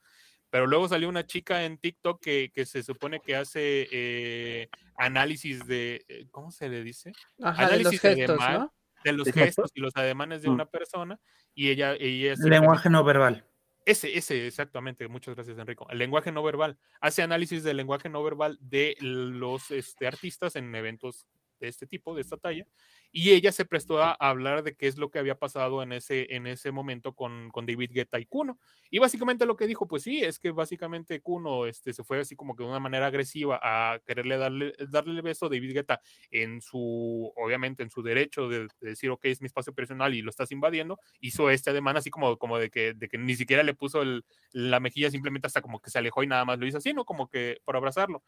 Pero 0.51 0.67
luego 0.67 0.89
salió 0.89 1.09
una 1.09 1.27
chica 1.27 1.65
en 1.65 1.79
TikTok 1.79 2.21
que, 2.21 2.51
que 2.53 2.67
se 2.67 2.83
supone 2.83 3.21
que 3.21 3.37
hace 3.37 3.89
eh, 3.91 4.69
análisis 4.97 5.67
de, 5.67 6.05
eh, 6.09 6.27
¿cómo 6.31 6.51
se 6.51 6.69
le 6.69 6.83
dice? 6.83 7.13
análisis 7.41 8.03
de 8.03 8.27
los 8.27 8.39
gestos, 8.39 8.71
de 9.05 9.13
los 9.13 9.29
gestos 9.33 9.71
y 9.75 9.81
los 9.81 9.97
ademanes 9.97 10.43
de 10.43 10.49
mm. 10.49 10.53
una 10.53 10.67
persona 10.67 11.19
y 11.55 11.71
ella... 11.71 11.95
ella 11.95 12.35
lenguaje 12.45 12.91
no 12.91 13.05
verbal. 13.05 13.45
Ese, 13.87 14.17
ese, 14.17 14.47
exactamente. 14.47 15.09
Muchas 15.09 15.35
gracias, 15.35 15.59
Enrico. 15.59 15.89
El 15.91 15.99
lenguaje 15.99 16.31
no 16.31 16.43
verbal. 16.43 16.79
Hace 17.01 17.23
análisis 17.23 17.65
del 17.65 17.79
lenguaje 17.79 18.09
no 18.09 18.23
verbal 18.23 18.59
de 18.61 18.97
los 19.01 19.71
este, 19.71 20.07
artistas 20.07 20.55
en 20.57 20.75
eventos 20.75 21.27
de 21.61 21.69
este 21.69 21.87
tipo, 21.87 22.15
de 22.15 22.23
esta 22.23 22.37
talla, 22.37 22.67
y 23.13 23.33
ella 23.33 23.51
se 23.51 23.65
prestó 23.65 24.01
a 24.01 24.13
hablar 24.13 24.63
de 24.63 24.77
qué 24.77 24.87
es 24.87 24.97
lo 24.97 25.11
que 25.11 25.19
había 25.19 25.35
pasado 25.35 25.83
en 25.83 25.93
ese, 25.93 26.35
en 26.35 26.47
ese 26.47 26.71
momento 26.71 27.15
con, 27.15 27.51
con 27.51 27.67
David 27.67 27.91
Guetta 27.93 28.21
y 28.21 28.27
Kuno. 28.27 28.59
Y 28.89 28.99
básicamente 28.99 29.47
lo 29.47 29.57
que 29.57 29.67
dijo, 29.67 29.89
pues 29.89 30.05
sí, 30.05 30.23
es 30.23 30.39
que 30.39 30.53
básicamente 30.53 31.21
Kuno 31.21 31.67
este, 31.67 31.93
se 31.93 32.05
fue 32.05 32.21
así 32.21 32.37
como 32.37 32.55
que 32.55 32.63
de 32.63 32.71
una 32.71 32.79
manera 32.79 33.07
agresiva 33.07 33.59
a 33.63 33.99
quererle 34.07 34.39
darle, 34.39 34.75
darle 34.89 35.15
el 35.15 35.23
beso 35.23 35.47
a 35.47 35.49
David 35.49 35.75
Guetta 35.75 36.01
en 36.31 36.61
su, 36.61 37.33
obviamente 37.37 37.83
en 37.83 37.91
su 37.91 38.03
derecho 38.03 38.49
de, 38.49 38.69
decir, 38.81 39.11
ok, 39.11 39.25
es 39.25 39.41
mi 39.41 39.47
espacio 39.47 39.75
personal 39.75 40.15
y 40.15 40.23
lo 40.23 40.31
estás 40.31 40.53
invadiendo, 40.53 40.99
hizo 41.21 41.51
este 41.51 41.71
ademán 41.71 41.97
así 41.97 42.11
como, 42.11 42.37
como 42.39 42.59
de, 42.59 42.71
que, 42.71 42.95
de 42.95 43.09
que 43.09 43.19
ni 43.19 43.35
siquiera 43.35 43.65
le 43.65 43.75
puso 43.75 44.03
el, 44.03 44.25
la 44.53 44.79
mejilla, 44.79 45.11
simplemente 45.11 45.49
hasta 45.49 45.63
como 45.63 45.81
que 45.81 45.91
se 45.91 45.99
alejó 45.99 46.23
y 46.23 46.29
nada 46.29 46.45
más 46.45 46.59
lo 46.61 46.67
hizo 46.67 46.79
así, 46.79 46.93
¿no? 46.93 47.05
Como 47.05 47.29
que 47.29 47.59
por 47.65 47.77
abrazarlo. 47.77 48.23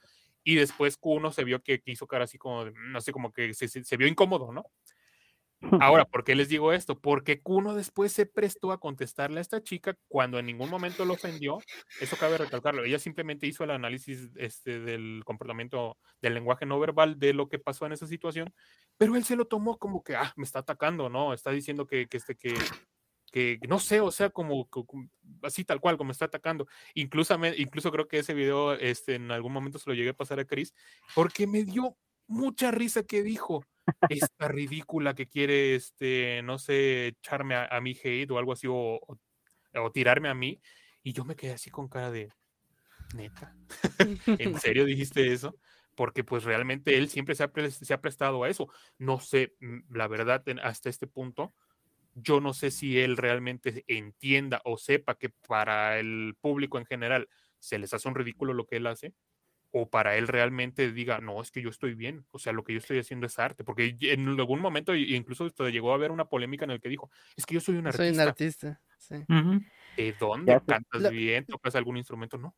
Y 0.44 0.56
después 0.56 0.96
Kuno 0.96 1.30
se 1.30 1.44
vio 1.44 1.62
que, 1.62 1.80
hizo 1.86 2.08
cara 2.08 2.24
así 2.24 2.36
como, 2.36 2.64
no 2.64 3.00
sé, 3.00 3.12
como 3.12 3.32
que 3.32 3.54
se, 3.54 3.68
se 3.68 3.96
vio 3.96 4.08
incómodo, 4.08 4.52
¿no? 4.52 4.71
Ahora, 5.80 6.04
¿por 6.10 6.24
qué 6.24 6.34
les 6.34 6.48
digo 6.48 6.72
esto? 6.72 6.98
Porque 6.98 7.40
Kuno 7.40 7.74
después 7.74 8.12
se 8.12 8.26
prestó 8.26 8.72
a 8.72 8.80
contestarle 8.80 9.38
a 9.38 9.42
esta 9.42 9.62
chica 9.62 9.96
cuando 10.08 10.38
en 10.38 10.46
ningún 10.46 10.70
momento 10.70 11.04
lo 11.04 11.14
ofendió. 11.14 11.58
Eso 12.00 12.16
cabe 12.16 12.38
recalcarlo. 12.38 12.84
Ella 12.84 12.98
simplemente 12.98 13.46
hizo 13.46 13.64
el 13.64 13.70
análisis 13.70 14.30
este, 14.36 14.80
del 14.80 15.22
comportamiento, 15.24 15.98
del 16.20 16.34
lenguaje 16.34 16.66
no 16.66 16.78
verbal 16.80 17.18
de 17.18 17.32
lo 17.32 17.48
que 17.48 17.58
pasó 17.58 17.86
en 17.86 17.92
esa 17.92 18.06
situación, 18.06 18.52
pero 18.98 19.16
él 19.16 19.24
se 19.24 19.36
lo 19.36 19.46
tomó 19.46 19.78
como 19.78 20.02
que, 20.02 20.16
ah, 20.16 20.32
me 20.36 20.44
está 20.44 20.60
atacando, 20.60 21.08
¿no? 21.08 21.32
Está 21.32 21.50
diciendo 21.50 21.86
que, 21.86 22.06
que, 22.06 22.16
este, 22.16 22.36
que, 22.36 22.54
que 23.32 23.58
no 23.68 23.78
sé, 23.78 24.00
o 24.00 24.10
sea, 24.10 24.30
como, 24.30 24.68
así 25.42 25.64
tal 25.64 25.80
cual, 25.80 25.96
como 25.96 26.12
está 26.12 26.26
atacando. 26.26 26.66
Incluso, 26.94 27.34
incluso 27.56 27.90
creo 27.90 28.08
que 28.08 28.18
ese 28.18 28.34
video 28.34 28.74
este, 28.74 29.14
en 29.14 29.30
algún 29.30 29.52
momento 29.52 29.78
se 29.78 29.88
lo 29.88 29.94
llegué 29.94 30.10
a 30.10 30.14
pasar 30.16 30.38
a 30.40 30.44
Chris, 30.44 30.74
porque 31.14 31.46
me 31.46 31.64
dio 31.64 31.96
mucha 32.32 32.70
risa 32.70 33.04
que 33.04 33.22
dijo 33.22 33.64
esta 34.08 34.48
ridícula 34.48 35.14
que 35.14 35.26
quiere, 35.26 35.74
este, 35.74 36.42
no 36.42 36.58
sé, 36.58 37.08
echarme 37.08 37.54
a, 37.56 37.80
mi 37.80 37.92
hate 37.92 38.30
o 38.30 38.38
algo 38.38 38.52
así, 38.52 38.66
o, 38.68 39.00
tirarme 39.92 40.28
a 40.28 40.34
mí. 40.34 40.60
Y 41.02 41.12
yo 41.12 41.24
me 41.24 41.36
quedé 41.36 41.52
así 41.52 41.70
con 41.70 41.88
cara 41.88 42.10
de, 42.10 42.32
neta, 43.14 43.54
¿en 44.26 44.58
serio 44.60 44.84
dijiste 44.84 45.32
eso? 45.32 45.56
Porque 45.94 46.24
pues 46.24 46.44
realmente 46.44 46.96
él 46.96 47.10
siempre 47.10 47.34
se 47.34 47.44
ha, 47.44 47.50
se 47.70 47.94
ha 47.94 48.00
prestado 48.00 48.44
a 48.44 48.48
eso. 48.48 48.68
No 48.98 49.20
sé, 49.20 49.54
mm, 49.60 49.94
la 49.94 50.08
verdad, 50.08 50.42
hasta 50.62 50.88
este 50.88 51.06
punto, 51.06 51.52
yo 52.14 52.40
no 52.40 52.54
sé 52.54 52.70
si 52.70 52.98
él 52.98 53.16
realmente 53.16 53.84
entienda 53.88 54.62
o 54.64 54.78
sepa 54.78 55.16
que 55.16 55.30
para 55.30 55.98
el 55.98 56.36
público 56.40 56.78
en 56.78 56.86
general 56.86 57.28
se 57.58 57.78
les 57.78 57.92
hace 57.94 58.08
un 58.08 58.14
ridículo 58.14 58.54
lo 58.54 58.66
que 58.66 58.76
él 58.76 58.86
hace 58.86 59.14
o 59.72 59.88
para 59.88 60.16
él 60.16 60.28
realmente 60.28 60.92
diga, 60.92 61.20
no, 61.20 61.40
es 61.40 61.50
que 61.50 61.62
yo 61.62 61.70
estoy 61.70 61.94
bien, 61.94 62.26
o 62.30 62.38
sea, 62.38 62.52
lo 62.52 62.62
que 62.62 62.74
yo 62.74 62.78
estoy 62.78 62.98
haciendo 62.98 63.26
es 63.26 63.38
arte, 63.38 63.64
porque 63.64 63.96
en 64.00 64.28
algún 64.28 64.60
momento 64.60 64.94
incluso 64.94 65.48
llegó 65.68 65.92
a 65.92 65.94
haber 65.94 66.10
una 66.10 66.26
polémica 66.26 66.64
en 66.64 66.72
el 66.72 66.80
que 66.80 66.90
dijo, 66.90 67.10
es 67.36 67.46
que 67.46 67.54
yo 67.54 67.60
soy 67.60 67.76
un 67.76 67.86
artista. 67.86 68.04
Soy 68.04 68.14
un 68.14 68.20
artista, 68.20 68.80
sí. 68.98 69.16
¿De 69.96 70.14
dónde? 70.20 70.60
¿Cantas 70.66 71.10
bien? 71.10 71.46
¿Tocas 71.46 71.74
algún 71.74 71.96
instrumento? 71.96 72.36
No. 72.36 72.54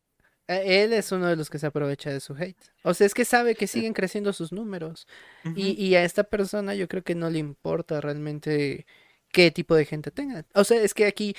Eh, 0.47 0.83
él 0.83 0.93
es 0.93 1.11
uno 1.11 1.27
de 1.27 1.35
los 1.35 1.49
que 1.49 1.57
se 1.57 1.67
aprovecha 1.67 2.11
de 2.11 2.19
su 2.19 2.35
hate. 2.35 2.61
O 2.83 2.93
sea, 2.93 3.07
es 3.07 3.13
que 3.13 3.25
sabe 3.25 3.55
que 3.55 3.67
siguen 3.67 3.93
creciendo 3.93 4.31
sus 4.33 4.51
números. 4.51 5.07
y, 5.55 5.71
y, 5.71 5.95
a 5.95 6.03
esta 6.03 6.25
persona 6.25 6.75
yo 6.75 6.87
creo 6.87 7.03
que 7.03 7.15
no 7.15 7.29
le 7.29 7.39
importa 7.39 8.01
realmente 8.01 8.85
qué 9.31 9.51
tipo 9.51 9.75
de 9.75 9.85
gente 9.85 10.11
tenga. 10.11 10.45
O 10.53 10.63
sea, 10.63 10.81
es 10.81 10.93
que 10.93 11.05
aquí 11.05 11.35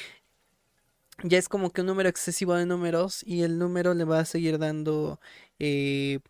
ya 1.22 1.38
es 1.38 1.48
como 1.48 1.70
que 1.70 1.80
un 1.80 1.86
número 1.86 2.08
excesivo 2.08 2.54
de 2.54 2.66
números 2.66 3.22
y 3.24 3.42
el 3.42 3.58
número 3.58 3.94
le 3.94 4.04
va 4.04 4.20
a 4.20 4.24
seguir 4.24 4.58
dando, 4.58 5.20
eh, 5.58 6.20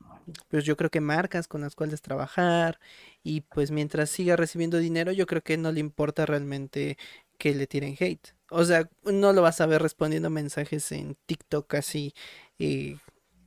pues 0.49 0.65
yo 0.65 0.77
creo 0.77 0.91
que 0.91 1.01
marcas 1.01 1.49
con 1.49 1.61
las 1.61 1.75
cuales 1.75 2.03
trabajar 2.03 2.79
y 3.23 3.43
pues 3.43 3.71
mientras 3.71 4.11
siga 4.11 4.37
recibiendo 4.37 4.79
dinero 4.79 5.13
yo 5.13 5.27
creo 5.27 5.43
que 5.43 5.57
no 5.57 5.73
le 5.73 5.81
importa 5.81 6.27
realmente 6.27 6.97
que 7.39 7.55
le 7.55 7.67
tiren 7.67 7.97
hate. 7.99 8.35
O 8.51 8.65
sea, 8.65 8.89
no 9.05 9.33
lo 9.33 9.43
vas 9.43 9.61
a 9.61 9.67
ver 9.67 9.83
respondiendo 9.83 10.31
mensajes 10.31 10.93
en 10.93 11.17
TikTok 11.27 11.75
así 11.75 12.15
eh, 12.59 12.97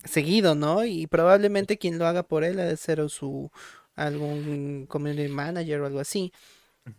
seguido, 0.04 0.56
¿no? 0.56 0.84
Y 0.86 1.08
probablemente 1.08 1.78
quien 1.78 1.98
lo 1.98 2.06
haga 2.06 2.24
por 2.24 2.44
él 2.44 2.60
ha 2.60 2.66
de 2.66 2.78
ser 2.78 3.00
o 3.02 3.10
su 3.10 3.52
algún 3.96 4.86
community 4.88 5.30
manager 5.30 5.82
o 5.82 5.86
algo 5.86 6.00
así. 6.00 6.34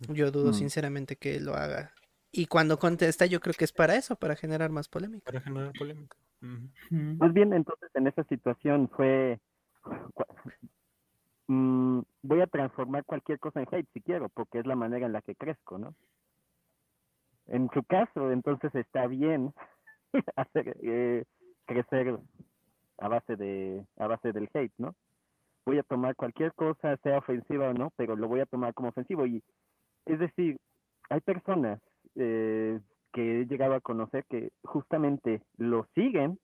Yo 0.09 0.31
dudo 0.31 0.51
mm. 0.51 0.53
sinceramente 0.53 1.15
que 1.15 1.39
lo 1.39 1.55
haga 1.55 1.93
y 2.31 2.45
cuando 2.45 2.79
contesta, 2.79 3.25
yo 3.25 3.39
creo 3.39 3.53
que 3.57 3.65
es 3.65 3.73
para 3.73 3.95
eso, 3.95 4.15
para 4.15 4.35
generar 4.35 4.71
más 4.71 4.87
polémica. 4.87 5.25
Para 5.25 5.41
generar 5.41 5.73
polémica. 5.77 6.17
Más 6.39 7.33
bien, 7.33 7.53
entonces, 7.53 7.89
en 7.93 8.07
esa 8.07 8.23
situación 8.23 8.89
fue. 8.95 9.39
Mm, 11.47 12.01
voy 12.23 12.41
a 12.41 12.47
transformar 12.47 13.03
cualquier 13.03 13.37
cosa 13.39 13.61
en 13.61 13.67
hate 13.71 13.87
si 13.93 14.01
quiero, 14.01 14.29
porque 14.29 14.59
es 14.59 14.65
la 14.65 14.75
manera 14.75 15.05
en 15.05 15.11
la 15.11 15.21
que 15.21 15.35
crezco, 15.35 15.77
¿no? 15.77 15.95
En 17.47 17.69
su 17.73 17.83
caso, 17.83 18.31
entonces 18.31 18.73
está 18.75 19.07
bien 19.07 19.53
hacer 20.35 20.77
eh, 20.81 21.25
crecer 21.65 22.17
a 22.99 23.07
base 23.07 23.35
de 23.35 23.85
a 23.97 24.07
base 24.07 24.31
del 24.31 24.49
hate, 24.53 24.73
¿no? 24.77 24.95
Voy 25.65 25.77
a 25.77 25.83
tomar 25.83 26.15
cualquier 26.15 26.53
cosa, 26.53 26.95
sea 26.97 27.17
ofensiva 27.17 27.69
o 27.69 27.73
no, 27.73 27.91
pero 27.97 28.15
lo 28.15 28.27
voy 28.27 28.39
a 28.39 28.45
tomar 28.45 28.73
como 28.73 28.89
ofensivo 28.89 29.25
y 29.25 29.43
es 30.05 30.19
decir, 30.19 30.57
hay 31.09 31.19
personas 31.19 31.79
eh, 32.15 32.79
que 33.13 33.41
he 33.41 33.45
llegado 33.45 33.75
a 33.75 33.81
conocer 33.81 34.25
que 34.29 34.51
justamente 34.63 35.41
lo 35.57 35.85
siguen 35.95 36.39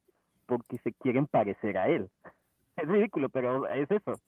porque 0.46 0.78
se 0.80 0.94
quieren 0.94 1.28
parecer 1.28 1.78
a 1.78 1.88
él. 1.90 2.10
Es 2.78 2.88
ridículo, 2.88 3.30
pero 3.30 3.68
es 3.68 3.90
eso. 3.90 4.22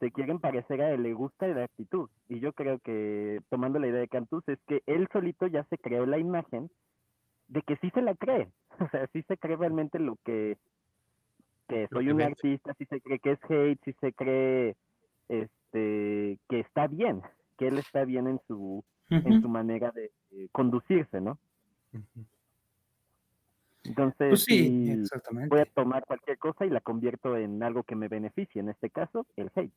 Se 0.00 0.10
quieren 0.10 0.40
parecer 0.40 0.80
a 0.80 0.92
él, 0.92 1.02
le 1.02 1.12
gusta 1.12 1.46
la 1.48 1.64
actitud. 1.64 2.08
Y 2.26 2.40
yo 2.40 2.54
creo 2.54 2.78
que, 2.78 3.40
tomando 3.50 3.78
la 3.78 3.86
idea 3.86 4.00
de 4.00 4.08
Cantus, 4.08 4.48
es 4.48 4.58
que 4.66 4.82
él 4.86 5.08
solito 5.12 5.46
ya 5.46 5.62
se 5.64 5.76
creó 5.76 6.06
la 6.06 6.16
imagen 6.16 6.70
de 7.48 7.60
que 7.60 7.76
sí 7.76 7.90
se 7.90 8.00
la 8.00 8.14
cree. 8.14 8.48
O 8.80 8.88
sea, 8.88 9.06
sí 9.12 9.22
se 9.28 9.36
cree 9.36 9.56
realmente 9.56 9.98
lo 9.98 10.16
que, 10.24 10.56
que 11.68 11.86
soy 11.88 12.10
un 12.10 12.22
artista, 12.22 12.72
si 12.78 12.86
se 12.86 13.02
cree 13.02 13.18
que 13.18 13.32
es 13.32 13.38
hate, 13.48 13.80
si 13.84 13.92
se 14.00 14.14
cree 14.14 14.74
este 15.28 16.38
que 16.48 16.60
está 16.60 16.86
bien, 16.86 17.20
que 17.58 17.68
él 17.68 17.78
está 17.78 18.06
bien 18.06 18.26
en 18.26 18.40
su, 18.48 18.82
en 19.12 19.42
su 19.42 19.48
manera 19.48 19.90
de, 19.90 20.10
conducirse, 20.50 21.20
¿no? 21.20 21.38
Entonces, 23.84 24.28
pues 24.28 24.44
sí, 24.44 24.90
exactamente. 24.90 25.48
voy 25.48 25.60
a 25.60 25.66
tomar 25.66 26.04
cualquier 26.06 26.38
cosa 26.38 26.64
y 26.64 26.70
la 26.70 26.80
convierto 26.80 27.36
en 27.36 27.62
algo 27.62 27.82
que 27.82 27.96
me 27.96 28.08
beneficie, 28.08 28.60
en 28.60 28.68
este 28.68 28.90
caso, 28.90 29.26
el 29.36 29.50
hate. 29.54 29.72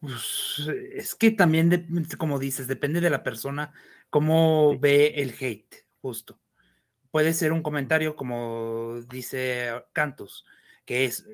Pues, 0.00 0.70
es 0.92 1.14
que 1.14 1.30
también, 1.30 1.86
como 2.18 2.38
dices, 2.38 2.66
depende 2.66 3.00
de 3.00 3.10
la 3.10 3.22
persona 3.22 3.72
cómo 4.10 4.78
ve 4.78 5.14
el 5.16 5.34
hate, 5.38 5.86
justo. 6.00 6.38
Puede 7.10 7.32
ser 7.32 7.52
un 7.52 7.62
comentario, 7.62 8.14
como 8.16 9.00
dice 9.08 9.70
Cantos, 9.92 10.44
que 10.84 11.04
es 11.04 11.26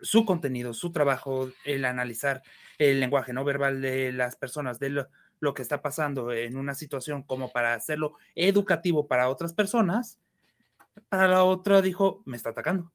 su 0.00 0.24
contenido, 0.24 0.74
su 0.74 0.92
trabajo, 0.92 1.50
el 1.64 1.84
analizar 1.84 2.42
el 2.78 3.00
lenguaje 3.00 3.32
no 3.32 3.44
verbal 3.44 3.80
de 3.80 4.12
las 4.12 4.36
personas, 4.36 4.78
de 4.78 4.90
lo, 4.90 5.54
que 5.54 5.62
está 5.62 5.82
pasando 5.82 6.32
en 6.32 6.56
una 6.56 6.74
situación 6.74 7.22
como 7.22 7.52
para 7.52 7.74
hacerlo 7.74 8.16
educativo 8.34 9.06
para 9.06 9.28
otras 9.28 9.52
personas, 9.52 10.18
para 11.08 11.28
la 11.28 11.44
otra 11.44 11.82
dijo, 11.82 12.22
me 12.24 12.36
está 12.36 12.50
atacando. 12.50 12.92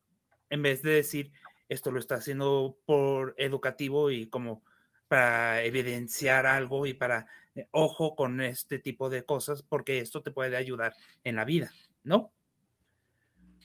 En 0.49 0.63
vez 0.63 0.81
de 0.81 0.91
decir, 0.91 1.31
esto 1.67 1.91
lo 1.91 1.99
está 1.99 2.15
haciendo 2.15 2.77
por 2.85 3.35
educativo 3.37 4.09
y 4.09 4.27
como 4.27 4.63
para 5.07 5.63
evidenciar 5.63 6.45
algo 6.45 6.85
y 6.85 6.93
para, 6.93 7.27
eh, 7.55 7.67
ojo 7.71 8.15
con 8.15 8.41
este 8.41 8.79
tipo 8.79 9.09
de 9.09 9.23
cosas, 9.23 9.61
porque 9.61 9.99
esto 9.99 10.21
te 10.23 10.31
puede 10.31 10.55
ayudar 10.55 10.95
en 11.23 11.35
la 11.35 11.45
vida, 11.45 11.71
¿no? 12.03 12.31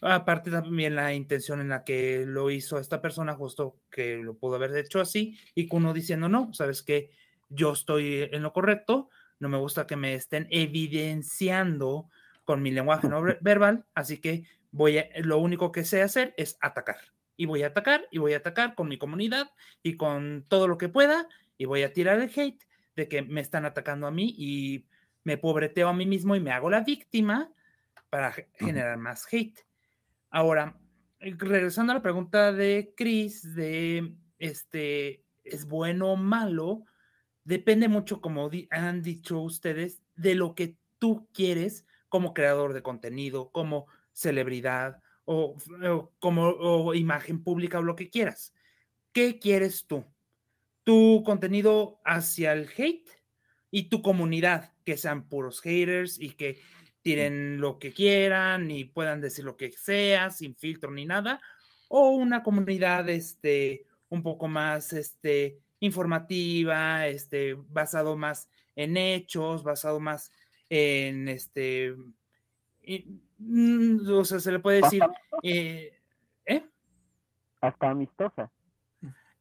Aparte 0.06 0.50
también 0.50 0.94
la 0.94 1.14
intención 1.14 1.60
en 1.60 1.70
la 1.70 1.82
que 1.82 2.24
lo 2.26 2.50
hizo 2.50 2.78
esta 2.78 3.00
persona, 3.00 3.34
justo 3.34 3.80
que 3.90 4.18
lo 4.18 4.34
pudo 4.36 4.56
haber 4.56 4.76
hecho 4.76 5.00
así, 5.00 5.38
y 5.54 5.66
uno 5.74 5.94
diciendo, 5.94 6.28
no, 6.28 6.52
sabes 6.52 6.82
que 6.82 7.10
yo 7.48 7.72
estoy 7.72 8.28
en 8.30 8.42
lo 8.42 8.52
correcto, 8.52 9.08
no 9.40 9.48
me 9.48 9.56
gusta 9.56 9.86
que 9.86 9.96
me 9.96 10.14
estén 10.14 10.46
evidenciando 10.50 12.10
con 12.44 12.62
mi 12.62 12.70
lenguaje 12.70 13.08
no 13.08 13.22
verbal, 13.40 13.86
así 13.94 14.18
que 14.20 14.44
voy 14.70 14.98
a, 14.98 15.08
lo 15.22 15.38
único 15.38 15.72
que 15.72 15.84
sé 15.84 16.02
hacer 16.02 16.34
es 16.36 16.58
atacar. 16.60 16.98
Y 17.36 17.46
voy 17.46 17.62
a 17.62 17.68
atacar 17.68 18.06
y 18.10 18.18
voy 18.18 18.34
a 18.34 18.38
atacar 18.38 18.74
con 18.74 18.88
mi 18.88 18.98
comunidad 18.98 19.50
y 19.82 19.96
con 19.96 20.44
todo 20.48 20.68
lo 20.68 20.78
que 20.78 20.88
pueda 20.88 21.26
y 21.56 21.64
voy 21.64 21.82
a 21.82 21.92
tirar 21.92 22.20
el 22.20 22.30
hate 22.34 22.62
de 22.94 23.08
que 23.08 23.22
me 23.22 23.40
están 23.40 23.64
atacando 23.64 24.06
a 24.06 24.10
mí 24.10 24.34
y 24.36 24.86
me 25.24 25.38
pobreteo 25.38 25.88
a 25.88 25.94
mí 25.94 26.06
mismo 26.06 26.36
y 26.36 26.40
me 26.40 26.52
hago 26.52 26.70
la 26.70 26.80
víctima 26.80 27.50
para 28.10 28.32
generar 28.54 28.98
más 28.98 29.26
hate. 29.32 29.64
Ahora, 30.34 30.76
regresando 31.20 31.92
a 31.92 31.94
la 31.94 32.02
pregunta 32.02 32.50
de 32.50 32.92
Chris 32.96 33.54
de 33.54 34.16
este 34.40 35.24
es 35.44 35.64
bueno 35.64 36.10
o 36.10 36.16
malo, 36.16 36.86
depende 37.44 37.86
mucho, 37.86 38.20
como 38.20 38.50
han 38.70 39.00
dicho 39.00 39.38
ustedes, 39.38 40.02
de 40.16 40.34
lo 40.34 40.56
que 40.56 40.76
tú 40.98 41.28
quieres 41.32 41.86
como 42.08 42.34
creador 42.34 42.72
de 42.72 42.82
contenido, 42.82 43.52
como 43.52 43.86
celebridad 44.12 45.00
o, 45.24 45.56
como 46.18 46.94
imagen 46.94 47.44
pública 47.44 47.78
o 47.78 47.82
lo 47.82 47.94
que 47.94 48.10
quieras. 48.10 48.52
¿Qué 49.12 49.38
quieres 49.38 49.86
tú? 49.86 50.04
¿Tu 50.82 51.22
contenido 51.24 52.00
hacia 52.04 52.54
el 52.54 52.68
hate 52.76 53.08
y 53.70 53.84
tu 53.84 54.02
comunidad, 54.02 54.72
que 54.84 54.96
sean 54.96 55.28
puros 55.28 55.60
haters 55.60 56.18
y 56.18 56.30
que 56.30 56.58
tiren 57.04 57.60
lo 57.60 57.78
que 57.78 57.92
quieran 57.92 58.70
y 58.70 58.84
puedan 58.84 59.20
decir 59.20 59.44
lo 59.44 59.58
que 59.58 59.70
sea 59.72 60.30
sin 60.30 60.56
filtro 60.56 60.90
ni 60.90 61.04
nada? 61.04 61.40
¿O 61.88 62.08
una 62.10 62.42
comunidad 62.42 63.08
este, 63.10 63.84
un 64.08 64.22
poco 64.22 64.48
más 64.48 64.92
este, 64.94 65.60
informativa, 65.80 67.06
este, 67.06 67.54
basado 67.68 68.16
más 68.16 68.48
en 68.74 68.96
hechos, 68.96 69.62
basado 69.62 70.00
más 70.00 70.32
en 70.70 71.28
este, 71.28 71.94
mm, 73.38 74.10
o 74.10 74.24
sea, 74.24 74.40
se 74.40 74.50
le 74.50 74.58
puede 74.60 74.80
decir, 74.80 75.02
eh, 75.42 76.00
¿eh? 76.46 76.64
Hasta 77.60 77.90
amistosa. 77.90 78.50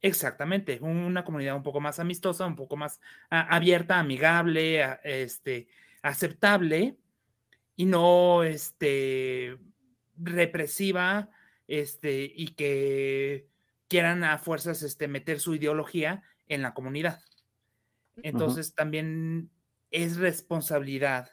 Exactamente, 0.02 0.80
una 0.82 1.24
comunidad 1.24 1.56
un 1.56 1.64
poco 1.64 1.80
más 1.80 1.98
amistosa, 1.98 2.46
un 2.46 2.58
poco 2.58 2.76
más 2.76 3.00
abierta, 3.30 4.00
amigable, 4.00 4.86
este, 5.06 5.70
aceptable 6.02 6.98
y 7.76 7.86
no 7.86 8.44
este, 8.44 9.58
represiva 10.16 11.30
este, 11.68 12.32
y 12.36 12.50
que 12.50 13.48
quieran 13.88 14.24
a 14.24 14.38
fuerzas 14.38 14.84
este, 14.84 15.08
meter 15.08 15.40
su 15.40 15.56
ideología 15.56 16.24
en 16.48 16.62
la 16.62 16.74
comunidad. 16.74 17.22
Entonces 18.22 18.76
también 18.76 19.50
es 19.90 20.18
responsabilidad 20.18 21.30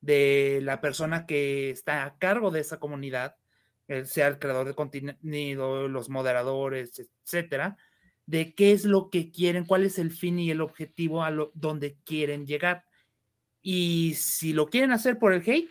de 0.00 0.60
la 0.62 0.80
persona 0.80 1.26
que 1.26 1.70
está 1.70 2.04
a 2.04 2.16
cargo 2.18 2.50
de 2.50 2.60
esa 2.60 2.78
comunidad, 2.78 3.36
sea 4.04 4.28
el 4.28 4.38
creador 4.38 4.66
de 4.66 4.74
contenido, 4.74 5.88
los 5.88 6.08
moderadores, 6.08 6.98
etcétera, 6.98 7.76
de 8.26 8.54
qué 8.54 8.72
es 8.72 8.84
lo 8.84 9.10
que 9.10 9.30
quieren, 9.30 9.66
cuál 9.66 9.84
es 9.84 9.98
el 9.98 10.10
fin 10.10 10.38
y 10.38 10.50
el 10.50 10.60
objetivo 10.60 11.22
a 11.22 11.30
lo, 11.30 11.50
donde 11.54 11.98
quieren 12.04 12.46
llegar. 12.46 12.84
Y 13.60 14.14
si 14.16 14.52
lo 14.52 14.68
quieren 14.68 14.92
hacer 14.92 15.18
por 15.18 15.32
el 15.32 15.42
hate, 15.46 15.70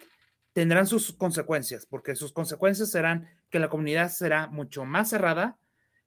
tendrán 0.53 0.87
sus 0.87 1.13
consecuencias, 1.13 1.85
porque 1.85 2.15
sus 2.15 2.33
consecuencias 2.33 2.91
serán 2.91 3.27
que 3.49 3.59
la 3.59 3.69
comunidad 3.69 4.09
será 4.09 4.47
mucho 4.47 4.85
más 4.85 5.09
cerrada. 5.09 5.57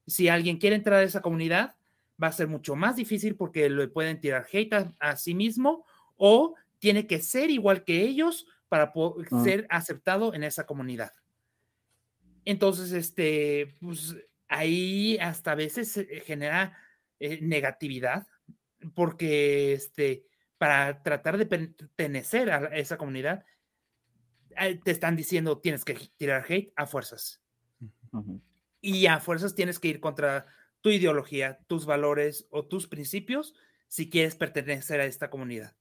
Si 0.07 0.29
alguien 0.29 0.59
quiere 0.59 0.77
entrar 0.77 1.01
a 1.01 1.03
esa 1.03 1.23
comunidad, 1.23 1.77
va 2.23 2.29
a 2.29 2.33
ser 2.33 2.49
mucho 2.49 2.77
más 2.77 2.97
difícil 2.97 3.37
porque 3.37 3.69
le 3.69 3.89
pueden 3.89 4.21
tirar 4.21 4.47
hate 4.53 4.95
a, 4.99 5.17
sí 5.17 5.35
mismo 5.35 5.85
o 6.17 6.55
tiene 6.79 7.07
que 7.07 7.21
ser 7.21 7.51
igual 7.51 7.85
que 7.85 8.03
ellos 8.03 8.47
para 8.69 8.93
poder 8.93 9.29
ah. 9.31 9.43
ser 9.43 9.67
aceptado 9.71 10.35
en 10.35 10.45
esa 10.45 10.67
comunidad. 10.67 11.13
Entonces, 12.45 12.93
este, 12.93 13.75
pues 13.81 14.15
ahí 14.49 15.17
hasta 15.19 15.53
a 15.53 15.57
veces 15.57 16.07
genera 16.25 16.77
eh, 17.19 17.39
negatividad 17.41 18.27
porque 18.95 19.73
este, 19.73 20.27
para 20.59 21.03
tratar 21.03 21.39
de 21.39 21.47
pertenecer 21.47 22.51
a 22.51 22.77
esa 22.77 22.99
comunidad, 22.99 23.45
te 24.83 24.91
están 24.91 25.17
diciendo 25.17 25.59
tienes 25.59 25.85
que 25.85 25.95
tirar 26.17 26.45
hate 26.49 26.73
a 26.77 26.87
fuerzas. 26.87 27.41
Y 28.81 29.07
a 29.07 29.21
fuerzas 29.21 29.55
tienes 29.55 29.79
que 29.79 29.89
ir 29.89 30.01
contra 30.01 30.47
tu 30.81 30.91
ideología, 30.91 31.59
tus 31.67 31.87
valores 31.87 32.47
o 32.51 32.67
tus 32.67 32.87
principios 32.87 33.55
si 33.89 34.11
quieres 34.11 34.37
pertenecer 34.37 35.01
a 35.01 35.07
esta 35.07 35.31
comunidad. 35.31 35.77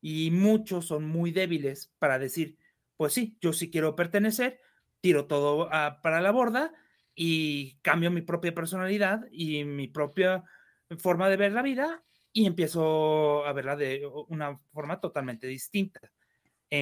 Y 0.00 0.30
muchos 0.30 0.86
son 0.86 1.04
muy 1.04 1.30
débiles 1.30 1.92
para 1.98 2.18
decir, 2.18 2.58
pues 2.96 3.12
sí, 3.12 3.36
yo 3.40 3.52
sí 3.52 3.70
quiero 3.70 3.96
pertenecer, 3.96 4.60
tiro 5.00 5.26
todo 5.26 5.68
para 6.02 6.20
la 6.20 6.30
borda 6.30 6.72
y 7.14 7.76
cambio 7.82 8.10
mi 8.10 8.22
propia 8.22 8.54
personalidad 8.54 9.26
y 9.30 9.64
mi 9.64 9.88
propia 9.88 10.44
forma 10.98 11.28
de 11.28 11.36
ver 11.36 11.52
la 11.52 11.62
vida 11.62 12.02
y 12.32 12.46
empiezo 12.46 13.46
a 13.46 13.52
verla 13.52 13.76
de 13.76 14.06
una 14.28 14.58
forma 14.72 15.00
totalmente 15.00 15.46
distinta. 15.46 16.00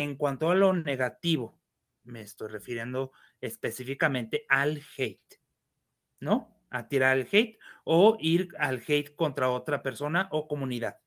En 0.03 0.17
cuanto 0.17 0.51
a 0.51 0.57
lo 0.57 0.73
negativo, 0.73 1.61
me 2.03 2.23
estoy 2.23 2.49
refiriendo 2.49 3.13
específicamente 3.41 4.45
al 4.49 4.83
hate, 4.97 5.41
¿no? 6.19 6.55
a 6.71 6.89
tirar 6.89 7.17
el 7.17 7.29
hate 7.31 7.57
o 7.85 8.17
ir 8.19 8.49
al 8.59 8.83
hate 8.87 9.15
contra 9.15 9.51
otra 9.51 9.85
persona 9.85 10.29
o 10.33 10.49
comunidad. 10.49 10.99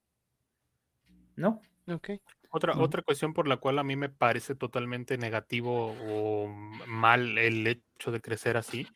¿No? 1.36 1.62
Ok. 1.88 2.12
Otra, 2.50 2.78
otra 2.80 3.02
cuestión 3.02 3.34
por 3.34 3.46
la 3.46 3.58
cual 3.58 3.78
a 3.78 3.84
mí 3.84 3.98
me 3.98 4.08
parece 4.08 4.56
totalmente 4.56 5.18
negativo 5.18 5.94
o 6.10 6.48
mal 6.88 7.38
el 7.38 7.68
hecho 7.68 8.10
de 8.10 8.22
crecer 8.22 8.56
así, 8.56 8.88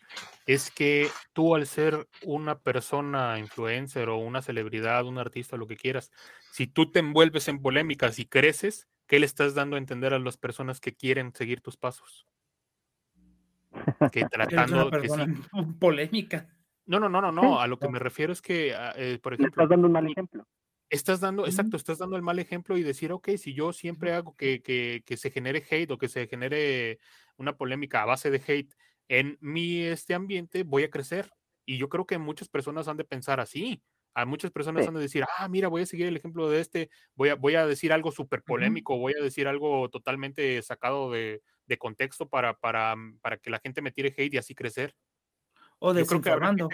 es 0.46 0.72
que 0.72 1.10
tú 1.34 1.54
al 1.54 1.68
ser 1.68 2.08
una 2.24 2.60
persona 2.60 3.38
influencer 3.38 4.08
o 4.08 4.18
una 4.18 4.42
celebridad, 4.42 5.06
un 5.06 5.18
artista, 5.18 5.58
lo 5.58 5.68
que 5.68 5.76
quieras, 5.76 6.12
si 6.54 6.66
tú 6.66 6.90
te 6.90 7.00
envuelves 7.00 7.50
en 7.50 7.62
polémicas 7.62 8.20
y 8.20 8.26
creces, 8.26 8.88
¿qué 9.12 9.20
le 9.20 9.26
estás 9.26 9.54
dando 9.54 9.76
a 9.76 9.80
entender 9.80 10.14
a 10.14 10.20
las 10.20 10.38
personas 10.38 10.80
que 10.80 10.96
quieren 10.96 11.34
seguir 11.36 11.60
tus 11.60 11.76
pasos? 11.76 12.26
Que 14.10 14.24
tratando 14.32 14.90
de 14.90 15.36
polémica. 15.82 16.48
No, 16.86 16.98
no, 16.98 17.10
no, 17.10 17.20
no, 17.20 17.30
no. 17.30 17.60
A 17.60 17.68
lo 17.68 17.78
que 17.78 17.90
me 17.90 18.00
refiero 18.00 18.32
es 18.32 18.42
que, 18.42 18.74
ah, 18.74 18.94
eh, 18.96 19.20
por 19.22 19.34
ejemplo. 19.34 19.64
Estás 19.64 19.70
dando 19.70 19.88
un 19.88 19.94
mal 19.94 20.10
ejemplo. 20.10 20.48
Estás 20.90 21.20
dando, 21.20 21.46
exacto, 21.46 21.76
estás 21.76 21.98
dando 21.98 22.16
el 22.16 22.22
mal 22.22 22.40
ejemplo 22.40 22.78
y 22.78 22.84
decir, 22.84 23.12
ok, 23.12 23.32
si 23.38 23.54
yo 23.54 23.74
siempre 23.74 24.14
hago 24.14 24.34
que, 24.38 24.62
que, 24.62 25.04
que, 25.06 25.18
se 25.18 25.30
genere 25.30 25.62
hate 25.70 25.92
o 25.92 25.98
que 25.98 26.08
se 26.08 26.28
genere 26.28 27.00
una 27.36 27.58
polémica 27.58 28.04
a 28.04 28.06
base 28.06 28.32
de 28.32 28.42
hate 28.48 28.74
en 29.10 29.38
mi 29.42 29.82
este 29.82 30.14
ambiente, 30.14 30.64
voy 30.64 30.84
a 30.84 30.90
crecer. 30.90 31.30
Y 31.66 31.78
yo 31.78 31.90
creo 31.90 32.06
que 32.06 32.18
muchas 32.18 32.48
personas 32.48 32.88
han 32.88 32.96
de 32.96 33.04
pensar 33.04 33.42
así. 33.42 33.84
A 34.14 34.26
muchas 34.26 34.52
personas 34.52 34.86
van 34.86 34.98
a 34.98 35.00
decir, 35.00 35.24
ah, 35.38 35.48
mira, 35.48 35.68
voy 35.70 35.84
a 35.84 35.86
seguir 35.86 36.08
el 36.08 36.18
ejemplo 36.18 36.50
de 36.50 36.60
este, 36.60 36.90
voy 37.16 37.30
a, 37.30 37.36
voy 37.36 37.56
a 37.56 37.66
decir 37.66 37.94
algo 37.94 38.12
súper 38.12 38.44
polémico, 38.44 38.98
voy 38.98 39.14
a 39.20 39.24
decir 39.24 39.48
algo 39.48 39.90
totalmente 39.90 40.62
sacado 40.62 41.12
de, 41.12 41.42
contexto 41.80 42.28
para, 42.28 42.54
para, 42.56 42.96
para, 43.22 43.38
que 43.38 43.50
la 43.50 43.60
gente 43.60 43.82
me 43.82 43.92
tire 43.92 44.14
hate 44.18 44.34
y 44.34 44.38
así 44.38 44.54
crecer. 44.54 44.94
O 45.80 45.94
desinformando. 45.94 46.68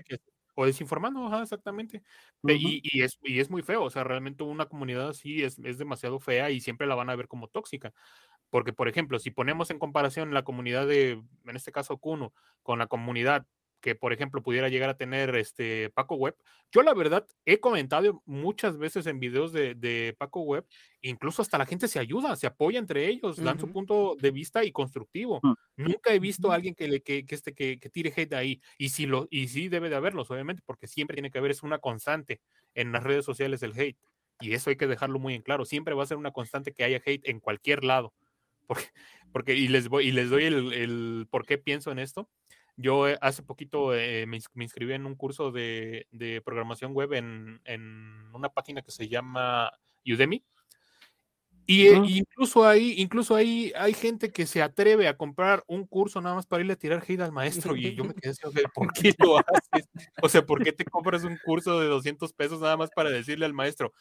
o 0.55 0.65
desinformando, 0.65 1.39
exactamente. 1.39 2.01
y, 2.43 2.81
y, 2.81 3.03
es, 3.03 3.19
y 3.21 3.39
es 3.39 3.51
muy 3.51 3.61
feo, 3.61 3.83
o 3.83 3.89
sea, 3.91 4.03
realmente 4.03 4.43
una 4.43 4.65
comunidad 4.65 5.09
así 5.09 5.43
es, 5.43 5.59
es 5.59 5.77
demasiado 5.77 6.19
fea 6.19 6.49
y 6.49 6.59
siempre 6.59 6.87
la 6.87 6.95
van 6.95 7.11
a 7.11 7.15
ver 7.15 7.27
como 7.27 7.47
tóxica. 7.47 7.93
Porque, 8.49 8.73
por 8.73 8.87
ejemplo, 8.87 9.19
si 9.19 9.29
ponemos 9.29 9.69
en 9.69 9.79
comparación 9.79 10.33
la 10.33 10.43
comunidad 10.43 10.87
de, 10.87 11.21
en 11.45 11.55
este 11.55 11.71
caso, 11.71 11.97
Kuno, 11.97 12.33
con 12.63 12.79
la 12.79 12.87
comunidad 12.87 13.45
que, 13.87 13.95
por 13.95 14.11
ejemplo, 14.11 14.43
pudiera 14.43 14.67
llegar 14.67 14.89
a 14.89 14.97
tener 14.97 15.33
este 15.37 15.89
Paco 15.91 16.15
Web. 16.15 16.35
Yo, 16.73 16.81
la 16.81 16.93
verdad, 16.93 17.25
he 17.45 17.61
comentado 17.61 18.21
muchas 18.25 18.77
veces 18.77 19.07
en 19.07 19.17
videos 19.17 19.53
de, 19.53 20.13
Paco 20.17 20.41
Web, 20.41 20.65
incluso 20.99 21.41
hasta 21.41 21.57
la 21.57 21.65
gente 21.65 21.87
se 21.87 21.97
ayuda, 21.97 22.35
se 22.35 22.47
apoya 22.47 22.79
entre 22.79 23.07
ellos, 23.07 23.37
dan 23.37 23.57
su 23.57 23.71
punto 23.71 24.17
de 24.19 24.31
vista 24.31 24.65
y 24.65 24.73
constructivo. 24.73 25.39
Mm. 25.41 25.53
Nunca 25.77 26.13
he 26.13 26.19
visto 26.19 26.51
a 26.51 26.55
alguien 26.55 26.75
que, 26.75 26.89
le, 26.89 27.01
que, 27.01 27.25
que, 27.25 27.33
este, 27.33 27.53
que, 27.53 27.79
que 27.79 27.89
tire 27.89 28.11
hate 28.13 28.33
ahí. 28.33 28.61
Y, 28.77 28.89
si 28.89 29.05
lo, 29.05 29.29
y 29.31 29.47
sí 29.47 29.69
debe 29.69 29.89
de 29.89 29.95
haberlos, 29.95 30.29
obviamente, 30.29 30.61
porque 30.65 30.87
siempre 30.87 31.15
tiene 31.15 31.31
que 31.31 31.37
haber, 31.37 31.51
es 31.51 31.63
una 31.63 31.79
constante 31.79 32.41
en 32.75 32.91
las 32.91 33.03
redes 33.03 33.23
sociales 33.23 33.63
el 33.63 33.71
hate. 33.71 33.97
Y 34.41 34.51
eso 34.51 34.69
hay 34.69 34.75
que 34.75 34.87
dejarlo 34.87 35.17
muy 35.17 35.33
en 35.33 35.43
claro. 35.43 35.63
Siempre 35.63 35.95
va 35.95 36.03
a 36.03 36.07
ser 36.07 36.17
una 36.17 36.31
constante 36.31 36.73
que 36.73 36.83
haya 36.83 37.01
hate 37.05 37.29
en 37.29 37.39
cualquier 37.39 37.85
lado. 37.85 38.13
Porque, 38.67 38.83
porque 39.31 39.55
y, 39.55 39.69
les 39.69 39.87
voy, 39.87 40.09
y 40.09 40.11
les 40.11 40.29
doy 40.29 40.43
el, 40.43 40.73
el 40.73 41.27
por 41.29 41.45
qué 41.45 41.57
pienso 41.57 41.89
en 41.89 41.99
esto 41.99 42.29
yo 42.77 43.07
eh, 43.07 43.17
hace 43.21 43.41
poquito 43.41 43.93
eh, 43.93 44.25
me, 44.27 44.39
inscribí 44.63 44.93
en 44.93 45.05
un 45.05 45.15
curso 45.15 45.51
de, 45.51 46.07
programación 46.45 46.93
web 46.93 47.13
en, 47.13 47.59
una 48.33 48.49
página 48.49 48.81
que 48.83 48.91
se 48.91 49.09
llama 49.09 49.71
Udemy. 50.05 50.45
Y 51.69 51.87
eh, 51.87 52.01
incluso 52.07 52.65
ahí, 52.65 52.93
incluso 52.97 53.35
ahí 53.35 53.73
hay 53.75 53.93
gente 53.93 54.31
que 54.31 54.45
se 54.45 54.61
atreve 54.61 55.09
a 55.09 55.17
comprar 55.17 55.65
un 55.67 55.85
curso 55.85 56.21
nada 56.21 56.35
más 56.35 56.45
para 56.45 56.61
irle 56.61 56.73
a 56.73 56.77
tirar 56.77 57.03
hate 57.05 57.19
al 57.19 57.33
maestro. 57.33 57.75
Y 57.75 57.93
yo 57.93 58.05
me 58.05 58.13
quedé 58.23 58.31
así, 58.31 58.41
¿por 58.73 58.93
qué 58.93 59.13
lo 59.17 59.37
haces? 59.37 59.89
O 60.21 60.29
sea, 60.29 60.45
¿por 60.45 60.63
qué 60.63 60.71
te 60.71 60.85
compras 60.85 61.25
un 61.25 61.37
curso 61.43 61.81
de 61.81 61.87
200 61.87 62.31
pesos 62.31 62.61
nada 62.61 62.77
más 62.77 62.89
para 62.95 63.09
decirle 63.09 63.45
al 63.45 63.53
maestro, 63.53 63.91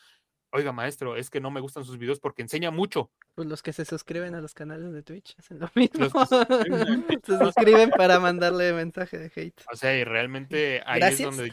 oiga 0.51 0.73
maestro, 0.73 1.17
es 1.17 1.31
que 1.31 1.41
no 1.41 1.51
me 1.51 1.61
gustan 1.61 1.85
sus 1.85 1.99
videos 1.99 2.21
porque 2.21 2.43
enseña 2.43 2.71
mucho. 2.71 3.11
Pues 3.35 3.47
los 3.47 3.63
que 3.63 3.73
se 3.73 3.85
suscriben 3.85 4.35
a 4.35 4.41
los 4.41 4.55
canales 4.55 4.93
de 4.93 5.03
Twitch 5.03 5.37
hacen 5.39 5.59
lo 5.59 5.71
mismo. 5.75 6.09
se, 7.25 7.39
suscriben 7.39 7.91
para 7.91 8.19
mandarle 8.19 8.73
mensaje 8.73 9.19
de 9.19 9.33
hate. 9.35 9.63
O 9.73 9.77
sea, 9.77 9.97
y 9.97 10.05
realmente 10.05 10.83
ahí 10.87 11.03
es 11.03 11.23
donde, 11.23 11.53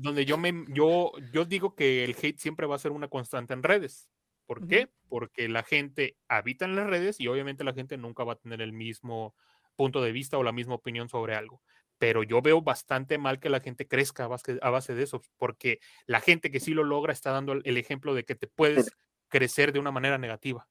donde 0.00 0.24
yo 0.24 0.38
me 0.38 0.64
yo, 0.68 1.12
yo 1.32 1.44
digo 1.44 1.74
que 1.74 2.04
el 2.04 2.16
hate 2.20 2.38
siempre 2.38 2.66
va 2.66 2.76
a 2.76 2.80
ser 2.80 2.92
una 2.92 3.08
constante 3.08 3.54
en 3.54 3.62
redes. 3.62 4.08
¿Por 4.46 4.66
qué? 4.68 4.88
Porque 5.08 5.48
la 5.48 5.64
gente 5.64 6.16
habita 6.28 6.66
en 6.66 6.76
las 6.76 6.86
redes 6.86 7.18
y 7.18 7.26
obviamente 7.26 7.64
la 7.64 7.74
gente 7.74 7.96
nunca 7.96 8.22
va 8.22 8.34
a 8.34 8.38
tener 8.38 8.62
el 8.62 8.72
mismo 8.72 9.34
punto 9.74 10.00
de 10.00 10.12
vista 10.12 10.38
o 10.38 10.44
la 10.44 10.52
misma 10.52 10.74
opinión 10.74 11.08
sobre 11.08 11.34
algo 11.34 11.60
pero 11.98 12.22
yo 12.22 12.42
veo 12.42 12.62
bastante 12.62 13.18
mal 13.18 13.40
que 13.40 13.48
la 13.48 13.60
gente 13.60 13.86
crezca 13.86 14.24
a 14.24 14.70
base, 14.70 14.94
de 14.94 15.02
eso, 15.02 15.22
porque 15.36 15.80
la 16.06 16.20
gente 16.20 16.50
que 16.50 16.60
sí 16.60 16.74
lo 16.74 16.84
logra 16.84 17.12
está 17.12 17.30
dando 17.30 17.52
el 17.52 17.76
ejemplo 17.76 18.14
de 18.14 18.24
que 18.24 18.34
te 18.34 18.46
puedes 18.46 18.90
crecer 19.28 19.72
de 19.72 19.78
una 19.78 19.90
manera 19.90 20.18
negativa. 20.18 20.68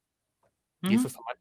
Y 0.81 0.95
eso 0.95 1.07
está 1.07 1.19
mal. 1.22 1.38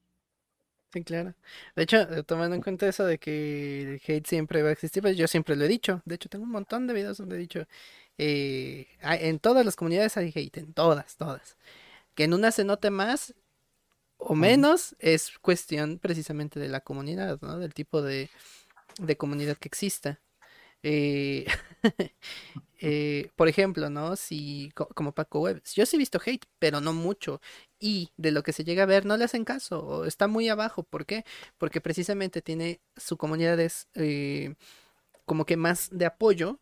Sí, 0.94 1.02
claro. 1.02 1.34
De 1.74 1.82
hecho, 1.82 1.96
eh, 2.02 2.22
tomando 2.22 2.54
en 2.54 2.62
cuenta 2.62 2.86
eso 2.86 3.04
de 3.04 3.18
que 3.18 3.82
el 3.82 4.02
hate 4.06 4.26
siempre 4.26 4.62
va 4.62 4.68
a 4.68 4.72
existir, 4.72 5.02
pues 5.02 5.16
yo 5.16 5.26
siempre 5.26 5.56
lo 5.56 5.64
he 5.64 5.68
dicho. 5.68 6.00
De 6.04 6.14
hecho, 6.14 6.28
tengo 6.28 6.44
un 6.44 6.52
montón 6.52 6.86
de 6.86 6.94
videos 6.94 7.18
donde 7.18 7.34
he 7.34 7.38
dicho, 7.38 7.66
eh, 8.16 8.86
en 9.00 9.40
todas 9.40 9.66
las 9.66 9.76
comunidades 9.76 10.16
hay 10.16 10.32
hate, 10.34 10.58
en 10.58 10.72
todas, 10.72 11.16
todas. 11.16 11.58
Que 12.14 12.24
en 12.24 12.34
una 12.34 12.52
se 12.52 12.64
note 12.64 12.90
más 12.90 13.34
o 14.18 14.34
menos 14.34 14.96
es 15.00 15.38
cuestión 15.40 15.98
precisamente 15.98 16.60
de 16.60 16.68
la 16.68 16.80
comunidad, 16.80 17.40
¿no? 17.42 17.58
Del 17.58 17.74
tipo 17.74 18.00
de, 18.00 18.30
de 18.98 19.16
comunidad 19.16 19.56
que 19.56 19.68
exista. 19.68 20.20
Eh, 20.82 21.46
eh, 22.80 23.30
por 23.36 23.48
ejemplo, 23.48 23.90
¿no? 23.90 24.16
Si, 24.16 24.70
como 24.94 25.12
Paco 25.14 25.40
Web, 25.40 25.62
yo 25.74 25.86
sí 25.86 25.96
he 25.96 25.98
visto 25.98 26.20
hate, 26.24 26.46
pero 26.58 26.80
no 26.80 26.92
mucho. 26.92 27.40
Y 27.80 28.10
de 28.16 28.30
lo 28.32 28.42
que 28.42 28.52
se 28.52 28.64
llega 28.64 28.84
a 28.84 28.86
ver, 28.86 29.06
no 29.06 29.16
le 29.16 29.24
hacen 29.24 29.44
caso, 29.44 29.84
o 29.84 30.04
está 30.04 30.28
muy 30.28 30.48
abajo. 30.48 30.82
¿Por 30.84 31.06
qué? 31.06 31.24
Porque 31.58 31.80
precisamente 31.80 32.42
tiene 32.42 32.80
su 32.96 33.16
comunidad 33.16 33.58
es 33.60 33.88
eh, 33.94 34.54
como 35.24 35.46
que 35.46 35.56
más 35.56 35.88
de 35.90 36.06
apoyo 36.06 36.60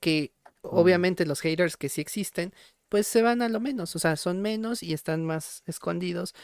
que 0.00 0.32
obviamente 0.62 1.26
los 1.26 1.40
haters 1.40 1.76
que 1.76 1.88
sí 1.88 2.00
existen, 2.00 2.54
pues 2.88 3.06
se 3.06 3.22
van 3.22 3.42
a 3.42 3.48
lo 3.48 3.60
menos, 3.60 3.96
o 3.96 3.98
sea, 3.98 4.16
son 4.16 4.40
menos 4.42 4.82
y 4.82 4.94
están 4.94 5.24
más 5.24 5.62
escondidos 5.66 6.34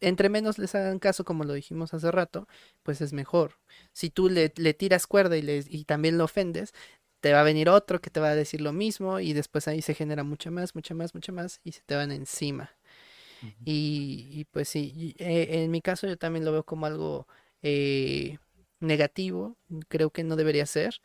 entre 0.00 0.28
menos 0.28 0.58
les 0.58 0.74
hagan 0.74 0.98
caso, 0.98 1.24
como 1.24 1.44
lo 1.44 1.54
dijimos 1.54 1.94
hace 1.94 2.10
rato, 2.10 2.46
pues 2.82 3.00
es 3.00 3.12
mejor. 3.12 3.58
Si 3.92 4.10
tú 4.10 4.28
le, 4.28 4.48
tiras 4.48 5.06
cuerda 5.06 5.36
y, 5.36 5.42
le, 5.42 5.64
y 5.68 5.84
también 5.84 6.18
lo 6.18 6.24
ofendes, 6.24 6.72
te 7.20 7.32
va 7.32 7.40
a 7.40 7.44
venir 7.44 7.68
otro 7.68 8.00
que 8.00 8.10
te 8.10 8.20
va 8.20 8.28
a 8.28 8.34
decir 8.34 8.60
lo 8.60 8.72
mismo 8.72 9.20
y 9.20 9.32
después 9.32 9.66
ahí 9.68 9.82
se 9.82 9.94
genera 9.94 10.22
mucha 10.22 10.50
más, 10.50 10.74
mucha 10.74 10.94
más, 10.94 11.14
mucha 11.14 11.32
más 11.32 11.60
y 11.64 11.72
se 11.72 11.82
te 11.82 11.96
van 11.96 12.12
encima. 12.12 12.70
y, 13.64 14.44
pues 14.50 14.68
sí, 14.68 15.14
eh, 15.18 15.48
en 15.50 15.70
mi 15.70 15.80
caso 15.80 16.06
yo 16.06 16.16
también 16.16 16.44
lo 16.44 16.52
veo 16.52 16.64
como 16.64 16.86
algo 16.86 17.26
eh, 17.62 18.38
negativo, 18.80 19.56
creo 19.88 20.10
que 20.10 20.24
no 20.24 20.36
debería 20.36 20.66
ser. 20.66 21.00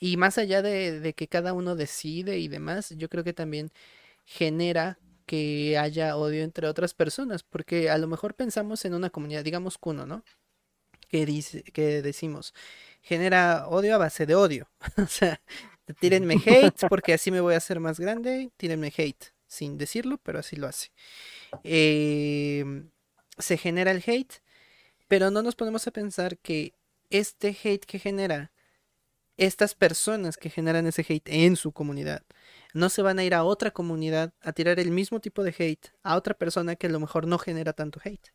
Y 0.00 0.16
más 0.16 0.38
allá 0.38 0.62
de, 0.62 1.00
de 1.00 1.14
que 1.14 1.28
cada 1.28 1.52
uno 1.52 1.76
decide 1.76 2.38
y 2.38 2.48
demás, 2.48 2.90
yo 2.96 3.08
creo 3.08 3.24
que 3.24 3.34
también 3.34 3.70
genera 4.24 4.98
que 5.30 5.78
haya 5.78 6.16
odio 6.16 6.42
entre 6.42 6.66
otras 6.66 6.92
personas, 6.92 7.44
porque 7.44 7.88
a 7.88 7.98
lo 7.98 8.08
mejor 8.08 8.34
pensamos 8.34 8.84
en 8.84 8.94
una 8.94 9.10
comunidad, 9.10 9.44
digamos 9.44 9.78
Kuno, 9.78 10.04
¿no? 10.04 10.24
Que 11.06 11.24
dice, 11.24 11.62
que 11.62 12.02
decimos, 12.02 12.52
genera 13.00 13.68
odio 13.68 13.94
a 13.94 13.98
base 13.98 14.26
de 14.26 14.34
odio. 14.34 14.68
o 14.96 15.06
sea, 15.06 15.40
tírenme 16.00 16.34
hate 16.44 16.74
porque 16.88 17.14
así 17.14 17.30
me 17.30 17.40
voy 17.40 17.54
a 17.54 17.58
hacer 17.58 17.78
más 17.78 18.00
grande, 18.00 18.50
tírenme 18.56 18.92
hate, 18.96 19.26
sin 19.46 19.78
decirlo, 19.78 20.18
pero 20.18 20.40
así 20.40 20.56
lo 20.56 20.66
hace. 20.66 20.90
Em, 21.62 22.90
se 23.38 23.56
genera 23.56 23.92
el 23.92 24.02
hate, 24.04 24.42
pero 25.06 25.30
no 25.30 25.42
nos 25.44 25.54
ponemos 25.54 25.86
a 25.86 25.92
pensar 25.92 26.38
que 26.38 26.74
este 27.08 27.56
hate 27.62 27.86
que 27.86 28.00
genera, 28.00 28.50
estas 29.36 29.76
personas 29.76 30.36
que 30.36 30.50
generan 30.50 30.88
ese 30.88 31.06
hate 31.08 31.28
en 31.28 31.54
su 31.54 31.70
comunidad, 31.70 32.24
no 32.74 32.88
se 32.88 33.02
van 33.02 33.18
a 33.18 33.24
ir 33.24 33.34
a 33.34 33.44
otra 33.44 33.70
comunidad 33.70 34.32
a 34.40 34.52
tirar 34.52 34.80
el 34.80 34.90
mismo 34.90 35.20
tipo 35.20 35.42
de 35.42 35.54
hate 35.58 35.92
a 36.02 36.16
otra 36.16 36.34
persona 36.34 36.76
que 36.76 36.86
a 36.88 36.90
lo 36.90 37.00
mejor 37.00 37.26
no 37.26 37.38
genera 37.38 37.72
tanto 37.72 38.00
hate. 38.04 38.32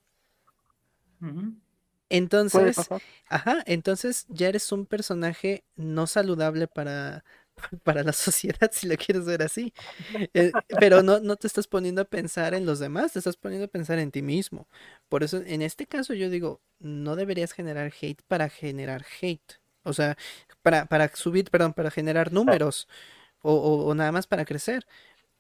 Entonces, 2.10 2.92
ajá, 3.30 3.64
entonces 3.66 4.26
ya 4.30 4.48
eres 4.48 4.72
un 4.72 4.86
personaje 4.86 5.66
no 5.76 6.06
saludable 6.08 6.68
para, 6.68 7.26
para 7.84 8.04
la 8.04 8.14
sociedad, 8.14 8.70
si 8.72 8.88
lo 8.88 8.96
quieres 8.96 9.26
ver 9.26 9.42
así. 9.42 9.74
Eh, 10.34 10.54
pero 10.80 11.02
no, 11.04 11.20
no 11.20 11.36
te 11.36 11.48
estás 11.48 11.68
poniendo 11.68 12.02
a 12.02 12.06
pensar 12.06 12.54
en 12.54 12.66
los 12.66 12.80
demás, 12.80 13.14
te 13.14 13.20
estás 13.20 13.38
poniendo 13.38 13.66
a 13.66 13.70
pensar 13.70 14.00
en 14.00 14.12
ti 14.12 14.22
mismo. 14.22 14.68
Por 15.10 15.24
eso, 15.24 15.42
en 15.46 15.62
este 15.64 15.88
caso, 15.88 16.14
yo 16.14 16.30
digo, 16.30 16.62
no 16.80 17.16
deberías 17.16 17.54
generar 17.54 17.92
hate 18.00 18.22
para 18.28 18.50
generar 18.50 19.06
hate. 19.22 19.60
O 19.84 19.94
sea, 19.94 20.18
para, 20.62 20.86
para 20.86 21.16
subir, 21.16 21.50
perdón, 21.52 21.74
para 21.74 21.92
generar 21.92 22.32
números 22.34 22.88
o, 23.46 23.94
nada 23.96 24.12
más 24.12 24.28
para 24.28 24.46
crecer. 24.46 24.86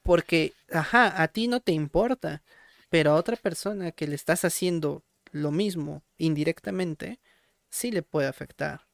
Porque, 0.04 0.54
ajá, 0.72 1.22
a 1.22 1.28
ti 1.30 1.48
no 1.48 1.60
te 1.60 1.72
importa, 1.72 2.44
pero 2.90 3.12
a 3.12 3.16
otra 3.16 3.36
persona 3.36 3.92
que 3.92 4.08
le 4.08 4.16
estás 4.16 4.46
haciendo 4.46 5.04
lo 5.32 5.52
mismo 5.52 6.04
indirectamente, 6.18 7.20
sí 7.70 7.92
le 7.92 8.04
puede 8.04 8.28
afectar. 8.28 8.88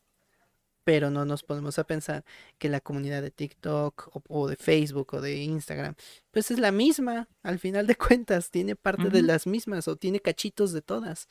Pero 0.84 1.12
no 1.12 1.26
nos 1.26 1.44
ponemos 1.44 1.78
a 1.78 1.84
pensar 1.84 2.26
que 2.58 2.70
la 2.70 2.80
comunidad 2.80 3.22
de 3.22 3.30
TikTok 3.30 4.10
o, 4.28 4.48
de 4.48 4.56
Facebook 4.56 5.14
o 5.14 5.22
de 5.22 5.36
Instagram, 5.36 5.96
pues 6.32 6.50
es 6.50 6.58
la 6.58 6.72
misma, 6.72 7.28
al 7.44 7.60
final 7.60 7.86
de 7.86 7.96
cuentas, 7.98 8.50
tiene 8.50 8.76
parte 8.76 9.10
de 9.10 9.22
las 9.22 9.46
mismas 9.46 9.88
o 9.88 9.98
tiene 9.98 10.20
cachitos 10.20 10.72
de 10.72 10.82
todas. 10.82 11.28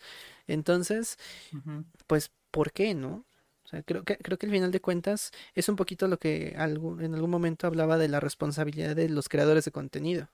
Entonces, 0.46 1.18
pues, 2.06 2.30
¿por 2.50 2.72
qué 2.72 2.94
no? 2.94 3.24
Creo 3.84 4.04
que, 4.04 4.16
creo 4.18 4.38
que 4.38 4.46
al 4.46 4.52
final 4.52 4.70
de 4.70 4.80
cuentas 4.80 5.30
es 5.54 5.68
un 5.68 5.76
poquito 5.76 6.08
lo 6.08 6.18
que 6.18 6.50
en 6.50 6.60
algún 7.14 7.30
momento 7.30 7.66
hablaba 7.66 7.98
de 7.98 8.08
la 8.08 8.20
responsabilidad 8.20 8.96
de 8.96 9.08
los 9.08 9.28
creadores 9.28 9.64
de 9.64 9.72
contenido. 9.72 10.28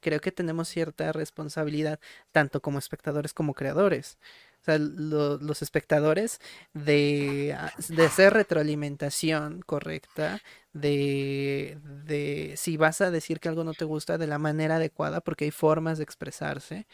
Creo 0.00 0.20
que 0.20 0.32
tenemos 0.32 0.68
cierta 0.68 1.12
responsabilidad, 1.12 1.98
tanto 2.32 2.60
como 2.60 2.78
espectadores 2.78 3.32
como 3.34 3.54
creadores. 3.54 4.18
O 4.60 4.64
sea, 4.64 4.78
los 4.78 5.60
espectadores 5.62 6.40
de, 6.72 7.56
de, 7.88 8.04
hacer 8.06 8.32
retroalimentación 8.32 9.60
correcta, 9.62 10.40
de, 10.72 11.78
de 11.82 12.54
si 12.56 12.78
vas 12.78 13.02
a 13.02 13.10
decir 13.10 13.40
que 13.40 13.50
algo 13.50 13.64
no 13.64 13.74
te 13.74 13.84
gusta 13.84 14.16
de 14.16 14.26
la 14.26 14.38
manera 14.38 14.76
adecuada, 14.76 15.20
porque 15.20 15.44
hay 15.44 15.50
formas 15.50 15.98
de 15.98 16.04
expresarse, 16.04 16.86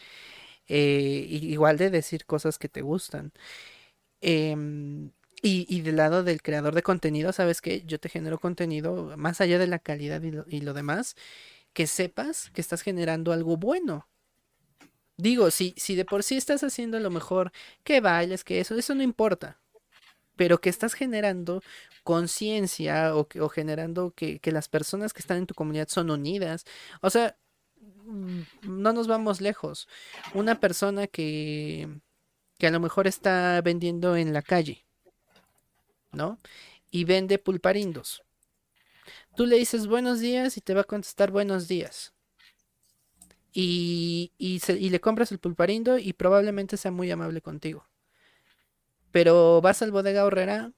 eh, 0.69 1.27
igual 1.29 1.79
de 1.79 1.91
decir 1.91 2.27
cosas 2.27 2.59
que 2.59 2.69
te 2.69 2.83
gustan. 2.83 3.33
Eh, 4.21 4.57
Y, 5.43 5.67
y 5.75 5.81
del 5.83 5.97
lado 5.97 6.23
del 6.23 6.43
creador 6.43 6.75
de 6.75 6.83
contenido, 6.83 7.33
¿sabes 7.33 7.61
qué? 7.63 7.83
Yo 7.87 7.99
te 7.99 8.09
genero 8.11 8.39
contenido 8.39 9.17
más 9.17 9.41
allá 9.41 9.59
de 9.59 9.67
la 9.67 9.79
calidad 9.79 10.23
y 10.23 10.31
lo, 10.33 10.45
y 10.49 10.61
lo 10.61 10.75
demás, 10.75 11.17
que 11.75 11.87
sepas 11.87 12.51
que 12.53 12.61
estás 12.63 12.83
generando 12.83 13.33
algo 13.33 13.57
bueno. 13.57 14.09
Digo, 15.17 15.51
si, 15.51 15.75
si 15.77 15.97
de 15.97 16.05
por 16.05 16.23
sí 16.23 16.37
estás 16.37 16.63
haciendo 16.65 16.99
lo 16.99 17.11
mejor 17.11 17.53
que 17.85 18.01
bailes, 18.01 18.43
que 18.45 18.61
eso, 18.61 18.75
eso 18.77 18.95
no 18.95 19.03
importa. 19.03 19.61
Pero 20.37 20.61
que 20.61 20.71
estás 20.71 20.95
generando 20.95 21.63
conciencia 22.05 23.17
o, 23.17 23.29
que- 23.29 23.41
o 23.41 23.49
generando 23.51 24.13
que, 24.15 24.41
que 24.41 24.53
las 24.53 24.69
personas 24.69 25.13
que 25.15 25.21
están 25.21 25.39
en 25.39 25.47
tu 25.47 25.55
comunidad 25.55 25.89
son 25.89 26.11
unidas. 26.11 26.65
O 27.03 27.11
sea, 27.11 27.37
mm, 28.07 28.43
no 28.63 28.93
nos 28.95 29.09
vamos 29.09 29.41
lejos. 29.41 29.89
Una 30.35 30.61
persona 30.61 31.07
que, 31.09 31.89
que 32.59 32.67
a 32.69 32.71
lo 32.71 32.81
mejor 32.81 33.07
está 33.09 33.61
vendiendo 33.63 34.17
en 34.17 34.33
la 34.35 34.43
calle, 34.43 34.87
¿no? 36.13 36.39
Y 36.91 37.05
vende 37.05 37.39
pulparindos. 37.39 38.23
Tú 39.37 39.47
le 39.47 39.57
dices 39.57 39.87
buenos 39.87 40.21
días 40.21 40.57
y 40.57 40.61
te 40.61 40.75
va 40.75 40.83
a 40.83 40.85
contestar 40.85 41.31
buenos 41.31 41.69
días. 41.69 42.13
Y, 43.53 44.33
y, 44.39 44.91
le 44.91 45.01
compras 45.01 45.33
el 45.33 45.39
pulparindo 45.39 45.99
y 45.99 46.13
probablemente 46.13 46.77
sea 46.77 46.91
muy 46.91 47.11
amable 47.11 47.41
contigo. 47.41 47.85
Pero 49.11 49.61
vas 49.61 49.83
al 49.83 49.91
bodega 49.91 50.25
horrera 50.25 50.73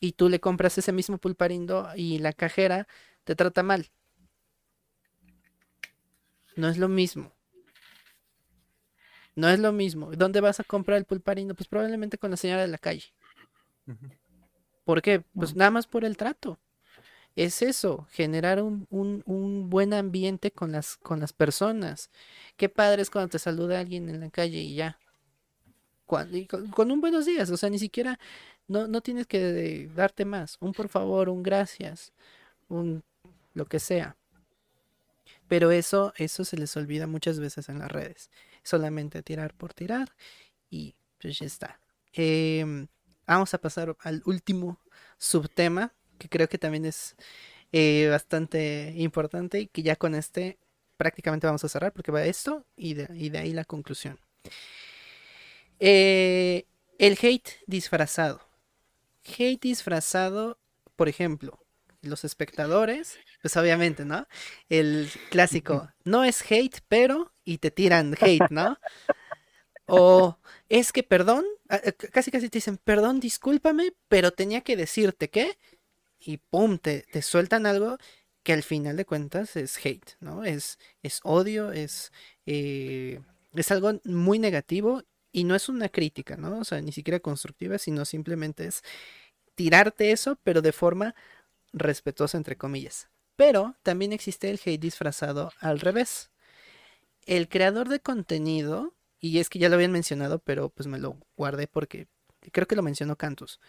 y 0.00 0.12
tú 0.12 0.28
le 0.28 0.40
compras 0.40 0.78
ese 0.78 0.92
mismo 0.92 1.18
pulparindo 1.18 1.88
y 1.94 2.18
la 2.18 2.32
cajera 2.32 2.88
te 3.24 3.36
trata 3.36 3.62
mal. 3.62 3.90
No 6.56 6.68
es 6.68 6.76
lo 6.76 6.88
mismo. 6.88 7.32
No 9.36 9.48
es 9.48 9.60
lo 9.60 9.70
mismo. 9.70 10.10
¿Dónde 10.10 10.40
vas 10.40 10.58
a 10.58 10.64
comprar 10.64 10.98
el 10.98 11.04
pulparindo? 11.04 11.54
Pues 11.54 11.68
probablemente 11.68 12.18
con 12.18 12.32
la 12.32 12.36
señora 12.36 12.62
de 12.62 12.68
la 12.68 12.78
calle. 12.78 13.12
¿Por 14.88 15.02
qué? 15.02 15.20
Pues 15.34 15.54
nada 15.54 15.70
más 15.70 15.86
por 15.86 16.02
el 16.06 16.16
trato. 16.16 16.58
Es 17.36 17.62
eso, 17.62 18.06
generar 18.12 18.62
un, 18.62 18.86
un- 18.90 19.22
un 19.26 19.70
buen 19.70 19.94
ambiente 19.94 20.50
con 20.52 20.72
las, 20.72 20.96
con 20.96 21.20
las 21.20 21.32
personas. 21.34 22.10
Qué 22.56 22.68
padre 22.70 23.02
es 23.02 23.10
cuando 23.10 23.30
te 23.30 23.38
saluda 23.38 23.80
alguien 23.80 24.08
en 24.08 24.20
la 24.20 24.30
calle 24.30 24.60
y 24.62 24.74
ya. 24.76 24.98
Cuan- 26.06 26.34
y 26.34 26.46
con, 26.46 26.68
con 26.70 26.90
un 26.90 27.00
buenos 27.00 27.26
días, 27.26 27.50
o 27.50 27.56
sea, 27.56 27.68
ni 27.70 27.78
siquiera, 27.78 28.18
no, 28.66 28.86
no 28.88 29.00
tienes 29.02 29.26
que 29.26 29.38
de- 29.40 29.88
darte 29.94 30.24
más. 30.24 30.56
Un 30.60 30.72
por 30.72 30.88
favor, 30.88 31.28
un 31.28 31.42
gracias, 31.42 32.12
un 32.68 33.04
lo 33.54 33.66
que 33.66 33.80
sea. 33.80 34.16
Pero 35.48 35.70
eso, 35.70 36.12
eso 36.16 36.44
se 36.44 36.56
les 36.56 36.76
olvida 36.76 37.06
muchas 37.06 37.40
veces 37.40 37.68
en 37.68 37.78
las 37.78 37.90
redes. 37.90 38.30
Solamente 38.62 39.22
tirar 39.22 39.54
por 39.54 39.72
tirar 39.74 40.14
y 40.70 40.96
pues 41.20 41.38
ya 41.38 41.46
está. 41.46 41.80
Em, 42.12 42.88
vamos 43.34 43.54
a 43.54 43.58
pasar 43.58 43.96
al 44.00 44.22
último 44.24 44.80
subtema, 45.18 45.92
que 46.18 46.28
creo 46.28 46.48
que 46.48 46.58
también 46.58 46.84
es 46.84 47.14
eh, 47.72 48.08
bastante 48.10 48.94
importante 48.96 49.60
y 49.60 49.66
que 49.66 49.82
ya 49.82 49.96
con 49.96 50.14
este 50.14 50.58
prácticamente 50.96 51.46
vamos 51.46 51.62
a 51.62 51.68
cerrar 51.68 51.92
porque 51.92 52.10
va 52.10 52.24
esto 52.24 52.64
y 52.76 52.94
de, 52.94 53.38
ahí 53.38 53.52
la 53.52 53.64
conclusión. 53.64 54.18
Eh, 55.78 56.66
el 56.98 57.16
hate 57.20 57.50
disfrazado. 57.66 58.40
Hate 59.24 59.60
disfrazado, 59.60 60.58
por 60.96 61.08
ejemplo, 61.08 61.60
los 62.00 62.24
espectadores, 62.24 63.18
pues 63.42 63.56
obviamente, 63.56 64.04
¿no? 64.04 64.26
El 64.68 65.10
clásico, 65.30 65.88
no 66.04 66.24
es 66.24 66.42
hate, 66.50 66.80
pero, 66.88 67.32
y 67.44 67.58
te 67.58 67.70
tiran 67.70 68.16
hate, 68.20 68.50
¿no? 68.50 68.78
O 69.88 70.38
es 70.68 70.92
que, 70.92 71.02
perdón, 71.02 71.44
casi 72.12 72.30
casi 72.30 72.48
te 72.48 72.58
dicen, 72.58 72.78
perdón, 72.78 73.20
discúlpame, 73.20 73.94
pero 74.08 74.32
tenía 74.32 74.60
que 74.60 74.76
decirte 74.76 75.30
que, 75.30 75.58
y 76.20 76.38
pum, 76.38 76.78
te, 76.78 77.02
te 77.12 77.22
sueltan 77.22 77.66
algo 77.66 77.98
que 78.42 78.52
al 78.52 78.62
final 78.62 78.96
de 78.96 79.04
cuentas 79.04 79.56
es 79.56 79.78
hate, 79.84 80.16
¿no? 80.20 80.44
Es, 80.44 80.78
es 81.02 81.20
odio, 81.22 81.72
es, 81.72 82.12
eh, 82.46 83.20
es 83.52 83.70
algo 83.70 84.00
muy 84.04 84.38
negativo 84.38 85.02
y 85.32 85.44
no 85.44 85.54
es 85.54 85.68
una 85.68 85.88
crítica, 85.88 86.36
¿no? 86.36 86.58
O 86.58 86.64
sea, 86.64 86.80
ni 86.80 86.92
siquiera 86.92 87.20
constructiva, 87.20 87.78
sino 87.78 88.04
simplemente 88.04 88.66
es 88.66 88.82
tirarte 89.54 90.12
eso, 90.12 90.38
pero 90.44 90.62
de 90.62 90.72
forma 90.72 91.14
respetuosa, 91.72 92.38
entre 92.38 92.56
comillas. 92.56 93.08
Pero 93.36 93.76
también 93.82 94.12
existe 94.12 94.50
el 94.50 94.60
hate 94.64 94.80
disfrazado 94.80 95.52
al 95.60 95.80
revés. 95.80 96.30
El 97.26 97.48
creador 97.48 97.88
de 97.88 98.00
contenido, 98.00 98.94
y 99.20 99.38
es 99.38 99.48
que 99.48 99.58
ya 99.58 99.68
lo 99.68 99.74
habían 99.74 99.92
mencionado, 99.92 100.38
pero 100.38 100.70
pues 100.70 100.86
me 100.86 100.98
lo 100.98 101.18
guardé 101.36 101.66
porque 101.66 102.08
creo 102.52 102.66
que 102.66 102.76
lo 102.76 102.82
mencionó 102.82 103.16
Cantus, 103.16 103.60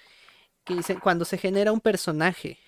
que 0.63 0.76
dice 0.76 0.99
cuando 0.99 1.26
se 1.26 1.38
genera 1.38 1.71
un 1.71 1.81
personaje, 1.81 2.59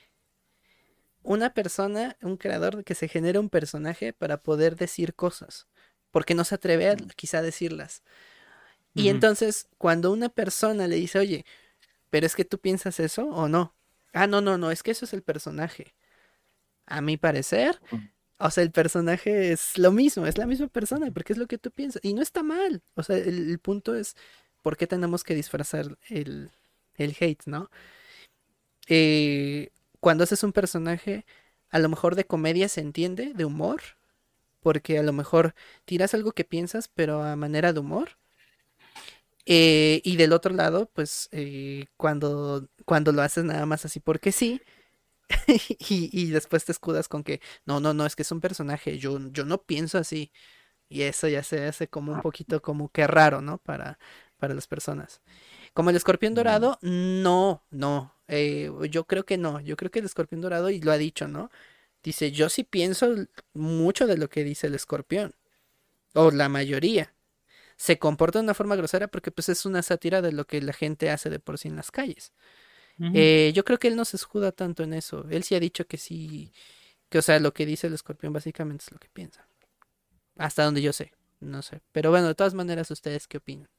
una 1.24 1.53
persona, 1.53 2.18
un 2.22 2.38
creador 2.38 2.84
que 2.84 2.95
se 2.95 3.08
genera 3.08 3.40
un 3.40 3.49
personaje 3.49 4.14
para 4.14 4.38
poder 4.38 4.76
decir 4.76 5.14
cosas, 5.14 5.68
porque 6.10 6.34
no 6.34 6.44
se 6.44 6.56
atreve 6.56 6.90
a 6.90 6.95
quizá 6.95 7.40
a 7.40 7.44
decirlas. 7.44 8.03
Y 8.94 9.08
entonces, 9.08 9.70
cuando 9.78 10.12
una 10.12 10.28
persona 10.28 10.86
le 10.86 10.98
dice, 10.98 11.18
oye, 11.18 11.45
pero 12.10 12.26
es 12.26 12.36
que 12.36 12.44
tú 12.44 12.60
piensas 12.60 12.99
eso 12.99 13.26
o 13.30 13.48
no. 13.48 13.74
Ah, 14.14 14.28
no, 14.28 14.41
no, 14.41 14.58
no, 14.58 14.70
es 14.70 14.84
que 14.84 14.91
eso 14.91 15.06
es 15.06 15.14
el 15.14 15.24
personaje. 15.24 15.95
A 16.86 16.99
mi 16.99 17.16
parecer, 17.16 17.80
o 18.42 18.52
sea, 18.52 18.64
el 18.64 18.72
personaje 18.72 19.52
es 19.52 19.78
lo 19.78 19.92
mismo, 19.92 20.26
es 20.28 20.38
la 20.38 20.46
misma 20.48 20.68
persona, 20.68 21.12
porque 21.12 21.34
es 21.34 21.40
lo 21.40 21.48
que 21.48 21.58
tú 21.58 21.72
piensas. 21.72 22.04
Y 22.04 22.14
no 22.14 22.22
está 22.22 22.44
mal. 22.44 22.82
O 22.96 23.04
sea, 23.04 23.18
el, 23.18 23.50
el 23.50 23.60
punto 23.60 23.96
es 23.96 24.16
por 24.62 24.78
qué 24.78 24.88
tenemos 24.88 25.24
que 25.24 25.36
disfrazar 25.36 25.98
el, 26.10 26.52
el 26.96 27.16
hate, 27.20 27.44
¿no? 27.46 27.70
Eh, 28.88 29.70
cuando 30.00 30.24
haces 30.24 30.44
un 30.44 30.54
personaje, 30.54 31.26
a 31.70 31.80
lo 31.80 31.90
mejor 31.90 32.16
de 32.16 32.26
comedia 32.26 32.68
se 32.70 32.82
entiende, 32.82 33.34
de 33.34 33.46
humor, 33.46 33.82
porque 34.62 35.00
a 35.00 35.04
lo 35.04 35.14
mejor 35.14 35.56
tiras 35.86 36.14
algo 36.14 36.34
que 36.34 36.44
piensas, 36.46 36.90
pero 36.94 37.24
a 37.24 37.36
manera 37.36 37.74
de 37.74 37.80
humor. 37.80 38.18
Eh, 39.46 40.02
y 40.04 40.18
del 40.18 40.34
otro 40.34 40.54
lado, 40.54 40.90
pues 40.94 41.28
eh, 41.32 41.86
cuando, 41.98 42.68
cuando 42.86 43.12
lo 43.12 43.22
haces 43.22 43.44
nada 43.44 43.66
más 43.66 43.86
así 43.86 44.00
porque 44.00 44.32
sí, 44.32 44.62
y, 45.48 46.10
y 46.12 46.32
después 46.32 46.66
te 46.66 46.72
escudas 46.72 47.08
con 47.08 47.24
que 47.24 47.41
no, 47.66 47.80
no, 47.80 47.94
no, 47.94 48.06
es 48.06 48.16
que 48.16 48.24
es 48.24 48.32
un 48.32 48.41
personaje, 48.41 48.98
yo, 48.99 49.20
yo 49.32 49.45
no 49.45 49.64
pienso 49.64 49.98
así. 49.98 50.32
Y 50.90 51.03
eso 51.03 51.28
ya 51.28 51.44
se 51.44 51.66
hace 51.68 51.88
como 51.90 52.12
un 52.14 52.22
poquito 52.22 52.62
como 52.62 52.90
que 52.90 53.08
raro, 53.08 53.41
¿no? 53.41 53.60
Para, 53.60 53.99
para 54.38 54.53
las 54.53 54.68
personas. 54.68 55.22
Como 55.74 55.90
el 55.91 55.95
escorpión 55.98 56.34
dorado, 56.36 56.80
no, 56.82 57.66
no. 57.72 58.16
eh, 58.28 58.72
yo 58.91 59.06
creo 59.08 59.26
que 59.26 59.38
no. 59.38 59.60
Yo 59.62 59.78
creo 59.78 59.91
que 59.91 59.99
el 59.99 60.06
escorpión 60.06 60.41
dorado, 60.41 60.70
y 60.70 60.82
lo 60.82 60.91
ha 60.91 60.98
dicho, 60.98 61.28
¿no? 61.28 61.52
Dice, 62.03 62.32
yo 62.32 62.49
sí 62.49 62.64
pienso 62.66 63.16
mucho 63.53 64.08
de 64.08 64.18
lo 64.18 64.30
que 64.30 64.44
dice 64.45 64.68
el 64.68 64.76
escorpión. 64.76 65.36
O 66.14 66.32
la 66.32 66.49
mayoría. 66.49 67.14
Se 67.78 67.99
comporta 67.99 68.40
de 68.40 68.45
una 68.45 68.53
forma 68.56 68.76
grosera 68.78 69.08
porque 69.10 69.32
pues 69.32 69.49
es 69.49 69.66
una 69.66 69.84
sátira 69.84 70.22
de 70.22 70.32
lo 70.34 70.45
que 70.48 70.62
la 70.62 70.74
gente 70.74 71.10
hace 71.12 71.30
de 71.30 71.40
por 71.40 71.58
sí 71.60 71.68
en 71.70 71.76
las 71.78 71.91
calles. 71.91 72.34
Eh, 73.14 73.52
yo 73.56 73.64
creo 73.64 73.80
que 73.80 73.88
él 73.88 73.96
no 73.96 74.06
se 74.06 74.18
escuda 74.18 74.52
tanto 74.52 74.84
en 74.84 74.94
eso. 74.94 75.26
Él 75.30 75.44
sí 75.44 75.56
ha 75.56 75.60
dicho 75.60 75.88
que 75.88 75.98
sí, 75.98 76.52
que 77.10 77.18
o 77.18 77.22
sea, 77.22 77.40
lo 77.40 77.54
que 77.54 77.66
dice 77.66 77.88
el 77.88 77.94
escorpión 77.94 78.34
básicamente 78.34 78.86
es 78.86 78.92
lo 78.92 79.00
que 79.00 79.10
piensa. 79.10 79.48
Hasta 80.38 80.64
donde 80.64 80.82
yo 80.82 80.94
sé, 80.94 81.14
no 81.40 81.62
sé. 81.62 81.82
Pero 81.92 82.12
bueno, 82.12 82.28
de 82.28 82.36
todas 82.36 82.54
maneras, 82.54 82.92
¿ustedes 82.92 83.28
qué 83.28 83.38
opinan? 83.38 83.70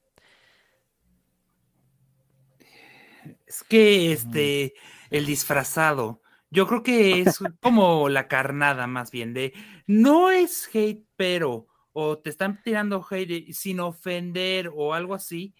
Es 3.45 3.63
que 3.63 4.11
este, 4.11 4.73
el 5.09 5.25
disfrazado, 5.25 6.21
yo 6.49 6.67
creo 6.67 6.83
que 6.83 7.21
es 7.21 7.39
como 7.61 8.09
la 8.09 8.27
carnada 8.27 8.87
más 8.87 9.11
bien 9.11 9.33
de, 9.33 9.53
no 9.87 10.31
es 10.31 10.69
hate, 10.73 11.05
pero, 11.15 11.67
o 11.93 12.17
te 12.19 12.29
están 12.29 12.61
tirando 12.61 13.05
hate 13.09 13.51
sin 13.53 13.79
ofender 13.79 14.71
o 14.73 14.93
algo 14.93 15.13
así, 15.13 15.55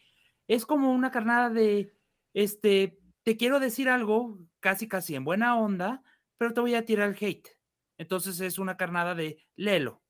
es 0.47 0.65
como 0.65 0.91
una 0.91 1.11
carnada 1.11 1.49
de, 1.49 1.93
este, 2.33 2.99
te 3.23 3.37
quiero 3.37 3.59
decir 3.59 3.89
algo 3.89 4.37
casi 4.59 4.87
casi 4.87 5.15
en 5.15 5.23
buena 5.23 5.57
onda, 5.57 6.03
pero 6.37 6.53
te 6.53 6.61
voy 6.61 6.75
a 6.75 6.85
tirar 6.85 7.09
el 7.09 7.17
hate. 7.19 7.49
Entonces 7.97 8.39
es 8.41 8.59
una 8.59 8.77
carnada 8.77 9.15
de, 9.15 9.45
léelo. 9.55 10.01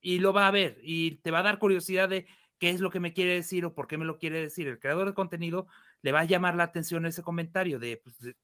Y 0.00 0.20
lo 0.20 0.32
va 0.32 0.46
a 0.46 0.52
ver 0.52 0.78
y 0.82 1.16
te 1.22 1.30
va 1.30 1.40
a 1.40 1.42
dar 1.42 1.58
curiosidad 1.58 2.08
de 2.08 2.26
qué 2.58 2.70
es 2.70 2.80
lo 2.80 2.90
que 2.90 3.00
me 3.00 3.12
quiere 3.12 3.34
decir 3.34 3.64
o 3.64 3.74
por 3.74 3.86
qué 3.86 3.98
me 3.98 4.04
lo 4.04 4.18
quiere 4.18 4.40
decir. 4.40 4.68
El 4.68 4.78
creador 4.78 5.08
de 5.08 5.14
contenido 5.14 5.66
le 6.02 6.12
va 6.12 6.20
a 6.20 6.24
llamar 6.24 6.54
la 6.54 6.64
atención 6.64 7.06
ese 7.06 7.22
comentario 7.22 7.78
de, 7.78 7.96
pues, 7.96 8.18
de 8.18 8.36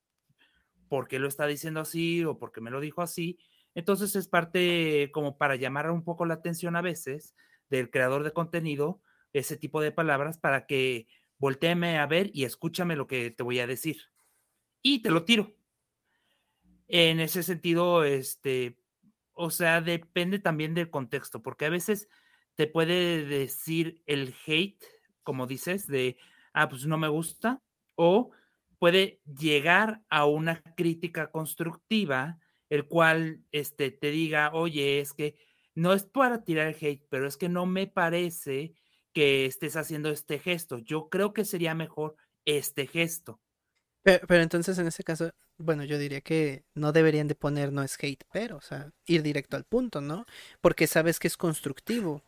por 0.89 1.09
qué 1.09 1.19
lo 1.19 1.29
está 1.29 1.47
diciendo 1.47 1.81
así 1.81 2.25
o 2.25 2.39
por 2.39 2.53
qué 2.53 2.61
me 2.61 2.71
lo 2.71 2.81
dijo 2.81 3.03
así. 3.03 3.39
Entonces 3.75 4.17
es 4.17 4.29
parte 4.29 5.11
como 5.13 5.37
para 5.37 5.57
llamar 5.57 5.91
un 5.91 6.05
poco 6.05 6.25
la 6.27 6.35
atención 6.35 6.77
a 6.77 6.83
veces 6.83 7.35
del 7.69 7.91
creador 7.91 8.23
de 8.23 8.33
contenido, 8.33 9.01
ese 9.33 9.57
tipo 9.57 9.81
de 9.81 9.91
palabras 9.91 10.39
para 10.39 10.67
que 10.67 11.09
volteeme 11.39 11.99
a 11.99 12.07
ver 12.07 12.31
y 12.33 12.45
escúchame 12.45 12.97
lo 12.97 13.07
que 13.07 13.31
te 13.31 13.43
voy 13.43 13.61
a 13.61 13.67
decir. 13.67 14.03
Y 14.83 15.03
te 15.03 15.11
lo 15.11 15.25
tiro. 15.25 15.55
En 16.89 17.21
ese 17.21 17.43
sentido, 17.43 18.05
este, 18.05 18.77
o 19.33 19.51
sea, 19.51 19.81
depende 19.81 20.39
también 20.39 20.75
del 20.75 20.91
contexto, 20.91 21.43
porque 21.43 21.67
a 21.67 21.71
veces 21.71 22.09
te 22.55 22.67
puede 22.67 23.25
decir 23.25 24.03
el 24.07 24.35
hate, 24.47 24.83
como 25.23 25.47
dices, 25.47 25.87
de, 25.87 26.17
ah, 26.53 26.69
pues 26.69 26.87
no 26.87 26.99
me 26.99 27.09
gusta, 27.09 27.63
o 27.97 28.31
puede 28.79 29.21
llegar 29.25 30.03
a 30.09 30.27
una 30.27 30.63
crítica 30.77 31.31
constructiva, 31.31 32.39
el 32.69 32.87
cual 32.87 33.43
este, 33.51 33.91
te 33.91 34.11
diga, 34.11 34.53
oye, 34.53 35.01
es 35.01 35.13
que 35.13 35.37
no 35.75 35.93
es 35.93 36.05
para 36.05 36.45
tirar 36.45 36.77
hate, 36.81 37.05
pero 37.09 37.27
es 37.27 37.37
que 37.37 37.49
no 37.49 37.67
me 37.67 37.87
parece 37.87 38.75
que 39.15 39.47
estés 39.47 39.77
haciendo 39.77 40.11
este 40.11 40.39
gesto. 40.39 40.79
Yo 40.79 41.09
creo 41.09 41.33
que 41.33 41.45
sería 41.45 41.75
mejor 41.75 42.17
este 42.45 42.87
gesto. 42.87 43.41
Pero, 44.03 44.43
entonces 44.43 44.79
en 44.79 44.87
ese 44.87 45.03
caso, 45.03 45.31
bueno, 45.57 45.83
yo 45.85 45.99
diría 45.99 46.21
que 46.21 46.65
no 46.75 46.93
deberían 46.93 47.27
de 47.27 47.35
poner 47.35 47.73
no 47.73 47.83
es 47.83 47.97
hate, 47.99 48.23
pero, 48.31 48.59
o 48.59 48.61
sea, 48.61 48.91
ir 49.07 49.23
directo 49.23 49.57
al 49.57 49.65
punto, 49.65 50.03
¿no? 50.03 50.27
Porque 50.61 50.87
sabes 50.87 51.19
que 51.19 51.29
es 51.29 51.39
constructivo. 51.39 52.23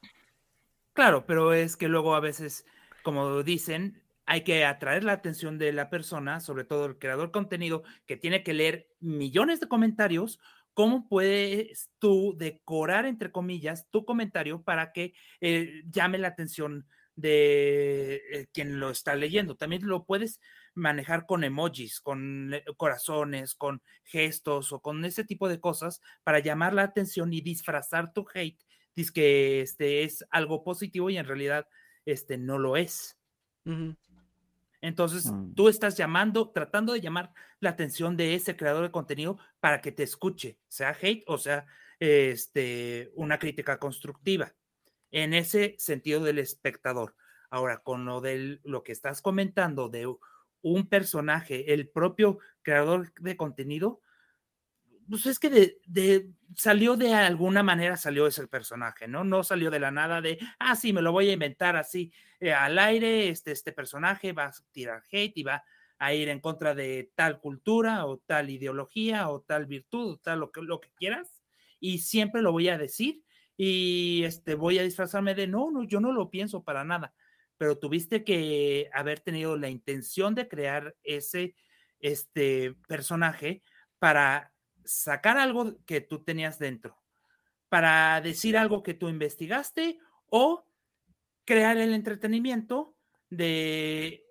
Claro, 0.95 1.27
pero 1.27 1.53
es 1.53 1.77
que 1.77 1.89
luego 1.89 2.15
a 2.15 2.21
veces, 2.21 2.65
como 3.03 3.43
dicen, 3.43 4.03
hay 4.25 4.43
que 4.43 4.65
atraer 4.65 5.05
la 5.05 5.13
atención 5.13 5.59
de 5.59 5.73
la 5.73 5.91
persona, 5.91 6.41
sobre 6.41 6.65
todo 6.65 6.87
el 6.87 6.99
creador 6.99 7.27
de 7.27 7.33
contenido, 7.33 7.83
que 8.07 8.17
tiene 8.17 8.43
que 8.43 8.55
leer 8.55 8.89
millones 9.01 9.61
de 9.61 9.69
comentarios. 9.69 10.41
¿Cómo 10.77 11.09
puedes 11.09 11.89
tú 11.99 12.35
decorar, 12.37 13.07
entre 13.07 13.33
comillas, 13.33 13.89
tu 13.89 14.05
comentario 14.05 14.63
para 14.63 14.93
que 14.93 15.15
eh, 15.41 15.83
llame 15.91 16.19
la 16.19 16.29
atención 16.29 16.87
de 17.15 18.17
eh, 18.31 18.47
quien 18.53 18.79
lo 18.79 18.91
está 18.91 19.15
leyendo? 19.15 19.57
También 19.57 19.87
lo 19.87 20.05
puedes 20.05 20.39
manejar 20.75 21.25
con 21.25 21.45
emojis, 21.45 22.03
con 22.03 22.53
eh, 22.53 22.63
corazones, 22.77 23.55
con 23.55 23.81
gestos 24.05 24.71
o 24.71 24.81
con 24.81 25.03
ese 25.07 25.25
tipo 25.25 25.49
de 25.49 25.61
cosas 25.61 26.03
para 26.25 26.41
llamar 26.41 26.75
la 26.75 26.83
atención 26.83 27.33
y 27.33 27.41
disfrazar 27.41 28.13
tu 28.13 28.27
hate. 28.35 28.63
Dice 28.95 29.15
que 29.15 29.61
este 29.63 30.03
es 30.03 30.27
algo 30.29 30.63
positivo 30.63 31.09
y 31.09 31.17
en 31.17 31.25
realidad 31.25 31.67
este 32.05 32.37
no 32.37 32.59
lo 32.59 32.77
es. 32.77 33.17
Entonces, 34.81 35.27
mm. 35.27 35.55
tú 35.55 35.69
estás 35.69 35.97
llamando, 35.97 36.51
tratando 36.51 36.93
de 36.93 37.01
llamar 37.01 37.33
la 37.61 37.71
atención 37.71 38.17
de 38.17 38.35
ese 38.35 38.57
creador 38.57 38.85
de 38.85 38.91
contenido 38.91 39.39
para 39.61 39.81
que 39.81 39.93
te 39.93 40.03
escuche, 40.03 40.59
sea 40.69 40.97
hate 41.01 41.25
o 41.27 41.39
sea 41.39 41.67
este, 41.99 43.11
una 43.15 43.39
crítica 43.39 43.79
constructiva, 43.79 44.55
en 45.11 45.35
ese 45.35 45.77
sentido 45.79 46.23
del 46.23 46.39
espectador. 46.39 47.15
Ahora, 47.51 47.79
con 47.79 48.05
lo 48.05 48.21
de 48.21 48.61
lo 48.65 48.83
que 48.83 48.93
estás 48.93 49.23
comentando 49.23 49.89
de 49.89 50.13
un 50.63 50.89
personaje, 50.89 51.73
el 51.73 51.89
propio 51.89 52.39
creador 52.63 53.13
de 53.21 53.37
contenido, 53.37 54.01
pues 55.09 55.27
es 55.27 55.39
que 55.39 55.51
de, 55.87 56.31
salió 56.55 56.97
de 56.97 57.15
alguna 57.15 57.63
manera, 57.63 57.97
salió 57.97 58.27
ese 58.27 58.47
personaje, 58.49 59.09
¿no? 59.09 59.25
No 59.25 59.43
salió 59.45 59.71
de 59.71 59.81
la 59.81 59.91
nada 59.91 60.21
de, 60.21 60.39
ah, 60.59 60.77
sí, 60.77 60.93
me 60.93 61.03
lo 61.03 61.13
voy 61.13 61.29
a 61.29 61.33
inventar 61.33 61.77
así 61.77 62.13
eh, 62.41 62.53
al 62.53 62.79
aire, 62.79 63.29
este, 63.29 63.53
este 63.53 63.73
personaje 63.73 64.33
va 64.33 64.47
a 64.47 64.53
tirar 64.73 65.03
hate 65.11 65.37
y 65.37 65.43
va 65.43 65.65
a 65.99 66.15
ir 66.15 66.29
en 66.29 66.41
contra 66.41 66.75
de 66.75 67.11
tal 67.15 67.41
cultura 67.41 68.07
o 68.07 68.19
tal 68.19 68.51
ideología 68.51 69.29
o 69.31 69.41
tal 69.41 69.67
virtud 69.67 70.13
o 70.13 70.17
tal 70.19 70.41
lo 70.41 70.53
que, 70.53 70.63
lo 70.63 70.81
que 70.81 70.91
quieras 70.95 71.43
y 71.81 71.99
siempre 71.99 72.43
lo 72.43 72.53
voy 72.53 72.69
a 72.69 72.79
decir 72.79 73.23
y 73.57 74.23
este, 74.25 74.55
voy 74.55 74.79
a 74.79 74.83
disfrazarme 74.83 75.35
de, 75.35 75.47
no, 75.47 75.71
no, 75.71 75.85
yo 75.85 76.01
no 76.01 76.13
lo 76.13 76.31
pienso 76.31 76.63
para 76.63 76.85
nada 76.85 77.15
pero 77.59 77.79
tuviste 77.79 78.25
que 78.25 78.91
haber 78.93 79.21
tenido 79.21 79.57
la 79.57 79.71
intención 79.71 80.35
de 80.35 80.49
crear 80.49 80.95
ese 81.03 81.55
este 82.01 82.75
personaje 82.87 83.63
para 83.99 84.53
sacar 84.87 85.39
algo 85.39 85.77
que 85.85 86.01
tú 86.01 86.23
tenías 86.23 86.59
dentro, 86.59 86.97
para 87.69 88.21
decir 88.21 88.57
algo 88.57 88.83
que 88.83 88.95
tú 88.95 89.09
investigaste 89.09 89.99
o 90.29 90.67
crear 91.45 91.77
el 91.77 91.95
entretenimiento 91.95 92.95
de 93.31 94.25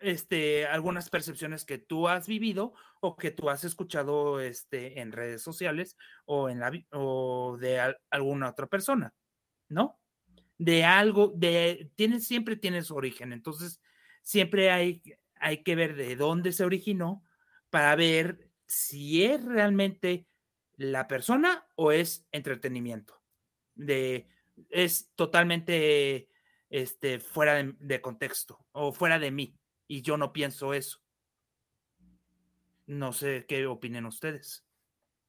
este, 0.00 0.66
algunas 0.66 1.10
percepciones 1.10 1.64
que 1.64 1.78
tú 1.78 2.08
has 2.08 2.26
vivido 2.26 2.74
o 3.00 3.16
que 3.16 3.30
tú 3.30 3.50
has 3.50 3.64
escuchado 3.64 4.40
este, 4.40 5.00
en 5.00 5.12
redes 5.12 5.42
sociales 5.42 5.96
o, 6.24 6.48
en 6.48 6.60
la, 6.60 6.72
o 6.92 7.56
de 7.60 7.96
alguna 8.10 8.50
otra 8.50 8.66
persona, 8.66 9.14
¿no? 9.68 9.98
de 10.58 10.84
algo, 10.84 11.32
de, 11.34 11.90
tiene, 11.96 12.20
siempre 12.20 12.56
tiene 12.56 12.82
su 12.82 12.94
origen. 12.94 13.32
Entonces, 13.32 13.80
siempre 14.22 14.70
hay, 14.70 15.02
hay 15.36 15.62
que 15.62 15.74
ver 15.74 15.96
de 15.96 16.16
dónde 16.16 16.52
se 16.52 16.64
originó 16.64 17.24
para 17.70 17.94
ver 17.96 18.50
si 18.74 19.24
es 19.24 19.44
realmente 19.44 20.26
la 20.76 21.06
persona 21.06 21.64
o 21.76 21.92
es 21.92 22.26
entretenimiento. 22.32 23.14
De, 23.76 24.26
es 24.70 25.12
totalmente 25.14 26.28
este, 26.70 27.20
fuera 27.20 27.62
de, 27.62 28.00
contexto 28.00 28.66
o 28.72 28.92
fuera 28.92 29.18
de 29.18 29.30
mí. 29.30 29.56
Y 29.86 30.02
yo 30.02 30.16
no 30.16 30.32
pienso 30.32 30.74
eso. 30.74 30.98
No 32.86 33.12
sé 33.12 33.46
qué 33.46 33.66
opinen 33.66 34.06
ustedes. 34.06 34.66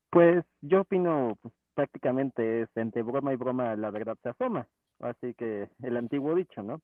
Pues 0.10 0.44
yo 0.62 0.82
opino 0.82 1.38
pues, 1.42 1.54
prácticamente 1.76 2.64
es 2.64 2.70
entre 2.76 3.04
broma 3.04 3.32
y 3.34 3.36
broma 3.36 3.76
la 3.76 3.92
verdad 3.92 4.18
se 4.24 4.30
asoma. 4.30 4.68
Así 5.00 5.34
que 5.36 5.70
el 5.84 5.98
antiguo 5.98 6.34
dicho, 6.34 6.64
¿no? 6.64 6.82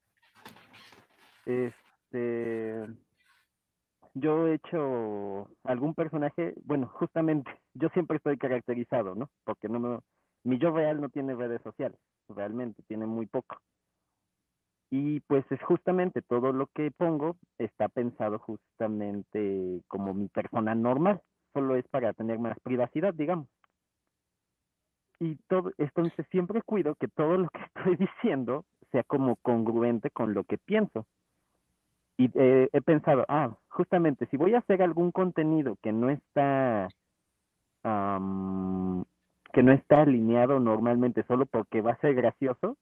Este, 1.46 2.86
yo 4.14 4.48
he 4.48 4.56
hecho 4.56 5.50
algún 5.64 5.94
personaje, 5.94 6.54
bueno, 6.64 6.88
justamente, 6.88 7.50
yo 7.74 7.90
siempre 7.90 8.18
estoy 8.18 8.38
caracterizado, 8.38 9.16
¿no? 9.16 9.30
Porque 9.44 9.70
no 9.70 9.80
me, 9.80 10.00
mi 10.44 10.58
yo 10.58 10.72
real 10.72 11.02
no 11.02 11.10
tiene 11.10 11.36
redes 11.36 11.62
sociales, 11.62 12.00
realmente, 12.30 12.84
tiene 12.88 13.06
muy 13.06 13.28
poco. 13.28 13.58
Y 14.90 15.22
pues 15.22 15.46
es 15.52 15.62
justamente 15.64 16.22
todo 16.22 16.52
lo 16.52 16.68
que 16.68 16.92
pongo 16.92 17.38
está 17.58 17.88
pensado 17.88 18.40
justamente 18.40 19.82
como 19.88 20.14
mi 20.14 20.28
persona 20.28 20.76
normal, 20.76 21.22
solo 21.54 21.78
es 21.78 21.88
para 21.88 22.12
tener 22.14 22.40
más 22.40 22.60
privacidad, 22.60 23.14
digamos 23.14 23.48
y 25.22 25.36
todo, 25.48 25.72
entonces 25.78 26.26
siempre 26.32 26.64
cuido 26.64 26.96
que 26.96 27.08
todo 27.08 27.38
lo 27.38 27.50
que 27.50 27.60
estoy 27.76 27.96
diciendo 27.96 28.66
sea 28.92 29.04
como 29.04 29.36
congruente 29.38 30.10
con 30.10 30.34
lo 30.34 30.44
que 30.44 30.58
pienso. 30.58 31.06
Y 32.18 32.30
eh, 32.36 32.70
he 32.72 32.82
pensado, 32.82 33.26
ah, 33.28 33.56
justamente, 33.70 34.28
si 34.28 34.38
voy 34.38 34.54
a 34.54 34.60
hacer 34.60 34.82
algún 34.82 35.12
contenido 35.12 35.78
que 35.82 35.92
no 35.92 36.10
está, 36.10 36.88
que 37.84 39.64
no 39.64 39.72
está 39.72 40.02
alineado 40.02 40.60
normalmente 40.60 41.24
solo 41.24 41.46
porque 41.46 41.82
va 41.82 41.94
a 41.94 42.00
ser 42.00 42.14
gracioso, 42.14 42.78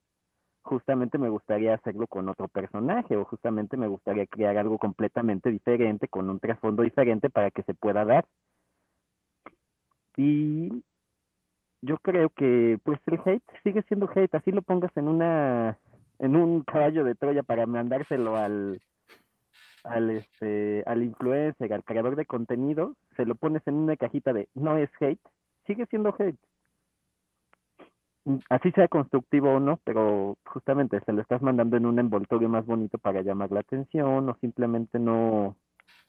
justamente 0.62 1.18
me 1.18 1.28
gustaría 1.28 1.74
hacerlo 1.74 2.06
con 2.06 2.28
otro 2.28 2.48
personaje 2.48 3.16
o 3.16 3.24
justamente 3.24 3.76
me 3.76 3.88
gustaría 3.88 4.26
crear 4.26 4.56
algo 4.58 4.78
completamente 4.78 5.50
diferente 5.50 6.08
con 6.08 6.28
un 6.30 6.38
trasfondo 6.40 6.82
diferente 6.82 7.30
para 7.30 7.50
que 7.50 7.62
se 7.62 7.74
pueda 7.74 8.04
dar. 8.04 8.26
Y 10.16 10.84
yo 11.82 11.96
creo 11.98 12.30
que 12.30 12.78
pues 12.84 13.00
el 13.06 13.20
hate 13.24 13.42
sigue 13.62 13.82
siendo 13.84 14.10
hate, 14.14 14.34
así 14.34 14.52
lo 14.52 14.62
pongas 14.62 14.94
en 14.96 15.08
una 15.08 15.78
en 16.18 16.36
un 16.36 16.62
caballo 16.62 17.04
de 17.04 17.14
Troya 17.14 17.42
para 17.42 17.66
mandárselo 17.66 18.36
al 18.36 18.80
al 19.84 20.10
este 20.10 20.82
al 20.86 21.02
influencer, 21.02 21.72
al 21.72 21.84
creador 21.84 22.16
de 22.16 22.26
contenido, 22.26 22.96
se 23.16 23.24
lo 23.24 23.34
pones 23.34 23.62
en 23.66 23.74
una 23.74 23.96
cajita 23.96 24.32
de 24.32 24.48
no 24.54 24.76
es 24.76 24.90
hate, 25.00 25.20
sigue 25.66 25.86
siendo 25.86 26.14
hate. 26.18 26.38
Así 28.50 28.70
sea 28.72 28.86
constructivo 28.88 29.54
o 29.54 29.60
no, 29.60 29.80
pero 29.84 30.36
justamente 30.44 31.00
se 31.00 31.12
lo 31.12 31.22
estás 31.22 31.42
mandando 31.42 31.76
en 31.76 31.86
un 31.86 31.98
envoltorio 31.98 32.48
más 32.48 32.66
bonito 32.66 32.98
para 32.98 33.22
llamar 33.22 33.50
la 33.50 33.60
atención 33.60 34.28
o 34.28 34.36
simplemente 34.40 34.98
no 34.98 35.56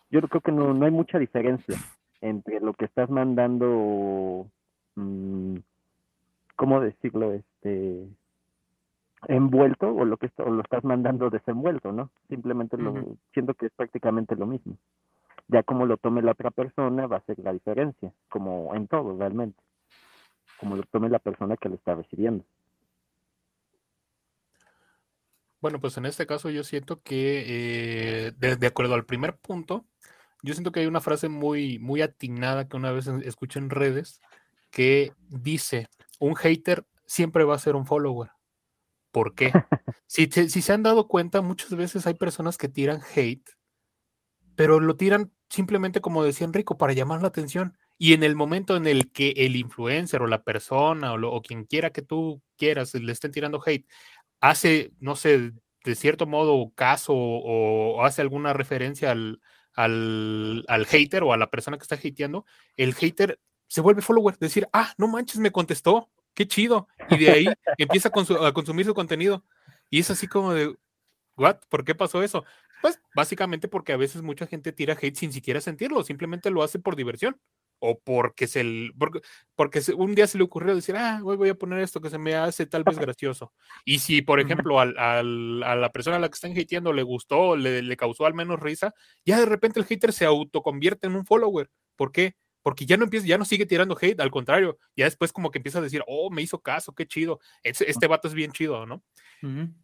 yo 0.10 0.22
creo 0.22 0.42
que 0.42 0.52
no, 0.52 0.74
no 0.74 0.86
hay 0.86 0.92
mucha 0.92 1.18
diferencia 1.20 1.78
entre 2.20 2.60
lo 2.60 2.74
que 2.74 2.86
estás 2.86 3.10
mandando 3.10 4.52
Mm, 4.96 5.58
¿cómo 6.56 6.82
decirlo? 6.82 7.34
Este 7.34 8.08
envuelto 9.28 9.94
o 9.94 10.06
lo 10.06 10.18
que 10.18 10.32
lo 10.38 10.62
estás 10.62 10.84
mandando 10.84 11.30
desenvuelto, 11.30 11.92
¿no? 11.92 12.12
Simplemente 12.30 12.78
lo 12.78 13.18
siento 13.34 13.54
que 13.54 13.68
es 13.68 13.72
prácticamente 13.76 14.36
lo 14.36 14.48
mismo. 14.48 14.78
Ya 15.48 15.64
como 15.64 15.86
lo 15.86 15.98
tome 15.98 16.22
la 16.22 16.32
otra 16.32 16.52
persona 16.52 17.08
va 17.08 17.18
a 17.18 17.26
ser 17.26 17.38
la 17.40 17.54
diferencia, 17.54 18.14
como 18.30 18.74
en 18.76 18.88
todo 18.88 19.18
realmente. 19.18 19.62
Como 20.60 20.76
lo 20.76 20.84
tome 20.84 21.10
la 21.10 21.20
persona 21.20 21.58
que 21.58 21.70
lo 21.70 21.76
está 21.76 21.96
recibiendo. 21.96 22.44
Bueno, 25.62 25.80
pues 25.80 25.96
en 25.98 26.08
este 26.08 26.26
caso 26.26 26.50
yo 26.50 26.64
siento 26.64 27.02
que, 27.04 27.44
eh, 28.28 28.32
de, 28.32 28.68
acuerdo 28.68 28.96
al 28.96 29.06
primer 29.06 29.38
punto, 29.38 29.86
yo 30.42 30.56
siento 30.56 30.72
que 30.72 30.80
hay 30.80 30.88
una 30.88 31.02
frase 31.02 31.30
muy, 31.30 31.78
muy 31.78 32.02
atinada 32.02 32.68
que 32.68 32.78
una 32.78 32.92
vez 32.92 33.08
escuché 33.08 33.60
en 33.60 33.70
redes, 33.70 34.22
que 34.72 35.14
dice, 35.30 35.88
un 36.20 36.34
hater 36.36 36.84
siempre 37.06 37.44
va 37.44 37.56
a 37.56 37.60
ser 37.60 37.76
un 37.76 37.86
follower. 37.86 38.32
¿Por 39.12 39.36
qué? 39.36 39.52
Si, 40.08 40.28
se 40.28 40.74
han 40.74 40.84
dado 40.84 41.08
cuenta, 41.08 41.42
muchas 41.42 41.74
veces 41.74 42.06
hay 42.06 42.16
personas 42.16 42.58
que 42.58 42.68
tiran 42.68 43.02
hate, 43.16 43.50
pero 44.56 44.82
lo 44.82 44.98
tiran 44.98 45.32
simplemente 45.50 46.02
como 46.02 46.24
decía 46.24 46.46
Enrico, 46.46 46.78
para 46.78 46.92
llamar 46.94 47.22
la 47.22 47.30
atención. 47.30 47.78
Y 47.98 48.14
en 48.14 48.24
el 48.24 48.36
momento 48.36 48.76
en 48.76 48.88
el 48.88 49.12
que 49.12 49.30
el 49.38 49.56
influencer 49.56 50.22
o 50.22 50.28
la 50.28 50.44
persona 50.44 51.14
o, 51.14 51.28
o 51.30 51.42
quien 51.42 51.66
quiera 51.66 51.92
que 51.92 52.02
tú 52.02 52.42
quieras 52.58 52.94
le 52.94 53.12
estén 53.12 53.32
tirando 53.32 53.62
hate, 53.66 53.88
hace, 54.42 54.92
no 55.00 55.16
sé, 55.16 55.54
de 55.84 55.96
cierto 55.96 56.26
modo 56.26 56.72
caso 56.76 57.14
o, 57.16 58.04
hace 58.04 58.22
alguna 58.22 58.54
referencia 58.54 59.12
al, 59.12 59.42
al, 59.74 60.66
al 60.68 60.86
hater 60.86 61.24
o 61.24 61.34
a 61.34 61.38
la 61.38 61.50
persona 61.50 61.78
que 61.78 61.84
está 61.84 61.96
hateando, 61.96 62.46
el 62.76 62.94
hater 62.96 63.40
se 63.68 63.82
vuelve 63.82 64.02
follower, 64.02 64.38
decir, 64.38 64.68
ah, 64.74 64.94
no 64.98 65.08
manches, 65.08 65.40
me 65.40 65.52
contestó, 65.52 66.10
qué 66.34 66.48
chido. 66.48 66.88
Y 67.10 67.18
de 67.18 67.32
ahí 67.32 67.46
empieza 67.78 68.10
a, 68.10 68.48
a, 68.48 68.54
consumir 68.54 68.86
su 68.86 68.94
contenido. 68.94 69.44
Y 69.90 70.00
es 70.00 70.10
así 70.10 70.28
como 70.28 70.54
de, 70.54 70.76
¿what? 71.38 71.58
¿Por 71.70 71.84
qué 71.84 71.96
pasó 71.96 72.24
eso? 72.24 72.46
Pues 72.82 73.00
básicamente 73.16 73.68
porque 73.68 73.94
a 73.94 73.98
veces 73.98 74.22
mucha 74.22 74.48
gente 74.48 74.72
tira 74.72 74.98
hate 75.00 75.16
sin 75.16 75.32
siquiera 75.32 75.62
sentirlo, 75.62 76.04
simplemente 76.04 76.50
lo 76.50 76.64
hace 76.64 76.80
por 76.80 76.96
diversión 76.96 77.40
o 77.84 78.00
porque 78.00 78.48
se 78.48 78.64
porque, 78.98 79.22
porque 79.56 79.82
un 79.96 80.14
día 80.14 80.28
se 80.28 80.38
le 80.38 80.44
ocurrió 80.44 80.76
decir, 80.76 80.96
ah, 80.96 81.20
hoy 81.24 81.36
voy 81.36 81.50
a 81.50 81.56
poner 81.56 81.80
esto 81.80 82.00
que 82.00 82.12
se 82.12 82.20
me 82.20 82.36
hace 82.36 82.68
tal 82.68 82.84
vez 82.84 82.98
gracioso. 83.16 83.54
Y 83.86 84.00
si, 84.00 84.22
por 84.22 84.40
ejemplo, 84.40 84.80
al, 84.80 84.98
al, 84.98 85.64
a 85.64 85.76
la 85.76 85.92
persona 85.92 86.18
a 86.18 86.20
la 86.20 86.30
que 86.30 86.36
están 86.36 86.58
hateando 86.58 86.94
le 86.94 87.04
gustó, 87.04 87.56
le, 87.56 87.82
le 87.82 87.98
causó 87.98 88.26
al 88.26 88.36
menos 88.36 88.60
risa, 88.60 88.94
ya 89.26 89.40
de 89.40 89.48
repente 89.48 89.80
el 89.80 89.86
hater 89.86 90.14
se 90.14 90.26
autoconvierte 90.26 91.08
en 91.08 91.16
un 91.16 91.26
follower. 91.26 91.70
¿Por 91.96 92.12
qué? 92.12 92.36
Porque 92.62 92.86
ya 92.86 92.98
no 92.98 93.04
empieza, 93.04 93.28
ya 93.28 93.38
no 93.38 93.46
sigue 93.46 93.66
tirando 93.66 93.98
hate, 94.00 94.20
al 94.20 94.32
contrario, 94.32 94.78
ya 94.96 95.06
después 95.06 95.32
como 95.32 95.52
que 95.52 95.60
empieza 95.60 95.80
a 95.80 95.82
decir, 95.82 96.04
oh, 96.08 96.30
me 96.30 96.42
hizo 96.42 96.60
caso, 96.60 96.94
qué 96.94 97.08
chido, 97.08 97.40
este, 97.64 97.90
este 97.90 98.08
vato 98.08 98.28
es 98.28 98.34
bien 98.34 98.52
chido, 98.52 98.86
¿no? 98.86 99.04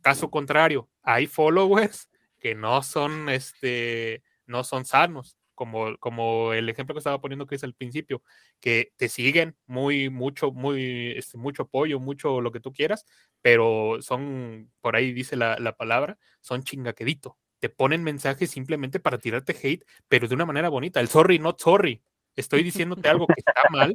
Caso 0.02 0.30
contrario, 0.30 0.88
hay 1.02 1.26
followers 1.26 2.10
que 2.40 2.54
no 2.54 2.84
son, 2.84 3.30
este, 3.30 4.22
no 4.46 4.64
son 4.64 4.86
sanos, 4.86 5.38
como, 5.56 5.98
como 5.98 6.54
el 6.54 6.70
ejemplo 6.70 6.94
que 6.94 7.00
estaba 7.00 7.20
poniendo 7.20 7.48
que 7.48 7.56
es 7.56 7.64
al 7.64 7.74
principio, 7.74 8.22
que 8.60 8.94
te 8.96 9.10
siguen 9.10 9.58
muy, 9.66 10.12
mucho, 10.12 10.52
muy, 10.52 11.14
este, 11.18 11.40
mucho 11.40 11.64
apoyo, 11.64 12.00
mucho 12.00 12.42
lo 12.42 12.52
que 12.52 12.60
tú 12.60 12.72
quieras, 12.72 13.06
pero 13.42 13.98
son, 14.02 14.72
por 14.82 14.96
ahí 14.96 15.12
dice 15.12 15.36
la, 15.36 15.58
la 15.58 15.76
palabra, 15.76 16.20
son 16.42 16.62
chingaquedito. 16.62 17.38
Te 17.60 17.70
ponen 17.70 18.04
mensajes 18.04 18.52
simplemente 18.52 19.00
para 19.00 19.18
tirarte 19.18 19.58
hate, 19.60 19.84
pero 20.08 20.28
de 20.28 20.36
una 20.36 20.46
manera 20.46 20.70
bonita. 20.70 21.00
El 21.00 21.08
sorry, 21.08 21.40
not 21.40 21.60
sorry 21.60 22.04
estoy 22.38 22.64
diciéndote 22.64 23.10
algo 23.10 23.28
que 23.28 23.34
está 23.36 23.54
mal, 23.70 23.94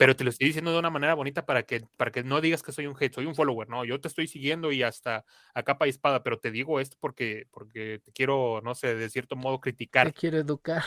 pero 0.00 0.16
te 0.16 0.24
lo 0.24 0.30
estoy 0.30 0.46
diciendo 0.46 0.72
de 0.72 0.78
una 0.78 0.88
manera 0.88 1.12
bonita 1.12 1.44
para 1.44 1.64
que, 1.64 1.82
para 1.96 2.10
que 2.10 2.22
no 2.22 2.40
digas 2.40 2.62
que 2.62 2.72
soy 2.72 2.86
un 2.86 2.96
hate, 2.98 3.12
soy 3.12 3.26
un 3.26 3.34
follower, 3.34 3.68
no, 3.68 3.84
yo 3.84 4.00
te 4.00 4.08
estoy 4.08 4.28
siguiendo 4.28 4.72
y 4.72 4.82
hasta 4.82 5.26
a 5.52 5.62
capa 5.62 5.86
y 5.86 5.90
espada, 5.90 6.22
pero 6.22 6.38
te 6.38 6.50
digo 6.50 6.80
esto 6.80 6.96
porque, 7.00 7.48
porque 7.50 8.00
te 8.02 8.10
quiero, 8.12 8.62
no 8.62 8.74
sé, 8.74 8.94
de 8.94 9.10
cierto 9.10 9.36
modo 9.36 9.60
criticar. 9.60 10.06
Te 10.06 10.18
quiero 10.18 10.38
educar. 10.38 10.84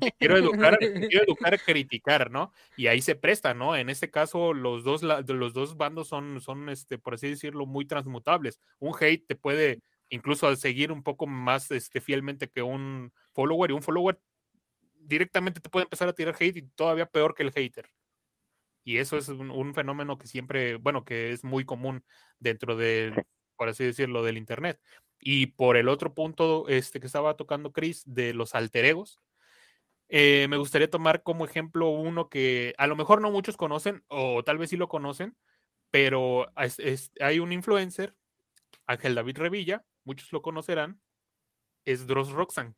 Te 0.00 0.12
quiero 0.18 0.38
educar, 0.38 0.76
te 0.80 1.08
quiero 1.08 1.24
educar, 1.24 1.60
criticar, 1.60 2.32
¿no? 2.32 2.52
Y 2.76 2.88
ahí 2.88 3.00
se 3.00 3.14
presta, 3.14 3.54
¿no? 3.54 3.76
En 3.76 3.90
este 3.90 4.10
caso, 4.10 4.52
los 4.52 4.82
dos, 4.82 5.02
los 5.02 5.52
dos 5.52 5.76
bandos 5.76 6.08
son, 6.08 6.40
son, 6.40 6.68
este, 6.68 6.98
por 6.98 7.14
así 7.14 7.28
decirlo, 7.28 7.66
muy 7.66 7.86
transmutables. 7.86 8.60
Un 8.80 8.92
hate 8.98 9.24
te 9.24 9.36
puede 9.36 9.82
incluso 10.08 10.54
seguir 10.56 10.90
un 10.90 11.02
poco 11.02 11.26
más 11.26 11.70
este, 11.70 12.00
fielmente 12.00 12.48
que 12.48 12.62
un 12.62 13.12
follower 13.32 13.70
y 13.70 13.74
un 13.74 13.82
follower 13.82 14.18
directamente 15.08 15.60
te 15.60 15.70
puede 15.70 15.84
empezar 15.84 16.08
a 16.08 16.12
tirar 16.12 16.36
hate 16.38 16.58
y 16.58 16.62
todavía 16.62 17.06
peor 17.06 17.34
que 17.34 17.42
el 17.42 17.52
hater. 17.52 17.90
Y 18.84 18.98
eso 18.98 19.18
es 19.18 19.28
un, 19.28 19.74
fenómeno 19.74 20.18
que 20.18 20.26
siempre, 20.26 20.76
bueno, 20.76 21.04
que 21.04 21.32
es 21.32 21.44
muy 21.44 21.64
común 21.64 22.04
dentro 22.38 22.76
de, 22.76 23.12
por 23.56 23.68
así 23.68 23.84
decirlo, 23.84 24.22
del 24.22 24.38
Internet. 24.38 24.80
Y 25.20 25.48
por 25.48 25.76
el 25.76 25.88
otro 25.88 26.14
punto 26.14 26.68
este, 26.68 27.00
que 27.00 27.06
estaba 27.06 27.36
tocando 27.36 27.72
Chris, 27.72 28.02
de 28.06 28.32
los 28.34 28.54
alter 28.54 28.84
egos, 28.86 29.20
eh, 30.08 30.46
me 30.48 30.56
gustaría 30.56 30.88
tomar 30.88 31.22
como 31.22 31.44
ejemplo 31.44 31.90
uno 31.90 32.28
que 32.30 32.74
a 32.78 32.86
lo 32.86 32.96
mejor 32.96 33.20
no 33.20 33.30
muchos 33.30 33.56
conocen, 33.56 34.04
o 34.08 34.42
tal 34.42 34.56
vez 34.58 34.70
sí 34.70 34.76
lo 34.76 34.88
conocen, 34.88 35.36
pero 35.90 36.50
hay 37.20 37.40
un 37.40 37.52
influencer, 37.52 38.14
Ángel 38.86 39.14
David 39.14 39.38
Revilla, 39.38 39.84
muchos 40.04 40.32
lo 40.32 40.40
conocerán, 40.40 41.00
es 41.84 42.06
Dross 42.06 42.30
Roxanne. 42.30 42.74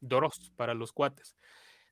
Dross 0.00 0.52
para 0.56 0.74
los 0.74 0.92
cuates. 0.92 1.36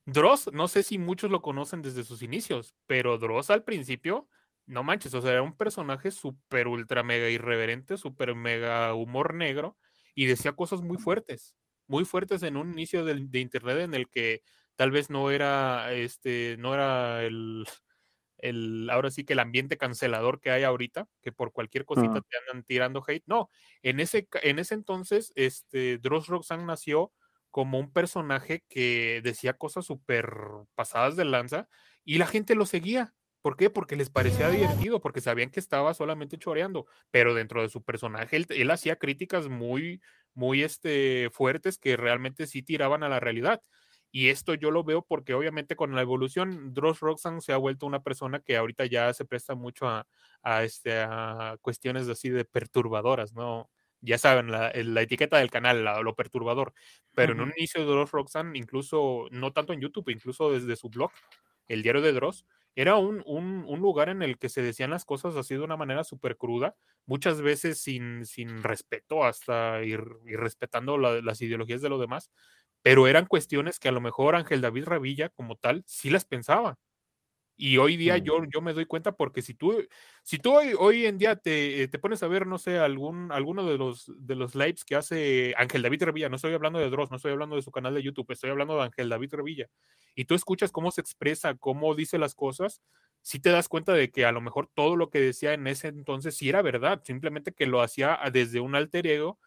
Dross, 0.05 0.49
no 0.53 0.67
sé 0.67 0.83
si 0.83 0.97
muchos 0.97 1.31
lo 1.31 1.41
conocen 1.41 1.81
desde 1.81 2.03
sus 2.03 2.21
inicios, 2.21 2.75
pero 2.87 3.17
Dross 3.17 3.49
al 3.49 3.63
principio, 3.63 4.27
no 4.65 4.83
manches, 4.83 5.13
o 5.13 5.21
sea, 5.21 5.31
era 5.31 5.41
un 5.43 5.55
personaje 5.55 6.11
súper 6.11 6.67
ultra 6.67 7.03
mega 7.03 7.29
irreverente, 7.29 7.97
súper 7.97 8.35
mega 8.35 8.93
humor 8.95 9.33
negro 9.33 9.77
y 10.15 10.25
decía 10.25 10.53
cosas 10.53 10.81
muy 10.81 10.97
fuertes, 10.97 11.55
muy 11.87 12.05
fuertes 12.05 12.43
en 12.43 12.57
un 12.57 12.71
inicio 12.71 13.05
de, 13.05 13.15
de 13.27 13.39
internet 13.39 13.79
en 13.79 13.93
el 13.93 14.09
que 14.09 14.41
tal 14.75 14.91
vez 14.91 15.09
no 15.09 15.31
era, 15.31 15.93
este, 15.93 16.55
no 16.59 16.73
era 16.73 17.23
el, 17.23 17.65
el, 18.37 18.89
ahora 18.89 19.11
sí 19.11 19.25
que 19.25 19.33
el 19.33 19.39
ambiente 19.39 19.77
cancelador 19.77 20.39
que 20.39 20.51
hay 20.51 20.63
ahorita, 20.63 21.07
que 21.21 21.31
por 21.31 21.51
cualquier 21.51 21.85
cosita 21.85 22.21
te 22.21 22.37
andan 22.37 22.63
tirando 22.63 23.03
hate. 23.05 23.23
No, 23.27 23.49
en 23.83 23.99
ese, 23.99 24.27
en 24.43 24.59
ese 24.59 24.75
entonces, 24.75 25.31
este, 25.35 25.97
Dross 25.97 26.27
Roxanne 26.27 26.65
nació 26.65 27.11
como 27.51 27.79
un 27.79 27.91
personaje 27.91 28.63
que 28.69 29.21
decía 29.23 29.53
cosas 29.53 29.85
súper 29.85 30.31
pasadas 30.75 31.15
de 31.15 31.25
lanza 31.25 31.67
y 32.03 32.17
la 32.17 32.27
gente 32.27 32.55
lo 32.55 32.65
seguía. 32.65 33.13
¿Por 33.41 33.55
qué? 33.55 33.69
Porque 33.69 33.95
les 33.95 34.09
parecía 34.09 34.49
divertido, 34.49 34.99
porque 34.99 35.21
sabían 35.21 35.49
que 35.49 35.61
estaba 35.61 35.93
solamente 35.93 36.37
choreando, 36.37 36.87
pero 37.09 37.33
dentro 37.33 37.61
de 37.61 37.69
su 37.69 37.83
personaje 37.83 38.35
él, 38.49 38.71
hacía 38.71 38.97
críticas 38.97 39.47
muy, 39.47 40.01
muy 40.33 40.63
este, 40.63 41.29
fuertes 41.31 41.77
que 41.77 41.95
realmente 41.95 42.47
sí 42.47 42.63
tiraban 42.63 43.03
a 43.03 43.09
la 43.09 43.19
realidad. 43.21 43.61
Y 44.11 44.29
esto 44.29 44.55
yo 44.55 44.71
lo 44.71 44.83
veo 44.83 45.03
porque 45.03 45.33
obviamente 45.35 45.75
con 45.75 45.95
la 45.95 46.01
evolución, 46.01 46.73
Dross 46.73 46.99
Roxanne 46.99 47.41
se 47.41 47.53
ha 47.53 47.57
vuelto 47.57 47.85
una 47.85 48.01
persona 48.01 48.39
que 48.39 48.57
ahorita 48.57 48.85
ya 48.87 49.13
se 49.13 49.23
presta 49.25 49.55
mucho 49.55 49.87
a, 49.87 50.07
a, 50.41 50.63
este, 50.63 50.99
a 51.01 51.57
cuestiones 51.61 52.09
así 52.09 52.29
de 52.29 52.43
perturbadoras, 52.43 53.33
¿no? 53.33 53.69
Ya 54.01 54.17
saben, 54.17 54.51
la, 54.51 54.71
la 54.73 55.01
etiqueta 55.01 55.37
del 55.37 55.51
canal, 55.51 55.83
lo 56.03 56.15
perturbador. 56.15 56.73
Pero 57.13 57.33
en 57.33 57.41
un 57.41 57.53
inicio 57.57 57.81
de 57.81 57.87
Dross 57.87 58.11
Roxanne, 58.11 58.57
incluso, 58.57 59.27
no 59.31 59.51
tanto 59.51 59.73
en 59.73 59.81
YouTube, 59.81 60.09
incluso 60.09 60.51
desde 60.51 60.75
su 60.75 60.89
blog, 60.89 61.11
el 61.67 61.83
diario 61.83 62.01
de 62.01 62.13
Dross, 62.13 62.45
era 62.75 62.95
un, 62.95 63.21
un, 63.25 63.65
un, 63.67 63.79
lugar 63.79 64.09
en 64.09 64.21
el 64.21 64.37
que 64.37 64.47
se 64.47 64.61
decían 64.61 64.91
las 64.91 65.03
cosas 65.03 65.35
así 65.35 65.53
de 65.53 65.61
una 65.61 65.75
manera 65.75 66.03
súper 66.03 66.37
cruda, 66.37 66.75
muchas 67.05 67.41
veces 67.41 67.81
sin, 67.81 68.25
sin 68.25 68.63
respeto, 68.63 69.25
hasta 69.25 69.83
ir, 69.83 70.01
ir 70.25 70.39
respetando 70.39 70.97
las 70.97 71.41
ideologías 71.41 71.81
de 71.81 71.89
los 71.89 71.99
demás, 71.99 72.31
pero 72.81 73.07
eran 73.07 73.25
cuestiones 73.25 73.79
que 73.79 73.89
a 73.89 73.91
lo 73.91 74.01
mejor 74.01 74.35
Ángel 74.35 74.61
David 74.61 74.85
Ravilla 74.85 75.29
como 75.29 75.55
tal 75.57 75.83
sí 75.85 76.09
las 76.09 76.25
pensaba 76.25 76.77
y 77.61 77.77
hoy 77.77 77.97
día 77.97 78.17
yo, 78.17 78.45
yo 78.45 78.61
me 78.61 78.71
doy 78.71 78.85
cuenta 78.85 79.11
porque 79.11 79.41
si 79.41 79.53
tú, 79.53 79.85
si 80.23 80.39
tú 80.39 80.53
hoy, 80.55 80.73
hoy 80.79 81.05
en 81.05 81.17
día 81.17 81.35
te, 81.35 81.89
te, 81.89 81.99
pones 81.99 82.23
a 82.23 82.27
ver, 82.29 82.47
no 82.47 82.57
sé, 82.57 82.79
algún, 82.79 83.33
alguno 83.33 83.65
de 83.69 83.77
los, 83.77 84.09
de 84.17 84.35
los 84.35 84.55
lives 84.55 84.85
que 84.85 84.95
hace 84.95 85.53
Ángel 85.57 85.81
David 85.81 86.03
Revilla, 86.03 86.29
no 86.29 86.37
estoy 86.37 86.53
hablando 86.53 86.79
de 86.79 86.89
Dross, 86.89 87.11
no 87.11 87.17
estoy 87.17 87.33
hablando 87.33 87.57
de 87.57 87.61
su 87.61 87.69
canal 87.69 87.93
de 87.93 88.01
YouTube, 88.01 88.31
estoy 88.31 88.49
hablando 88.49 88.77
de 88.77 88.83
Ángel 88.83 89.09
David 89.09 89.33
Revilla, 89.33 89.67
y 90.15 90.23
tú 90.23 90.35
escuchas 90.35 90.71
cómo 90.71 90.89
se 90.89 91.01
expresa, 91.01 91.53
cómo 91.55 91.93
dice 91.95 92.17
las 92.17 92.33
cosas, 92.33 92.81
sí 93.21 93.39
te 93.39 93.49
das 93.49 93.67
cuenta 93.67 93.91
de 93.91 94.09
que 94.09 94.23
a 94.23 94.31
lo 94.31 94.39
mejor 94.39 94.69
todo 94.73 94.95
lo 94.95 95.09
que 95.09 95.19
decía 95.19 95.51
en 95.51 95.67
ese 95.67 95.89
entonces 95.89 96.37
sí 96.37 96.47
era 96.47 96.61
verdad, 96.61 97.01
simplemente 97.03 97.51
que 97.51 97.65
lo 97.65 97.81
hacía 97.81 98.17
desde 98.31 98.61
un 98.61 98.75
alter 98.75 99.05
ego 99.05 99.37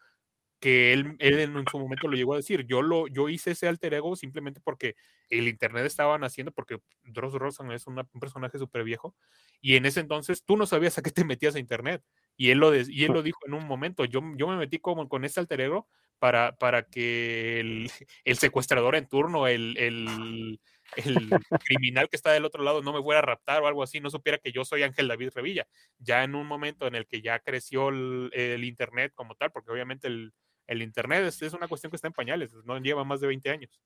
que 0.63 0.93
él, 0.93 1.17
él, 1.19 1.39
en 1.41 1.65
su 1.69 1.77
momento 1.77 2.07
lo 2.07 2.15
llegó 2.15 2.35
a 2.35 2.37
decir. 2.37 2.65
Yo, 2.65 2.81
lo, 2.81 3.07
yo 3.07 3.27
hice 3.27 3.51
ese 3.51 3.67
alter 3.67 3.95
ego 3.95 4.15
simplemente 4.15 4.61
porque 4.63 4.95
el 5.29 5.49
Internet 5.49 5.85
estaba 5.85 6.17
naciendo, 6.17 6.53
porque 6.53 6.77
Dross 7.03 7.33
Rosan 7.33 7.69
es 7.73 7.85
un 7.85 8.01
personaje 8.17 8.57
súper 8.57 8.85
viejo, 8.85 9.13
y 9.59 9.75
en 9.75 9.85
ese 9.85 9.99
entonces 9.99 10.45
tú 10.45 10.55
no 10.55 10.65
sabías 10.65 10.97
a 10.97 11.01
qué 11.01 11.11
te 11.11 11.25
metías 11.25 11.55
a 11.55 11.59
Internet. 11.59 12.01
Y 12.37 12.51
él 12.51 12.59
lo, 12.59 12.73
y 12.73 13.03
él 13.03 13.11
lo 13.11 13.21
dijo 13.23 13.39
en 13.45 13.55
un 13.55 13.67
momento, 13.67 14.05
yo, 14.05 14.21
yo 14.37 14.47
me 14.47 14.55
metí 14.55 14.79
como 14.79 15.09
con 15.09 15.25
ese 15.25 15.41
alter 15.41 15.59
ego 15.59 15.89
para, 16.17 16.55
para 16.55 16.83
que 16.83 17.59
el, 17.59 17.91
el 18.23 18.37
secuestrador 18.37 18.95
en 18.95 19.09
turno, 19.09 19.47
el, 19.47 19.75
el, 19.77 20.61
el 20.95 21.29
criminal 21.65 22.07
que 22.07 22.15
está 22.15 22.31
del 22.31 22.45
otro 22.45 22.63
lado 22.63 22.81
no 22.81 22.93
me 22.93 23.01
fuera 23.01 23.19
a 23.19 23.23
raptar 23.23 23.61
o 23.63 23.67
algo 23.67 23.83
así, 23.83 23.99
no 23.99 24.09
supiera 24.09 24.37
que 24.37 24.53
yo 24.53 24.63
soy 24.63 24.83
Ángel 24.83 25.09
David 25.09 25.31
Revilla. 25.35 25.67
Ya 25.99 26.23
en 26.23 26.35
un 26.35 26.47
momento 26.47 26.87
en 26.87 26.95
el 26.95 27.05
que 27.05 27.21
ya 27.21 27.39
creció 27.39 27.89
el, 27.89 28.29
el 28.31 28.63
Internet 28.63 29.11
como 29.13 29.35
tal, 29.35 29.51
porque 29.51 29.69
obviamente 29.69 30.07
el, 30.07 30.33
el 30.67 30.81
Internet 30.81 31.25
es, 31.25 31.53
una 31.53 31.67
cuestión 31.67 31.89
que 31.89 31.95
está 31.95 32.07
en 32.07 32.13
pañales, 32.13 32.53
no 32.65 32.77
lleva 32.79 33.03
más 33.03 33.21
de 33.21 33.27
20 33.27 33.49
años. 33.49 33.81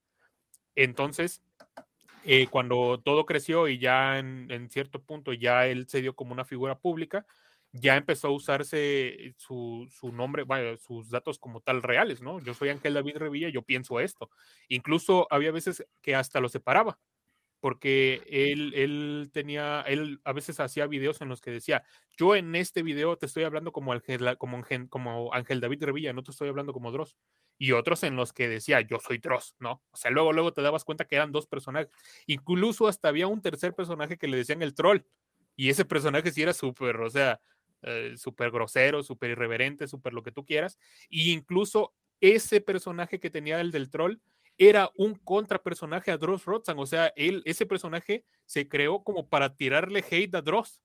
Entonces, 0.75 1.41
eh, 2.23 2.47
cuando 2.47 2.99
todo 3.03 3.25
creció 3.25 3.67
y 3.67 3.79
ya 3.79 4.19
en, 4.19 4.69
cierto 4.69 5.01
punto 5.01 5.33
ya 5.33 5.65
él 5.67 5.87
se 5.87 6.01
dio 6.01 6.15
como 6.15 6.33
una 6.33 6.45
figura 6.45 6.77
pública, 6.77 7.25
ya 7.73 7.95
empezó 7.95 8.27
a 8.29 8.31
usarse 8.31 9.35
su, 9.37 9.87
nombre, 10.13 10.45
sus 10.79 11.09
datos 11.09 11.37
como 11.37 11.61
tal 11.61 11.83
reales, 11.83 12.21
¿no? 12.21 12.39
Yo 12.39 12.53
soy 12.53 12.69
Ángel 12.69 12.93
David 12.93 13.17
Revilla, 13.17 13.49
yo 13.49 13.61
pienso 13.61 13.99
esto. 13.99 14.29
Incluso 14.67 15.27
había 15.29 15.51
veces 15.51 15.85
que 16.01 16.15
hasta 16.15 16.39
lo 16.39 16.49
separaba 16.49 16.97
porque 17.59 18.23
él, 18.27 18.73
él 18.75 19.29
tenía, 19.33 19.81
él 19.81 20.19
a 20.23 20.33
veces 20.33 20.59
hacía 20.59 20.87
videos 20.87 21.21
en 21.21 21.29
los 21.29 21.41
que 21.41 21.51
decía, 21.51 21.83
yo 22.17 22.35
en 22.35 22.55
este 22.55 22.83
video 22.83 23.17
te 23.17 23.25
estoy 23.25 23.43
hablando 23.43 23.71
como 23.71 23.93
Ángel, 23.93 24.37
como, 24.37 24.63
como 24.89 25.33
Ángel 25.33 25.59
David 25.59 25.83
Revilla, 25.83 26.13
no 26.13 26.23
te 26.23 26.31
estoy 26.31 26.49
hablando 26.49 26.73
como 26.73 26.91
Dross. 26.91 27.15
Y 27.57 27.71
otros 27.71 28.03
en 28.03 28.15
los 28.15 28.33
que 28.33 28.47
decía, 28.47 28.81
yo 28.81 28.99
soy 28.99 29.17
Dross, 29.17 29.55
¿no? 29.59 29.83
O 29.91 29.97
sea, 29.97 30.11
luego, 30.11 30.31
luego 30.31 30.53
te 30.53 30.61
dabas 30.61 30.83
cuenta 30.83 31.05
que 31.05 31.15
eran 31.15 31.31
dos 31.31 31.47
personajes. 31.47 31.89
Incluso 32.27 32.87
hasta 32.87 33.09
había 33.09 33.27
un 33.27 33.41
tercer 33.41 33.73
personaje 33.73 34.17
que 34.17 34.27
le 34.27 34.37
decían 34.37 34.61
el 34.61 34.75
troll. 34.75 34.99
Y 35.55 35.69
ese 35.69 35.85
personaje 35.85 36.31
sí 36.31 36.43
era 36.43 36.53
súper, 36.53 36.97
o 36.97 37.09
sea, 37.09 37.41
eh, 37.81 38.13
súper 38.15 38.51
grosero, 38.51 39.01
súper 39.01 39.31
irreverente, 39.31 39.87
súper 39.87 40.13
lo 40.13 40.21
que 40.21 40.31
tú 40.31 40.45
quieras. 40.45 40.77
Y 41.09 41.31
incluso 41.31 41.95
ese 42.21 42.61
personaje 42.61 43.19
que 43.19 43.29
tenía 43.29 43.59
el 43.59 43.71
del 43.71 43.89
troll 43.89 44.19
era 44.57 44.89
un 44.95 45.15
contrapersonaje 45.15 46.11
a 46.11 46.17
Dross 46.17 46.45
Rotzan. 46.45 46.79
O 46.79 46.85
sea, 46.85 47.13
él, 47.15 47.41
ese 47.45 47.65
personaje 47.65 48.25
se 48.45 48.67
creó 48.67 49.03
como 49.03 49.27
para 49.27 49.55
tirarle 49.55 50.03
hate 50.09 50.35
a 50.35 50.41
Dross. 50.41 50.81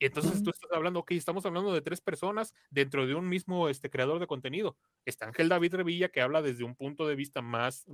Entonces 0.00 0.42
tú 0.42 0.50
estás 0.50 0.70
hablando, 0.72 1.00
ok, 1.00 1.12
estamos 1.12 1.44
hablando 1.44 1.72
de 1.74 1.82
tres 1.82 2.00
personas 2.00 2.54
dentro 2.70 3.06
de 3.06 3.14
un 3.14 3.28
mismo 3.28 3.68
este, 3.68 3.90
creador 3.90 4.20
de 4.20 4.26
contenido. 4.26 4.76
Está 5.04 5.26
Ángel 5.26 5.48
David 5.48 5.74
Revilla, 5.74 6.08
que 6.08 6.20
habla 6.20 6.40
desde 6.40 6.64
un 6.64 6.76
punto 6.76 7.06
de 7.06 7.16
vista 7.16 7.42
más 7.42 7.84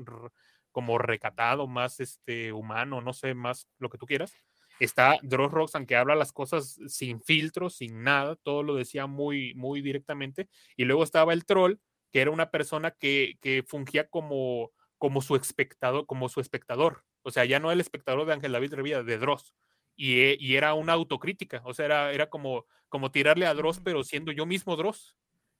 como 0.71 0.99
recatado, 0.99 1.67
más 1.67 2.01
este, 2.01 2.53
humano, 2.53 3.01
no 3.01 3.13
sé, 3.13 3.35
más 3.35 3.69
lo 3.79 3.89
que 3.89 3.99
tú 3.99 4.07
quieras. 4.07 4.35
Está 4.81 5.19
Dross 5.23 5.53
Roxanne, 5.53 5.87
que 5.87 5.97
habla 5.97 6.15
las 6.15 6.33
cosas 6.33 6.79
sin 6.89 7.23
filtros, 7.23 7.77
sin 7.77 8.03
nada, 8.03 8.37
todo 8.37 8.63
lo 8.63 8.75
decía 8.75 9.07
muy, 9.07 9.55
muy 9.55 9.81
directamente. 9.81 10.49
Y 10.77 10.85
luego 10.85 11.05
estaba 11.05 11.33
el 11.33 11.47
troll, 11.47 11.77
que 12.11 12.21
era 12.21 12.33
una 12.33 12.51
persona 12.51 12.91
que, 12.91 13.39
que 13.41 13.63
fungía 13.67 14.09
como, 14.09 14.73
como 15.05 15.21
su 15.21 15.37
espectador, 15.37 16.07
como 16.07 16.31
su 16.31 16.41
espectador. 16.41 17.05
O 17.21 17.31
sea, 17.31 17.45
ya 17.45 17.61
no 17.61 17.71
el 17.71 17.79
espectador 17.79 18.25
de 18.27 18.33
Ángel 18.33 18.53
David 18.53 18.73
Revilla, 18.73 19.03
de 19.03 19.19
Dross 19.19 19.55
e, 19.99 20.39
y, 20.41 20.57
era 20.57 20.73
una 20.73 20.95
autocrítica, 20.95 21.61
o 21.67 21.75
sea, 21.75 21.85
era, 21.85 22.13
era 22.15 22.31
como, 22.31 22.65
como 22.89 23.11
tirarle 23.11 23.45
a 23.45 23.53
Dross, 23.53 23.81
pero 23.81 24.03
siendo 24.03 24.33
yo 24.33 24.47
mismo 24.47 24.77
Dross. 24.77 25.15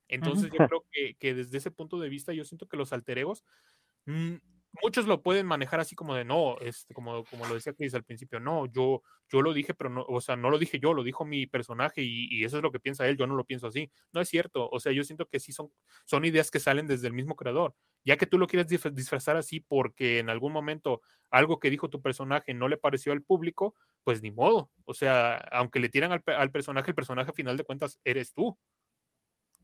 Entonces 0.09 0.51
yo 0.51 0.67
creo 0.67 0.87
que, 0.91 1.17
que, 1.17 1.35
desde 1.35 1.59
ese 1.59 1.71
punto 1.71 2.01
de 2.01 2.09
vista 2.09 2.33
yo 2.33 2.43
siento 2.47 2.67
que 2.67 2.79
los 2.79 2.95
alteregos 2.95 3.45
mm, 4.07 4.37
muchos 4.83 5.07
lo 5.07 5.23
pueden 5.23 5.47
manejar 5.47 5.81
así 5.81 5.95
como 5.95 6.15
de 6.15 6.25
no, 6.25 6.59
este, 6.61 6.95
como, 6.95 7.25
como 7.25 7.47
lo 7.47 7.55
decía 7.55 7.75
Chris 7.75 7.95
al 7.95 8.05
principio, 8.05 8.41
no, 8.41 8.67
yo, 8.67 9.03
yo 9.29 9.43
lo 9.43 9.53
dije, 9.53 9.75
pero 9.75 9.91
no, 9.91 10.05
o 10.09 10.21
sea, 10.21 10.37
no 10.37 10.51
lo 10.51 10.59
dije 10.59 10.79
yo, 10.79 10.95
lo 10.95 11.03
dijo 11.03 11.25
mi 11.25 11.47
personaje 11.47 12.03
y, 12.03 12.45
eso 12.45 12.57
es 12.59 12.63
lo 12.63 12.73
que 12.73 12.81
piensa 12.81 13.07
él, 13.09 13.17
yo 13.17 13.27
no 13.27 13.37
lo 13.37 13.45
pienso 13.45 13.67
así. 13.67 13.91
No 14.13 14.21
es 14.21 14.29
cierto, 14.29 14.69
o 14.71 14.81
sea, 14.81 14.93
yo 14.93 15.05
siento 15.05 15.27
que 15.27 15.41
sí 15.41 15.53
son, 15.53 15.71
son 16.05 16.25
ideas 16.25 16.51
que 16.51 16.61
salen 16.61 16.87
desde 16.87 17.07
el 17.07 17.13
mismo 17.13 17.37
creador. 17.37 17.75
Ya 18.05 18.17
que 18.17 18.27
tú 18.27 18.39
lo 18.39 18.47
quieres 18.47 18.67
disfrazar 18.69 19.37
así 19.37 19.61
porque 19.61 20.19
en 20.19 20.29
algún 20.29 20.53
momento 20.53 21.01
algo 21.31 21.59
que 21.59 21.71
dijo 21.71 21.89
tu 21.89 22.03
personaje 22.03 22.53
no 22.53 22.69
le 22.69 22.77
pareció 22.77 23.13
al 23.13 23.23
público, 23.23 23.75
pues 24.03 24.23
ni 24.23 24.31
modo. 24.31 24.71
O 24.85 24.93
sea, 24.93 25.37
aunque 25.53 25.81
le 25.81 25.89
tiran 25.89 26.13
al, 26.13 26.23
al 26.27 26.51
personaje, 26.51 26.91
el 26.91 26.95
personaje 26.95 27.31
a 27.31 27.35
final 27.35 27.57
de 27.57 27.65
cuentas 27.65 27.99
eres 28.05 28.35
tú. 28.35 28.59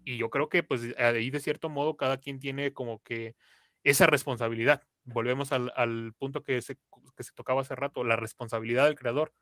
Y 0.05 0.17
yo 0.17 0.31
creo 0.31 0.49
que 0.49 0.63
pues 0.63 0.97
ahí 0.99 1.31
de 1.31 1.41
cierto 1.41 1.69
modo 1.69 1.97
cada 1.97 2.17
quien 2.19 2.41
tiene 2.41 2.73
como 2.73 3.03
que 3.03 3.37
esa 3.85 4.07
responsabilidad 4.07 4.83
volvemos 5.05 5.53
al, 5.53 6.15
punto 6.19 6.43
que 6.43 6.61
se, 6.63 6.77
que 7.17 7.23
se 7.23 7.33
tocaba 7.33 7.63
hace 7.63 7.75
rato, 7.75 8.05
la 8.05 8.17
responsabilidad 8.17 8.87
del 8.87 8.97
creador, 8.97 9.33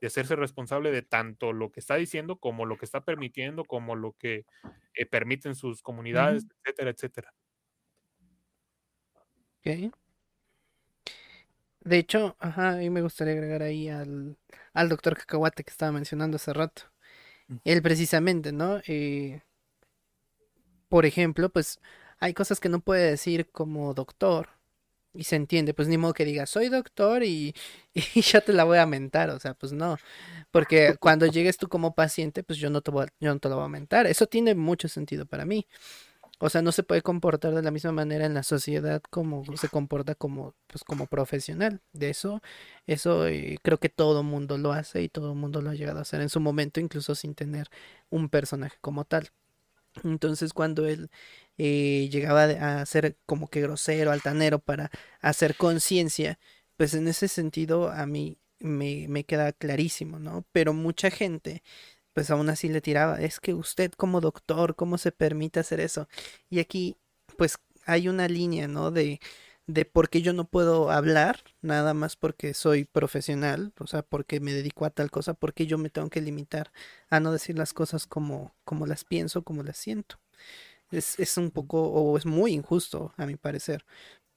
de 0.00 0.06
hacerse 0.06 0.36
responsable 0.36 0.90
de 0.90 1.02
tanto 1.02 1.52
lo 1.52 1.70
que 1.70 1.80
está 1.80 1.96
diciendo 1.96 2.36
como 2.36 2.66
lo 2.66 2.78
que 2.78 2.84
está 2.84 3.04
permitiendo, 3.04 3.64
como 3.64 3.96
lo 3.96 4.12
que 4.12 4.46
eh, 4.94 5.06
permiten 5.06 5.54
sus 5.54 5.82
comunidades, 5.82 6.46
etcétera, 6.62 6.90
etcétera. 6.90 7.34
Ok. 9.60 9.92
De 11.80 11.98
hecho, 11.98 12.36
ajá, 12.38 12.70
a 12.70 12.76
mí 12.76 12.90
me 12.90 13.02
gustaría 13.02 13.32
agregar 13.32 13.62
ahí 13.62 13.88
al, 13.88 14.36
al 14.72 14.88
doctor 14.88 15.16
Cacahuate 15.16 15.64
que 15.64 15.70
estaba 15.70 15.92
mencionando 15.92 16.36
hace 16.36 16.52
rato. 16.52 16.82
Mm. 17.48 17.56
Él 17.64 17.82
precisamente, 17.82 18.52
¿no? 18.52 18.80
Eh, 18.86 19.42
por 20.88 21.06
ejemplo, 21.06 21.48
pues 21.48 21.80
hay 22.18 22.34
cosas 22.34 22.60
que 22.60 22.68
no 22.68 22.80
puede 22.80 23.10
decir 23.10 23.50
como 23.50 23.94
doctor, 23.94 24.57
y 25.18 25.24
se 25.24 25.36
entiende, 25.36 25.74
pues 25.74 25.88
ni 25.88 25.98
modo 25.98 26.14
que 26.14 26.24
diga, 26.24 26.46
soy 26.46 26.68
doctor 26.68 27.24
y, 27.24 27.54
y 28.14 28.22
ya 28.22 28.40
te 28.40 28.52
la 28.52 28.64
voy 28.64 28.78
a 28.78 28.86
mentar, 28.86 29.30
o 29.30 29.40
sea, 29.40 29.54
pues 29.54 29.72
no, 29.72 29.98
porque 30.52 30.96
cuando 31.00 31.26
llegues 31.26 31.58
tú 31.58 31.68
como 31.68 31.94
paciente, 31.94 32.44
pues 32.44 32.58
yo 32.58 32.70
no 32.70 32.82
te, 32.82 32.90
voy 32.92 33.06
yo 33.20 33.34
no 33.34 33.40
te 33.40 33.48
lo 33.48 33.56
voy 33.56 33.64
a 33.64 33.68
mentar, 33.68 34.06
eso 34.06 34.26
tiene 34.26 34.54
mucho 34.54 34.88
sentido 34.88 35.26
para 35.26 35.44
mí. 35.44 35.66
O 36.40 36.50
sea, 36.50 36.62
no 36.62 36.70
se 36.72 36.84
puede 36.84 37.02
comportar 37.02 37.54
de 37.54 37.62
la 37.62 37.72
misma 37.72 37.90
manera 37.92 38.24
en 38.26 38.34
la 38.34 38.44
sociedad 38.44 39.02
como 39.10 39.44
se 39.56 39.68
comporta 39.68 40.14
como, 40.14 40.54
pues, 40.68 40.84
como 40.84 41.06
profesional. 41.08 41.80
De 41.92 42.10
eso, 42.10 42.40
eso 42.86 43.26
eh, 43.26 43.58
creo 43.62 43.78
que 43.78 43.88
todo 43.88 44.22
mundo 44.22 44.56
lo 44.56 44.72
hace 44.72 45.02
y 45.02 45.08
todo 45.08 45.34
mundo 45.34 45.62
lo 45.62 45.70
ha 45.70 45.74
llegado 45.74 45.98
a 45.98 46.02
hacer 46.02 46.20
en 46.20 46.28
su 46.28 46.40
momento, 46.40 46.78
incluso 46.80 47.16
sin 47.16 47.34
tener 47.34 47.68
un 48.10 48.28
personaje 48.28 48.78
como 48.80 49.04
tal. 49.04 49.30
Entonces 50.04 50.52
cuando 50.52 50.86
él 50.86 51.10
eh, 51.58 52.08
llegaba 52.10 52.44
a 52.80 52.86
ser 52.86 53.16
como 53.26 53.48
que 53.48 53.60
grosero, 53.60 54.12
altanero 54.12 54.58
para 54.58 54.90
hacer 55.20 55.56
conciencia, 55.56 56.38
pues 56.76 56.94
en 56.94 57.08
ese 57.08 57.28
sentido 57.28 57.90
a 57.90 58.06
mí 58.06 58.38
me, 58.60 59.06
me 59.08 59.24
queda 59.24 59.52
clarísimo, 59.52 60.18
¿no? 60.18 60.44
Pero 60.52 60.72
mucha 60.74 61.10
gente 61.10 61.62
pues 62.14 62.30
aún 62.30 62.48
así 62.50 62.68
le 62.68 62.80
tiraba, 62.80 63.20
es 63.20 63.38
que 63.38 63.54
usted 63.54 63.92
como 63.92 64.20
doctor, 64.20 64.74
¿cómo 64.74 64.98
se 64.98 65.12
permite 65.12 65.60
hacer 65.60 65.78
eso? 65.80 66.08
Y 66.50 66.58
aquí 66.58 66.96
pues 67.36 67.58
hay 67.86 68.08
una 68.08 68.28
línea, 68.28 68.66
¿no? 68.68 68.90
De 68.90 69.20
de 69.68 69.84
por 69.84 70.08
qué 70.08 70.22
yo 70.22 70.32
no 70.32 70.46
puedo 70.46 70.90
hablar, 70.90 71.44
nada 71.60 71.92
más 71.94 72.16
porque 72.16 72.54
soy 72.54 72.84
profesional, 72.86 73.72
o 73.78 73.86
sea, 73.86 74.02
porque 74.02 74.40
me 74.40 74.52
dedico 74.54 74.86
a 74.86 74.90
tal 74.90 75.10
cosa, 75.10 75.34
porque 75.34 75.66
yo 75.66 75.76
me 75.78 75.90
tengo 75.90 76.08
que 76.10 76.22
limitar 76.22 76.72
a 77.10 77.20
no 77.20 77.32
decir 77.32 77.58
las 77.58 77.74
cosas 77.74 78.06
como, 78.06 78.54
como 78.64 78.86
las 78.86 79.04
pienso, 79.04 79.42
como 79.44 79.62
las 79.62 79.76
siento. 79.76 80.18
Es, 80.90 81.20
es 81.20 81.36
un 81.38 81.50
poco, 81.50 81.82
o 81.90 82.18
es 82.18 82.26
muy 82.26 82.52
injusto, 82.54 83.14
a 83.18 83.26
mi 83.26 83.36
parecer, 83.36 83.84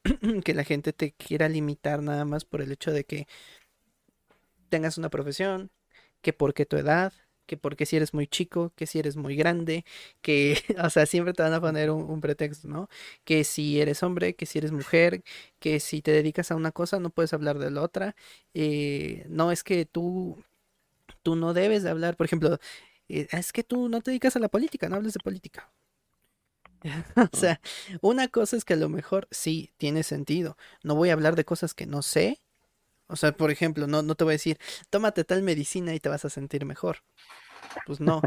que 0.45 0.53
la 0.55 0.65
gente 0.65 0.93
te 0.93 1.13
quiera 1.13 1.49
limitar 1.49 2.03
nada 2.03 2.25
más 2.25 2.45
por 2.45 2.61
el 2.61 2.71
hecho 2.73 2.91
de 2.91 3.05
que 3.05 3.27
tengas 4.69 4.97
una 4.97 5.09
profesión, 5.09 5.71
que 6.21 6.33
porque 6.33 6.65
tu 6.65 6.77
edad, 6.77 7.13
que 7.51 7.57
porque 7.57 7.85
si 7.85 7.97
eres 7.97 8.13
muy 8.13 8.27
chico, 8.27 8.71
que 8.77 8.87
si 8.87 8.97
eres 8.99 9.17
muy 9.17 9.35
grande, 9.35 9.83
que, 10.21 10.57
o 10.85 10.89
sea, 10.89 11.05
siempre 11.05 11.33
te 11.33 11.43
van 11.43 11.53
a 11.53 11.59
poner 11.59 11.91
un, 11.91 12.21
pretexto, 12.21 12.69
¿no? 12.69 12.89
Que 13.25 13.43
si 13.43 13.81
eres 13.81 14.03
hombre, 14.03 14.35
que 14.35 14.45
si 14.45 14.59
eres 14.59 14.71
mujer, 14.71 15.21
que 15.59 15.81
si 15.81 16.01
te 16.01 16.11
dedicas 16.11 16.49
a 16.51 16.55
una 16.55 16.71
cosa 16.71 16.99
no 17.01 17.09
puedes 17.09 17.33
hablar 17.33 17.59
de 17.59 17.69
la 17.71 17.81
otra. 17.81 18.15
Eh, 18.53 19.25
no 19.29 19.51
es 19.51 19.63
que 19.63 19.85
tú, 19.85 20.41
tú 21.23 21.35
no 21.35 21.53
debes 21.53 21.83
de 21.83 21.89
hablar, 21.89 22.15
por 22.17 22.25
ejemplo, 22.25 22.57
eh, 23.09 23.27
es 23.31 23.51
que 23.51 23.63
tú 23.63 23.89
no 23.89 24.01
te 24.01 24.11
dedicas 24.11 24.37
a 24.37 24.39
la 24.39 24.49
política, 24.49 24.87
no 24.89 24.95
hables 24.95 25.13
de 25.13 25.19
política. 25.19 25.69
o 27.33 27.37
sea, 27.37 27.59
una 28.01 28.29
cosa 28.29 28.55
es 28.55 28.65
que 28.65 28.75
a 28.75 28.77
lo 28.77 28.89
mejor 28.89 29.27
sí 29.31 29.73
tiene 29.77 30.03
sentido. 30.03 30.57
No 30.83 30.95
voy 30.95 31.09
a 31.09 31.13
hablar 31.13 31.35
de 31.35 31.45
cosas 31.45 31.73
que 31.73 31.85
no 31.85 32.01
sé. 32.01 32.39
O 33.07 33.17
sea, 33.17 33.33
por 33.33 33.51
ejemplo, 33.51 33.87
no, 33.87 34.03
no 34.03 34.15
te 34.15 34.23
voy 34.23 34.33
a 34.33 34.35
decir, 34.35 34.57
tómate 34.89 35.25
tal 35.25 35.43
medicina 35.43 35.93
y 35.93 35.99
te 35.99 36.09
vas 36.09 36.23
a 36.25 36.29
sentir 36.29 36.65
mejor 36.65 37.03
pues 37.85 37.99
no. 37.99 38.21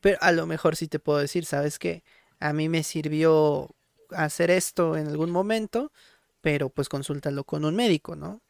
Pero 0.00 0.18
a 0.20 0.32
lo 0.32 0.46
mejor 0.46 0.76
sí 0.76 0.88
te 0.88 0.98
puedo 0.98 1.18
decir, 1.18 1.44
¿sabes 1.44 1.78
qué? 1.78 2.02
A 2.40 2.52
mí 2.52 2.68
me 2.68 2.82
sirvió 2.82 3.74
hacer 4.10 4.50
esto 4.50 4.96
en 4.96 5.08
algún 5.08 5.30
momento, 5.30 5.92
pero 6.40 6.68
pues 6.70 6.88
consúltalo 6.88 7.44
con 7.44 7.64
un 7.64 7.76
médico, 7.76 8.16
¿no? 8.16 8.40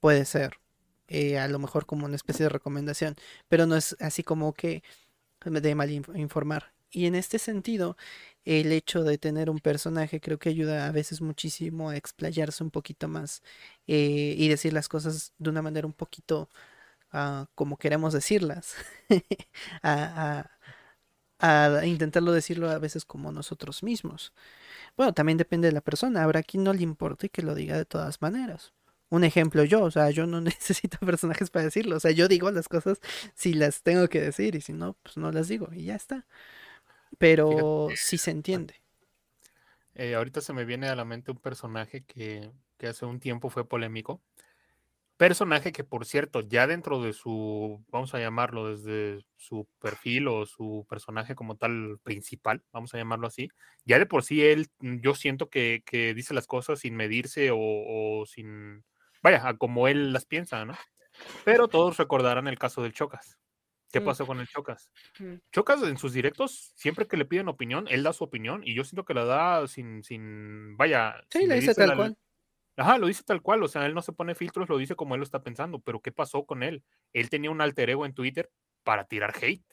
Puede 0.00 0.24
ser. 0.24 0.58
Eh, 1.08 1.38
a 1.38 1.48
lo 1.48 1.58
mejor 1.58 1.84
como 1.86 2.06
una 2.06 2.16
especie 2.16 2.44
de 2.44 2.48
recomendación, 2.48 3.14
pero 3.48 3.66
no 3.66 3.76
es 3.76 3.94
así 4.00 4.22
como 4.22 4.54
que 4.54 4.82
de 5.44 5.74
mal 5.74 5.90
informar. 5.90 6.72
Y 6.90 7.06
en 7.06 7.14
este 7.14 7.38
sentido, 7.38 7.96
el 8.44 8.72
hecho 8.72 9.02
de 9.02 9.18
tener 9.18 9.50
un 9.50 9.58
personaje 9.58 10.20
creo 10.20 10.38
que 10.38 10.48
ayuda 10.48 10.86
a 10.86 10.92
veces 10.92 11.20
muchísimo 11.20 11.90
a 11.90 11.96
explayarse 11.96 12.62
un 12.62 12.70
poquito 12.70 13.08
más 13.08 13.42
eh, 13.86 14.34
y 14.38 14.48
decir 14.48 14.72
las 14.72 14.88
cosas 14.88 15.32
de 15.38 15.50
una 15.50 15.62
manera 15.62 15.86
un 15.86 15.92
poquito 15.92 16.48
como 17.54 17.76
queremos 17.76 18.12
decirlas, 18.12 18.74
a, 19.82 20.50
intentarlo 21.84 22.32
decirlo 22.32 22.70
a 22.70 22.78
veces 22.78 23.04
como 23.04 23.30
nosotros 23.32 23.82
mismos. 23.82 24.32
Bueno, 24.96 25.12
también 25.12 25.38
depende 25.38 25.68
de 25.68 25.72
la 25.72 25.80
persona, 25.80 26.22
habrá 26.22 26.42
quien 26.42 26.64
no 26.64 26.72
le 26.72 26.82
importe 26.82 27.28
que 27.28 27.42
lo 27.42 27.54
diga 27.54 27.76
de 27.76 27.84
todas 27.84 28.22
maneras. 28.22 28.72
Un 29.10 29.24
ejemplo 29.24 29.64
yo, 29.64 29.82
o 29.82 29.90
sea, 29.90 30.10
yo 30.10 30.26
no 30.26 30.40
necesito 30.40 30.98
personajes 30.98 31.50
para 31.50 31.66
decirlo, 31.66 31.96
o 31.96 32.00
sea, 32.00 32.10
yo 32.10 32.28
digo 32.28 32.50
las 32.50 32.68
cosas 32.68 33.00
si 33.34 33.54
las 33.54 33.82
tengo 33.82 34.08
que 34.08 34.20
decir 34.20 34.54
y 34.54 34.60
si 34.60 34.72
no, 34.72 34.94
pues 35.02 35.16
no 35.16 35.30
las 35.32 35.48
digo 35.48 35.68
y 35.72 35.84
ya 35.84 35.94
está. 35.96 36.26
Pero 37.18 37.88
sí 37.94 38.18
se 38.18 38.32
entiende. 38.32 38.74
Eh, 39.94 40.16
ahorita 40.16 40.40
se 40.40 40.52
me 40.52 40.64
viene 40.64 40.88
a 40.88 40.96
la 40.96 41.04
mente 41.04 41.30
un 41.30 41.38
personaje 41.38 42.02
que, 42.04 42.50
que 42.78 42.88
hace 42.88 43.06
un 43.06 43.20
tiempo 43.20 43.50
fue 43.50 43.68
polémico, 43.68 44.20
Personaje 45.16 45.70
que, 45.70 45.84
por 45.84 46.06
cierto, 46.06 46.40
ya 46.40 46.66
dentro 46.66 47.00
de 47.00 47.12
su, 47.12 47.84
vamos 47.88 48.14
a 48.14 48.18
llamarlo 48.18 48.74
desde 48.74 49.24
su 49.36 49.68
perfil 49.78 50.26
o 50.26 50.44
su 50.44 50.84
personaje 50.88 51.36
como 51.36 51.56
tal 51.56 52.00
principal, 52.02 52.64
vamos 52.72 52.94
a 52.94 52.98
llamarlo 52.98 53.28
así, 53.28 53.48
ya 53.84 54.00
de 54.00 54.06
por 54.06 54.24
sí 54.24 54.42
él, 54.42 54.66
mm, 54.80 54.96
yo 55.02 55.14
siento 55.14 55.48
que, 55.48 55.84
dice 56.16 56.34
las 56.34 56.48
cosas 56.48 56.80
sin 56.80 56.96
medirse 56.96 57.50
o, 57.52 58.24
sin, 58.26 58.84
vaya, 59.22 59.54
como 59.56 59.86
él 59.86 60.12
las 60.12 60.26
piensa, 60.26 60.64
¿no? 60.64 60.74
Pero 61.44 61.68
todos 61.68 61.96
recordarán 61.96 62.48
el 62.48 62.58
caso 62.58 62.82
del 62.82 62.92
Chocas. 62.92 63.38
¿Qué 63.92 64.00
mm. 64.00 64.04
pasó 64.04 64.26
con 64.26 64.40
el 64.40 64.48
Chocas? 64.48 64.90
Mm. 65.20 65.34
Chocas 65.52 65.80
en 65.84 65.96
sus 65.96 66.12
directos, 66.12 66.72
siempre 66.74 67.06
que 67.06 67.16
le 67.16 67.24
piden 67.24 67.46
opinión, 67.46 67.86
él 67.88 68.02
da 68.02 68.12
su 68.12 68.24
opinión 68.24 68.62
y 68.64 68.74
yo 68.74 68.82
siento 68.82 69.04
que 69.04 69.14
la 69.14 69.24
da 69.24 69.68
sin, 69.68 70.02
sin 70.02 70.76
vaya. 70.76 71.22
Sí, 71.30 71.46
le 71.46 71.54
dice 71.54 71.72
tal 71.72 71.94
cual. 71.94 72.18
Ajá, 72.76 72.98
lo 72.98 73.06
dice 73.06 73.22
tal 73.24 73.40
cual, 73.40 73.62
o 73.62 73.68
sea, 73.68 73.86
él 73.86 73.94
no 73.94 74.02
se 74.02 74.12
pone 74.12 74.34
filtros, 74.34 74.68
lo 74.68 74.78
dice 74.78 74.96
como 74.96 75.14
él 75.14 75.20
lo 75.20 75.24
está 75.24 75.42
pensando, 75.44 75.78
pero 75.80 76.00
¿qué 76.00 76.10
pasó 76.10 76.44
con 76.44 76.62
él? 76.64 76.82
Él 77.12 77.30
tenía 77.30 77.50
un 77.52 77.60
alter 77.60 77.90
ego 77.90 78.04
en 78.04 78.14
Twitter 78.14 78.50
para 78.82 79.04
tirar 79.06 79.32
hate. 79.40 79.64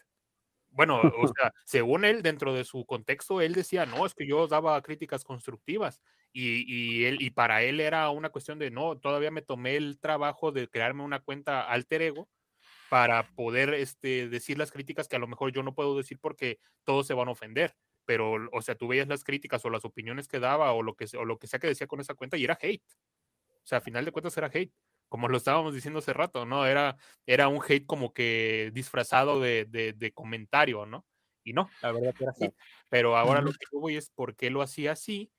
bueno, 0.72 1.02
o 1.02 1.02
sea, 1.38 1.53
según 1.65 2.06
él, 2.06 2.23
dentro 2.23 2.53
de 2.53 2.64
su 2.65 2.86
contexto, 2.86 3.41
él 3.41 3.53
decía, 3.56 3.86
no, 3.88 4.06
es 4.06 4.15
que 4.15 4.28
yo 4.28 4.48
daba 4.48 4.82
críticas 4.84 5.23
constructivas 5.26 6.02
y, 6.34 6.65
y, 6.68 7.06
él, 7.06 7.22
y 7.22 7.32
para 7.32 7.64
él 7.64 7.80
era 7.82 8.10
una 8.11 8.30
cuestión 8.32 8.60
de, 8.60 8.72
no, 8.72 8.98
todavía 8.99 9.32
me 9.32 9.41
tomé 9.44 9.78
el 9.78 9.99
trabajo 9.99 10.52
de 10.53 10.68
crearme 10.69 11.03
una 11.03 11.19
cuenta 11.22 11.61
alter 11.64 12.03
ego 12.03 12.30
para 12.90 13.30
poder 13.36 13.73
este, 13.76 14.30
decir 14.30 14.57
las 14.60 14.72
críticas 14.72 15.07
que 15.07 15.15
a 15.18 15.19
lo 15.19 15.28
mejor 15.28 15.52
yo 15.53 15.64
no 15.64 15.76
puedo 15.76 15.98
decir 15.98 16.19
porque 16.22 16.60
todos 16.86 17.07
se 17.07 17.14
van 17.15 17.30
a 17.30 17.32
ofender. 17.32 17.76
Pero, 18.06 18.49
o 18.52 18.61
sea, 18.61 18.76
tú 18.76 18.88
veías 18.88 19.07
las 19.07 19.23
críticas 19.23 19.64
o 19.65 19.69
las 19.69 19.86
opiniones 19.86 20.28
que 20.28 20.40
daba 20.40 20.73
o 20.73 20.84
lo 20.84 20.95
que, 20.95 21.06
o 21.18 21.26
lo 21.26 21.38
que 21.38 21.48
sea 21.48 21.60
que 21.60 21.68
decía 21.68 21.88
con 21.88 21.99
esa 21.99 22.15
cuenta 22.15 22.38
y 22.38 22.44
era 22.44 22.57
hate. 22.61 22.84
O 23.49 23.68
sea, 23.68 23.78
a 23.80 23.82
final 23.82 24.06
de 24.06 24.11
cuentas 24.11 24.36
era 24.38 24.49
hate 24.53 24.73
como 25.11 25.28
lo 25.28 25.36
estábamos 25.36 25.73
diciendo 25.73 25.99
hace 25.99 26.14
rato, 26.14 26.45
¿no? 26.45 26.65
Era, 26.65 26.95
era 27.26 27.49
un 27.49 27.60
hate 27.61 27.86
como 27.86 28.14
que 28.14 28.72
disfrazado 28.73 29.41
de, 29.41 29.65
de, 29.65 30.11
comentario, 30.14 30.86
¿no? 30.86 31.06
Y 31.44 31.52
no, 31.52 31.69
la 31.82 31.91
verdad 31.91 32.14
que 32.14 32.23
era 32.23 32.32
así. 32.32 32.53
Pero 32.88 33.18
ahora 33.18 33.41
lo 33.41 33.52
que 33.52 33.65
yo 33.73 33.82
voy 33.82 33.98
es 33.98 34.10
por 34.10 34.38
qué 34.38 34.49
lo 34.49 34.61
hacía 34.61 34.94
así, 34.94 35.30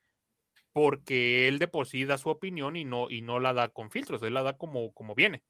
porque 0.74 1.48
él 1.48 1.58
de 1.58 1.68
por 1.68 1.86
sí 1.86 2.04
da 2.04 2.18
su 2.18 2.28
opinión 2.28 2.76
y 2.76 2.84
no, 2.84 3.08
y 3.08 3.22
no 3.22 3.40
la 3.40 3.54
da 3.54 3.70
con 3.70 3.90
filtros, 3.90 4.22
él 4.22 4.34
la 4.34 4.42
da 4.42 4.58
como, 4.58 4.92
como 4.92 5.14
viene. 5.14 5.42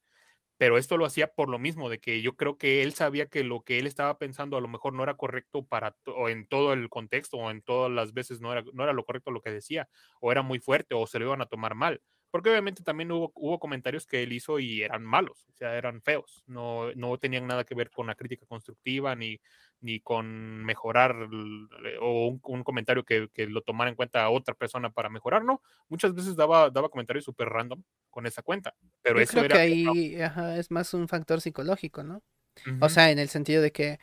Pero 0.63 0.79
esto 0.79 0.97
lo 0.97 1.07
hacía 1.07 1.27
por 1.27 1.49
lo 1.49 1.59
mismo, 1.59 1.89
de 1.91 1.99
que 1.99 2.23
yo 2.23 2.37
creo 2.37 2.57
que 2.57 2.85
él 2.85 2.95
sabía 2.95 3.27
que 3.27 3.43
lo 3.43 3.63
que 3.65 3.81
él 3.81 3.89
estaba 3.89 4.17
pensando 4.19 4.57
a 4.57 4.61
lo 4.61 4.69
mejor 4.69 4.93
no 4.93 5.03
era 5.03 5.17
correcto 5.17 5.67
para 5.67 5.97
o 6.07 6.29
en 6.29 6.47
todo 6.47 6.73
el 6.73 6.89
contexto 6.89 7.37
o 7.37 7.51
en 7.51 7.63
todas 7.63 7.91
las 7.91 8.13
veces 8.13 8.41
no 8.41 8.53
era, 8.53 8.63
no 8.73 8.85
era 8.85 8.93
lo 8.93 9.05
correcto 9.05 9.33
lo 9.33 9.43
que 9.43 9.51
decía, 9.51 9.89
o 10.21 10.31
era 10.31 10.43
muy 10.43 10.61
fuerte 10.61 10.95
o 10.95 11.05
se 11.09 11.19
lo 11.19 11.25
iban 11.25 11.43
a 11.43 11.47
tomar 11.47 11.75
mal 11.75 12.01
porque 12.31 12.49
obviamente 12.49 12.85
también 12.85 13.11
hubo, 13.11 13.33
hubo 13.35 13.59
comentarios 13.59 14.07
que 14.07 14.23
él 14.23 14.33
hizo 14.33 14.61
y 14.61 14.83
eran 14.83 15.05
malos, 15.05 15.45
o 15.51 15.53
sea, 15.53 15.77
eran 15.77 16.01
feos, 16.01 16.45
no, 16.47 16.93
no 16.95 17.19
tenían 17.19 17.49
nada 17.49 17.65
que 17.65 17.75
ver 17.75 17.91
con 17.91 18.07
la 18.07 18.15
crítica 18.15 18.47
constructiva 18.47 19.17
ni, 19.17 19.41
ni 19.83 20.01
con 20.01 20.65
mejorar 20.65 21.29
o 22.01 22.39
un, 22.43 22.63
comentario 22.63 23.05
que, 23.05 23.29
que, 23.35 23.47
lo 23.47 23.61
tomara 23.63 23.91
en 23.91 23.97
cuenta 23.97 24.23
a 24.23 24.31
otra 24.31 24.55
persona 24.55 24.91
para 24.91 25.11
mejorar, 25.11 25.45
no, 25.45 25.61
muchas 25.89 26.15
veces 26.15 26.37
daba, 26.37 26.71
daba 26.71 26.89
comentarios 26.89 27.25
súper 27.25 27.49
random 27.49 27.83
con 28.09 28.27
esa 28.27 28.43
cuenta, 28.43 28.75
pero 29.03 29.17
Yo 29.17 29.23
eso 29.23 29.33
creo 29.33 29.45
era... 29.45 29.57
que 29.57 29.61
ahí 29.61 30.17
es 30.59 30.71
más 30.71 30.95
un 30.95 31.09
factor 31.09 31.41
psicológico, 31.41 32.03
¿no? 32.03 32.23
O 32.81 32.89
sea, 32.89 33.11
en 33.11 33.19
el 33.19 33.29
sentido 33.29 33.63
de 33.63 33.73
que 33.73 33.99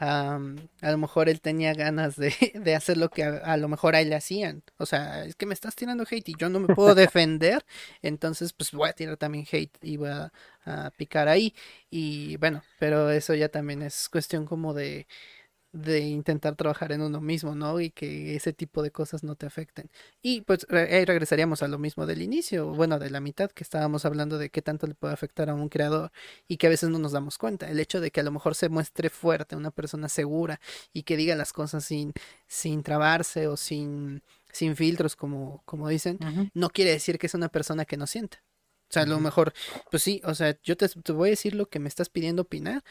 a 0.00 0.38
lo 0.82 0.98
mejor 0.98 1.28
él 1.28 1.40
tenía 1.40 1.74
ganas 1.74 2.16
de, 2.16 2.32
de 2.54 2.74
hacer 2.74 2.96
lo 2.96 3.10
que 3.10 3.24
a, 3.24 3.56
lo 3.56 3.68
mejor 3.68 3.96
a 3.96 4.00
él 4.00 4.10
le 4.10 4.16
hacían. 4.16 4.62
O 4.76 4.86
sea, 4.86 5.24
es 5.24 5.34
que 5.34 5.46
me 5.46 5.54
estás 5.54 5.74
tirando 5.74 6.04
hate 6.08 6.28
y 6.28 6.34
yo 6.38 6.48
no 6.48 6.60
me 6.60 6.74
puedo 6.74 6.94
defender, 6.94 7.64
entonces 8.02 8.52
pues 8.52 8.72
voy 8.72 8.88
a 8.88 8.92
tirar 8.92 9.16
también 9.16 9.46
hate 9.50 9.76
y 9.82 9.96
voy 9.96 10.10
a, 10.10 10.32
a 10.64 10.90
picar 10.90 11.28
ahí. 11.28 11.54
Y 11.90 12.36
bueno, 12.36 12.62
pero 12.78 13.10
eso 13.10 13.34
ya 13.34 13.48
también 13.48 13.82
es 13.82 14.08
cuestión 14.08 14.46
como 14.46 14.74
de 14.74 15.06
de 15.72 16.00
intentar 16.00 16.56
trabajar 16.56 16.92
en 16.92 17.02
uno 17.02 17.20
mismo, 17.20 17.54
¿no? 17.54 17.80
Y 17.80 17.90
que 17.90 18.34
ese 18.34 18.52
tipo 18.52 18.82
de 18.82 18.90
cosas 18.90 19.22
no 19.22 19.34
te 19.34 19.46
afecten. 19.46 19.90
Y 20.22 20.40
pues 20.42 20.66
ahí 20.70 21.04
regresaríamos 21.04 21.62
a 21.62 21.68
lo 21.68 21.78
mismo 21.78 22.06
del 22.06 22.22
inicio, 22.22 22.68
bueno, 22.72 22.98
de 22.98 23.10
la 23.10 23.20
mitad 23.20 23.50
que 23.50 23.64
estábamos 23.64 24.04
hablando 24.04 24.38
de 24.38 24.50
qué 24.50 24.62
tanto 24.62 24.86
le 24.86 24.94
puede 24.94 25.12
afectar 25.12 25.50
a 25.50 25.54
un 25.54 25.68
creador 25.68 26.10
y 26.46 26.56
que 26.56 26.68
a 26.68 26.70
veces 26.70 26.88
no 26.88 26.98
nos 26.98 27.12
damos 27.12 27.36
cuenta. 27.36 27.68
El 27.70 27.80
hecho 27.80 28.00
de 28.00 28.10
que 28.10 28.20
a 28.20 28.22
lo 28.22 28.32
mejor 28.32 28.54
se 28.54 28.68
muestre 28.68 29.10
fuerte, 29.10 29.56
una 29.56 29.70
persona 29.70 30.08
segura 30.08 30.60
y 30.92 31.02
que 31.02 31.16
diga 31.16 31.36
las 31.36 31.52
cosas 31.52 31.84
sin, 31.84 32.12
sin 32.46 32.82
trabarse 32.82 33.46
o 33.46 33.56
sin, 33.56 34.22
sin 34.52 34.74
filtros, 34.74 35.16
como, 35.16 35.62
como 35.66 35.88
dicen, 35.88 36.18
no 36.54 36.70
quiere 36.70 36.92
decir 36.92 37.18
que 37.18 37.26
es 37.26 37.34
una 37.34 37.48
persona 37.48 37.84
que 37.84 37.96
no 37.98 38.06
siente. 38.06 38.38
O 38.90 38.92
sea, 38.92 39.02
a 39.02 39.06
lo 39.06 39.20
mejor, 39.20 39.52
pues 39.90 40.02
sí, 40.02 40.22
o 40.24 40.34
sea, 40.34 40.58
yo 40.62 40.76
te, 40.78 40.88
te 40.88 41.12
voy 41.12 41.28
a 41.28 41.30
decir 41.30 41.54
lo 41.54 41.68
que 41.68 41.78
me 41.78 41.90
estás 41.90 42.08
pidiendo 42.08 42.42
opinar, 42.42 42.82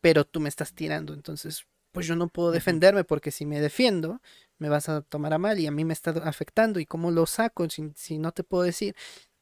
pero 0.00 0.24
tú 0.24 0.40
me 0.40 0.48
estás 0.48 0.72
tirando, 0.74 1.14
entonces 1.14 1.64
pues 1.92 2.06
yo 2.06 2.16
no 2.16 2.28
puedo 2.28 2.50
defenderme 2.50 3.04
porque 3.04 3.30
si 3.30 3.46
me 3.46 3.60
defiendo 3.60 4.20
me 4.58 4.68
vas 4.68 4.88
a 4.88 5.02
tomar 5.02 5.32
a 5.32 5.38
mal 5.38 5.58
y 5.58 5.66
a 5.66 5.70
mí 5.70 5.84
me 5.84 5.92
está 5.92 6.10
afectando 6.10 6.80
y 6.80 6.86
cómo 6.86 7.10
lo 7.10 7.26
saco 7.26 7.68
si, 7.70 7.92
si 7.94 8.18
no 8.18 8.32
te 8.32 8.42
puedo 8.44 8.64
decir, 8.64 8.94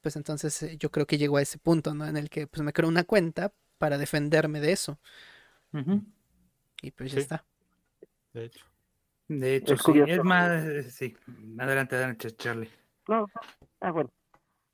pues 0.02 0.16
entonces 0.16 0.62
eh, 0.62 0.76
yo 0.78 0.90
creo 0.90 1.06
que 1.06 1.18
llegó 1.18 1.38
a 1.38 1.42
ese 1.42 1.58
punto, 1.58 1.94
¿no? 1.94 2.06
En 2.06 2.16
el 2.16 2.30
que 2.30 2.46
pues 2.46 2.62
me 2.62 2.72
creo 2.72 2.88
una 2.88 3.04
cuenta 3.04 3.52
para 3.78 3.98
defenderme 3.98 4.60
de 4.60 4.72
eso. 4.72 4.98
Y 6.80 6.90
pues 6.92 7.12
ya 7.12 7.20
está. 7.20 7.44
De 8.32 8.44
hecho. 8.46 8.64
De 9.28 9.56
hecho, 9.56 9.74
es, 9.74 9.82
sí. 9.82 9.92
es 10.06 10.22
más, 10.22 10.64
eh, 10.64 10.82
sí. 10.84 11.16
Adelante, 11.58 11.96
adelante, 11.96 12.30
Charlie. 12.36 12.70
No, 13.08 13.26
ah, 13.80 13.90
bueno. 13.90 14.10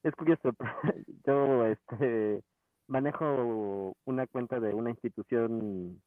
Es 0.02 0.14
curioso. 0.14 0.54
Yo 1.26 1.66
este, 1.66 2.42
manejo 2.86 3.96
una 4.04 4.26
cuenta 4.26 4.60
de 4.60 4.74
una 4.74 4.90
institución 4.90 6.02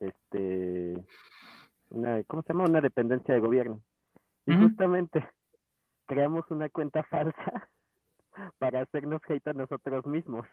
este, 0.00 0.96
una, 1.90 2.22
¿cómo 2.24 2.42
se 2.42 2.52
llama? 2.52 2.64
Una 2.64 2.80
dependencia 2.80 3.34
de 3.34 3.40
gobierno. 3.40 3.80
Y 4.46 4.56
justamente 4.56 5.24
creamos 6.06 6.50
una 6.50 6.68
cuenta 6.68 7.02
falsa 7.04 7.68
para 8.58 8.82
hacernos 8.82 9.20
hate 9.28 9.48
a 9.48 9.52
nosotros 9.52 10.06
mismos. 10.06 10.46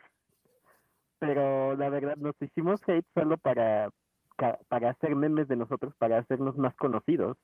Pero 1.20 1.76
la 1.76 1.90
verdad 1.90 2.18
nos 2.18 2.36
hicimos 2.42 2.82
hate 2.88 3.08
solo 3.14 3.38
para, 3.38 3.90
para 4.68 4.92
hacer 4.92 5.16
memes 5.16 5.48
de 5.48 5.56
nosotros, 5.56 5.94
para 5.98 6.20
hacernos 6.20 6.58
más 6.58 6.76
conocidos. 6.76 7.38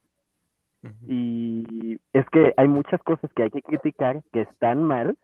Y 1.07 1.97
es 2.11 2.25
que 2.29 2.53
hay 2.57 2.67
muchas 2.67 3.01
cosas 3.03 3.31
que 3.33 3.43
hay 3.43 3.49
que 3.49 3.61
criticar 3.61 4.21
que 4.33 4.41
están 4.41 4.83
mal, 4.83 5.17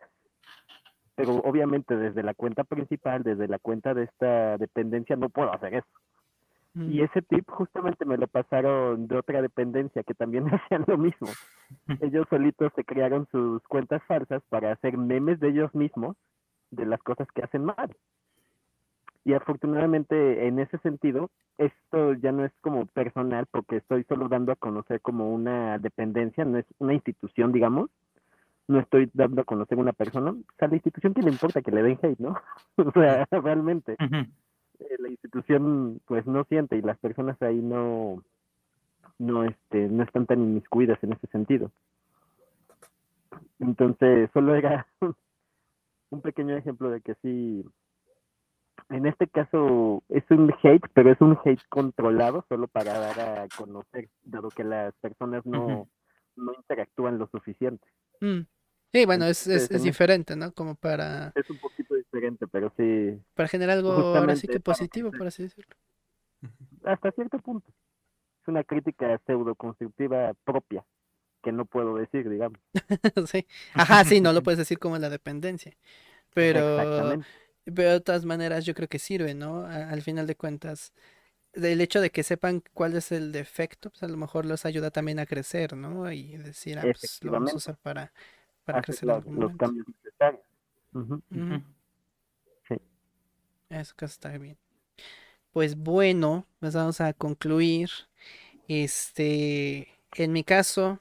pero 1.14 1.34
obviamente 1.36 1.96
desde 1.96 2.22
la 2.22 2.32
cuenta 2.32 2.64
principal, 2.64 3.22
desde 3.22 3.46
la 3.46 3.58
cuenta 3.58 3.92
de 3.92 4.04
esta 4.04 4.56
dependencia, 4.56 5.16
no 5.16 5.28
puedo 5.28 5.52
hacer 5.52 5.74
eso. 5.74 5.88
Y 6.74 7.02
ese 7.02 7.20
tip 7.22 7.48
justamente 7.50 8.04
me 8.04 8.16
lo 8.16 8.28
pasaron 8.28 9.08
de 9.08 9.18
otra 9.18 9.42
dependencia 9.42 10.04
que 10.04 10.14
también 10.14 10.46
hacían 10.54 10.84
lo 10.86 10.96
mismo. 10.96 11.28
Ellos 12.00 12.26
solitos 12.30 12.72
se 12.76 12.84
crearon 12.84 13.26
sus 13.32 13.62
cuentas 13.64 14.02
falsas 14.04 14.42
para 14.48 14.72
hacer 14.72 14.96
memes 14.96 15.40
de 15.40 15.48
ellos 15.48 15.74
mismos 15.74 16.16
de 16.70 16.86
las 16.86 17.02
cosas 17.02 17.26
que 17.32 17.42
hacen 17.42 17.64
mal. 17.64 17.90
Y 19.24 19.34
afortunadamente 19.34 20.46
en 20.46 20.60
ese 20.60 20.78
sentido, 20.78 21.30
esto 21.58 22.14
ya 22.14 22.32
no 22.32 22.44
es 22.44 22.52
como 22.60 22.86
personal 22.86 23.46
porque 23.50 23.76
estoy 23.76 24.04
solo 24.04 24.28
dando 24.28 24.52
a 24.52 24.56
conocer 24.56 25.00
como 25.00 25.32
una 25.32 25.78
dependencia, 25.78 26.44
no 26.44 26.58
es 26.58 26.66
una 26.78 26.94
institución, 26.94 27.52
digamos. 27.52 27.90
No 28.66 28.78
estoy 28.78 29.10
dando 29.12 29.42
a 29.42 29.44
conocer 29.44 29.76
una 29.76 29.92
persona. 29.92 30.30
O 30.30 30.56
sea, 30.56 30.66
a 30.66 30.68
la 30.68 30.76
institución 30.76 31.12
que 31.12 31.22
le 31.22 31.30
importa 31.30 31.60
que 31.60 31.72
le 31.72 31.82
den 31.82 31.98
hate, 32.00 32.20
¿no? 32.20 32.36
o 32.76 32.92
sea, 32.92 33.26
realmente. 33.30 33.96
Eh, 33.98 34.26
la 34.98 35.08
institución 35.08 36.00
pues 36.06 36.26
no 36.26 36.44
siente 36.44 36.76
y 36.76 36.82
las 36.82 36.98
personas 36.98 37.40
ahí 37.42 37.60
no 37.60 38.22
no 39.18 39.44
este 39.44 39.88
no 39.88 40.02
están 40.02 40.26
tan 40.26 40.40
inmiscuidas 40.40 41.02
en 41.02 41.12
ese 41.12 41.26
sentido. 41.28 41.70
Entonces 43.58 44.30
solo 44.32 44.54
era 44.54 44.86
un 46.10 46.20
pequeño 46.20 46.56
ejemplo 46.56 46.90
de 46.90 47.00
que 47.00 47.14
sí 47.22 47.64
en 48.88 49.06
este 49.06 49.28
caso 49.28 50.02
es 50.08 50.24
un 50.30 50.52
hate 50.62 50.88
pero 50.94 51.12
es 51.12 51.20
un 51.20 51.38
hate 51.44 51.62
controlado 51.68 52.44
solo 52.48 52.66
para 52.68 52.98
dar 52.98 53.20
a 53.20 53.48
conocer 53.56 54.08
dado 54.22 54.48
que 54.48 54.64
las 54.64 54.94
personas 54.96 55.44
no 55.46 55.88
no 56.36 56.54
interactúan 56.54 57.18
lo 57.18 57.26
suficiente. 57.28 57.86
Mm. 58.20 58.40
Sí, 58.92 59.06
bueno, 59.06 59.26
es, 59.26 59.46
es, 59.46 59.70
es, 59.70 59.82
diferente, 59.82 60.34
¿no? 60.34 60.52
Como 60.52 60.74
para... 60.74 61.32
Es 61.36 61.48
un 61.48 61.58
poquito 61.58 61.94
diferente, 61.94 62.46
pero 62.48 62.72
sí... 62.76 63.20
Para 63.34 63.48
generar 63.48 63.78
algo 63.78 63.92
ahora 63.92 64.34
sí 64.34 64.48
que 64.48 64.58
positivo, 64.58 65.12
por 65.12 65.28
así 65.28 65.44
decirlo. 65.44 65.76
Hasta 66.84 67.12
cierto 67.12 67.38
punto. 67.38 67.68
Es 68.42 68.48
una 68.48 68.64
crítica 68.64 69.20
pseudo-constructiva 69.26 70.34
propia, 70.44 70.84
que 71.42 71.52
no 71.52 71.66
puedo 71.66 71.96
decir, 71.96 72.28
digamos. 72.28 72.58
sí. 73.26 73.46
Ajá, 73.74 74.04
sí, 74.04 74.20
no 74.20 74.32
lo 74.32 74.42
puedes 74.42 74.58
decir 74.58 74.78
como 74.78 74.98
la 74.98 75.08
dependencia. 75.08 75.76
Pero... 76.34 77.22
Pero 77.72 77.90
de 77.90 78.00
todas 78.00 78.24
maneras 78.24 78.64
yo 78.64 78.74
creo 78.74 78.88
que 78.88 78.98
sirve, 78.98 79.34
¿no? 79.34 79.66
Al 79.66 80.02
final 80.02 80.26
de 80.26 80.34
cuentas, 80.34 80.92
el 81.52 81.80
hecho 81.80 82.00
de 82.00 82.10
que 82.10 82.22
sepan 82.22 82.62
cuál 82.72 82.96
es 82.96 83.12
el 83.12 83.32
defecto, 83.32 83.90
pues 83.90 84.02
a 84.02 84.08
lo 84.08 84.16
mejor 84.16 84.46
los 84.46 84.64
ayuda 84.64 84.90
también 84.90 85.18
a 85.18 85.26
crecer, 85.26 85.76
¿no? 85.76 86.10
Y 86.10 86.36
decir, 86.38 86.78
ah, 86.78 86.82
pues 86.82 87.22
lo 87.22 87.32
vamos 87.32 87.52
a 87.52 87.56
usar 87.56 87.76
para 87.76 88.12
para 88.64 88.82
crecer 88.82 89.08
los, 89.08 89.24
los 89.26 89.56
cambios 89.56 89.86
necesarios. 89.88 90.42
Sí. 92.68 92.76
Eso 93.68 93.94
que 93.96 94.04
está 94.04 94.36
bien. 94.38 94.58
Pues 95.52 95.76
bueno, 95.76 96.46
pues 96.60 96.74
vamos 96.74 97.00
a 97.00 97.12
concluir. 97.12 97.90
Este, 98.68 99.88
en 100.14 100.32
mi 100.32 100.44
caso, 100.44 101.00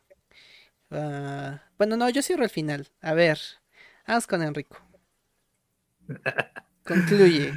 uh, 0.89 1.57
bueno, 1.77 1.97
no, 1.97 2.09
yo 2.09 2.21
cierro 2.21 2.43
el 2.43 2.49
final. 2.49 2.87
A 3.01 3.13
ver, 3.13 3.39
vamos 4.07 4.25
con 4.25 4.41
Enrico. 4.41 4.77
Concluye. 6.83 7.53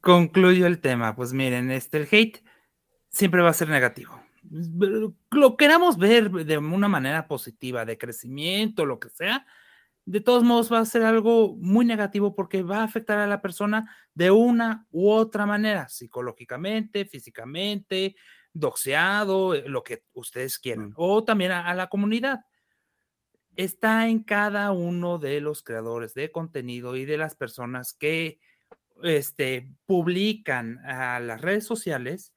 Concluyo 0.00 0.66
el 0.66 0.80
tema. 0.80 1.14
Pues 1.14 1.32
miren, 1.32 1.70
este, 1.70 1.98
el 1.98 2.08
hate 2.10 2.44
siempre 3.10 3.42
va 3.42 3.50
a 3.50 3.54
ser 3.54 3.68
negativo 3.68 4.21
lo 5.30 5.56
queramos 5.56 5.96
ver 5.96 6.30
de 6.30 6.58
una 6.58 6.88
manera 6.88 7.26
positiva, 7.26 7.84
de 7.84 7.96
crecimiento, 7.96 8.84
lo 8.84 8.98
que 8.98 9.08
sea, 9.08 9.46
de 10.04 10.20
todos 10.20 10.42
modos 10.42 10.72
va 10.72 10.80
a 10.80 10.84
ser 10.84 11.02
algo 11.04 11.56
muy 11.56 11.84
negativo 11.84 12.34
porque 12.34 12.62
va 12.62 12.78
a 12.78 12.84
afectar 12.84 13.18
a 13.18 13.26
la 13.26 13.40
persona 13.40 13.94
de 14.14 14.30
una 14.30 14.86
u 14.90 15.10
otra 15.10 15.46
manera, 15.46 15.88
psicológicamente, 15.88 17.04
físicamente, 17.04 18.16
doxeado, 18.52 19.54
eh, 19.54 19.64
lo 19.68 19.82
que 19.82 20.04
ustedes 20.12 20.58
quieran, 20.58 20.92
o 20.96 21.24
también 21.24 21.52
a, 21.52 21.72
la 21.74 21.88
comunidad. 21.88 22.40
Está 23.54 24.08
en 24.08 24.22
cada 24.22 24.72
uno 24.72 25.18
de 25.18 25.40
los 25.40 25.62
creadores 25.62 26.14
de 26.14 26.32
contenido 26.32 26.96
y 26.96 27.04
de 27.04 27.18
las 27.18 27.34
personas 27.36 27.92
que 27.92 28.40
este, 29.02 29.70
publican 29.86 30.78
a 30.84 31.20
las 31.20 31.40
redes 31.40 31.64
sociales 31.64 32.32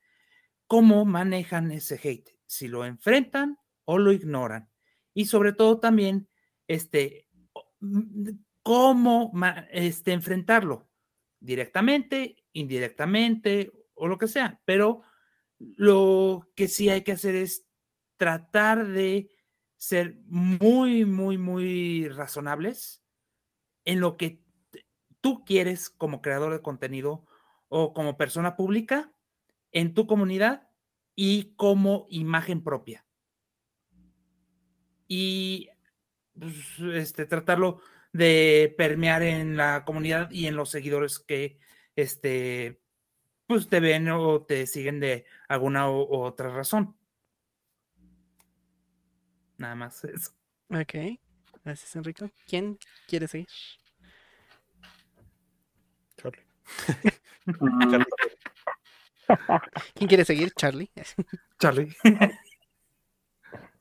cómo 0.67 1.05
manejan 1.05 1.71
ese 1.71 1.99
hate, 2.01 2.37
si 2.45 2.67
lo 2.67 2.85
enfrentan 2.85 3.57
o 3.85 3.97
lo 3.97 4.11
ignoran. 4.11 4.69
Y 5.13 5.25
sobre 5.25 5.53
todo 5.53 5.79
también, 5.79 6.27
este, 6.67 7.27
mm, 7.79 8.29
cómo 8.61 9.31
este, 9.71 10.11
enfrentarlo, 10.11 10.89
directamente, 11.39 12.43
indirectamente 12.53 13.71
o 13.93 14.07
lo 14.07 14.17
que 14.17 14.27
sea, 14.27 14.59
pero 14.65 15.03
lo 15.59 16.49
que 16.55 16.67
sí 16.67 16.89
hay 16.89 17.03
que 17.03 17.13
hacer 17.13 17.35
es 17.35 17.65
tratar 18.17 18.87
de 18.87 19.29
ser 19.77 20.17
muy, 20.25 21.05
muy, 21.05 21.37
muy 21.37 22.09
razonables 22.09 23.03
en 23.85 23.99
lo 23.99 24.17
que 24.17 24.41
tú 25.21 25.45
quieres 25.45 25.89
como 25.89 26.21
creador 26.21 26.53
de 26.53 26.61
contenido 26.61 27.25
o 27.67 27.93
como 27.93 28.17
persona 28.17 28.55
pública 28.55 29.14
en 29.75 29.93
tu 29.93 30.07
comunidad 30.07 30.69
y 31.15 31.53
como 31.57 32.07
imagen 32.09 32.63
propia. 32.63 33.05
Y 35.07 35.69
pues, 36.39 36.79
este, 36.93 37.25
tratarlo 37.25 37.81
de 38.13 38.73
permear 38.77 39.21
en 39.21 39.57
la 39.57 39.83
comunidad 39.83 40.31
y 40.31 40.47
en 40.47 40.55
los 40.55 40.71
seguidores 40.71 41.19
que 41.19 41.59
este, 41.97 42.81
pues 43.47 43.67
te 43.67 43.81
ven 43.81 44.07
o 44.09 44.43
te 44.43 44.65
siguen 44.65 45.01
de 45.01 45.25
alguna 45.49 45.91
u 45.91 46.07
otra 46.15 46.49
razón. 46.49 46.95
Nada 49.57 49.75
más 49.75 50.05
eso. 50.05 50.31
Ok. 50.69 51.19
Gracias, 51.65 51.95
Enrico. 51.97 52.31
¿Quién 52.47 52.79
quiere 53.07 53.27
seguir? 53.27 53.47
Charlie. 56.15 56.45
¿Quién 59.93 60.07
quiere 60.07 60.25
seguir? 60.25 60.51
Charlie. 60.51 60.89
Charlie. 61.59 61.95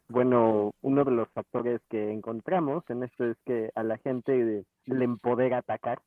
Bueno, 0.08 0.74
uno 0.82 1.04
de 1.04 1.10
los 1.10 1.28
factores 1.30 1.80
que 1.88 2.12
encontramos 2.12 2.84
en 2.88 3.02
esto 3.02 3.24
es 3.24 3.36
que 3.44 3.70
a 3.74 3.82
la 3.82 3.98
gente 3.98 4.64
le 4.84 5.04
empodera 5.04 5.58
atacar, 5.58 6.00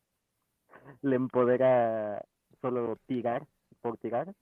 le 1.01 1.15
empodera 1.15 2.23
solo 2.61 2.97
tirar 3.07 3.45
por 3.81 3.97
tirar. 3.97 4.33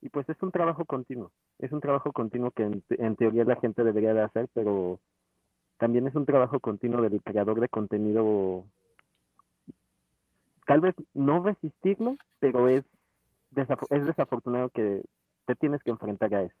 Y 0.00 0.08
pues 0.08 0.28
es 0.28 0.36
un 0.42 0.50
trabajo 0.50 0.84
continuo, 0.84 1.30
es 1.58 1.70
un 1.72 1.80
trabajo 1.80 2.12
continuo 2.12 2.50
que 2.50 2.64
en, 2.64 3.16
teoría 3.16 3.44
la 3.44 3.56
gente 3.56 3.84
debería 3.84 4.12
de 4.12 4.22
hacer, 4.22 4.48
pero 4.52 4.98
también 5.78 6.08
es 6.08 6.14
un 6.16 6.26
trabajo 6.26 6.58
continuo 6.58 7.00
del 7.00 7.22
creador 7.22 7.60
de 7.60 7.68
contenido. 7.68 8.64
Tal 10.66 10.80
vez 10.80 10.94
no 11.14 11.42
resistirlo, 11.42 12.16
pero 12.40 12.68
es, 12.68 12.84
es 13.56 14.06
desafortunado 14.06 14.70
que 14.70 15.02
te 15.46 15.54
tienes 15.56 15.82
que 15.82 15.90
enfrentar 15.90 16.34
a 16.34 16.42
eso. 16.42 16.56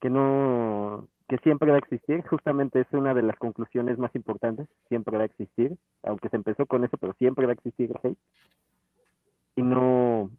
Que 0.00 0.10
no, 0.10 1.08
que 1.28 1.38
siempre 1.38 1.70
va 1.70 1.76
a 1.76 1.80
existir, 1.80 2.26
justamente 2.26 2.80
es 2.80 2.86
una 2.92 3.14
de 3.14 3.22
las 3.22 3.36
conclusiones 3.36 3.98
más 3.98 4.14
importantes, 4.14 4.68
siempre 4.88 5.16
va 5.16 5.22
a 5.22 5.26
existir, 5.26 5.76
aunque 6.02 6.28
se 6.28 6.36
empezó 6.36 6.66
con 6.66 6.84
eso, 6.84 6.96
pero 6.96 7.12
siempre 7.14 7.46
va 7.46 7.52
a 7.52 7.54
existir 7.54 7.90
el 7.90 7.98
hate 8.02 8.18
y 9.56 9.62
no, 9.62 10.30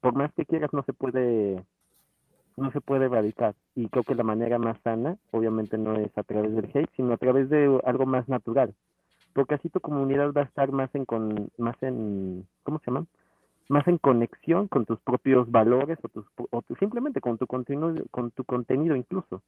por 0.00 0.14
más 0.14 0.32
que 0.34 0.46
quieras, 0.46 0.72
no 0.72 0.82
se 0.84 0.92
puede, 0.92 1.64
no 2.56 2.70
se 2.72 2.80
puede 2.80 3.06
erradicar. 3.06 3.54
Y 3.74 3.88
creo 3.88 4.04
que 4.04 4.14
la 4.14 4.24
manera 4.24 4.58
más 4.58 4.80
sana, 4.82 5.16
obviamente 5.30 5.78
no 5.78 5.96
es 5.96 6.16
a 6.16 6.22
través 6.22 6.54
del 6.54 6.70
hate, 6.72 6.90
sino 6.96 7.12
a 7.12 7.18
través 7.18 7.48
de 7.50 7.80
algo 7.84 8.06
más 8.06 8.28
natural. 8.28 8.74
Porque 9.34 9.54
así 9.54 9.68
tu 9.68 9.80
comunidad 9.80 10.32
va 10.32 10.42
a 10.42 10.44
estar 10.44 10.72
más 10.72 10.94
en, 10.94 11.04
con, 11.04 11.50
más 11.58 11.76
en, 11.82 12.46
¿cómo 12.62 12.78
se 12.78 12.90
llama? 12.90 13.06
Más 13.68 13.86
en 13.88 13.98
conexión 13.98 14.68
con 14.68 14.84
tus 14.84 15.00
propios 15.00 15.50
valores 15.50 15.98
o, 16.02 16.08
tus, 16.08 16.26
o 16.50 16.62
simplemente 16.78 17.20
con 17.20 17.38
tu, 17.38 17.46
contenido, 17.46 18.04
con 18.10 18.30
tu 18.32 18.44
contenido 18.44 18.96
incluso. 18.96 19.42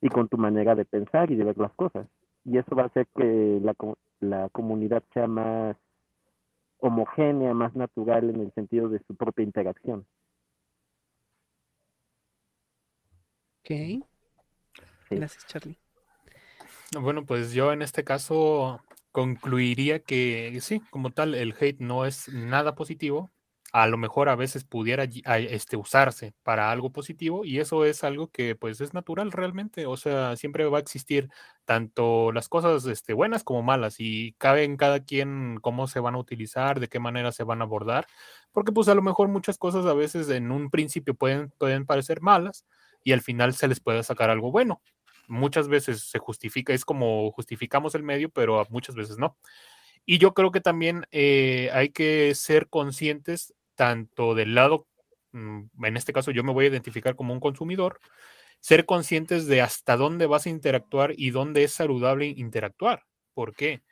Y 0.00 0.08
con 0.08 0.28
tu 0.28 0.38
manera 0.38 0.74
de 0.74 0.84
pensar 0.84 1.30
y 1.30 1.34
de 1.34 1.44
ver 1.44 1.58
las 1.58 1.72
cosas. 1.72 2.06
Y 2.44 2.58
eso 2.58 2.76
va 2.76 2.84
a 2.84 2.86
hacer 2.86 3.06
que 3.16 3.60
la, 3.62 3.74
la 4.20 4.48
comunidad 4.50 5.02
sea 5.12 5.26
más 5.26 5.76
homogénea, 6.78 7.54
más 7.54 7.74
natural 7.74 8.30
en 8.30 8.40
el 8.40 8.52
sentido 8.52 8.88
de 8.88 9.00
su 9.06 9.16
propia 9.16 9.42
interacción. 9.44 10.06
Ok. 13.60 14.06
Gracias, 15.10 15.46
Charlie. 15.46 15.78
Bueno, 16.98 17.26
pues 17.26 17.52
yo 17.52 17.72
en 17.72 17.82
este 17.82 18.04
caso 18.04 18.80
concluiría 19.12 20.00
que 20.00 20.56
sí, 20.60 20.80
como 20.90 21.10
tal, 21.10 21.34
el 21.34 21.54
hate 21.58 21.80
no 21.80 22.06
es 22.06 22.28
nada 22.28 22.74
positivo, 22.74 23.30
a 23.72 23.86
lo 23.86 23.98
mejor 23.98 24.28
a 24.28 24.36
veces 24.36 24.64
pudiera 24.64 25.04
este, 25.04 25.76
usarse 25.76 26.32
para 26.42 26.70
algo 26.70 26.90
positivo 26.90 27.44
y 27.44 27.58
eso 27.58 27.84
es 27.84 28.02
algo 28.02 28.28
que 28.28 28.56
pues 28.56 28.80
es 28.80 28.94
natural 28.94 29.30
realmente, 29.30 29.84
o 29.86 29.96
sea, 29.96 30.36
siempre 30.36 30.64
va 30.64 30.78
a 30.78 30.80
existir 30.80 31.28
tanto 31.66 32.32
las 32.32 32.48
cosas 32.48 32.86
este, 32.86 33.12
buenas 33.12 33.44
como 33.44 33.62
malas 33.62 33.96
y 33.98 34.32
cabe 34.38 34.64
en 34.64 34.76
cada 34.78 35.04
quien 35.04 35.58
cómo 35.60 35.86
se 35.86 36.00
van 36.00 36.14
a 36.14 36.18
utilizar, 36.18 36.80
de 36.80 36.88
qué 36.88 36.98
manera 36.98 37.30
se 37.30 37.44
van 37.44 37.60
a 37.60 37.64
abordar, 37.64 38.06
porque 38.52 38.72
pues 38.72 38.88
a 38.88 38.94
lo 38.94 39.02
mejor 39.02 39.28
muchas 39.28 39.58
cosas 39.58 39.84
a 39.84 39.94
veces 39.94 40.30
en 40.30 40.50
un 40.50 40.70
principio 40.70 41.14
pueden, 41.14 41.50
pueden 41.58 41.84
parecer 41.84 42.22
malas 42.22 42.64
y 43.04 43.12
al 43.12 43.20
final 43.20 43.54
se 43.54 43.68
les 43.68 43.80
puede 43.80 44.02
sacar 44.02 44.30
algo 44.30 44.50
bueno. 44.50 44.80
Muchas 45.28 45.68
veces 45.68 46.08
se 46.08 46.18
justifica, 46.18 46.72
es 46.72 46.86
como 46.86 47.30
justificamos 47.32 47.94
el 47.94 48.02
medio, 48.02 48.30
pero 48.30 48.66
muchas 48.70 48.94
veces 48.94 49.18
no. 49.18 49.36
Y 50.06 50.16
yo 50.16 50.32
creo 50.32 50.50
que 50.52 50.62
también 50.62 51.04
eh, 51.10 51.68
hay 51.74 51.90
que 51.90 52.34
ser 52.34 52.68
conscientes 52.70 53.54
tanto 53.78 54.34
del 54.34 54.56
lado, 54.56 54.88
mm, 55.32 55.84
en 55.84 55.96
este 55.96 56.12
caso 56.12 56.32
yo 56.32 56.44
me 56.44 56.52
voy 56.52 56.66
a 56.66 56.68
identificar 56.68 57.14
como 57.16 57.32
un 57.32 57.40
consumidor, 57.40 58.00
ser 58.60 58.86
conscientes 58.86 59.46
de 59.46 59.62
hasta 59.62 59.96
dónde 59.96 60.26
vas 60.26 60.46
a 60.46 60.50
interactuar 60.50 61.12
y 61.16 61.30
dónde 61.30 61.64
es 61.64 61.72
saludable 61.72 62.26
interactuar. 62.26 63.04
¿Por 63.34 63.54
qué? 63.54 63.82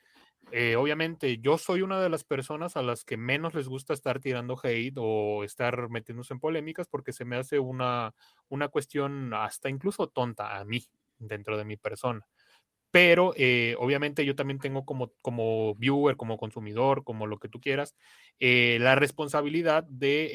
Eh, 0.52 0.76
obviamente 0.76 1.38
yo 1.38 1.58
soy 1.58 1.82
una 1.82 2.00
de 2.00 2.08
las 2.10 2.24
personas 2.24 2.76
a 2.76 2.82
las 2.82 3.04
que 3.04 3.16
menos 3.16 3.54
les 3.54 3.68
gusta 3.68 3.94
estar 3.94 4.20
tirando 4.20 4.58
hate 4.62 4.94
o 4.98 5.44
estar 5.44 5.88
metiéndose 5.90 6.34
en 6.34 6.40
polémicas 6.40 6.88
porque 6.88 7.12
se 7.12 7.24
me 7.24 7.36
hace 7.36 7.58
una, 7.60 8.14
una 8.48 8.68
cuestión 8.68 9.34
hasta 9.34 9.70
incluso 9.70 10.08
tonta 10.08 10.58
a 10.58 10.64
mí 10.64 10.84
dentro 11.18 11.58
de 11.58 11.64
mi 11.64 11.76
persona 11.76 12.26
pero 12.96 13.34
eh, 13.36 13.76
obviamente 13.78 14.24
yo 14.24 14.34
también 14.34 14.58
tengo 14.58 14.86
como, 14.86 15.12
como 15.20 15.74
viewer, 15.74 16.16
como 16.16 16.38
consumidor, 16.38 17.04
como 17.04 17.26
lo 17.26 17.38
que 17.38 17.50
tú 17.50 17.60
quieras, 17.60 17.94
eh, 18.40 18.78
la 18.80 18.94
responsabilidad 18.94 19.84
de 19.84 20.30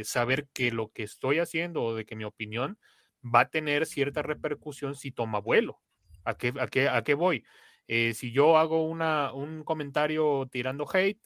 eh, 0.00 0.04
saber 0.04 0.48
que 0.52 0.72
lo 0.72 0.90
que 0.90 1.04
estoy 1.04 1.38
haciendo 1.38 1.84
o 1.84 1.94
de 1.94 2.04
que 2.04 2.16
mi 2.16 2.24
opinión 2.24 2.80
va 3.24 3.42
a 3.42 3.48
tener 3.48 3.86
cierta 3.86 4.22
repercusión 4.22 4.96
si 4.96 5.12
toma 5.12 5.38
vuelo. 5.38 5.78
¿A 6.24 6.36
qué, 6.36 6.52
a 6.58 6.66
qué, 6.66 6.88
a 6.88 7.04
qué 7.04 7.14
voy? 7.14 7.44
si 7.86 8.32
yo 8.32 8.56
hago 8.58 8.84
una, 8.88 9.32
un 9.32 9.62
comentario 9.62 10.48
tirando 10.50 10.88
hate, 10.92 11.20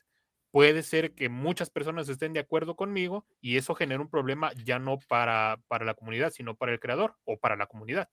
puede 0.51 0.82
ser 0.82 1.15
que 1.15 1.31
muchas 1.31 1.70
personas 1.70 2.11
estén 2.11 2.35
de 2.35 2.40
acuerdo 2.40 2.77
conmigo 2.77 3.27
y 3.40 3.56
eso 3.56 3.74
genera 3.74 4.02
un 4.02 4.11
problema 4.11 4.52
ya 4.65 4.78
no 4.78 4.98
para, 5.09 5.61
para 5.66 5.86
la 5.86 5.94
comunidad, 5.94 6.31
sino 6.31 6.56
para 6.56 6.73
el 6.73 6.81
creador 6.81 7.16
o 7.24 7.39
para 7.39 7.56
la 7.56 7.69
comunidad. 7.69 8.11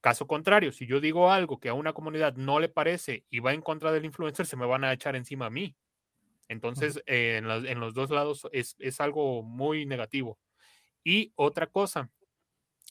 Caso 0.00 0.28
contrario, 0.28 0.70
si 0.70 0.86
yo 0.86 1.00
digo 1.00 1.30
algo 1.32 1.58
que 1.58 1.68
a 1.68 1.74
una 1.74 1.92
comunidad 1.92 2.36
no 2.36 2.60
le 2.60 2.68
parece 2.68 3.24
y 3.30 3.40
va 3.40 3.52
en 3.52 3.62
contra 3.62 3.90
del 3.90 4.04
influencer, 4.04 4.46
se 4.46 4.56
me 4.56 4.66
van 4.66 4.84
a 4.84 4.92
echar 4.92 5.16
encima 5.16 5.46
a 5.46 5.50
mí. 5.50 5.76
Entonces, 6.48 7.02
en, 7.06 7.46
los 7.80 7.94
dos 7.94 8.10
lados 8.10 8.48
es, 8.52 9.00
algo 9.00 9.42
muy 9.42 9.86
negativo. 9.86 10.38
Y 11.04 11.32
otra 11.36 11.66
cosa, 11.66 12.10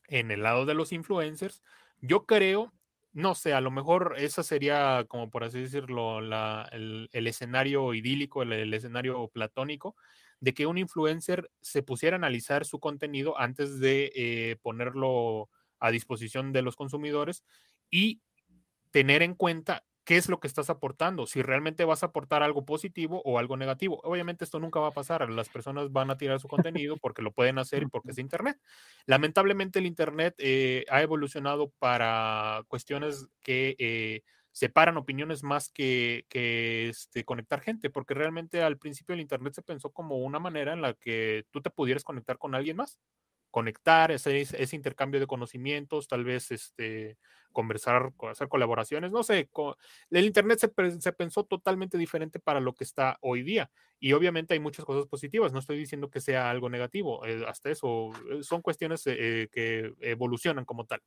en 0.08 0.32
el 0.32 0.44
lado 0.44 0.66
de 0.66 0.76
los 0.76 0.92
influencers, 0.92 1.64
yo 2.02 2.26
creo, 2.26 2.74
no 3.14 3.36
sé, 3.36 3.54
a 3.54 3.62
lo 3.62 3.72
mejor 3.72 4.16
esa 4.18 4.44
sería, 4.44 5.06
como 5.08 5.32
por 5.32 5.44
así 5.44 5.62
decirlo, 5.62 6.20
el, 6.20 7.10
escenario 7.14 7.94
idílico, 7.94 8.44
el, 8.44 8.74
escenario 8.74 9.28
platónico, 9.30 9.96
de 10.40 10.54
que 10.54 10.68
un 10.68 10.78
influencer 10.78 11.50
se 11.62 11.82
pusiera 11.82 12.16
a 12.16 12.20
analizar 12.20 12.66
su 12.66 12.80
contenido 12.80 13.40
antes 13.40 13.80
de 13.80 14.12
eh, 14.14 14.58
ponerlo 14.62 15.50
a 15.80 15.92
disposición 15.92 16.54
de 16.54 16.62
los 16.62 16.76
consumidores 16.76 17.44
y 17.90 18.22
tener 18.92 19.22
en 19.22 19.36
cuenta 19.36 19.84
qué 20.08 20.16
es 20.16 20.30
lo 20.30 20.40
que 20.40 20.48
estás 20.48 20.70
aportando, 20.70 21.28
si 21.28 21.42
realmente 21.42 21.84
vas 21.84 22.02
a 22.02 22.08
aportar 22.08 22.42
algo 22.42 22.64
positivo 22.64 23.22
o 23.26 23.40
algo 23.40 23.58
negativo. 23.58 24.00
Obviamente 24.06 24.46
esto 24.46 24.58
nunca 24.58 24.80
va 24.80 24.88
a 24.88 24.94
pasar, 24.94 25.30
las 25.30 25.50
personas 25.50 25.92
van 25.92 26.10
a 26.10 26.18
tirar 26.18 26.40
su 26.40 26.48
contenido 26.48 26.96
porque 26.96 27.22
lo 27.22 27.34
pueden 27.34 27.60
hacer 27.60 27.84
y 27.84 27.88
porque 27.88 28.12
es 28.12 28.18
Internet. 28.18 28.58
Lamentablemente 29.06 29.80
el 29.80 29.86
Internet 29.86 30.34
eh, 30.38 30.86
ha 30.90 31.02
evolucionado 31.02 31.74
para 31.78 32.64
cuestiones 32.70 33.28
que 33.42 33.76
eh, 33.80 34.22
separan 34.54 34.96
opiniones 34.96 35.44
más 35.44 35.70
que, 35.70 36.26
que 36.30 36.88
este, 36.88 37.26
conectar 37.26 37.60
gente, 37.60 37.90
porque 37.90 38.14
realmente 38.14 38.64
al 38.64 38.78
principio 38.78 39.14
el 39.14 39.20
Internet 39.20 39.56
se 39.56 39.62
pensó 39.62 39.92
como 39.92 40.20
una 40.20 40.40
manera 40.40 40.72
en 40.72 40.82
la 40.82 40.94
que 40.94 41.44
tú 41.52 41.62
te 41.62 41.70
pudieras 41.70 42.06
conectar 42.06 42.38
con 42.38 42.56
alguien 42.56 42.78
más 42.78 42.98
conectar, 43.52 44.12
ese, 44.12 44.42
ese, 44.42 44.76
intercambio 44.76 45.20
de 45.20 45.28
conocimientos, 45.28 46.08
tal 46.08 46.24
vez 46.24 46.52
este, 46.52 47.18
conversar, 47.52 48.12
hacer 48.30 48.48
colaboraciones, 48.48 49.12
no 49.12 49.24
sé, 49.24 49.50
el 50.12 50.26
Internet 50.26 50.60
se, 50.60 51.02
se, 51.02 51.12
pensó 51.14 51.44
totalmente 51.44 51.98
diferente 51.98 52.40
para 52.40 52.60
lo 52.60 52.74
que 52.74 52.84
está 52.84 53.18
hoy 53.22 53.42
día. 53.42 53.72
Y 54.00 54.14
obviamente 54.14 54.54
hay 54.54 54.60
muchas 54.60 54.86
cosas 54.86 55.08
positivas, 55.08 55.54
no 55.54 55.60
estoy 55.60 55.78
diciendo 55.78 56.10
que 56.10 56.22
sea 56.22 56.50
algo 56.50 56.70
negativo, 56.70 57.26
eh, 57.26 57.44
hasta 57.48 57.72
eso 57.72 58.12
eh, 58.30 58.44
son 58.44 58.62
cuestiones 58.62 59.02
eh, 59.08 59.50
que 59.52 59.94
evolucionan 60.02 60.66
como 60.66 60.86
tal. 60.86 61.02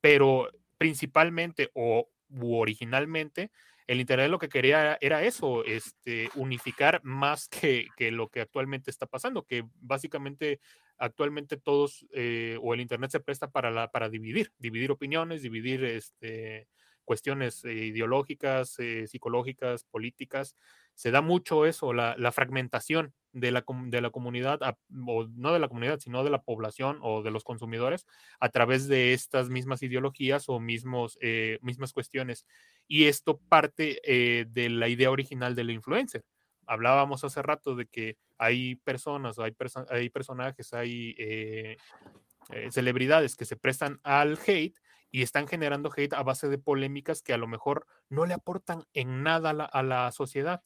Pero 0.00 0.48
principalmente 0.78 1.70
o 1.74 2.08
originalmente, 2.40 3.50
el 3.90 3.98
Internet 3.98 4.30
lo 4.30 4.38
que 4.38 4.48
quería 4.48 4.96
era 5.00 5.24
eso, 5.24 5.64
este, 5.64 6.30
unificar 6.36 7.00
más 7.02 7.48
que, 7.48 7.88
que 7.96 8.12
lo 8.12 8.28
que 8.28 8.42
actualmente 8.42 8.88
está 8.88 9.06
pasando, 9.06 9.42
que 9.42 9.64
básicamente 9.80 10.60
actualmente 11.00 11.56
todos 11.56 12.06
eh, 12.12 12.58
o 12.62 12.74
el 12.74 12.80
Internet 12.80 13.10
se 13.10 13.20
presta 13.20 13.50
para, 13.50 13.90
para 13.90 14.08
dividir, 14.08 14.52
dividir 14.58 14.92
opiniones, 14.92 15.42
dividir 15.42 15.82
este, 15.82 16.68
cuestiones 17.04 17.64
eh, 17.64 17.72
ideológicas, 17.72 18.78
eh, 18.78 19.06
psicológicas, 19.08 19.84
políticas. 19.84 20.56
Se 20.94 21.10
da 21.10 21.22
mucho 21.22 21.64
eso, 21.64 21.94
la, 21.94 22.14
la 22.18 22.32
fragmentación 22.32 23.14
de 23.32 23.50
la, 23.50 23.64
de 23.86 24.00
la 24.00 24.10
comunidad, 24.10 24.60
o 25.06 25.26
no 25.28 25.52
de 25.52 25.58
la 25.58 25.68
comunidad, 25.68 26.00
sino 26.00 26.22
de 26.22 26.30
la 26.30 26.42
población 26.42 26.98
o 27.02 27.22
de 27.22 27.30
los 27.30 27.44
consumidores 27.44 28.06
a 28.38 28.50
través 28.50 28.86
de 28.86 29.14
estas 29.14 29.48
mismas 29.48 29.82
ideologías 29.82 30.48
o 30.48 30.60
mismos, 30.60 31.18
mismas 31.62 31.92
cuestiones. 31.92 32.44
Y 32.86 33.04
esto 33.04 33.38
parte 33.48 34.00
de 34.04 34.68
la 34.68 34.88
idea 34.88 35.10
original 35.10 35.54
del 35.54 35.70
influencer 35.70 36.24
hablábamos 36.70 37.24
hace 37.24 37.42
rato 37.42 37.74
de 37.74 37.86
que 37.86 38.16
hay 38.40 38.76
personas, 38.76 39.38
hay, 39.38 39.54
hay 39.90 40.08
personajes, 40.08 40.72
hay 40.72 41.14
eh, 41.18 41.76
eh, 42.48 42.70
celebridades 42.70 43.36
que 43.36 43.44
se 43.44 43.56
prestan 43.56 44.00
al 44.02 44.38
hate 44.46 44.74
y 45.10 45.20
están 45.20 45.46
generando 45.46 45.90
hate 45.94 46.14
a 46.14 46.22
base 46.22 46.48
de 46.48 46.56
polémicas 46.56 47.20
que 47.22 47.34
a 47.34 47.36
lo 47.36 47.46
mejor 47.46 47.86
no 48.08 48.24
le 48.24 48.32
aportan 48.32 48.84
en 48.94 49.22
nada 49.22 49.50
a 49.50 49.82
la, 49.82 50.10
sociedad. 50.12 50.62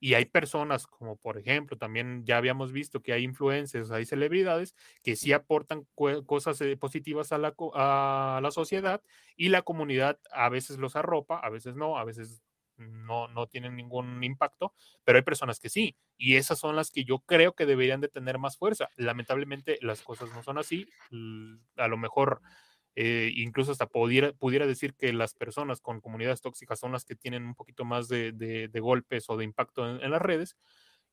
Y 0.00 0.14
hay 0.14 0.24
personas 0.24 0.86
como 0.86 1.16
por 1.16 1.36
ejemplo, 1.36 1.76
también 1.76 2.24
ya 2.24 2.38
habíamos 2.38 2.72
visto 2.72 3.02
que 3.02 3.12
hay 3.12 3.24
influencers, 3.24 3.90
hay 3.90 4.06
celebridades 4.06 4.74
que 5.02 5.14
sí 5.14 5.34
aportan 5.34 5.86
cosas 6.24 6.58
eh, 6.62 6.78
positivas 6.78 7.32
a 7.32 7.38
la, 7.38 7.54
a 7.74 8.40
la 8.42 8.50
sociedad 8.52 9.02
y 9.36 9.50
la 9.50 9.62
comunidad 9.62 10.18
a 10.30 10.48
veces 10.48 10.78
los 10.78 10.96
arropa, 10.96 11.40
a 11.40 11.50
veces 11.50 11.74
no, 11.74 11.98
a 11.98 12.04
veces 12.04 12.42
no, 12.78 13.28
no 13.28 13.46
tienen 13.46 13.76
ningún 13.76 14.22
impacto, 14.24 14.72
pero 15.04 15.18
hay 15.18 15.22
personas 15.22 15.60
que 15.60 15.68
sí, 15.68 15.96
y 16.16 16.36
esas 16.36 16.58
son 16.58 16.76
las 16.76 16.90
que 16.90 17.04
yo 17.04 17.20
creo 17.20 17.54
que 17.54 17.66
deberían 17.66 18.00
de 18.00 18.08
tener 18.08 18.38
más 18.38 18.56
fuerza. 18.56 18.88
Lamentablemente 18.96 19.78
las 19.82 20.02
cosas 20.02 20.30
no 20.32 20.42
son 20.42 20.58
así, 20.58 20.88
a 21.76 21.88
lo 21.88 21.96
mejor 21.96 22.40
eh, 22.94 23.32
incluso 23.36 23.72
hasta 23.72 23.86
pudiera, 23.86 24.32
pudiera 24.32 24.66
decir 24.66 24.94
que 24.94 25.12
las 25.12 25.34
personas 25.34 25.80
con 25.80 26.00
comunidades 26.00 26.40
tóxicas 26.40 26.80
son 26.80 26.92
las 26.92 27.04
que 27.04 27.14
tienen 27.14 27.44
un 27.44 27.54
poquito 27.54 27.84
más 27.84 28.08
de, 28.08 28.70
golpes 28.80 29.28
o 29.28 29.36
de 29.36 29.44
impacto 29.44 30.00
en 30.00 30.10
las 30.10 30.22
redes, 30.22 30.56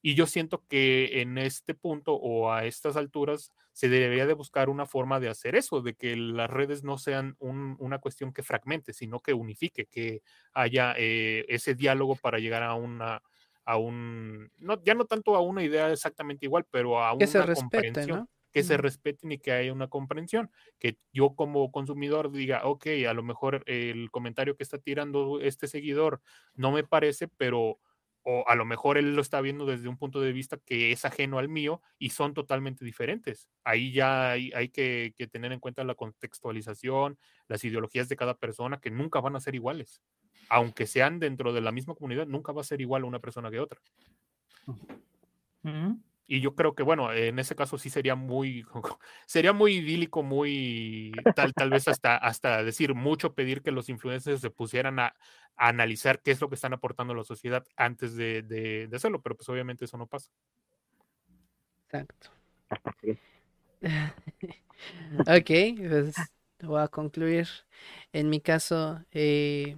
y 0.05 0.13
yo 0.13 0.27
siento 0.27 0.63
que 0.69 1.21
en 1.21 1.39
este 1.39 1.73
punto 1.73 2.13
o 2.13 2.51
a 2.51 2.65
estas 2.65 2.95
alturas 2.95 3.51
se 3.71 3.89
debería 3.89 4.27
de 4.27 4.35
buscar 4.35 4.69
una 4.69 4.85
forma 4.85 5.19
de 5.19 5.29
hacer 5.29 5.55
eso, 5.55 5.81
de 5.81 5.95
que 5.95 6.15
las 6.15 6.47
redes 6.47 6.83
no 6.83 6.99
sean 6.99 7.35
una 7.39 7.97
cuestión 7.97 8.31
que 8.31 8.43
fragmente, 8.43 8.93
sino 8.93 9.19
que 9.19 9.33
unifique, 9.33 9.87
que 9.87 10.21
haya 10.53 10.93
eh, 10.95 11.45
ese 11.47 11.73
diálogo 11.73 12.15
para 12.17 12.37
llegar 12.37 12.61
a 12.61 12.75
una, 12.75 13.23
a 13.63 13.77
un, 13.77 14.51
no, 14.59 14.79
ya 14.83 14.93
no 14.93 15.05
tanto 15.05 15.35
a 15.35 15.41
una 15.41 15.63
idea 15.63 15.91
exactamente 15.91 16.45
igual, 16.45 16.67
pero 16.69 17.03
a 17.03 17.17
que 17.17 17.25
una 17.25 17.55
comprensión. 17.55 18.29
Que 18.51 18.63
se 18.63 18.77
respeten 18.77 19.31
y 19.31 19.39
que 19.39 19.53
haya 19.53 19.73
una 19.73 19.87
comprensión. 19.87 20.51
Que 20.77 20.99
yo 21.11 21.35
como 21.35 21.71
consumidor 21.71 22.31
diga, 22.31 22.61
ok, 22.65 22.85
a 23.09 23.13
lo 23.13 23.23
mejor 23.23 23.63
el 23.65 24.11
comentario 24.11 24.55
que 24.55 24.63
está 24.63 24.77
tirando 24.77 25.41
este 25.41 25.67
seguidor 25.67 26.21
no 26.53 26.71
me 26.71 26.83
parece, 26.83 27.27
pero 27.27 27.79
o 28.27 28.43
a 28.47 28.55
lo 28.55 28.65
mejor 28.65 28.97
él 28.97 29.15
lo 29.15 29.21
está 29.21 29.39
viendo 29.39 29.67
desde 29.67 29.87
un 29.87 29.97
punto 29.97 30.19
de 30.19 30.33
vista 30.33 30.57
que 30.57 30.91
es 30.91 31.05
ajeno 31.05 31.37
al 31.37 31.47
mío 31.47 31.81
y 31.99 32.09
son 32.09 32.33
totalmente 32.33 32.83
diferentes. 32.83 33.49
Ahí 33.63 33.91
ya 33.91 34.31
hay, 34.31 34.69
que, 34.69 35.13
tener 35.31 35.51
en 35.51 35.59
cuenta 35.59 35.83
la 35.83 35.93
contextualización, 35.93 37.19
las 37.47 37.63
ideologías 37.63 38.09
de 38.09 38.15
cada 38.15 38.35
persona 38.35 38.79
que 38.79 38.89
nunca 38.89 39.21
van 39.21 39.35
a 39.35 39.39
ser 39.39 39.53
iguales. 39.53 40.01
Aunque 40.49 40.87
sean 40.87 41.19
dentro 41.19 41.53
de 41.53 41.61
la 41.61 41.71
misma 41.71 41.93
comunidad, 41.93 42.25
nunca 42.25 42.51
va 42.51 42.61
a 42.61 42.65
ser 42.65 42.81
igual 42.81 43.03
una 43.03 43.19
persona 43.19 43.51
que 43.51 43.59
otra. 43.59 43.79
Y 46.27 46.41
yo 46.41 46.55
creo 46.55 46.73
que, 46.73 46.83
bueno, 46.83 47.13
en 47.13 47.37
ese 47.37 47.55
caso 47.55 47.77
sí 47.77 47.89
sería 47.89 48.15
muy, 48.15 48.65
sería 49.27 49.53
muy 49.53 49.75
idílico, 49.75 50.23
muy, 50.23 51.11
tal, 51.35 51.53
tal 51.53 51.69
vez 51.69 51.87
hasta, 51.87 52.17
hasta 52.17 52.63
decir 52.63 52.95
mucho, 52.95 53.33
pedir 53.33 53.61
que 53.61 53.71
los 53.71 53.89
influencers 53.89 54.41
se 54.41 54.49
pusieran 54.49 54.99
a, 54.99 55.13
analizar 55.57 56.21
qué 56.21 56.31
es 56.31 56.41
lo 56.41 56.49
que 56.49 56.55
están 56.55 56.73
aportando 56.73 57.13
a 57.13 57.17
la 57.17 57.23
sociedad 57.23 57.65
antes 57.77 58.15
de, 58.15 58.41
de, 58.41 58.89
hacerlo, 58.93 59.21
pero 59.21 59.35
pues 59.35 59.47
obviamente 59.49 59.85
eso 59.85 59.97
no 59.97 60.07
pasa. 60.07 60.29
Exacto. 61.85 62.29
ok, 65.21 65.51
pues 65.87 66.15
voy 66.61 66.81
a 66.81 66.87
concluir. 66.87 67.47
En 68.11 68.29
mi 68.29 68.41
caso, 68.41 69.03
eh, 69.11 69.77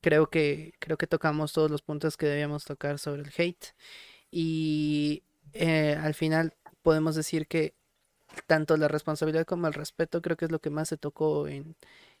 creo 0.00 0.28
que 0.28 0.72
creo 0.78 0.96
que 0.96 1.06
tocamos 1.06 1.52
todos 1.52 1.70
los 1.70 1.82
puntos 1.82 2.16
que 2.16 2.26
debíamos 2.26 2.64
tocar 2.64 2.98
sobre 2.98 3.22
el 3.22 3.32
hate 3.36 3.74
y 4.30 5.22
eh, 5.54 5.96
al 6.00 6.14
final 6.14 6.54
podemos 6.82 7.14
decir 7.16 7.46
que 7.48 7.74
tanto 8.46 8.76
la 8.76 8.88
responsabilidad 8.88 9.46
como 9.46 9.66
el 9.68 9.74
respeto 9.74 10.22
creo 10.22 10.36
que 10.36 10.46
es 10.46 10.52
lo 10.52 10.60
que 10.60 10.70
más 10.70 10.88
se 10.88 10.96
tocó 10.98 11.48
en, 11.48 11.76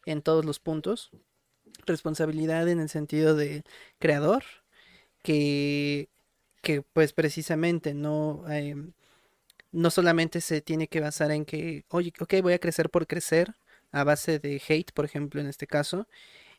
en 0.06 0.22
todos 0.22 0.44
los 0.44 0.60
puntos. 0.60 1.10
Responsabilidad 1.86 2.68
en 2.68 2.80
el 2.80 2.88
sentido 2.88 3.36
de 3.36 3.64
creador, 3.98 4.44
que, 5.22 6.10
que 6.62 6.82
pues 6.82 7.12
precisamente 7.12 7.94
no, 7.94 8.44
em, 8.50 8.92
no 9.72 9.90
solamente 9.90 10.40
se 10.40 10.60
tiene 10.62 10.88
que 10.88 11.00
basar 11.00 11.30
en 11.32 11.44
que, 11.44 11.84
oye, 11.90 12.12
ok, 12.20 12.34
voy 12.42 12.54
a 12.54 12.58
crecer 12.60 12.90
por 12.90 13.06
crecer 13.06 13.54
a 13.92 14.04
base 14.04 14.38
de 14.40 14.62
hate, 14.68 14.92
por 14.92 15.04
ejemplo, 15.04 15.40
en 15.40 15.48
este 15.48 15.66
caso, 15.66 16.08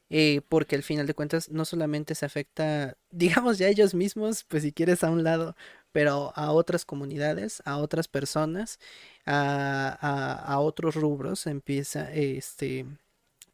eh, 0.10 0.42
porque 0.50 0.76
al 0.76 0.84
final 0.84 1.08
de 1.08 1.14
cuentas 1.14 1.50
no 1.50 1.66
solamente 1.66 2.16
se 2.16 2.26
afecta, 2.26 2.98
digamos 3.12 3.58
ya 3.58 3.68
ellos 3.68 3.94
mismos, 3.94 4.44
pues 4.46 4.64
si 4.64 4.72
quieres 4.74 5.04
a 5.04 5.10
un 5.12 5.24
lado, 5.24 5.56
pero 5.92 6.34
a 6.36 6.52
otras 6.52 6.86
comunidades, 6.86 7.62
a 7.66 7.78
otras 7.78 8.08
personas, 8.08 8.80
a, 9.26 10.58
otros 10.60 10.96
rubros, 10.96 11.48
empieza, 11.48 12.12
este, 12.14 12.86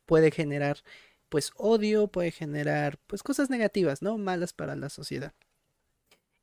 puede 0.06 0.32
generar 0.32 0.84
pues 1.32 1.53
odio, 1.56 2.07
puede 2.07 2.32
generar 2.32 2.99
pues 3.07 3.23
cosas 3.23 3.49
negativas, 3.49 4.02
¿no? 4.02 4.18
Malas 4.18 4.53
para 4.53 4.76
la 4.76 4.90
sociedad. 4.90 5.34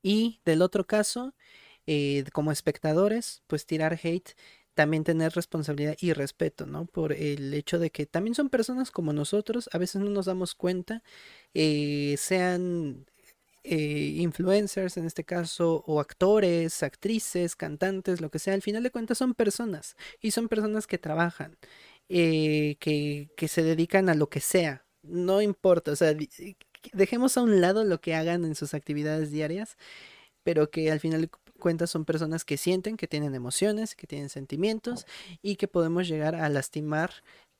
Y 0.03 0.41
del 0.47 0.63
otro 0.63 0.87
caso, 0.87 1.35
eh, 1.87 2.25
como 2.33 2.53
espectadores, 2.53 3.43
pues 3.47 3.67
tirar 3.67 3.99
hate, 4.03 4.31
también 4.79 5.03
tener 5.03 5.33
responsabilidad 5.33 5.97
y 6.01 6.13
respeto, 6.13 6.65
¿no? 6.65 6.87
Por 6.87 7.13
el 7.13 7.53
hecho 7.53 7.81
de 7.81 7.91
que 7.91 8.07
también 8.07 8.37
son 8.37 8.49
personas 8.49 8.93
como 8.93 9.13
nosotros, 9.13 9.69
a 9.73 9.79
veces 9.79 10.01
no 10.01 10.09
nos 10.09 10.27
damos 10.27 10.55
cuenta, 10.55 11.03
eh, 11.53 12.15
sean 12.17 13.05
eh, 13.65 14.15
influencers 14.19 14.97
en 14.97 15.05
este 15.07 15.25
caso, 15.25 15.83
o 15.89 15.99
actores, 15.99 16.85
actrices, 16.85 17.57
cantantes, 17.57 18.21
lo 18.21 18.31
que 18.31 18.39
sea, 18.39 18.55
al 18.55 18.63
final 18.63 18.85
de 18.85 18.93
cuentas 18.93 19.19
son 19.19 19.35
personas 19.35 19.97
y 20.21 20.31
son 20.31 20.49
personas 20.49 20.87
que 20.87 20.99
trabajan, 20.99 21.59
eh, 22.09 22.77
que, 22.79 23.31
que 23.37 23.49
se 23.49 23.65
dedican 23.65 24.09
a 24.09 24.15
lo 24.15 24.29
que 24.29 24.39
sea, 24.41 24.87
no 25.03 25.43
importa, 25.43 25.91
o 25.91 25.97
sea, 25.97 26.15
dejemos 26.93 27.37
a 27.37 27.43
un 27.43 27.61
lado 27.61 27.83
lo 27.83 28.01
que 28.01 28.15
hagan 28.15 28.45
en 28.45 28.55
sus 28.55 28.75
actividades 28.75 29.33
diarias, 29.33 29.77
pero 30.45 30.71
que 30.71 30.93
al 30.93 31.01
final 31.01 31.31
cuentas 31.59 31.91
son 31.91 32.05
personas 32.05 32.45
que 32.45 32.57
sienten, 32.57 32.97
que 32.97 33.09
tienen 33.09 33.35
emociones, 33.35 33.95
que 33.95 34.07
tienen 34.07 34.29
sentimientos 34.29 35.07
y 35.43 35.57
que 35.57 35.69
podemos 35.69 36.09
llegar 36.09 36.35
a 36.35 36.49
lastimar 36.49 37.11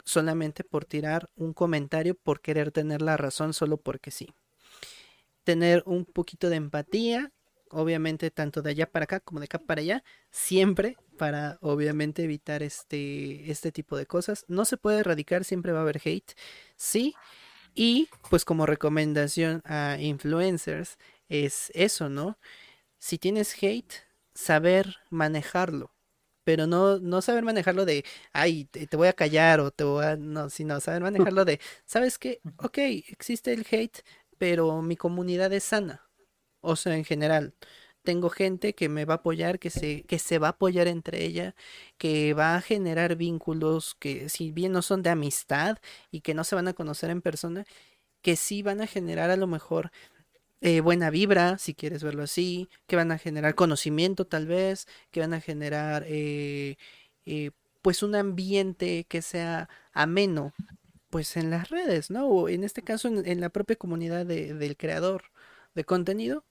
solamente 0.05 0.65
por 0.65 0.85
tirar 0.85 1.31
un 1.37 1.53
comentario, 1.53 2.15
por 2.15 2.41
querer 2.41 2.73
tener 2.73 3.03
la 3.03 3.17
razón 3.17 3.53
solo 3.53 3.77
porque 3.77 4.11
sí 4.11 4.29
tener 5.49 5.83
un 5.87 6.05
poquito 6.05 6.51
de 6.51 6.57
empatía, 6.57 7.33
obviamente 7.71 8.31
tanto 8.31 8.61
de 8.61 8.69
allá 8.69 8.91
para 8.91 9.05
acá 9.05 9.19
como 9.21 9.41
de 9.41 9.45
acá 9.45 9.59
para 9.59 9.81
allá, 9.81 10.05
siempre 10.31 10.99
para 11.17 11.57
obviamente 11.63 12.23
evitar 12.23 12.63
este, 12.63 13.51
este 13.51 13.73
tipo 13.73 13.97
de 13.97 14.05
cosas. 14.05 14.45
No 14.49 14.67
se 14.67 14.77
puede 14.77 14.99
erradicar, 14.99 15.45
siempre 15.45 15.73
va 15.73 15.79
a 15.79 15.83
haber 15.85 16.03
hate, 16.05 16.35
sí. 16.77 17.15
Y 17.75 18.11
pues 18.29 18.45
como 18.45 18.67
recomendación 18.67 19.63
a 19.65 19.97
influencers 19.99 20.99
es 21.31 21.73
eso, 21.73 22.11
¿no? 22.11 22.37
Si 22.99 23.19
tienes 23.19 23.55
hate, 23.63 23.95
saber 24.35 24.97
manejarlo 25.11 25.93
pero 26.49 26.67
no, 26.67 26.99
no 26.99 27.21
saber 27.21 27.45
manejarlo 27.45 27.85
de, 27.85 28.07
ay, 28.33 28.65
te, 28.65 28.89
voy 28.97 29.09
a 29.09 29.13
callar 29.13 29.61
o 29.61 29.71
te 29.71 29.85
voy 29.85 30.03
a, 30.03 30.17
no, 30.17 30.49
sino 30.49 30.81
saber 30.81 31.03
manejarlo 31.03 31.45
de, 31.45 31.61
¿sabes 31.85 32.17
qué? 32.17 32.41
Ok, 32.57 32.79
existe 32.79 33.53
el 33.53 33.67
hate, 33.71 33.99
pero 34.39 34.81
mi 34.81 34.97
comunidad 34.97 35.53
es 35.53 35.65
sana, 35.65 36.09
o 36.63 36.75
sea, 36.75 36.97
en 36.97 37.05
general. 37.05 37.55
Tengo 38.03 38.31
gente 38.31 38.75
que 38.75 38.89
me 38.89 39.05
va 39.05 39.15
a 39.15 39.17
apoyar, 39.19 39.59
que 39.59 39.69
se, 39.69 40.05
que 40.05 40.19
se 40.19 40.39
va 40.39 40.47
a 40.47 40.51
apoyar 40.53 40.89
entre 40.89 41.23
ella, 41.23 41.55
que 41.99 42.33
va 42.33 42.57
a 42.57 42.63
generar 42.63 43.17
vínculos 43.17 43.95
que 43.97 44.31
si 44.31 44.51
bien 44.51 44.73
no 44.73 44.81
son 44.81 45.03
de 45.03 45.11
amistad 45.11 45.77
y 46.11 46.23
que 46.23 46.33
no 46.33 46.45
se 46.45 46.55
van 46.55 46.69
a 46.69 46.73
conocer 46.73 47.11
en 47.11 47.21
persona, 47.21 47.67
que 48.23 48.37
sí 48.37 48.63
van 48.63 48.81
a 48.81 48.87
generar 48.87 49.31
a 49.31 49.37
lo 49.37 49.49
mejor 49.49 49.93
eh, 50.61 50.81
buena 50.81 51.11
vibra, 51.11 51.57
si 51.59 51.75
quieres 51.75 52.03
verlo 52.03 52.25
así, 52.25 52.69
que 52.87 52.97
van 52.97 53.13
a 53.13 53.19
generar 53.19 53.55
conocimiento 53.55 54.27
tal 54.27 54.47
vez, 54.47 54.87
que 55.11 55.21
van 55.21 55.33
a 55.35 55.41
generar 55.41 56.05
eh, 56.09 56.77
eh, 57.27 57.53
pues 57.83 58.03
un 58.03 58.15
ambiente 58.17 59.05
que 59.09 59.23
sea 59.23 59.69
ameno 59.93 60.53
pues 61.11 61.37
en 61.37 61.51
las 61.51 61.71
redes, 61.71 62.11
¿no? 62.11 62.27
O 62.29 62.49
en 62.49 62.65
este 62.65 62.83
caso 62.83 63.09
en, 63.09 63.41
la 63.41 63.51
propia 63.51 63.77
comunidad 63.77 64.27
del 64.27 64.77
creador 64.77 65.25
de 65.75 65.85
contenido. 65.85 66.45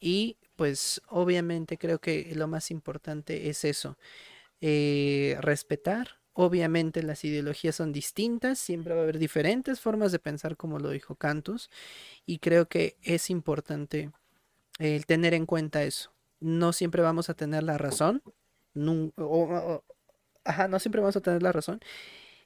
Y 0.00 0.38
pues 0.56 1.02
obviamente 1.08 1.78
creo 1.78 2.00
que 2.00 2.32
lo 2.34 2.48
más 2.48 2.70
importante 2.70 3.50
es 3.50 3.64
eso, 3.64 3.98
respetar. 4.60 6.20
Obviamente 6.38 7.02
las 7.02 7.24
ideologías 7.24 7.76
son 7.76 7.92
distintas, 7.92 8.58
siempre 8.58 8.92
va 8.92 9.00
a 9.00 9.02
haber 9.04 9.18
diferentes 9.18 9.80
formas 9.80 10.12
de 10.12 10.18
pensar 10.18 10.58
como 10.58 10.78
lo 10.78 10.90
dijo 10.90 11.14
Cantus 11.14 11.70
y 12.26 12.40
creo 12.40 12.68
que 12.68 12.98
es 13.02 13.30
importante 13.30 14.12
el 14.78 15.06
tener 15.06 15.32
en 15.32 15.46
cuenta 15.46 15.82
eso. 15.82 16.12
No 16.38 16.74
siempre 16.74 17.00
vamos 17.00 17.30
a 17.30 17.34
tener 17.34 17.62
la 17.62 17.78
razón, 17.78 18.22
no, 18.74 19.12
ajá, 20.44 20.68
no 20.68 20.78
siempre 20.78 21.00
vamos 21.00 21.16
a 21.16 21.22
tener 21.22 21.42
la 21.42 21.52
razón 21.52 21.80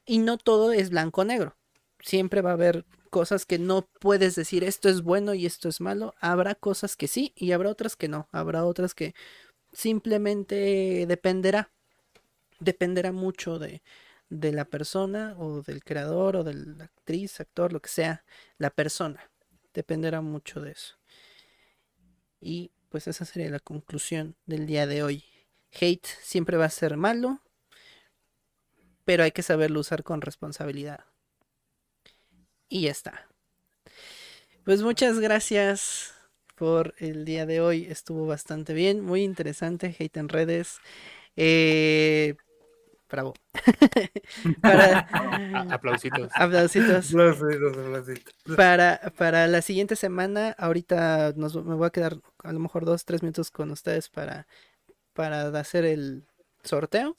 y 0.05 0.19
no 0.19 0.37
todo 0.37 0.71
es 0.71 0.89
blanco-negro. 0.89 1.57
Siempre 1.99 2.41
va 2.41 2.51
a 2.51 2.53
haber 2.53 2.85
cosas 3.09 3.45
que 3.45 3.59
no 3.59 3.89
puedes 3.99 4.35
decir 4.35 4.63
esto 4.63 4.87
es 4.87 5.01
bueno 5.01 5.33
y 5.33 5.45
esto 5.45 5.67
es 5.67 5.81
malo. 5.81 6.15
Habrá 6.21 6.55
cosas 6.55 6.95
que 6.95 7.09
sí 7.09 7.33
y 7.35 7.51
habrá 7.51 7.69
otras 7.69 7.97
que 7.97 8.07
no. 8.07 8.29
Habrá 8.31 8.63
otras 8.63 8.95
que 8.95 9.15
simplemente 9.73 11.05
dependerá. 11.07 11.71
Dependerá 12.61 13.11
mucho 13.11 13.59
de, 13.59 13.83
de 14.29 14.53
la 14.53 14.63
persona 14.63 15.35
o 15.37 15.61
del 15.61 15.83
creador 15.83 16.37
o 16.37 16.43
de 16.45 16.53
la 16.53 16.85
actriz, 16.85 17.41
actor, 17.41 17.73
lo 17.73 17.81
que 17.81 17.89
sea, 17.89 18.23
la 18.57 18.69
persona 18.69 19.29
dependerá 19.73 20.21
mucho 20.21 20.61
de 20.61 20.71
eso. 20.71 20.95
Y 22.39 22.71
pues 22.89 23.07
esa 23.07 23.25
sería 23.25 23.49
la 23.49 23.59
conclusión 23.59 24.35
del 24.45 24.65
día 24.65 24.87
de 24.87 25.03
hoy. 25.03 25.23
Hate 25.73 26.07
siempre 26.21 26.57
va 26.57 26.65
a 26.65 26.69
ser 26.69 26.97
malo, 26.97 27.41
pero 29.05 29.23
hay 29.23 29.31
que 29.31 29.43
saberlo 29.43 29.79
usar 29.79 30.03
con 30.03 30.21
responsabilidad. 30.21 31.05
Y 32.67 32.83
ya 32.83 32.91
está. 32.91 33.27
Pues 34.63 34.81
muchas 34.81 35.19
gracias 35.19 36.13
por 36.55 36.93
el 36.97 37.25
día 37.25 37.45
de 37.45 37.61
hoy. 37.61 37.85
Estuvo 37.85 38.27
bastante 38.27 38.73
bien, 38.73 39.01
muy 39.01 39.23
interesante. 39.23 39.95
Hate 39.97 40.17
en 40.17 40.29
redes. 40.29 40.79
Eh, 41.35 42.35
Bravo. 43.11 43.33
para... 44.61 44.99
aplausitos. 45.69 46.31
Aplausitos. 46.33 47.13
Para, 48.55 49.11
para 49.17 49.47
la 49.47 49.61
siguiente 49.61 49.97
semana, 49.97 50.55
ahorita 50.57 51.33
nos, 51.35 51.55
me 51.55 51.75
voy 51.75 51.87
a 51.87 51.91
quedar 51.91 52.17
a 52.43 52.53
lo 52.53 52.59
mejor 52.59 52.85
dos, 52.85 53.03
tres 53.03 53.21
minutos 53.21 53.51
con 53.51 53.69
ustedes 53.71 54.07
para, 54.07 54.47
para 55.13 55.47
hacer 55.59 55.83
el 55.83 56.23
sorteo. 56.63 57.15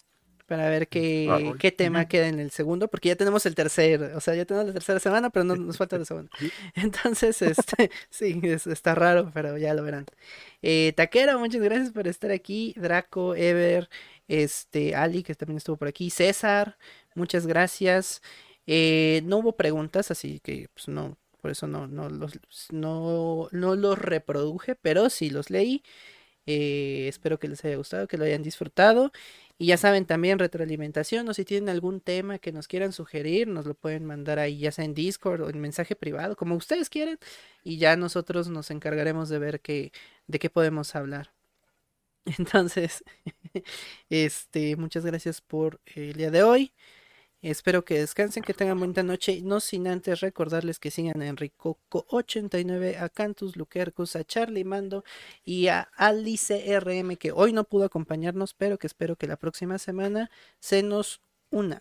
Para 0.47 0.69
ver 0.69 0.89
qué, 0.89 1.29
ah, 1.31 1.57
qué 1.59 1.73
tema 1.73 2.09
queda 2.09 2.27
en 2.29 2.39
el 2.39 2.51
segundo, 2.51 2.89
porque 2.89 3.09
ya 3.09 3.17
tenemos 3.17 3.47
el 3.47 3.55
tercer, 3.55 4.03
o 4.15 4.21
sea, 4.21 4.35
ya 4.35 4.45
tenemos 4.45 4.67
la 4.67 4.75
tercera 4.75 4.99
semana, 4.99 5.31
pero 5.31 5.45
no 5.45 5.57
nos 5.57 5.79
falta 5.79 5.97
la 5.97 6.05
segunda. 6.05 6.31
Entonces, 6.75 7.41
este, 7.41 7.91
sí, 8.11 8.39
está 8.45 8.95
raro, 8.95 9.31
pero 9.33 9.57
ya 9.57 9.73
lo 9.73 9.83
verán. 9.83 10.05
Eh, 10.61 10.93
Taquero, 10.95 11.39
muchas 11.39 11.63
gracias 11.63 11.91
por 11.93 12.07
estar 12.07 12.33
aquí. 12.33 12.75
Draco, 12.77 13.35
Ever, 13.35 13.89
este, 14.33 14.95
Ali, 14.95 15.23
que 15.23 15.35
también 15.35 15.59
estuvo 15.59 15.77
por 15.77 15.89
aquí, 15.89 16.09
César, 16.11 16.79
muchas 17.15 17.47
gracias. 17.47 18.23
Eh, 18.67 19.21
no 19.25 19.39
hubo 19.39 19.57
preguntas, 19.57 20.11
así 20.11 20.41
que 20.41 20.69
pues 20.73 20.89
no, 20.89 21.19
por 21.43 21.51
eso 21.51 21.67
no, 21.67 21.87
no, 21.87 22.09
los, 22.09 22.39
no, 22.71 23.49
no 23.53 23.77
los 23.77 23.99
reproduje, 23.99 24.75
pero 24.75 25.11
sí 25.11 25.29
los 25.31 25.51
leí. 25.51 25.83
Eh, 26.47 27.07
espero 27.09 27.39
que 27.39 27.49
les 27.49 27.65
haya 27.65 27.77
gustado, 27.77 28.09
que 28.09 28.17
lo 28.19 28.25
hayan 28.25 28.43
disfrutado. 28.43 29.13
Y 29.59 29.67
ya 29.67 29.77
saben, 29.77 30.07
también 30.07 30.39
retroalimentación 30.39 31.29
o 31.29 31.35
si 31.35 31.45
tienen 31.45 31.69
algún 31.69 32.01
tema 32.01 32.39
que 32.39 32.53
nos 32.53 32.69
quieran 32.69 32.93
sugerir, 32.93 33.49
nos 33.49 33.67
lo 33.67 33.75
pueden 33.75 34.05
mandar 34.07 34.39
ahí, 34.39 34.59
ya 34.59 34.73
sea 34.73 34.85
en 34.85 34.95
Discord 34.95 35.43
o 35.43 35.51
en 35.51 35.61
mensaje 35.61 35.95
privado, 35.97 36.37
como 36.37 36.57
ustedes 36.57 36.89
quieran. 36.91 37.19
Y 37.65 37.79
ya 37.79 37.97
nosotros 37.97 38.49
nos 38.49 38.71
encargaremos 38.71 39.29
de 39.29 39.39
ver 39.39 39.61
qué, 39.61 39.93
de 40.27 40.39
qué 40.39 40.51
podemos 40.51 40.95
hablar. 40.97 41.33
Entonces, 42.39 43.05
este, 44.11 44.77
muchas 44.77 45.05
gracias 45.05 45.41
por 45.41 45.81
el 45.87 46.15
día 46.15 46.31
de 46.31 46.43
hoy. 46.43 46.73
Espero 47.43 47.85
que 47.85 47.99
descansen, 47.99 48.45
que 48.45 48.55
tengan 48.55 48.79
buena 48.79 49.03
noche. 49.03 49.41
No 49.43 49.61
sin 49.61 49.89
antes 49.89 50.21
recordarles 50.21 50.79
que 50.79 50.93
sigan 50.93 51.23
a 51.23 51.29
Enricoco89, 51.29 52.99
a 53.01 53.09
Cantus 53.09 53.57
Luquercus, 53.57 54.17
a 54.17 54.25
Charlie 54.25 54.65
Mando 54.65 55.05
y 55.45 55.69
a 55.69 55.83
Alice 55.97 56.81
RM, 56.81 57.17
que 57.17 57.33
hoy 57.33 57.53
no 57.53 57.65
pudo 57.65 57.85
acompañarnos, 57.85 58.55
pero 58.55 58.79
que 58.79 58.87
espero 58.87 59.17
que 59.17 59.27
la 59.27 59.37
próxima 59.37 59.79
semana 59.79 60.31
se 60.61 60.83
nos 60.85 61.21
una. 61.51 61.81